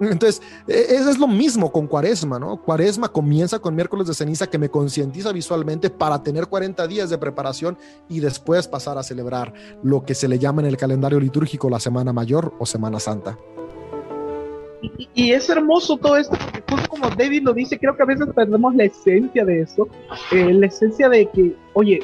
Entonces, 0.01 0.41
e, 0.67 0.95
eso 0.95 1.11
es 1.11 1.19
lo 1.19 1.29
mismo 1.29 1.71
con 1.71 1.87
Cuaresma, 1.87 2.39
¿no? 2.39 2.61
Cuaresma 2.63 3.09
comienza 3.09 3.59
con 3.59 3.75
miércoles 3.75 4.07
de 4.07 4.15
ceniza 4.15 4.47
que 4.49 4.59
me 4.59 4.71
concientiza 4.71 5.33
visualmente 5.33 5.91
para 5.91 6.23
tener 6.23 6.47
40 6.47 6.87
días 6.87 7.11
de 7.11 7.19
preparación 7.19 7.77
y 8.09 8.21
después 8.21 8.67
pasar 8.67 8.97
a 8.97 9.03
celebrar 9.03 9.53
lo 9.83 10.05
que 10.05 10.15
se 10.15 10.29
le 10.29 10.39
llama 10.39 10.63
en 10.63 10.69
el 10.69 10.77
calendario 10.77 11.21
litúrgico 11.21 11.69
la 11.69 11.81
Semana 11.81 12.13
Mayor 12.13 12.55
o 12.59 12.67
Semana 12.67 12.99
Santa. 12.99 13.39
Y, 15.15 15.33
es 15.33 15.49
hermoso 15.51 15.97
todo 15.97 16.17
esto, 16.17 16.37
porque 16.39 16.63
justo 16.71 16.89
como 16.89 17.11
David 17.11 17.43
lo 17.43 17.53
dice, 17.53 17.79
creo 17.79 17.97
que 17.97 18.03
a 18.03 18.07
veces 18.07 18.27
perdemos 18.35 18.75
la 18.75 18.85
esencia 18.85 19.45
de 19.45 19.63
eso, 19.63 19.89
eh, 20.33 20.53
la 20.55 20.67
esencia 20.67 21.09
de 21.09 21.27
que, 21.27 21.55
oye, 21.75 22.01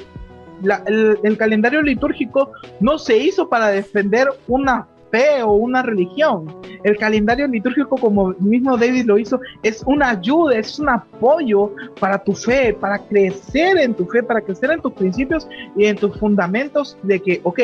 el, 1.23 1.37
calendario 1.37 1.83
litúrgico 1.83 2.53
no 2.81 2.99
se 2.99 3.17
hizo 3.17 3.49
para 3.49 3.69
defender 3.69 4.29
una 4.49 4.87
fe 5.11 5.43
o 5.43 5.53
una 5.53 5.83
religión. 5.83 6.47
El 6.85 6.97
calendario 6.97 7.47
litúrgico, 7.47 7.97
como 7.97 8.35
mismo 8.39 8.77
David 8.77 9.07
lo 9.07 9.19
hizo, 9.19 9.41
es 9.63 9.83
una 9.87 10.11
ayuda, 10.11 10.57
es 10.59 10.79
un 10.79 10.89
apoyo 10.89 11.73
para 12.01 12.23
tu 12.23 12.33
fe, 12.33 12.75
para 12.75 12.99
crecer 12.99 13.79
en 13.79 13.95
tu 13.95 14.07
fe, 14.07 14.23
para 14.23 14.41
crecer 14.41 14.71
en 14.71 14.81
tus 14.81 14.93
principios 14.93 15.49
y 15.77 15.87
en 15.87 15.97
tus 15.97 16.17
fundamentos 16.19 16.97
de 17.03 17.21
que, 17.21 17.41
ok, 17.43 17.59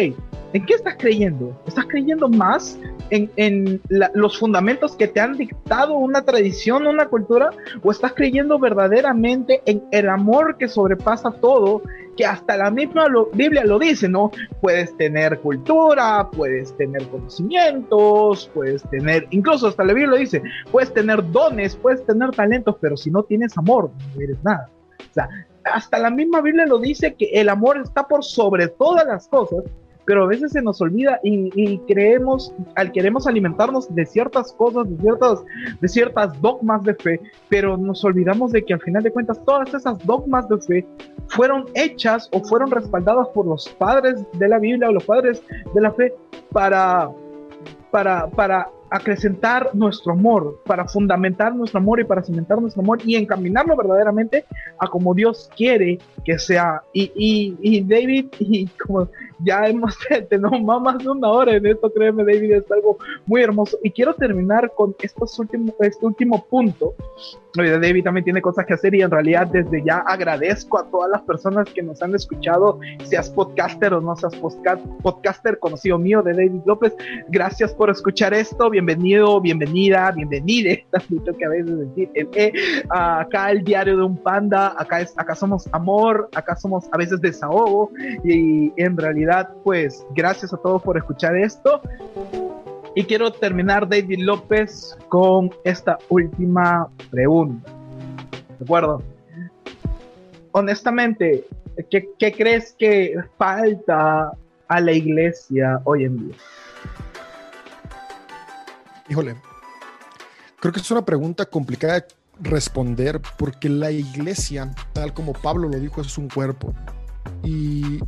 ¿en 0.52 0.66
qué 0.66 0.74
estás 0.74 0.96
creyendo? 0.98 1.56
¿Estás 1.66 1.86
creyendo 1.86 2.28
más 2.28 2.78
en, 3.10 3.80
los 4.14 4.38
fundamentos 4.38 4.96
que 4.96 5.08
te 5.08 5.20
han 5.20 5.36
dictado 5.36 5.94
una 5.94 6.24
tradición, 6.24 6.86
una 6.86 7.06
cultura? 7.06 7.50
¿O 7.82 7.90
estás 7.90 8.12
creyendo 8.12 8.58
verdaderamente 8.58 9.62
en 9.66 9.82
el 9.90 10.08
amor 10.08 10.56
que 10.58 10.68
sobrepasa 10.68 11.30
todo 11.30 11.82
que 12.16 12.26
hasta 12.26 12.56
la 12.56 12.70
misma 12.70 13.06
Biblia 13.32 13.64
lo 13.64 13.78
dice, 13.78 14.08
¿no? 14.08 14.30
Puedes 14.60 14.96
tener 14.96 15.38
cultura, 15.40 16.28
puedes 16.30 16.76
tener 16.76 17.06
conocimientos, 17.08 18.50
puedes 18.54 18.82
tener, 18.90 19.26
incluso 19.30 19.68
hasta 19.68 19.84
la 19.84 19.92
Biblia 19.92 20.10
lo 20.10 20.16
dice, 20.16 20.42
puedes 20.70 20.92
tener 20.92 21.30
dones, 21.30 21.76
puedes 21.76 22.04
tener 22.04 22.30
talentos, 22.30 22.76
pero 22.80 22.96
si 22.96 23.10
no 23.10 23.22
tienes 23.22 23.56
amor, 23.56 23.90
no 24.14 24.20
eres 24.20 24.42
nada. 24.42 24.68
O 24.98 25.14
sea, 25.14 25.28
hasta 25.64 25.98
la 25.98 26.10
misma 26.10 26.40
Biblia 26.40 26.66
lo 26.66 26.78
dice 26.78 27.14
que 27.14 27.26
el 27.32 27.48
amor 27.48 27.78
está 27.78 28.06
por 28.06 28.24
sobre 28.24 28.68
todas 28.68 29.06
las 29.06 29.28
cosas 29.28 29.64
pero 30.04 30.24
a 30.24 30.26
veces 30.26 30.52
se 30.52 30.62
nos 30.62 30.80
olvida 30.80 31.20
y, 31.22 31.78
creemos, 31.86 32.52
al 32.74 32.92
queremos 32.92 33.26
alimentarnos 33.26 33.94
de 33.94 34.06
ciertas 34.06 34.52
cosas, 34.52 34.88
de 34.90 34.96
ciertas, 35.00 35.44
de 35.80 35.88
ciertas 35.88 36.40
dogmas 36.40 36.82
de 36.84 36.94
fe, 36.94 37.20
pero 37.48 37.76
nos 37.76 38.04
olvidamos 38.04 38.52
de 38.52 38.64
que 38.64 38.74
al 38.74 38.80
final 38.80 39.02
de 39.02 39.12
cuentas 39.12 39.42
todas 39.44 39.72
esas 39.74 40.04
dogmas 40.04 40.48
de 40.48 40.58
fe 40.58 40.86
fueron 41.28 41.66
hechas 41.74 42.28
o 42.32 42.40
fueron 42.40 42.70
respaldadas 42.70 43.28
por 43.28 43.46
los 43.46 43.68
padres 43.68 44.24
de 44.34 44.48
la 44.48 44.58
Biblia 44.58 44.88
o 44.88 44.92
los 44.92 45.04
padres 45.04 45.42
de 45.74 45.80
la 45.80 45.92
fe 45.92 46.12
para, 46.50 47.10
para, 47.90 48.28
para 48.30 48.68
acrecentar 48.92 49.70
nuestro 49.72 50.12
amor, 50.12 50.60
para 50.66 50.86
fundamentar 50.86 51.54
nuestro 51.54 51.78
amor 51.80 52.00
y 52.00 52.04
para 52.04 52.22
cimentar 52.22 52.60
nuestro 52.60 52.82
amor 52.82 52.98
y 53.04 53.16
encaminarlo 53.16 53.74
verdaderamente 53.74 54.44
a 54.78 54.86
como 54.86 55.14
Dios 55.14 55.48
quiere 55.56 55.98
que 56.26 56.38
sea. 56.38 56.82
Y, 56.92 57.10
y, 57.16 57.56
y 57.62 57.80
David, 57.80 58.26
y 58.38 58.66
como 58.66 59.08
ya 59.44 59.66
hemos 59.66 59.96
tenido 60.28 60.50
más 60.60 60.98
de 60.98 61.08
una 61.08 61.28
hora 61.28 61.56
en 61.56 61.66
esto, 61.66 61.92
créeme 61.92 62.24
David, 62.24 62.52
es 62.52 62.70
algo 62.70 62.98
muy 63.26 63.42
hermoso. 63.42 63.78
Y 63.82 63.90
quiero 63.90 64.14
terminar 64.14 64.72
con 64.74 64.94
estos 65.00 65.38
últimos, 65.38 65.74
este 65.80 66.04
último 66.04 66.44
punto. 66.46 66.94
David 67.54 68.04
también 68.04 68.24
tiene 68.24 68.40
cosas 68.40 68.64
que 68.64 68.74
hacer 68.74 68.94
y 68.94 69.02
en 69.02 69.10
realidad 69.10 69.46
desde 69.46 69.84
ya 69.84 69.98
agradezco 69.98 70.78
a 70.78 70.86
todas 70.90 71.10
las 71.10 71.20
personas 71.22 71.68
que 71.68 71.82
nos 71.82 72.02
han 72.02 72.14
escuchado, 72.14 72.80
seas 73.04 73.28
podcaster 73.28 73.92
o 73.92 74.00
no 74.00 74.16
seas 74.16 74.34
podcaster 75.02 75.58
conocido 75.58 75.98
mío 75.98 76.22
de 76.22 76.32
David 76.32 76.62
López. 76.64 76.94
Gracias 77.28 77.74
por 77.74 77.90
escuchar 77.90 78.32
esto. 78.32 78.70
Bienvenido, 78.70 79.38
bienvenida, 79.40 80.10
bienvenide. 80.12 80.86
Tanto 80.90 81.36
que 81.36 81.44
a 81.44 81.48
veces 81.50 81.78
decir 81.78 82.10
el 82.14 82.28
E. 82.34 82.52
acá 82.88 83.50
el 83.50 83.62
diario 83.62 83.98
de 83.98 84.04
un 84.04 84.16
panda. 84.16 84.74
Acá, 84.78 85.02
es, 85.02 85.12
acá 85.18 85.34
somos 85.34 85.68
amor. 85.72 86.30
Acá 86.34 86.56
somos 86.56 86.88
a 86.90 86.96
veces 86.96 87.20
desahogo. 87.20 87.90
Y 88.24 88.72
en 88.76 88.96
realidad 88.96 89.31
pues 89.64 90.04
gracias 90.14 90.52
a 90.52 90.56
todos 90.58 90.82
por 90.82 90.96
escuchar 90.96 91.36
esto. 91.36 91.80
Y 92.94 93.04
quiero 93.04 93.32
terminar, 93.32 93.88
David 93.88 94.18
López, 94.20 94.96
con 95.08 95.50
esta 95.64 95.98
última 96.10 96.88
pregunta. 97.10 97.70
¿De 98.58 98.64
acuerdo? 98.64 99.02
Honestamente, 100.52 101.44
¿qué, 101.90 102.10
¿qué, 102.18 102.32
crees 102.32 102.74
que 102.78 103.14
falta 103.38 104.32
a 104.68 104.80
la 104.80 104.92
iglesia 104.92 105.80
hoy 105.84 106.04
en 106.04 106.28
día? 106.28 106.36
Híjole, 109.08 109.36
creo 110.60 110.72
que 110.72 110.80
es 110.80 110.90
una 110.90 111.04
pregunta 111.04 111.46
complicada 111.46 112.00
de 112.00 112.06
responder 112.50 113.20
porque 113.38 113.70
la 113.70 113.90
iglesia, 113.90 114.70
tal 114.92 115.14
como 115.14 115.32
Pablo 115.32 115.68
lo 115.68 115.78
dijo, 115.78 116.02
es 116.02 116.18
un 116.18 116.28
cuerpo. 116.28 116.74
Y 117.42 118.00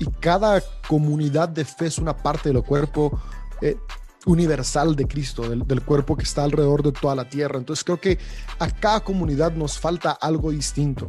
y 0.00 0.06
cada 0.18 0.62
comunidad 0.88 1.48
de 1.50 1.64
fe 1.64 1.86
es 1.86 1.98
una 1.98 2.16
parte 2.16 2.48
del 2.48 2.62
cuerpo 2.62 3.20
eh, 3.60 3.76
universal 4.26 4.96
de 4.96 5.06
Cristo, 5.06 5.48
del, 5.48 5.82
cuerpo 5.82 6.16
que 6.16 6.24
está 6.24 6.42
alrededor 6.42 6.82
de 6.82 6.92
toda 6.92 7.14
la 7.14 7.28
tierra. 7.28 7.58
Entonces 7.58 7.84
creo 7.84 8.00
que 8.00 8.18
a 8.58 8.70
cada 8.70 9.00
comunidad 9.00 9.52
nos 9.52 9.78
falta 9.78 10.10
algo 10.12 10.50
distinto. 10.50 11.08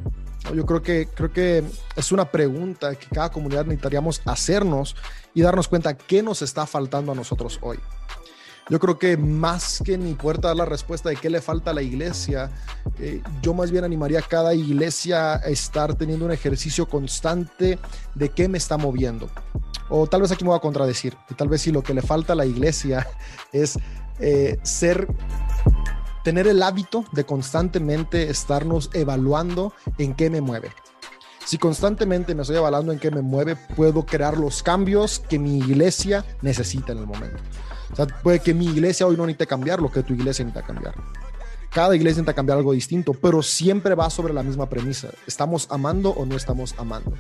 Yo 0.54 0.66
creo 0.66 0.82
que, 0.82 1.08
creo 1.08 1.32
que 1.32 1.64
es 1.96 2.12
una 2.12 2.30
pregunta 2.30 2.96
que 2.96 3.08
cada 3.08 3.32
comunidad 3.32 3.64
necesitaríamos 3.66 4.22
hacernos 4.26 4.96
y 5.34 5.42
darnos 5.42 5.68
cuenta 5.68 5.96
qué 5.96 6.22
nos 6.22 6.42
está 6.42 6.66
faltando 6.66 7.14
a 7.14 7.16
nosotros 7.16 7.60
hoy. 7.62 7.80
Yo 8.72 8.80
creo 8.80 8.98
que 8.98 9.18
más 9.18 9.82
que 9.84 9.98
ni 9.98 10.14
poder 10.14 10.40
dar 10.40 10.56
la 10.56 10.64
respuesta 10.64 11.10
de 11.10 11.18
qué 11.18 11.30
le 11.30 11.42
falta 11.42 11.72
a 11.72 11.74
la 11.74 11.82
iglesia, 11.82 12.50
eh, 13.00 13.22
yo 13.42 13.54
más 13.54 13.70
bien 13.70 13.84
animaría 13.84 14.20
a 14.20 14.22
cada 14.22 14.54
iglesia 14.54 15.34
a 15.34 15.48
estar 15.50 15.94
teniendo 15.96 16.24
un 16.24 16.32
ejercicio 16.32 16.88
constante 16.88 17.78
de 18.16 18.30
qué 18.30 18.48
me 18.48 18.58
está 18.58 18.78
moviendo. 18.78 19.30
O 19.90 20.08
tal 20.08 20.22
vez 20.22 20.32
aquí 20.32 20.46
me 20.46 20.52
voy 20.52 20.58
a 20.58 20.62
contradecir, 20.62 21.18
y 21.30 21.34
tal 21.34 21.50
vez 21.50 21.64
si 21.64 21.74
lo 21.74 21.84
que 21.84 21.94
le 21.94 22.02
falta 22.02 22.32
a 22.32 22.36
la 22.38 22.46
iglesia 22.46 23.06
es 23.52 23.78
eh, 24.20 24.58
ser 24.64 25.06
tener 26.24 26.48
el 26.48 26.64
hábito 26.64 27.04
de 27.12 27.26
constantemente 27.26 28.30
estarnos 28.30 28.90
evaluando 28.94 29.74
en 29.98 30.14
qué 30.14 30.30
me 30.30 30.40
mueve. 30.40 30.72
Si 31.44 31.58
constantemente 31.58 32.34
me 32.36 32.44
estoy 32.44 32.56
evaluando 32.56 32.94
en 32.94 33.00
qué 33.00 33.12
me 33.12 33.22
mueve, 33.22 33.58
puedo 33.76 34.06
crear 34.06 34.38
los 34.38 34.64
cambios 34.64 35.20
que 35.20 35.40
mi 35.40 35.58
iglesia 35.58 36.24
necesita 36.42 36.94
en 36.94 37.00
el 37.00 37.08
momento. 37.08 37.44
O 37.92 37.96
sea, 37.96 38.08
puede 38.08 38.40
que 38.40 38.54
mi 38.54 38.66
iglesia 38.66 39.06
hoy 39.06 39.18
no 39.18 39.26
necesite 39.26 39.48
cambiar 39.48 39.82
lo 39.82 39.92
que 39.92 40.04
tu 40.04 40.14
iglesia 40.14 40.46
necesita 40.46 40.66
cambiar. 40.66 40.96
Cada 41.72 41.96
iglesia 41.96 42.18
necesita 42.18 42.34
cambiar 42.34 42.58
algo 42.58 42.74
distinto, 42.74 43.14
pero 43.14 43.42
siempre 43.42 43.96
va 43.96 44.10
sobre 44.10 44.34
la 44.34 44.44
misma 44.44 44.68
premisa. 44.68 45.08
¿Estamos 45.26 45.68
amando 45.70 46.10
o 46.10 46.26
no 46.26 46.36
estamos 46.36 46.76
amando? 46.78 47.14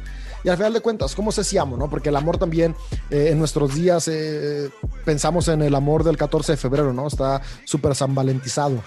Y 0.44 0.50
al 0.50 0.58
final 0.58 0.74
de 0.74 0.82
cuentas, 0.82 1.16
¿cómo 1.16 1.32
sé 1.32 1.46
si 1.46 1.58
amo? 1.58 1.78
No? 1.78 1.90
Porque 1.90 2.10
el 2.10 2.18
amor 2.18 2.38
también 2.38 2.76
eh, 3.10 3.30
en 3.32 3.40
nuestros 3.40 3.76
días 3.76 4.10
eh, 4.10 4.70
pensamos 5.06 5.48
en 5.48 5.62
el 5.62 5.74
amor 5.74 6.04
del 6.04 6.18
14 6.18 6.54
de 6.54 6.58
febrero, 6.58 6.92
¿no? 6.92 7.08
Está 7.08 7.42
súper 7.64 7.96
sanvalentizado. 7.96 8.84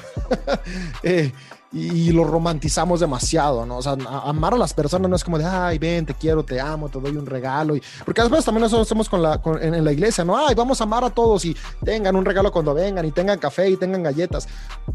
eh, 1.02 1.32
y 1.74 2.12
lo 2.12 2.22
romantizamos 2.22 3.00
demasiado, 3.00 3.66
¿no? 3.66 3.78
O 3.78 3.82
sea, 3.82 3.96
amar 4.24 4.54
a 4.54 4.56
las 4.56 4.72
personas 4.72 5.10
no 5.10 5.16
es 5.16 5.24
como 5.24 5.38
de, 5.38 5.44
ay, 5.44 5.76
ven, 5.78 6.06
te 6.06 6.14
quiero, 6.14 6.44
te 6.44 6.60
amo, 6.60 6.88
te 6.88 7.00
doy 7.00 7.16
un 7.16 7.26
regalo. 7.26 7.74
Y, 7.74 7.82
porque 8.04 8.20
después 8.20 8.44
también 8.44 8.66
eso 8.66 8.80
hacemos 8.80 9.08
con 9.08 9.20
la, 9.20 9.40
en, 9.60 9.84
la 9.84 9.90
iglesia, 9.90 10.24
¿no? 10.24 10.36
Ay, 10.36 10.54
vamos 10.54 10.80
a 10.80 10.84
amar 10.84 11.02
a 11.02 11.10
todos 11.10 11.44
y 11.44 11.56
tengan 11.84 12.14
un 12.14 12.24
regalo 12.24 12.52
cuando 12.52 12.74
vengan 12.74 13.04
y 13.04 13.10
tengan 13.10 13.40
café 13.40 13.68
y 13.68 13.76
tengan 13.76 14.04
galletas. 14.04 14.46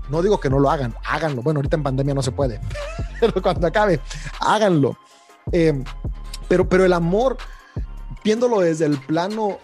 No 0.09 0.21
digo 0.21 0.39
que 0.39 0.49
no 0.49 0.57
lo 0.57 0.71
hagan, 0.71 0.95
háganlo. 1.05 1.41
Bueno, 1.41 1.57
ahorita 1.57 1.75
en 1.75 1.83
pandemia 1.83 2.13
no 2.13 2.23
se 2.23 2.31
puede, 2.31 2.61
pero 3.19 3.41
cuando 3.41 3.67
acabe, 3.67 3.99
háganlo. 4.39 4.97
Eh, 5.51 5.83
pero, 6.47 6.69
pero 6.69 6.85
el 6.85 6.93
amor, 6.93 7.37
viéndolo 8.23 8.61
desde 8.61 8.85
el 8.85 8.97
plano 8.99 9.57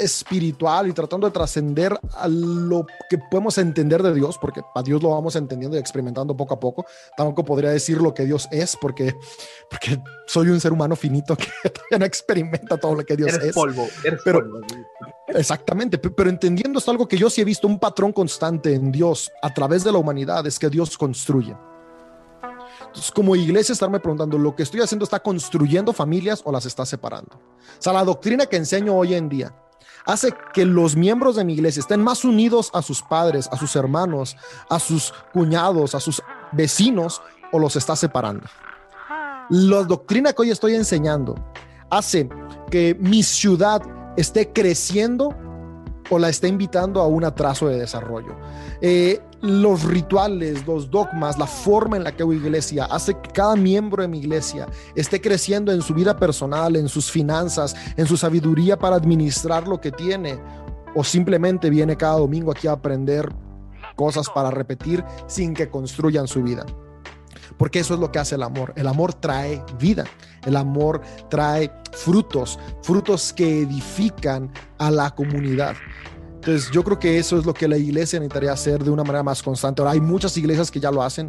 espiritual 0.00 0.88
y 0.88 0.92
tratando 0.92 1.26
de 1.26 1.32
trascender 1.32 1.98
a 2.14 2.28
lo 2.28 2.86
que 3.08 3.18
podemos 3.18 3.58
entender 3.58 4.02
de 4.02 4.14
Dios, 4.14 4.38
porque 4.38 4.62
a 4.74 4.82
Dios 4.82 5.02
lo 5.02 5.10
vamos 5.10 5.36
entendiendo 5.36 5.76
y 5.76 5.80
experimentando 5.80 6.36
poco 6.36 6.54
a 6.54 6.60
poco. 6.60 6.86
Tampoco 7.16 7.44
podría 7.44 7.70
decir 7.70 8.00
lo 8.00 8.14
que 8.14 8.24
Dios 8.24 8.48
es, 8.50 8.76
porque, 8.80 9.14
porque 9.70 10.02
soy 10.26 10.48
un 10.48 10.60
ser 10.60 10.72
humano 10.72 10.96
finito 10.96 11.36
que 11.36 11.46
todavía 11.70 11.98
no 11.98 12.04
experimenta 12.04 12.76
todo 12.76 12.94
lo 12.94 13.04
que 13.04 13.16
Dios 13.16 13.32
eres 13.34 13.48
es. 13.48 13.54
Polvo, 13.54 13.86
eres 14.04 14.20
pero, 14.24 14.40
polvo. 14.40 14.60
Exactamente, 15.28 15.98
pero 15.98 16.30
entendiendo 16.30 16.78
esto, 16.78 16.90
algo 16.90 17.06
que 17.06 17.16
yo 17.16 17.30
sí 17.30 17.40
he 17.40 17.44
visto 17.44 17.66
un 17.66 17.78
patrón 17.78 18.12
constante 18.12 18.74
en 18.74 18.90
Dios 18.90 19.30
a 19.42 19.52
través 19.52 19.84
de 19.84 19.92
la 19.92 19.98
humanidad 19.98 20.46
es 20.46 20.58
que 20.58 20.68
Dios 20.68 20.96
construye. 20.98 21.54
Entonces, 22.86 23.12
como 23.12 23.36
iglesia, 23.36 23.72
estarme 23.72 24.00
preguntando, 24.00 24.36
¿lo 24.36 24.56
que 24.56 24.64
estoy 24.64 24.80
haciendo 24.80 25.04
está 25.04 25.20
construyendo 25.20 25.92
familias 25.92 26.42
o 26.44 26.50
las 26.50 26.66
está 26.66 26.84
separando? 26.84 27.36
O 27.36 27.82
sea, 27.82 27.92
la 27.92 28.04
doctrina 28.04 28.46
que 28.46 28.56
enseño 28.56 28.96
hoy 28.96 29.14
en 29.14 29.28
día 29.28 29.54
hace 30.12 30.34
que 30.52 30.64
los 30.64 30.96
miembros 30.96 31.36
de 31.36 31.44
mi 31.44 31.54
iglesia 31.54 31.80
estén 31.80 32.02
más 32.02 32.24
unidos 32.24 32.70
a 32.74 32.82
sus 32.82 33.02
padres, 33.02 33.48
a 33.52 33.56
sus 33.56 33.76
hermanos, 33.76 34.36
a 34.68 34.78
sus 34.78 35.12
cuñados, 35.32 35.94
a 35.94 36.00
sus 36.00 36.22
vecinos, 36.52 37.22
o 37.52 37.58
los 37.58 37.76
está 37.76 37.96
separando. 37.96 38.46
La 39.50 39.82
doctrina 39.82 40.32
que 40.32 40.42
hoy 40.42 40.50
estoy 40.50 40.74
enseñando 40.74 41.34
hace 41.90 42.28
que 42.70 42.96
mi 43.00 43.22
ciudad 43.22 43.82
esté 44.16 44.52
creciendo 44.52 45.34
o 46.08 46.18
la 46.18 46.28
esté 46.28 46.48
invitando 46.48 47.00
a 47.00 47.06
un 47.06 47.24
atraso 47.24 47.68
de 47.68 47.78
desarrollo. 47.78 48.36
Eh, 48.80 49.20
los 49.42 49.84
rituales, 49.84 50.66
los 50.66 50.90
dogmas, 50.90 51.38
la 51.38 51.46
forma 51.46 51.96
en 51.96 52.04
la 52.04 52.12
que 52.12 52.22
hago 52.22 52.32
iglesia 52.32 52.84
hace 52.84 53.14
que 53.14 53.30
cada 53.30 53.56
miembro 53.56 54.02
de 54.02 54.08
mi 54.08 54.18
iglesia 54.18 54.66
esté 54.94 55.20
creciendo 55.20 55.72
en 55.72 55.82
su 55.82 55.94
vida 55.94 56.16
personal, 56.16 56.76
en 56.76 56.88
sus 56.88 57.10
finanzas, 57.10 57.74
en 57.96 58.06
su 58.06 58.16
sabiduría 58.16 58.78
para 58.78 58.96
administrar 58.96 59.66
lo 59.66 59.80
que 59.80 59.92
tiene, 59.92 60.38
o 60.94 61.04
simplemente 61.04 61.70
viene 61.70 61.96
cada 61.96 62.18
domingo 62.18 62.50
aquí 62.52 62.66
a 62.66 62.72
aprender 62.72 63.32
cosas 63.96 64.28
para 64.28 64.50
repetir 64.50 65.04
sin 65.26 65.54
que 65.54 65.70
construyan 65.70 66.26
su 66.26 66.42
vida. 66.42 66.66
Porque 67.56 67.80
eso 67.80 67.94
es 67.94 68.00
lo 68.00 68.10
que 68.10 68.18
hace 68.18 68.36
el 68.36 68.42
amor. 68.42 68.72
El 68.76 68.86
amor 68.86 69.14
trae 69.14 69.62
vida. 69.78 70.04
El 70.46 70.56
amor 70.56 71.02
trae 71.28 71.70
frutos, 71.92 72.58
frutos 72.82 73.32
que 73.32 73.60
edifican 73.62 74.50
a 74.78 74.90
la 74.90 75.10
comunidad. 75.10 75.74
Entonces 76.50 76.72
yo 76.72 76.82
creo 76.82 76.98
que 76.98 77.16
eso 77.16 77.38
es 77.38 77.46
lo 77.46 77.54
que 77.54 77.68
la 77.68 77.76
iglesia 77.76 78.18
necesitaría 78.18 78.50
hacer 78.50 78.82
de 78.82 78.90
una 78.90 79.04
manera 79.04 79.22
más 79.22 79.40
constante. 79.40 79.82
Ahora 79.82 79.92
hay 79.92 80.00
muchas 80.00 80.36
iglesias 80.36 80.68
que 80.68 80.80
ya 80.80 80.90
lo 80.90 81.00
hacen. 81.00 81.28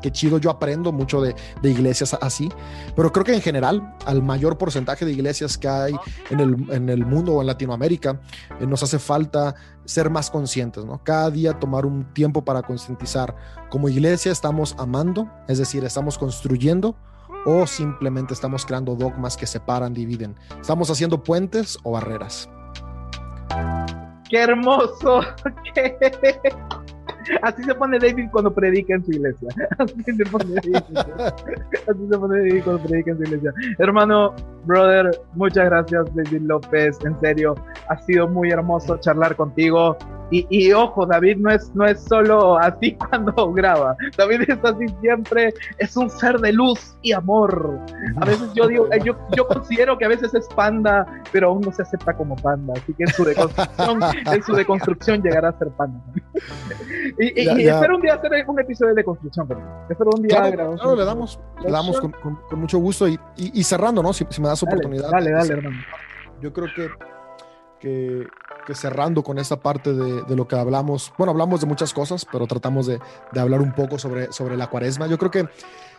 Qué 0.00 0.12
chido, 0.12 0.38
yo 0.38 0.48
aprendo 0.48 0.92
mucho 0.92 1.20
de, 1.20 1.34
de 1.60 1.70
iglesias 1.70 2.16
así, 2.20 2.48
pero 2.94 3.10
creo 3.10 3.24
que 3.24 3.34
en 3.34 3.42
general, 3.42 3.96
al 4.06 4.22
mayor 4.22 4.56
porcentaje 4.56 5.04
de 5.04 5.10
iglesias 5.10 5.58
que 5.58 5.68
hay 5.68 5.94
en 6.30 6.38
el, 6.38 6.70
en 6.70 6.88
el 6.88 7.04
mundo 7.04 7.34
o 7.34 7.40
en 7.40 7.48
Latinoamérica, 7.48 8.20
eh, 8.60 8.66
nos 8.66 8.84
hace 8.84 9.00
falta 9.00 9.56
ser 9.84 10.08
más 10.08 10.30
conscientes, 10.30 10.84
¿no? 10.84 11.02
Cada 11.02 11.30
día 11.32 11.58
tomar 11.58 11.84
un 11.84 12.14
tiempo 12.14 12.44
para 12.44 12.62
concientizar. 12.62 13.34
Como 13.70 13.88
iglesia 13.88 14.30
estamos 14.30 14.76
amando, 14.78 15.28
es 15.48 15.58
decir, 15.58 15.84
estamos 15.84 16.16
construyendo 16.16 16.94
o 17.44 17.66
simplemente 17.66 18.34
estamos 18.34 18.64
creando 18.64 18.94
dogmas 18.94 19.36
que 19.36 19.48
separan, 19.48 19.92
dividen. 19.92 20.36
Estamos 20.60 20.88
haciendo 20.90 21.24
puentes 21.24 21.76
o 21.82 21.90
barreras. 21.90 22.48
¡Qué 24.30 24.38
hermoso! 24.38 25.20
Así 27.42 27.62
se 27.64 27.74
pone 27.74 27.98
David 27.98 28.28
cuando 28.32 28.52
predica 28.52 28.94
en 28.94 29.04
su 29.04 29.10
iglesia. 29.12 29.48
Así 29.78 30.02
se 30.02 30.24
pone 30.24 30.44
David, 30.54 30.76
Así 30.96 32.08
se 32.10 32.18
pone 32.18 32.38
David 32.38 32.62
cuando 32.64 32.82
predica 32.84 33.10
en 33.10 33.16
su 33.18 33.22
iglesia. 33.24 33.52
Hermano, 33.78 34.34
brother, 34.64 35.10
muchas 35.34 35.66
gracias, 35.66 36.04
David 36.14 36.42
López. 36.42 36.98
En 37.04 37.18
serio, 37.20 37.54
ha 37.88 37.98
sido 37.98 38.28
muy 38.28 38.50
hermoso 38.50 38.96
charlar 38.98 39.36
contigo. 39.36 39.96
Y, 40.30 40.46
y, 40.48 40.72
ojo, 40.72 41.06
David 41.06 41.38
no 41.38 41.50
es, 41.50 41.74
no 41.74 41.84
es 41.84 42.00
solo 42.02 42.58
así 42.58 42.94
cuando 43.10 43.52
graba. 43.52 43.96
David 44.16 44.42
es 44.48 44.58
así 44.62 44.86
siempre. 45.00 45.52
Es 45.78 45.96
un 45.96 46.08
ser 46.08 46.38
de 46.38 46.52
luz 46.52 46.96
y 47.02 47.12
amor. 47.12 47.78
A 48.16 48.24
veces 48.24 48.52
yo 48.54 48.68
digo, 48.68 48.88
yo, 49.04 49.16
yo 49.36 49.46
considero 49.46 49.98
que 49.98 50.04
a 50.04 50.08
veces 50.08 50.32
es 50.34 50.46
panda, 50.54 51.06
pero 51.32 51.48
aún 51.48 51.62
no 51.62 51.72
se 51.72 51.82
acepta 51.82 52.14
como 52.14 52.36
panda. 52.36 52.74
Así 52.76 52.94
que 52.94 53.04
en 53.04 53.12
su 53.12 53.24
deconstrucción, 53.24 54.00
en 54.32 54.42
su 54.42 54.52
deconstrucción 54.54 55.22
llegará 55.22 55.48
a 55.48 55.58
ser 55.58 55.68
panda. 55.70 56.00
Y, 57.18 57.40
y, 57.40 57.44
ya, 57.44 57.52
y 57.52 57.64
ya. 57.64 57.74
espero 57.74 57.96
un 57.96 58.02
día 58.02 58.14
hacer 58.14 58.30
un 58.46 58.60
episodio 58.60 58.94
de 58.94 59.04
construcción, 59.04 59.46
pero 59.48 59.60
espero 59.88 60.10
un 60.14 60.22
día 60.22 60.36
claro, 60.36 60.52
grabar. 60.52 60.74
Claro, 60.76 60.96
le 60.96 61.04
damos, 61.04 61.40
le 61.62 61.70
damos 61.70 62.00
con, 62.00 62.12
con, 62.12 62.36
con, 62.48 62.58
mucho 62.60 62.78
gusto 62.78 63.08
y, 63.08 63.18
y, 63.36 63.60
y 63.60 63.64
cerrando, 63.64 64.02
¿no? 64.02 64.12
Si, 64.12 64.26
si, 64.30 64.40
me 64.40 64.48
das 64.48 64.60
dale, 64.60 64.72
oportunidad. 64.72 65.10
Dale, 65.10 65.30
dale, 65.32 65.52
hermano. 65.54 65.76
Yo 66.40 66.52
creo 66.52 66.68
que, 66.74 66.88
que, 67.80 68.26
cerrando 68.74 69.22
con 69.22 69.38
esta 69.38 69.60
parte 69.60 69.92
de, 69.92 70.36
lo 70.36 70.46
que 70.46 70.56
hablamos, 70.56 71.12
bueno, 71.18 71.32
hablamos 71.32 71.60
de 71.60 71.66
muchas 71.66 71.92
cosas, 71.92 72.26
pero 72.30 72.46
tratamos 72.46 72.86
de, 72.86 73.00
hablar 73.36 73.60
un 73.60 73.72
poco 73.72 73.98
sobre, 73.98 74.32
sobre 74.32 74.56
la 74.56 74.68
cuaresma. 74.68 75.06
Yo 75.06 75.18
creo 75.18 75.30
que 75.30 75.48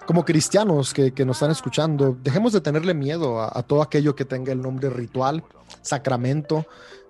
como 0.05 0.25
cristianos 0.25 0.93
que, 0.93 1.13
nos 1.25 1.37
están 1.37 1.51
escuchando, 1.51 2.17
dejemos 2.21 2.53
de 2.53 2.61
tenerle 2.61 2.93
miedo 2.93 3.41
a, 3.41 3.61
todo 3.63 3.81
aquello 3.81 4.15
que 4.15 4.25
tenga 4.25 4.51
el 4.51 4.61
nombre 4.61 4.89
ritual, 4.89 5.43
sacramento, 5.81 6.65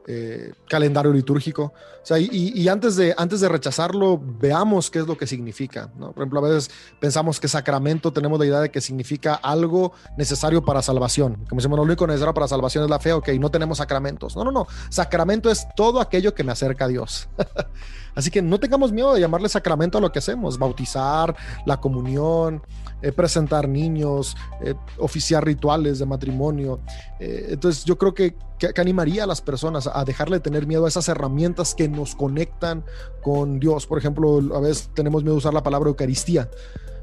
eh, 0.07 0.53
calendario 0.67 1.13
litúrgico. 1.13 1.73
O 2.01 2.05
sea, 2.05 2.17
y, 2.17 2.27
y, 2.31 2.67
antes, 2.67 2.95
de, 2.95 3.13
antes 3.15 3.41
de 3.41 3.47
rechazarlo, 3.47 4.19
veamos 4.19 4.89
qué 4.89 4.99
es 4.99 5.07
lo 5.07 5.15
que 5.15 5.27
significa. 5.27 5.91
¿no? 5.97 6.11
Por 6.11 6.23
ejemplo, 6.23 6.39
a 6.39 6.49
veces 6.49 6.71
pensamos 6.99 7.39
que 7.39 7.47
sacramento, 7.47 8.11
tenemos 8.11 8.39
la 8.39 8.45
idea 8.47 8.59
de 8.59 8.71
que 8.71 8.81
significa 8.81 9.35
algo 9.35 9.93
necesario 10.17 10.65
para 10.65 10.81
salvación. 10.81 11.45
Como 11.47 11.61
decimos, 11.61 11.77
lo 11.77 11.83
único 11.83 12.07
necesario 12.07 12.33
para 12.33 12.47
salvación 12.47 12.83
es 12.83 12.89
la 12.89 12.99
fe, 12.99 13.13
ok, 13.13 13.29
no 13.39 13.51
tenemos 13.51 13.77
sacramentos. 13.77 14.35
No, 14.35 14.43
no, 14.43 14.51
no. 14.51 14.65
Sacramento 14.89 15.51
es 15.51 15.67
todo 15.75 16.01
aquello 16.01 16.33
que 16.33 16.43
me 16.43 16.51
acerca 16.51 16.85
a 16.85 16.87
Dios. 16.87 17.29
Así 18.15 18.31
que 18.31 18.41
no 18.41 18.59
tengamos 18.59 18.91
miedo 18.91 19.13
de 19.13 19.21
llamarle 19.21 19.47
sacramento 19.49 19.97
a 19.97 20.01
lo 20.01 20.11
que 20.11 20.19
hacemos, 20.19 20.57
bautizar, 20.57 21.35
la 21.65 21.79
comunión, 21.79 22.61
eh, 23.01 23.11
presentar 23.11 23.67
niños, 23.67 24.35
eh, 24.61 24.75
oficiar 24.97 25.43
rituales 25.45 25.99
de 25.99 26.05
matrimonio. 26.05 26.79
Eh, 27.19 27.47
entonces 27.49 27.83
yo 27.85 27.97
creo 27.97 28.13
que, 28.13 28.35
que, 28.59 28.73
que, 28.73 28.81
animaría 28.81 29.23
a 29.23 29.27
las 29.27 29.41
personas 29.41 29.89
a 29.91 30.03
dejarle 30.05 30.37
de 30.37 30.41
tener 30.41 30.67
miedo 30.67 30.85
a 30.85 30.87
esas 30.87 31.07
herramientas 31.09 31.73
que 31.73 31.87
nos 31.87 32.15
conectan 32.15 32.83
con 33.21 33.59
Dios. 33.59 33.87
Por 33.87 33.97
ejemplo, 33.97 34.39
a 34.55 34.59
veces 34.59 34.89
tenemos 34.93 35.23
miedo 35.23 35.33
de 35.35 35.39
usar 35.39 35.53
la 35.53 35.63
palabra 35.63 35.89
Eucaristía. 35.89 36.49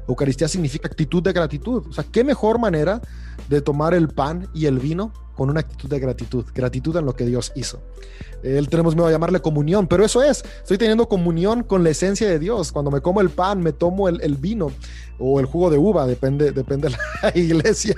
Eucaristía 0.07 0.47
significa 0.47 0.87
actitud 0.87 1.21
de 1.21 1.33
gratitud. 1.33 1.85
O 1.87 1.93
sea, 1.93 2.03
qué 2.03 2.23
mejor 2.23 2.59
manera 2.59 3.01
de 3.47 3.61
tomar 3.61 3.93
el 3.93 4.09
pan 4.09 4.47
y 4.53 4.65
el 4.65 4.79
vino 4.79 5.13
con 5.39 5.49
una 5.49 5.61
actitud 5.61 5.87
de 5.87 5.99
gratitud, 5.99 6.45
gratitud 6.53 6.97
en 6.97 7.05
lo 7.05 7.15
que 7.15 7.25
Dios 7.25 7.53
hizo. 7.55 7.81
Él 8.43 8.67
tenemos 8.67 8.93
miedo 8.93 9.07
a 9.07 9.11
llamarle 9.11 9.39
comunión, 9.39 9.87
pero 9.87 10.03
eso 10.03 10.21
es, 10.21 10.43
estoy 10.57 10.77
teniendo 10.77 11.07
comunión 11.07 11.63
con 11.63 11.81
la 11.81 11.91
esencia 11.91 12.27
de 12.27 12.39
Dios. 12.39 12.73
Cuando 12.73 12.91
me 12.91 12.99
como 12.99 13.21
el 13.21 13.29
pan, 13.29 13.61
me 13.61 13.71
tomo 13.71 14.09
el, 14.09 14.19
el 14.21 14.35
vino 14.35 14.73
o 15.17 15.39
el 15.39 15.45
jugo 15.45 15.69
de 15.69 15.77
uva, 15.77 16.05
depende, 16.05 16.51
depende 16.51 16.89
de 16.89 16.97
la 17.23 17.31
iglesia 17.37 17.95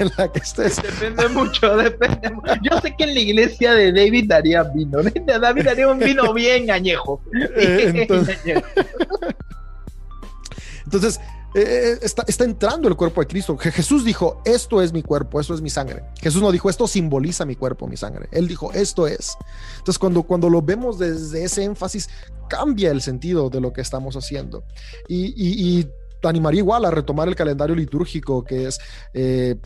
en 0.00 0.10
la 0.18 0.32
que 0.32 0.40
estés. 0.40 0.82
Depende 0.82 1.28
mucho, 1.28 1.76
depende. 1.76 2.32
Yo 2.68 2.80
sé 2.80 2.96
que 2.98 3.04
en 3.04 3.14
la 3.14 3.20
iglesia 3.20 3.74
de 3.74 3.92
David 3.92 4.24
daría 4.26 4.64
vino, 4.64 4.98
David 5.02 5.64
daría 5.64 5.86
un 5.86 6.00
vino 6.00 6.34
bien 6.34 6.68
añejo. 6.68 7.22
Eh, 7.32 7.92
entonces, 7.94 8.40
entonces 10.84 11.20
eh, 11.54 11.98
está, 12.00 12.24
está, 12.26 12.44
entrando 12.44 12.88
el 12.88 12.96
cuerpo 12.96 13.20
de 13.20 13.26
Cristo. 13.26 13.56
Jesús 13.58 14.04
dijo, 14.04 14.40
esto 14.44 14.80
es 14.80 14.92
mi 14.92 15.02
cuerpo, 15.02 15.40
esto 15.40 15.54
es 15.54 15.60
mi 15.60 15.70
sangre. 15.70 16.02
Jesús 16.20 16.40
no 16.40 16.50
dijo, 16.50 16.70
esto 16.70 16.86
simboliza 16.86 17.44
mi 17.44 17.56
cuerpo, 17.56 17.86
mi 17.86 17.96
sangre. 17.96 18.28
Él 18.32 18.48
dijo, 18.48 18.72
esto 18.72 19.06
es. 19.06 19.36
Entonces, 19.78 19.98
cuando, 19.98 20.22
cuando 20.22 20.48
lo 20.48 20.62
vemos 20.62 20.98
desde 20.98 21.44
ese 21.44 21.64
énfasis, 21.64 22.08
cambia 22.48 22.90
el 22.90 23.02
sentido 23.02 23.50
de 23.50 23.60
lo 23.60 23.72
que 23.72 23.82
estamos 23.82 24.16
haciendo. 24.16 24.64
Y, 25.08 25.26
y, 25.26 25.78
y 25.80 25.84
te 26.20 26.28
animaría 26.28 26.60
igual 26.60 26.84
a 26.84 26.90
retomar 26.90 27.28
el 27.28 27.36
calendario 27.36 27.76
litúrgico, 27.76 28.44
que 28.44 28.68
es... 28.68 28.80
Eh, 29.12 29.56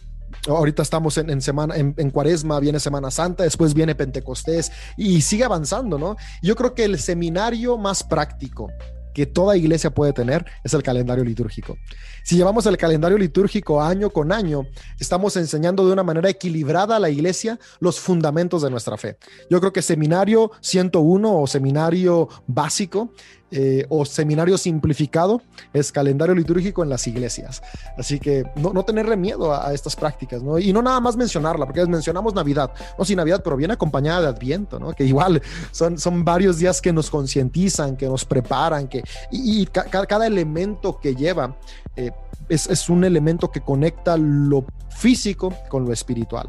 Ahorita 0.48 0.82
estamos 0.82 1.16
en, 1.18 1.30
en 1.30 1.40
semana, 1.40 1.76
en, 1.76 1.94
en, 1.96 2.10
Cuaresma, 2.10 2.58
viene 2.58 2.80
Semana 2.80 3.10
Santa, 3.12 3.44
después 3.44 3.74
viene 3.74 3.94
Pentecostés 3.94 4.72
y 4.96 5.22
sigue 5.22 5.44
avanzando, 5.44 5.98
¿no? 5.98 6.16
Yo 6.42 6.56
creo 6.56 6.74
que 6.74 6.84
el 6.84 6.98
seminario 6.98 7.78
más 7.78 8.02
práctico 8.02 8.68
que 9.16 9.24
toda 9.24 9.56
iglesia 9.56 9.88
puede 9.88 10.12
tener 10.12 10.44
es 10.62 10.74
el 10.74 10.82
calendario 10.82 11.24
litúrgico. 11.24 11.78
Si 12.26 12.34
llevamos 12.34 12.66
el 12.66 12.76
calendario 12.76 13.16
litúrgico 13.18 13.80
año 13.80 14.10
con 14.10 14.32
año, 14.32 14.66
estamos 14.98 15.36
enseñando 15.36 15.86
de 15.86 15.92
una 15.92 16.02
manera 16.02 16.28
equilibrada 16.28 16.96
a 16.96 16.98
la 16.98 17.08
iglesia 17.08 17.56
los 17.78 18.00
fundamentos 18.00 18.62
de 18.62 18.70
nuestra 18.70 18.96
fe. 18.96 19.16
Yo 19.48 19.60
creo 19.60 19.72
que 19.72 19.80
seminario 19.80 20.50
101 20.60 21.40
o 21.40 21.46
seminario 21.46 22.28
básico 22.48 23.12
eh, 23.52 23.86
o 23.90 24.04
seminario 24.04 24.58
simplificado 24.58 25.40
es 25.72 25.92
calendario 25.92 26.34
litúrgico 26.34 26.82
en 26.82 26.88
las 26.88 27.06
iglesias. 27.06 27.62
Así 27.96 28.18
que 28.18 28.42
no, 28.56 28.72
no 28.72 28.84
tenerle 28.84 29.16
miedo 29.16 29.52
a, 29.52 29.68
a, 29.68 29.72
estas 29.72 29.94
prácticas, 29.94 30.42
¿no? 30.42 30.58
Y 30.58 30.72
no 30.72 30.82
nada 30.82 30.98
más 30.98 31.16
mencionarla, 31.16 31.64
porque 31.64 31.86
mencionamos 31.86 32.34
Navidad, 32.34 32.72
no 32.98 33.04
sí 33.04 33.14
Navidad, 33.14 33.40
pero 33.44 33.56
viene 33.56 33.74
acompañada 33.74 34.22
de 34.22 34.26
Adviento, 34.26 34.80
¿no? 34.80 34.92
Que 34.94 35.04
igual 35.04 35.40
son, 35.70 35.96
son 35.96 36.24
varios 36.24 36.58
días 36.58 36.82
que 36.82 36.92
nos 36.92 37.08
concientizan, 37.08 37.96
que 37.96 38.06
nos 38.06 38.24
preparan, 38.24 38.88
que, 38.88 39.04
y, 39.30 39.62
y 39.62 39.66
ca 39.66 39.84
cada 39.84 40.26
elemento 40.26 40.98
que 40.98 41.14
lleva 41.14 41.56
eh, 41.96 42.10
es, 42.48 42.66
es 42.68 42.88
un 42.88 43.04
elemento 43.04 43.50
que 43.50 43.60
conecta 43.60 44.16
lo 44.16 44.64
físico 44.90 45.52
con 45.68 45.84
lo 45.84 45.92
espiritual. 45.92 46.48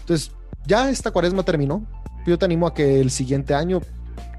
Entonces, 0.00 0.32
ya 0.66 0.90
esta 0.90 1.10
cuaresma 1.10 1.42
terminó, 1.42 1.86
yo 2.26 2.38
te 2.38 2.44
animo 2.44 2.66
a 2.66 2.74
que 2.74 3.00
el 3.00 3.10
siguiente 3.10 3.54
año 3.54 3.80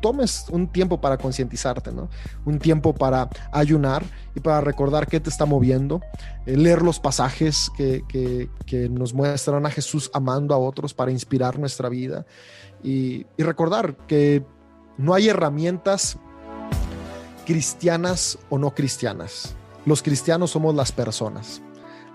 tomes 0.01 0.45
un 0.49 0.67
tiempo 0.67 1.01
para 1.01 1.17
concientizarte, 1.17 1.91
¿no? 1.91 2.09
Un 2.45 2.59
tiempo 2.59 2.93
para 2.93 3.29
ayunar 3.51 4.03
y 4.35 4.39
para 4.39 4.61
recordar 4.61 5.07
qué 5.07 5.19
te 5.19 5.29
está 5.29 5.45
moviendo, 5.45 6.01
eh, 6.45 6.55
leer 6.55 6.81
los 6.81 6.99
pasajes 6.99 7.71
que, 7.75 8.03
que, 8.07 8.89
nos 8.89 9.13
muestran 9.13 9.65
a 9.65 9.71
Jesús 9.71 10.09
amando 10.13 10.53
a 10.53 10.57
otros 10.57 10.93
para 10.93 11.11
inspirar 11.11 11.59
nuestra 11.59 11.89
vida 11.89 12.25
y 12.81 13.25
recordar 13.37 13.97
que 14.07 14.45
no 14.97 15.13
hay 15.13 15.29
herramientas 15.29 16.17
cristianas 17.45 18.37
o 18.49 18.57
no 18.57 18.73
cristianas. 18.73 19.55
Los 19.85 20.03
cristianos 20.03 20.51
somos 20.51 20.75
las 20.75 20.91
personas. 20.91 21.61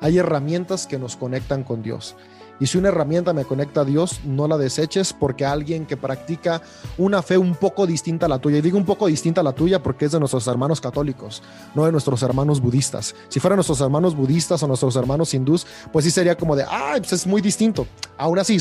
Hay 0.01 0.19
herramientas 0.19 0.87
que 0.87 0.99
nos 0.99 1.17
conectan 1.17 1.65
con 1.65 1.83
Dios. 1.83 2.17
Y 2.61 2.67
si 2.67 2.79
una 2.79 2.89
herramienta 2.89 3.33
me 3.33 3.45
conecta 3.45 3.81
a 3.81 3.85
Dios, 3.85 4.21
no 4.25 4.47
la 4.47 4.57
deseches 4.57 5.13
porque 5.13 5.45
alguien 5.45 5.87
que 5.87 5.97
practica 5.97 6.63
una 6.99 7.21
fe 7.21 7.37
un 7.37 7.57
poco 7.57 7.87
distinta 7.87 8.27
a 8.27 8.29
la 8.29 8.39
tuya, 8.39 8.59
y 8.59 8.61
digo 8.61 8.79
un 8.79 8.85
poco 8.85 9.07
distinta 9.07 9.41
a 9.41 9.45
la 9.45 9.53
tuya 9.53 9.83
porque 9.83 10.05
es 10.05 10.13
de 10.13 10.21
nuestros 10.21 10.47
hermanos 10.47 10.81
católicos, 10.81 11.43
no 11.75 11.85
de 11.85 11.93
nuestros 11.93 12.23
hermanos 12.23 12.61
budistas. 12.61 13.15
Si 13.29 13.41
fueran 13.41 13.57
nuestros 13.57 13.81
hermanos 13.81 14.15
budistas 14.15 14.63
o 14.63 14.69
nuestros 14.69 14.95
hermanos 14.95 15.35
hindús, 15.35 15.67
pues 15.93 16.05
sí 16.05 16.11
sería 16.11 16.37
como 16.37 16.55
de, 16.55 16.65
ah, 16.69 16.97
es 16.97 17.27
muy 17.27 17.43
distinto. 17.43 17.87
Aún 18.17 18.39
así, 18.39 18.61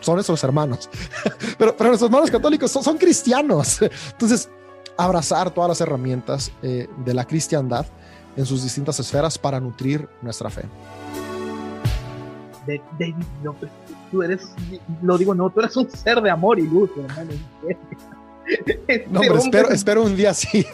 son 0.00 0.14
nuestros 0.14 0.42
hermanos. 0.44 0.90
pero, 1.58 1.76
pero 1.76 1.88
nuestros 1.88 2.08
hermanos 2.08 2.30
católicos 2.30 2.70
son, 2.70 2.98
cristianos. 2.98 3.80
Entonces, 4.12 4.50
abrazar 5.04 5.50
todas 5.50 5.68
las 5.68 5.80
herramientas 5.80 6.52
eh, 6.62 6.88
de 7.04 7.14
la 7.14 7.24
cristiandad 7.24 7.86
en 8.36 8.46
sus 8.46 8.62
distintas 8.62 8.98
esferas 9.00 9.38
para 9.38 9.60
nutrir 9.60 10.08
nuestra 10.22 10.50
fe 10.50 10.64
David 12.98 13.14
López, 13.42 13.70
tú 14.10 14.22
eres, 14.22 14.52
lo 15.02 15.18
digo 15.18 15.34
no, 15.34 15.50
tú 15.50 15.60
eres 15.60 15.76
un 15.76 15.90
ser 15.90 16.20
de 16.20 16.30
amor 16.30 16.58
y 16.58 16.62
luz, 16.62 16.90
hermano. 16.96 17.30
Este 17.68 19.06
no, 19.08 19.20
pero 19.20 19.36
espero, 19.36 19.68
espero 19.70 20.02
un 20.04 20.16
día 20.16 20.30
así. 20.30 20.66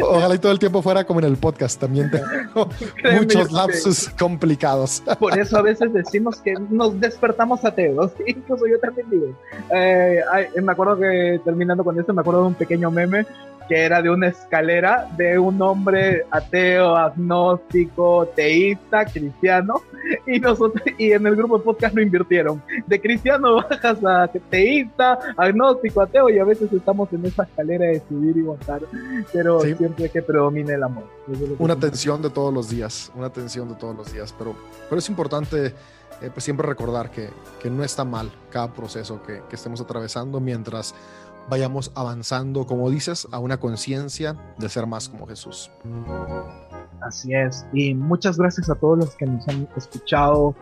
Ojalá 0.00 0.34
y 0.34 0.38
todo 0.38 0.52
el 0.52 0.58
tiempo 0.58 0.80
fuera 0.80 1.04
como 1.04 1.20
en 1.20 1.26
el 1.26 1.36
podcast, 1.36 1.78
también 1.80 2.10
tengo 2.10 2.68
muchos 3.18 3.52
lapsus 3.52 4.08
complicados. 4.18 5.02
Por 5.18 5.38
eso 5.38 5.58
a 5.58 5.62
veces 5.62 5.92
decimos 5.92 6.40
que 6.40 6.54
nos 6.70 6.98
despertamos 6.98 7.64
ateos, 7.64 8.12
incluso 8.26 8.66
yo 8.66 8.78
también 8.78 9.08
digo. 9.10 9.26
Eh, 9.74 10.20
me 10.62 10.72
acuerdo 10.72 10.98
que 10.98 11.40
terminando 11.44 11.84
con 11.84 11.98
esto, 11.98 12.14
me 12.14 12.20
acuerdo 12.20 12.42
de 12.42 12.46
un 12.48 12.54
pequeño 12.54 12.90
meme 12.90 13.26
que 13.68 13.80
era 13.80 14.02
de 14.02 14.10
una 14.10 14.28
escalera 14.28 15.08
de 15.16 15.38
un 15.38 15.60
hombre 15.62 16.24
ateo, 16.30 16.96
agnóstico, 16.96 18.26
teísta, 18.34 19.04
cristiano, 19.04 19.82
y 20.26 20.40
nosotros 20.40 20.82
y 20.98 21.12
en 21.12 21.26
el 21.26 21.36
grupo 21.36 21.58
de 21.58 21.64
podcast 21.64 21.94
lo 21.94 22.02
invirtieron. 22.02 22.62
De 22.86 23.00
cristiano 23.00 23.56
bajas 23.56 23.98
a 24.04 24.28
teísta, 24.50 25.18
agnóstico, 25.36 26.00
ateo, 26.02 26.28
y 26.30 26.38
a 26.38 26.44
veces 26.44 26.72
estamos 26.72 27.12
en 27.12 27.26
esa 27.26 27.44
escalera 27.44 27.86
de 27.86 28.02
subir 28.08 28.36
y 28.36 28.42
bajar, 28.42 28.82
pero 29.32 29.60
siempre 29.60 30.08
que 30.08 30.22
predomine 30.22 30.74
el 30.74 30.82
amor. 30.82 31.04
Una 31.58 31.76
tensión 31.76 32.22
de 32.22 32.30
todos 32.30 32.52
los 32.52 32.68
días, 32.68 33.12
una 33.14 33.30
tensión 33.30 33.68
de 33.68 33.74
todos 33.74 33.96
los 33.96 34.12
días, 34.12 34.34
pero, 34.36 34.54
pero 34.88 34.98
es 34.98 35.08
importante 35.08 35.74
eh, 36.22 36.30
pues 36.32 36.44
siempre 36.44 36.66
recordar 36.66 37.10
que, 37.10 37.30
que, 37.60 37.68
no 37.68 37.82
está 37.82 38.04
mal 38.04 38.30
cada 38.48 38.72
proceso 38.72 39.20
que, 39.24 39.42
que 39.48 39.56
estemos 39.56 39.80
atravesando 39.80 40.38
mientras 40.38 40.94
vayamos 41.48 41.92
avanzando, 41.94 42.66
como 42.66 42.90
dices, 42.90 43.26
a 43.32 43.38
una 43.38 43.58
conciencia 43.58 44.36
de 44.58 44.68
ser 44.68 44.86
más 44.86 45.08
como 45.08 45.26
Jesús. 45.26 45.70
Así 47.00 47.34
es. 47.34 47.66
Y 47.72 47.94
muchas 47.94 48.38
gracias 48.38 48.70
a 48.70 48.74
todos 48.76 48.98
los 48.98 49.16
que 49.16 49.26
nos 49.26 49.46
han 49.48 49.68
escuchado 49.76 50.54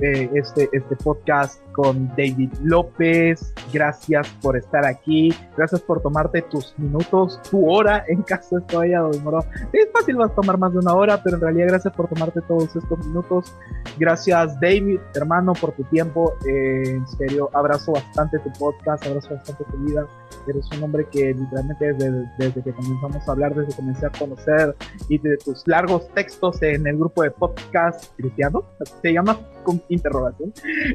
eh, 0.00 0.30
este, 0.34 0.68
este 0.72 0.96
podcast 0.96 1.60
con 1.78 2.08
David 2.16 2.52
López. 2.62 3.54
Gracias 3.72 4.28
por 4.42 4.56
estar 4.56 4.84
aquí. 4.84 5.32
Gracias 5.56 5.80
por 5.80 6.02
tomarte 6.02 6.42
tus 6.42 6.76
minutos, 6.76 7.40
tu 7.48 7.70
hora, 7.70 8.04
en 8.08 8.22
caso 8.22 8.58
esto 8.58 8.80
haya 8.80 9.02
demorado. 9.02 9.46
Es 9.72 9.88
fácil, 9.92 10.16
vas 10.16 10.32
a 10.32 10.34
tomar 10.34 10.58
más 10.58 10.72
de 10.72 10.80
una 10.80 10.94
hora, 10.94 11.22
pero 11.22 11.36
en 11.36 11.42
realidad 11.42 11.68
gracias 11.68 11.94
por 11.94 12.08
tomarte 12.08 12.40
todos 12.42 12.74
estos 12.74 13.06
minutos. 13.06 13.54
Gracias, 13.96 14.58
David, 14.60 14.98
hermano, 15.14 15.52
por 15.52 15.72
tu 15.72 15.84
tiempo. 15.84 16.34
Eh, 16.48 16.94
en 16.94 17.06
serio, 17.06 17.48
abrazo 17.52 17.92
bastante 17.92 18.38
tu 18.40 18.52
podcast, 18.58 19.06
abrazo 19.06 19.34
bastante 19.34 19.64
tu 19.64 19.76
vida. 19.78 20.04
Eres 20.48 20.68
un 20.76 20.82
hombre 20.82 21.06
que 21.10 21.32
literalmente 21.32 21.92
desde, 21.92 22.30
desde 22.38 22.62
que 22.62 22.72
comenzamos 22.72 23.28
a 23.28 23.32
hablar, 23.32 23.54
desde 23.54 23.70
que 23.70 23.76
comencé 23.76 24.06
a 24.06 24.10
conocer 24.10 24.74
y 25.08 25.18
de 25.18 25.36
tus 25.36 25.66
largos 25.68 26.08
textos 26.14 26.60
en 26.62 26.86
el 26.86 26.96
grupo 26.96 27.22
de 27.22 27.30
podcast 27.30 28.12
cristiano, 28.16 28.64
se 29.02 29.12
llama 29.12 29.38
con 29.68 29.82
interrogación. 29.88 30.52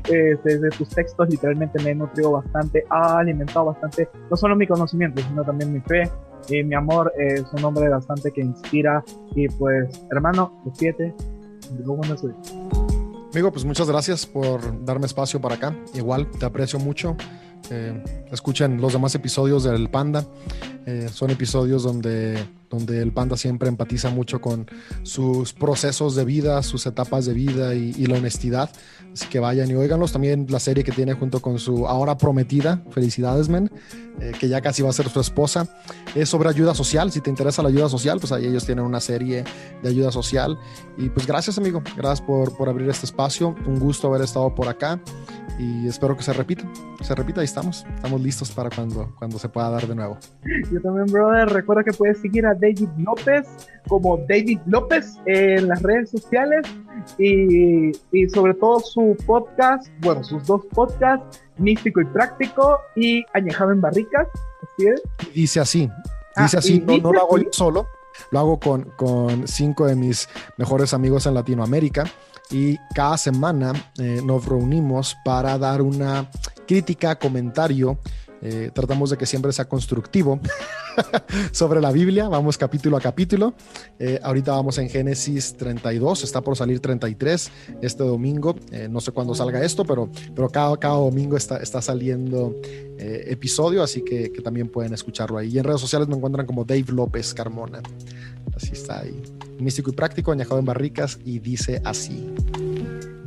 Eh, 0.10 0.36
desde 0.44 0.70
tus 0.72 0.90
textos 0.90 1.30
literalmente 1.30 1.82
me 1.84 1.92
he 1.92 1.96
nutrido 1.96 2.32
bastante, 2.32 2.84
ha 2.90 3.20
alimentado 3.20 3.68
bastante, 3.68 4.10
no 4.30 4.36
solo 4.36 4.56
mi 4.56 4.66
conocimiento, 4.66 5.22
sino 5.22 5.44
también 5.44 5.72
mi 5.72 5.80
fe. 5.82 6.10
Y 6.50 6.64
mi 6.64 6.76
amor 6.76 7.14
es 7.18 7.46
un 7.54 7.64
hombre 7.64 7.88
bastante 7.88 8.32
que 8.32 8.42
inspira. 8.42 9.04
Y 9.36 9.48
pues, 9.48 10.06
hermano, 10.12 10.62
despídete. 10.66 11.14
Amigo, 13.32 13.52
pues 13.52 13.64
muchas 13.64 13.88
gracias 13.88 14.26
por 14.26 14.84
darme 14.84 15.06
espacio 15.06 15.40
para 15.40 15.56
acá. 15.56 15.76
Igual, 15.94 16.30
te 16.32 16.46
aprecio 16.46 16.80
mucho. 16.80 17.16
Eh, 17.70 18.04
escuchen 18.32 18.82
los 18.82 18.94
demás 18.94 19.16
episodios 19.16 19.64
del 19.64 19.90
Panda. 19.90 20.26
Eh, 20.86 21.10
son 21.12 21.30
episodios 21.30 21.84
donde, 21.84 22.44
donde 22.70 23.02
el 23.02 23.12
Panda 23.12 23.38
siempre 23.38 23.70
empatiza 23.70 24.10
mucho 24.10 24.42
con 24.42 24.68
sus 25.04 25.54
procesos 25.54 26.16
de 26.16 26.26
vida, 26.26 26.62
sus 26.62 26.86
etapas 26.86 27.26
de 27.26 27.34
vida 27.34 27.74
y, 27.74 28.06
la 28.06 28.18
honestidad. 28.18 28.70
Así 29.14 29.28
que 29.28 29.40
vayan 29.40 29.70
y 29.70 29.76
oiganlos. 29.76 30.12
También 30.12 30.48
la 30.50 30.60
serie 30.60 30.84
que 30.84 30.92
tiene 30.92 31.14
junto 31.14 31.40
con 31.40 31.60
su 31.60 31.88
ahora 31.88 32.18
prometida, 32.18 32.82
Felicidades 32.90 33.48
Men, 33.48 33.72
eh, 34.20 34.32
que 34.40 34.50
ya 34.50 34.60
casi 34.60 34.82
va 34.82 34.90
a 34.90 34.94
ser 34.94 35.08
su 35.10 35.20
esposa, 35.20 35.68
es 36.16 36.30
sobre 36.30 36.50
ayuda 36.50 36.74
social. 36.74 37.12
Si 37.12 37.22
te 37.22 37.30
interesa 37.30 37.62
la 37.62 37.70
ayuda 37.70 37.90
social, 37.90 38.20
pues 38.20 38.32
ahí 38.32 38.46
ellos 38.46 38.66
tienen 38.66 38.84
una 38.84 39.00
serie 39.00 39.44
de 39.84 39.90
ayuda 39.90 40.12
social. 40.12 40.58
Y 40.98 41.10
pues 41.10 41.28
gracias, 41.28 41.58
amigo. 41.58 41.84
Gracias 41.96 42.22
por, 42.22 42.58
por 42.58 42.70
abrir 42.70 42.90
este 42.90 43.06
espacio. 43.06 43.56
Un 43.68 43.80
gusto 43.80 44.08
haber 44.08 44.22
estado 44.22 44.54
por 44.56 44.68
acá 44.68 45.00
y 45.60 45.88
espero 45.88 46.18
que 46.18 46.24
se 46.24 46.34
repita. 46.34 46.64
Se 47.02 47.14
repita 47.14 47.42
y 47.42 47.46
estamos. 47.46 47.86
Estamos 47.96 48.22
listos 48.22 48.52
para 48.52 48.70
cuando, 48.70 49.14
cuando 49.20 49.38
se 49.38 49.50
pueda 49.50 49.70
dar 49.70 49.88
de 49.88 49.96
nuevo. 49.96 50.18
Yo 50.72 50.82
también, 50.82 51.06
brother. 51.08 51.50
Recuerda 51.50 51.84
que 51.84 51.94
puedes 51.94 52.20
seguir 52.20 52.46
a 52.46 52.54
David 52.54 52.90
López 52.98 53.48
como 53.88 54.18
David 54.30 54.60
López 54.66 55.18
en 55.26 55.68
las 55.68 55.82
redes 55.82 56.10
sociales 56.10 56.66
y, 57.18 57.92
y 58.12 58.30
sobre 58.30 58.54
todo 58.56 58.80
su 58.80 59.16
podcast, 59.26 59.88
bueno, 60.00 60.24
sus 60.24 60.46
dos 60.46 60.66
podcasts, 60.74 61.42
Místico 61.58 62.02
y 62.02 62.06
Práctico 62.06 62.80
y 62.96 63.24
Añejado 63.34 63.72
en 63.72 63.82
Barricas. 63.82 64.28
Así 64.62 64.88
es. 64.88 65.02
Dice 65.34 65.60
así. 65.60 65.90
Ah, 66.36 66.44
dice 66.44 66.58
así, 66.58 66.80
no, 66.80 66.98
no, 66.98 67.14
lo 67.14 67.22
hago 67.22 67.38
yo 67.38 67.50
solo, 67.52 67.88
lo 68.32 68.40
hago 68.40 68.60
con, 68.60 68.84
con 68.96 69.48
cinco 69.48 69.86
de 69.86 69.96
mis 69.96 70.28
mejores 70.58 70.94
amigos 70.94 71.28
en 71.28 71.36
Latinoamérica 71.36 72.06
y 72.50 72.78
cada 72.94 73.18
semana 73.18 73.74
eh, 73.98 74.22
nos 74.24 74.46
reunimos 74.46 75.16
para 75.24 75.58
dar 75.58 75.82
una 75.82 76.30
crítica, 76.68 77.18
comentario. 77.18 77.98
Eh, 78.46 78.72
tratamos 78.74 79.10
de 79.10 79.18
que 79.18 79.26
siempre 79.26 79.54
sea 79.54 79.66
constructivo 79.70 80.40
sobre 81.54 81.80
la 81.80 81.92
Biblia. 81.92 82.28
Vamos 82.28 82.58
capítulo 82.58 82.98
a 82.98 83.02
capítulo. 83.02 83.54
Eh, 84.00 84.20
ahorita 84.22 84.52
vamos 84.52 84.78
en 84.80 84.90
Génesis 84.90 85.56
32, 85.56 86.26
está 86.26 86.42
por 86.42 86.58
salir 86.58 86.82
33 86.82 87.52
este 87.82 88.04
domingo. 88.04 88.56
no 88.90 89.00
sé 89.00 89.12
cuándo 89.12 89.34
salga 89.34 89.64
esto, 89.64 89.86
pero, 89.86 90.10
pero 90.36 90.50
cada, 90.50 90.76
cada 90.78 90.96
domingo 90.96 91.38
está, 91.38 91.58
está 91.58 91.82
saliendo 91.82 92.54
episodio, 92.98 93.84
así 93.84 94.02
que, 94.02 94.32
que, 94.32 94.42
también 94.42 94.70
pueden 94.70 94.94
escucharlo 94.94 95.38
ahí. 95.38 95.50
Y 95.50 95.58
en 95.58 95.64
redes 95.64 95.82
sociales 95.82 96.08
me 96.08 96.16
encuentran 96.16 96.46
como 96.46 96.64
Dave 96.66 96.86
López 96.90 97.34
Carmona. 97.34 97.82
Así 98.56 98.72
está 98.74 99.00
ahí. 99.00 99.22
Místico 99.60 99.90
y 99.90 99.94
práctico, 99.94 100.32
añejado 100.32 100.60
en 100.60 100.66
barricas 100.66 101.20
y 101.24 101.40
dice 101.40 101.82
así. 101.86 102.34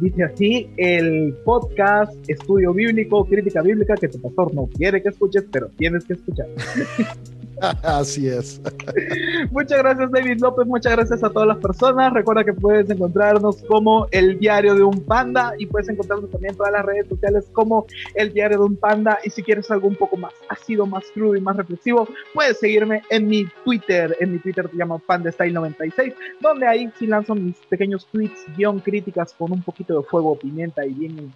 Dice 0.00 0.24
así 0.24 0.70
el 0.76 1.34
podcast 1.44 2.12
Estudio 2.28 2.74
Bíblico, 2.74 3.24
Crítica 3.24 3.62
Bíblica 3.62 3.94
que 3.94 4.08
tu 4.08 4.20
pastor 4.20 4.54
no 4.54 4.66
quiere 4.66 5.02
que 5.02 5.08
escuches, 5.08 5.44
pero 5.50 5.68
tienes 5.76 6.04
que 6.04 6.12
escuchar. 6.12 6.48
Así 7.82 8.28
es. 8.28 8.60
Muchas 9.50 9.78
gracias 9.78 10.10
David 10.10 10.38
López, 10.40 10.66
muchas 10.66 10.92
gracias 10.92 11.24
a 11.24 11.30
todas 11.30 11.48
las 11.48 11.58
personas. 11.58 12.12
Recuerda 12.12 12.44
que 12.44 12.52
puedes 12.52 12.88
encontrarnos 12.90 13.62
como 13.62 14.06
el 14.10 14.38
diario 14.38 14.74
de 14.74 14.82
un 14.82 15.00
panda 15.04 15.54
y 15.58 15.66
puedes 15.66 15.88
encontrarnos 15.88 16.30
también 16.30 16.52
en 16.52 16.58
todas 16.58 16.72
las 16.72 16.84
redes 16.84 17.08
sociales 17.08 17.48
como 17.52 17.86
el 18.14 18.32
diario 18.32 18.58
de 18.58 18.64
un 18.64 18.76
panda. 18.76 19.18
Y 19.24 19.30
si 19.30 19.42
quieres 19.42 19.70
algo 19.70 19.88
un 19.88 19.96
poco 19.96 20.16
más 20.16 20.34
ácido, 20.48 20.86
más 20.86 21.04
crudo 21.14 21.34
y 21.36 21.40
más 21.40 21.56
reflexivo, 21.56 22.06
puedes 22.34 22.58
seguirme 22.58 23.02
en 23.10 23.26
mi 23.26 23.46
Twitter. 23.64 24.14
En 24.20 24.32
mi 24.32 24.38
Twitter 24.38 24.68
te 24.68 24.76
llamo 24.76 25.00
PandaStyle96, 25.06 26.14
donde 26.40 26.66
ahí 26.66 26.90
sí 26.98 27.06
lanzo 27.06 27.34
mis 27.34 27.56
pequeños 27.70 28.06
tweets, 28.12 28.44
guion 28.56 28.80
críticas 28.80 29.32
con 29.32 29.52
un 29.52 29.62
poquito 29.62 29.85
de 29.94 30.02
fuego, 30.02 30.38
pimienta 30.38 30.84
y 30.84 30.94
bien, 30.94 31.32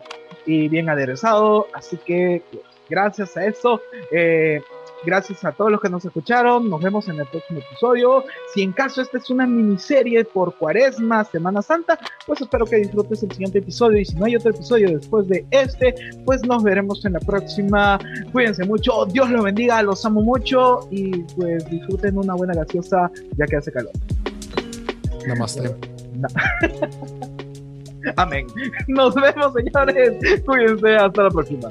y 0.46 0.68
bien 0.68 0.88
aderezado. 0.88 1.66
Así 1.72 1.96
que 1.98 2.42
pues, 2.50 2.64
gracias 2.88 3.36
a 3.36 3.44
eso. 3.46 3.80
Eh, 4.12 4.60
Gracias 5.04 5.44
a 5.44 5.52
todos 5.52 5.70
los 5.70 5.80
que 5.80 5.88
nos 5.88 6.04
escucharon. 6.04 6.68
Nos 6.68 6.82
vemos 6.82 7.08
en 7.08 7.18
el 7.18 7.26
próximo 7.26 7.60
episodio. 7.60 8.24
Si 8.52 8.62
en 8.62 8.72
caso 8.72 9.00
esta 9.00 9.18
es 9.18 9.30
una 9.30 9.46
miniserie 9.46 10.24
por 10.24 10.56
Cuaresma, 10.56 11.24
Semana 11.24 11.62
Santa, 11.62 11.98
pues 12.26 12.40
espero 12.40 12.66
que 12.66 12.76
disfrutes 12.76 13.22
el 13.22 13.30
siguiente 13.32 13.58
episodio. 13.58 13.98
Y 13.98 14.04
si 14.04 14.16
no 14.16 14.26
hay 14.26 14.36
otro 14.36 14.50
episodio 14.50 14.90
después 14.90 15.26
de 15.28 15.46
este, 15.50 15.94
pues 16.26 16.42
nos 16.46 16.62
veremos 16.62 17.04
en 17.04 17.14
la 17.14 17.20
próxima. 17.20 17.98
Cuídense 18.32 18.64
mucho. 18.64 19.06
Dios 19.06 19.30
los 19.30 19.42
bendiga. 19.42 19.82
Los 19.82 20.04
amo 20.04 20.20
mucho. 20.20 20.80
Y 20.90 21.22
pues 21.36 21.68
disfruten 21.70 22.18
una 22.18 22.34
buena 22.34 22.54
gaseosa 22.54 23.10
ya 23.36 23.46
que 23.46 23.56
hace 23.56 23.72
calor. 23.72 23.92
Namaste. 25.26 25.74
Amén. 28.16 28.46
Nos 28.88 29.14
vemos, 29.14 29.52
señores. 29.54 30.42
Cuídense. 30.44 30.96
Hasta 30.96 31.22
la 31.24 31.30
próxima. 31.30 31.68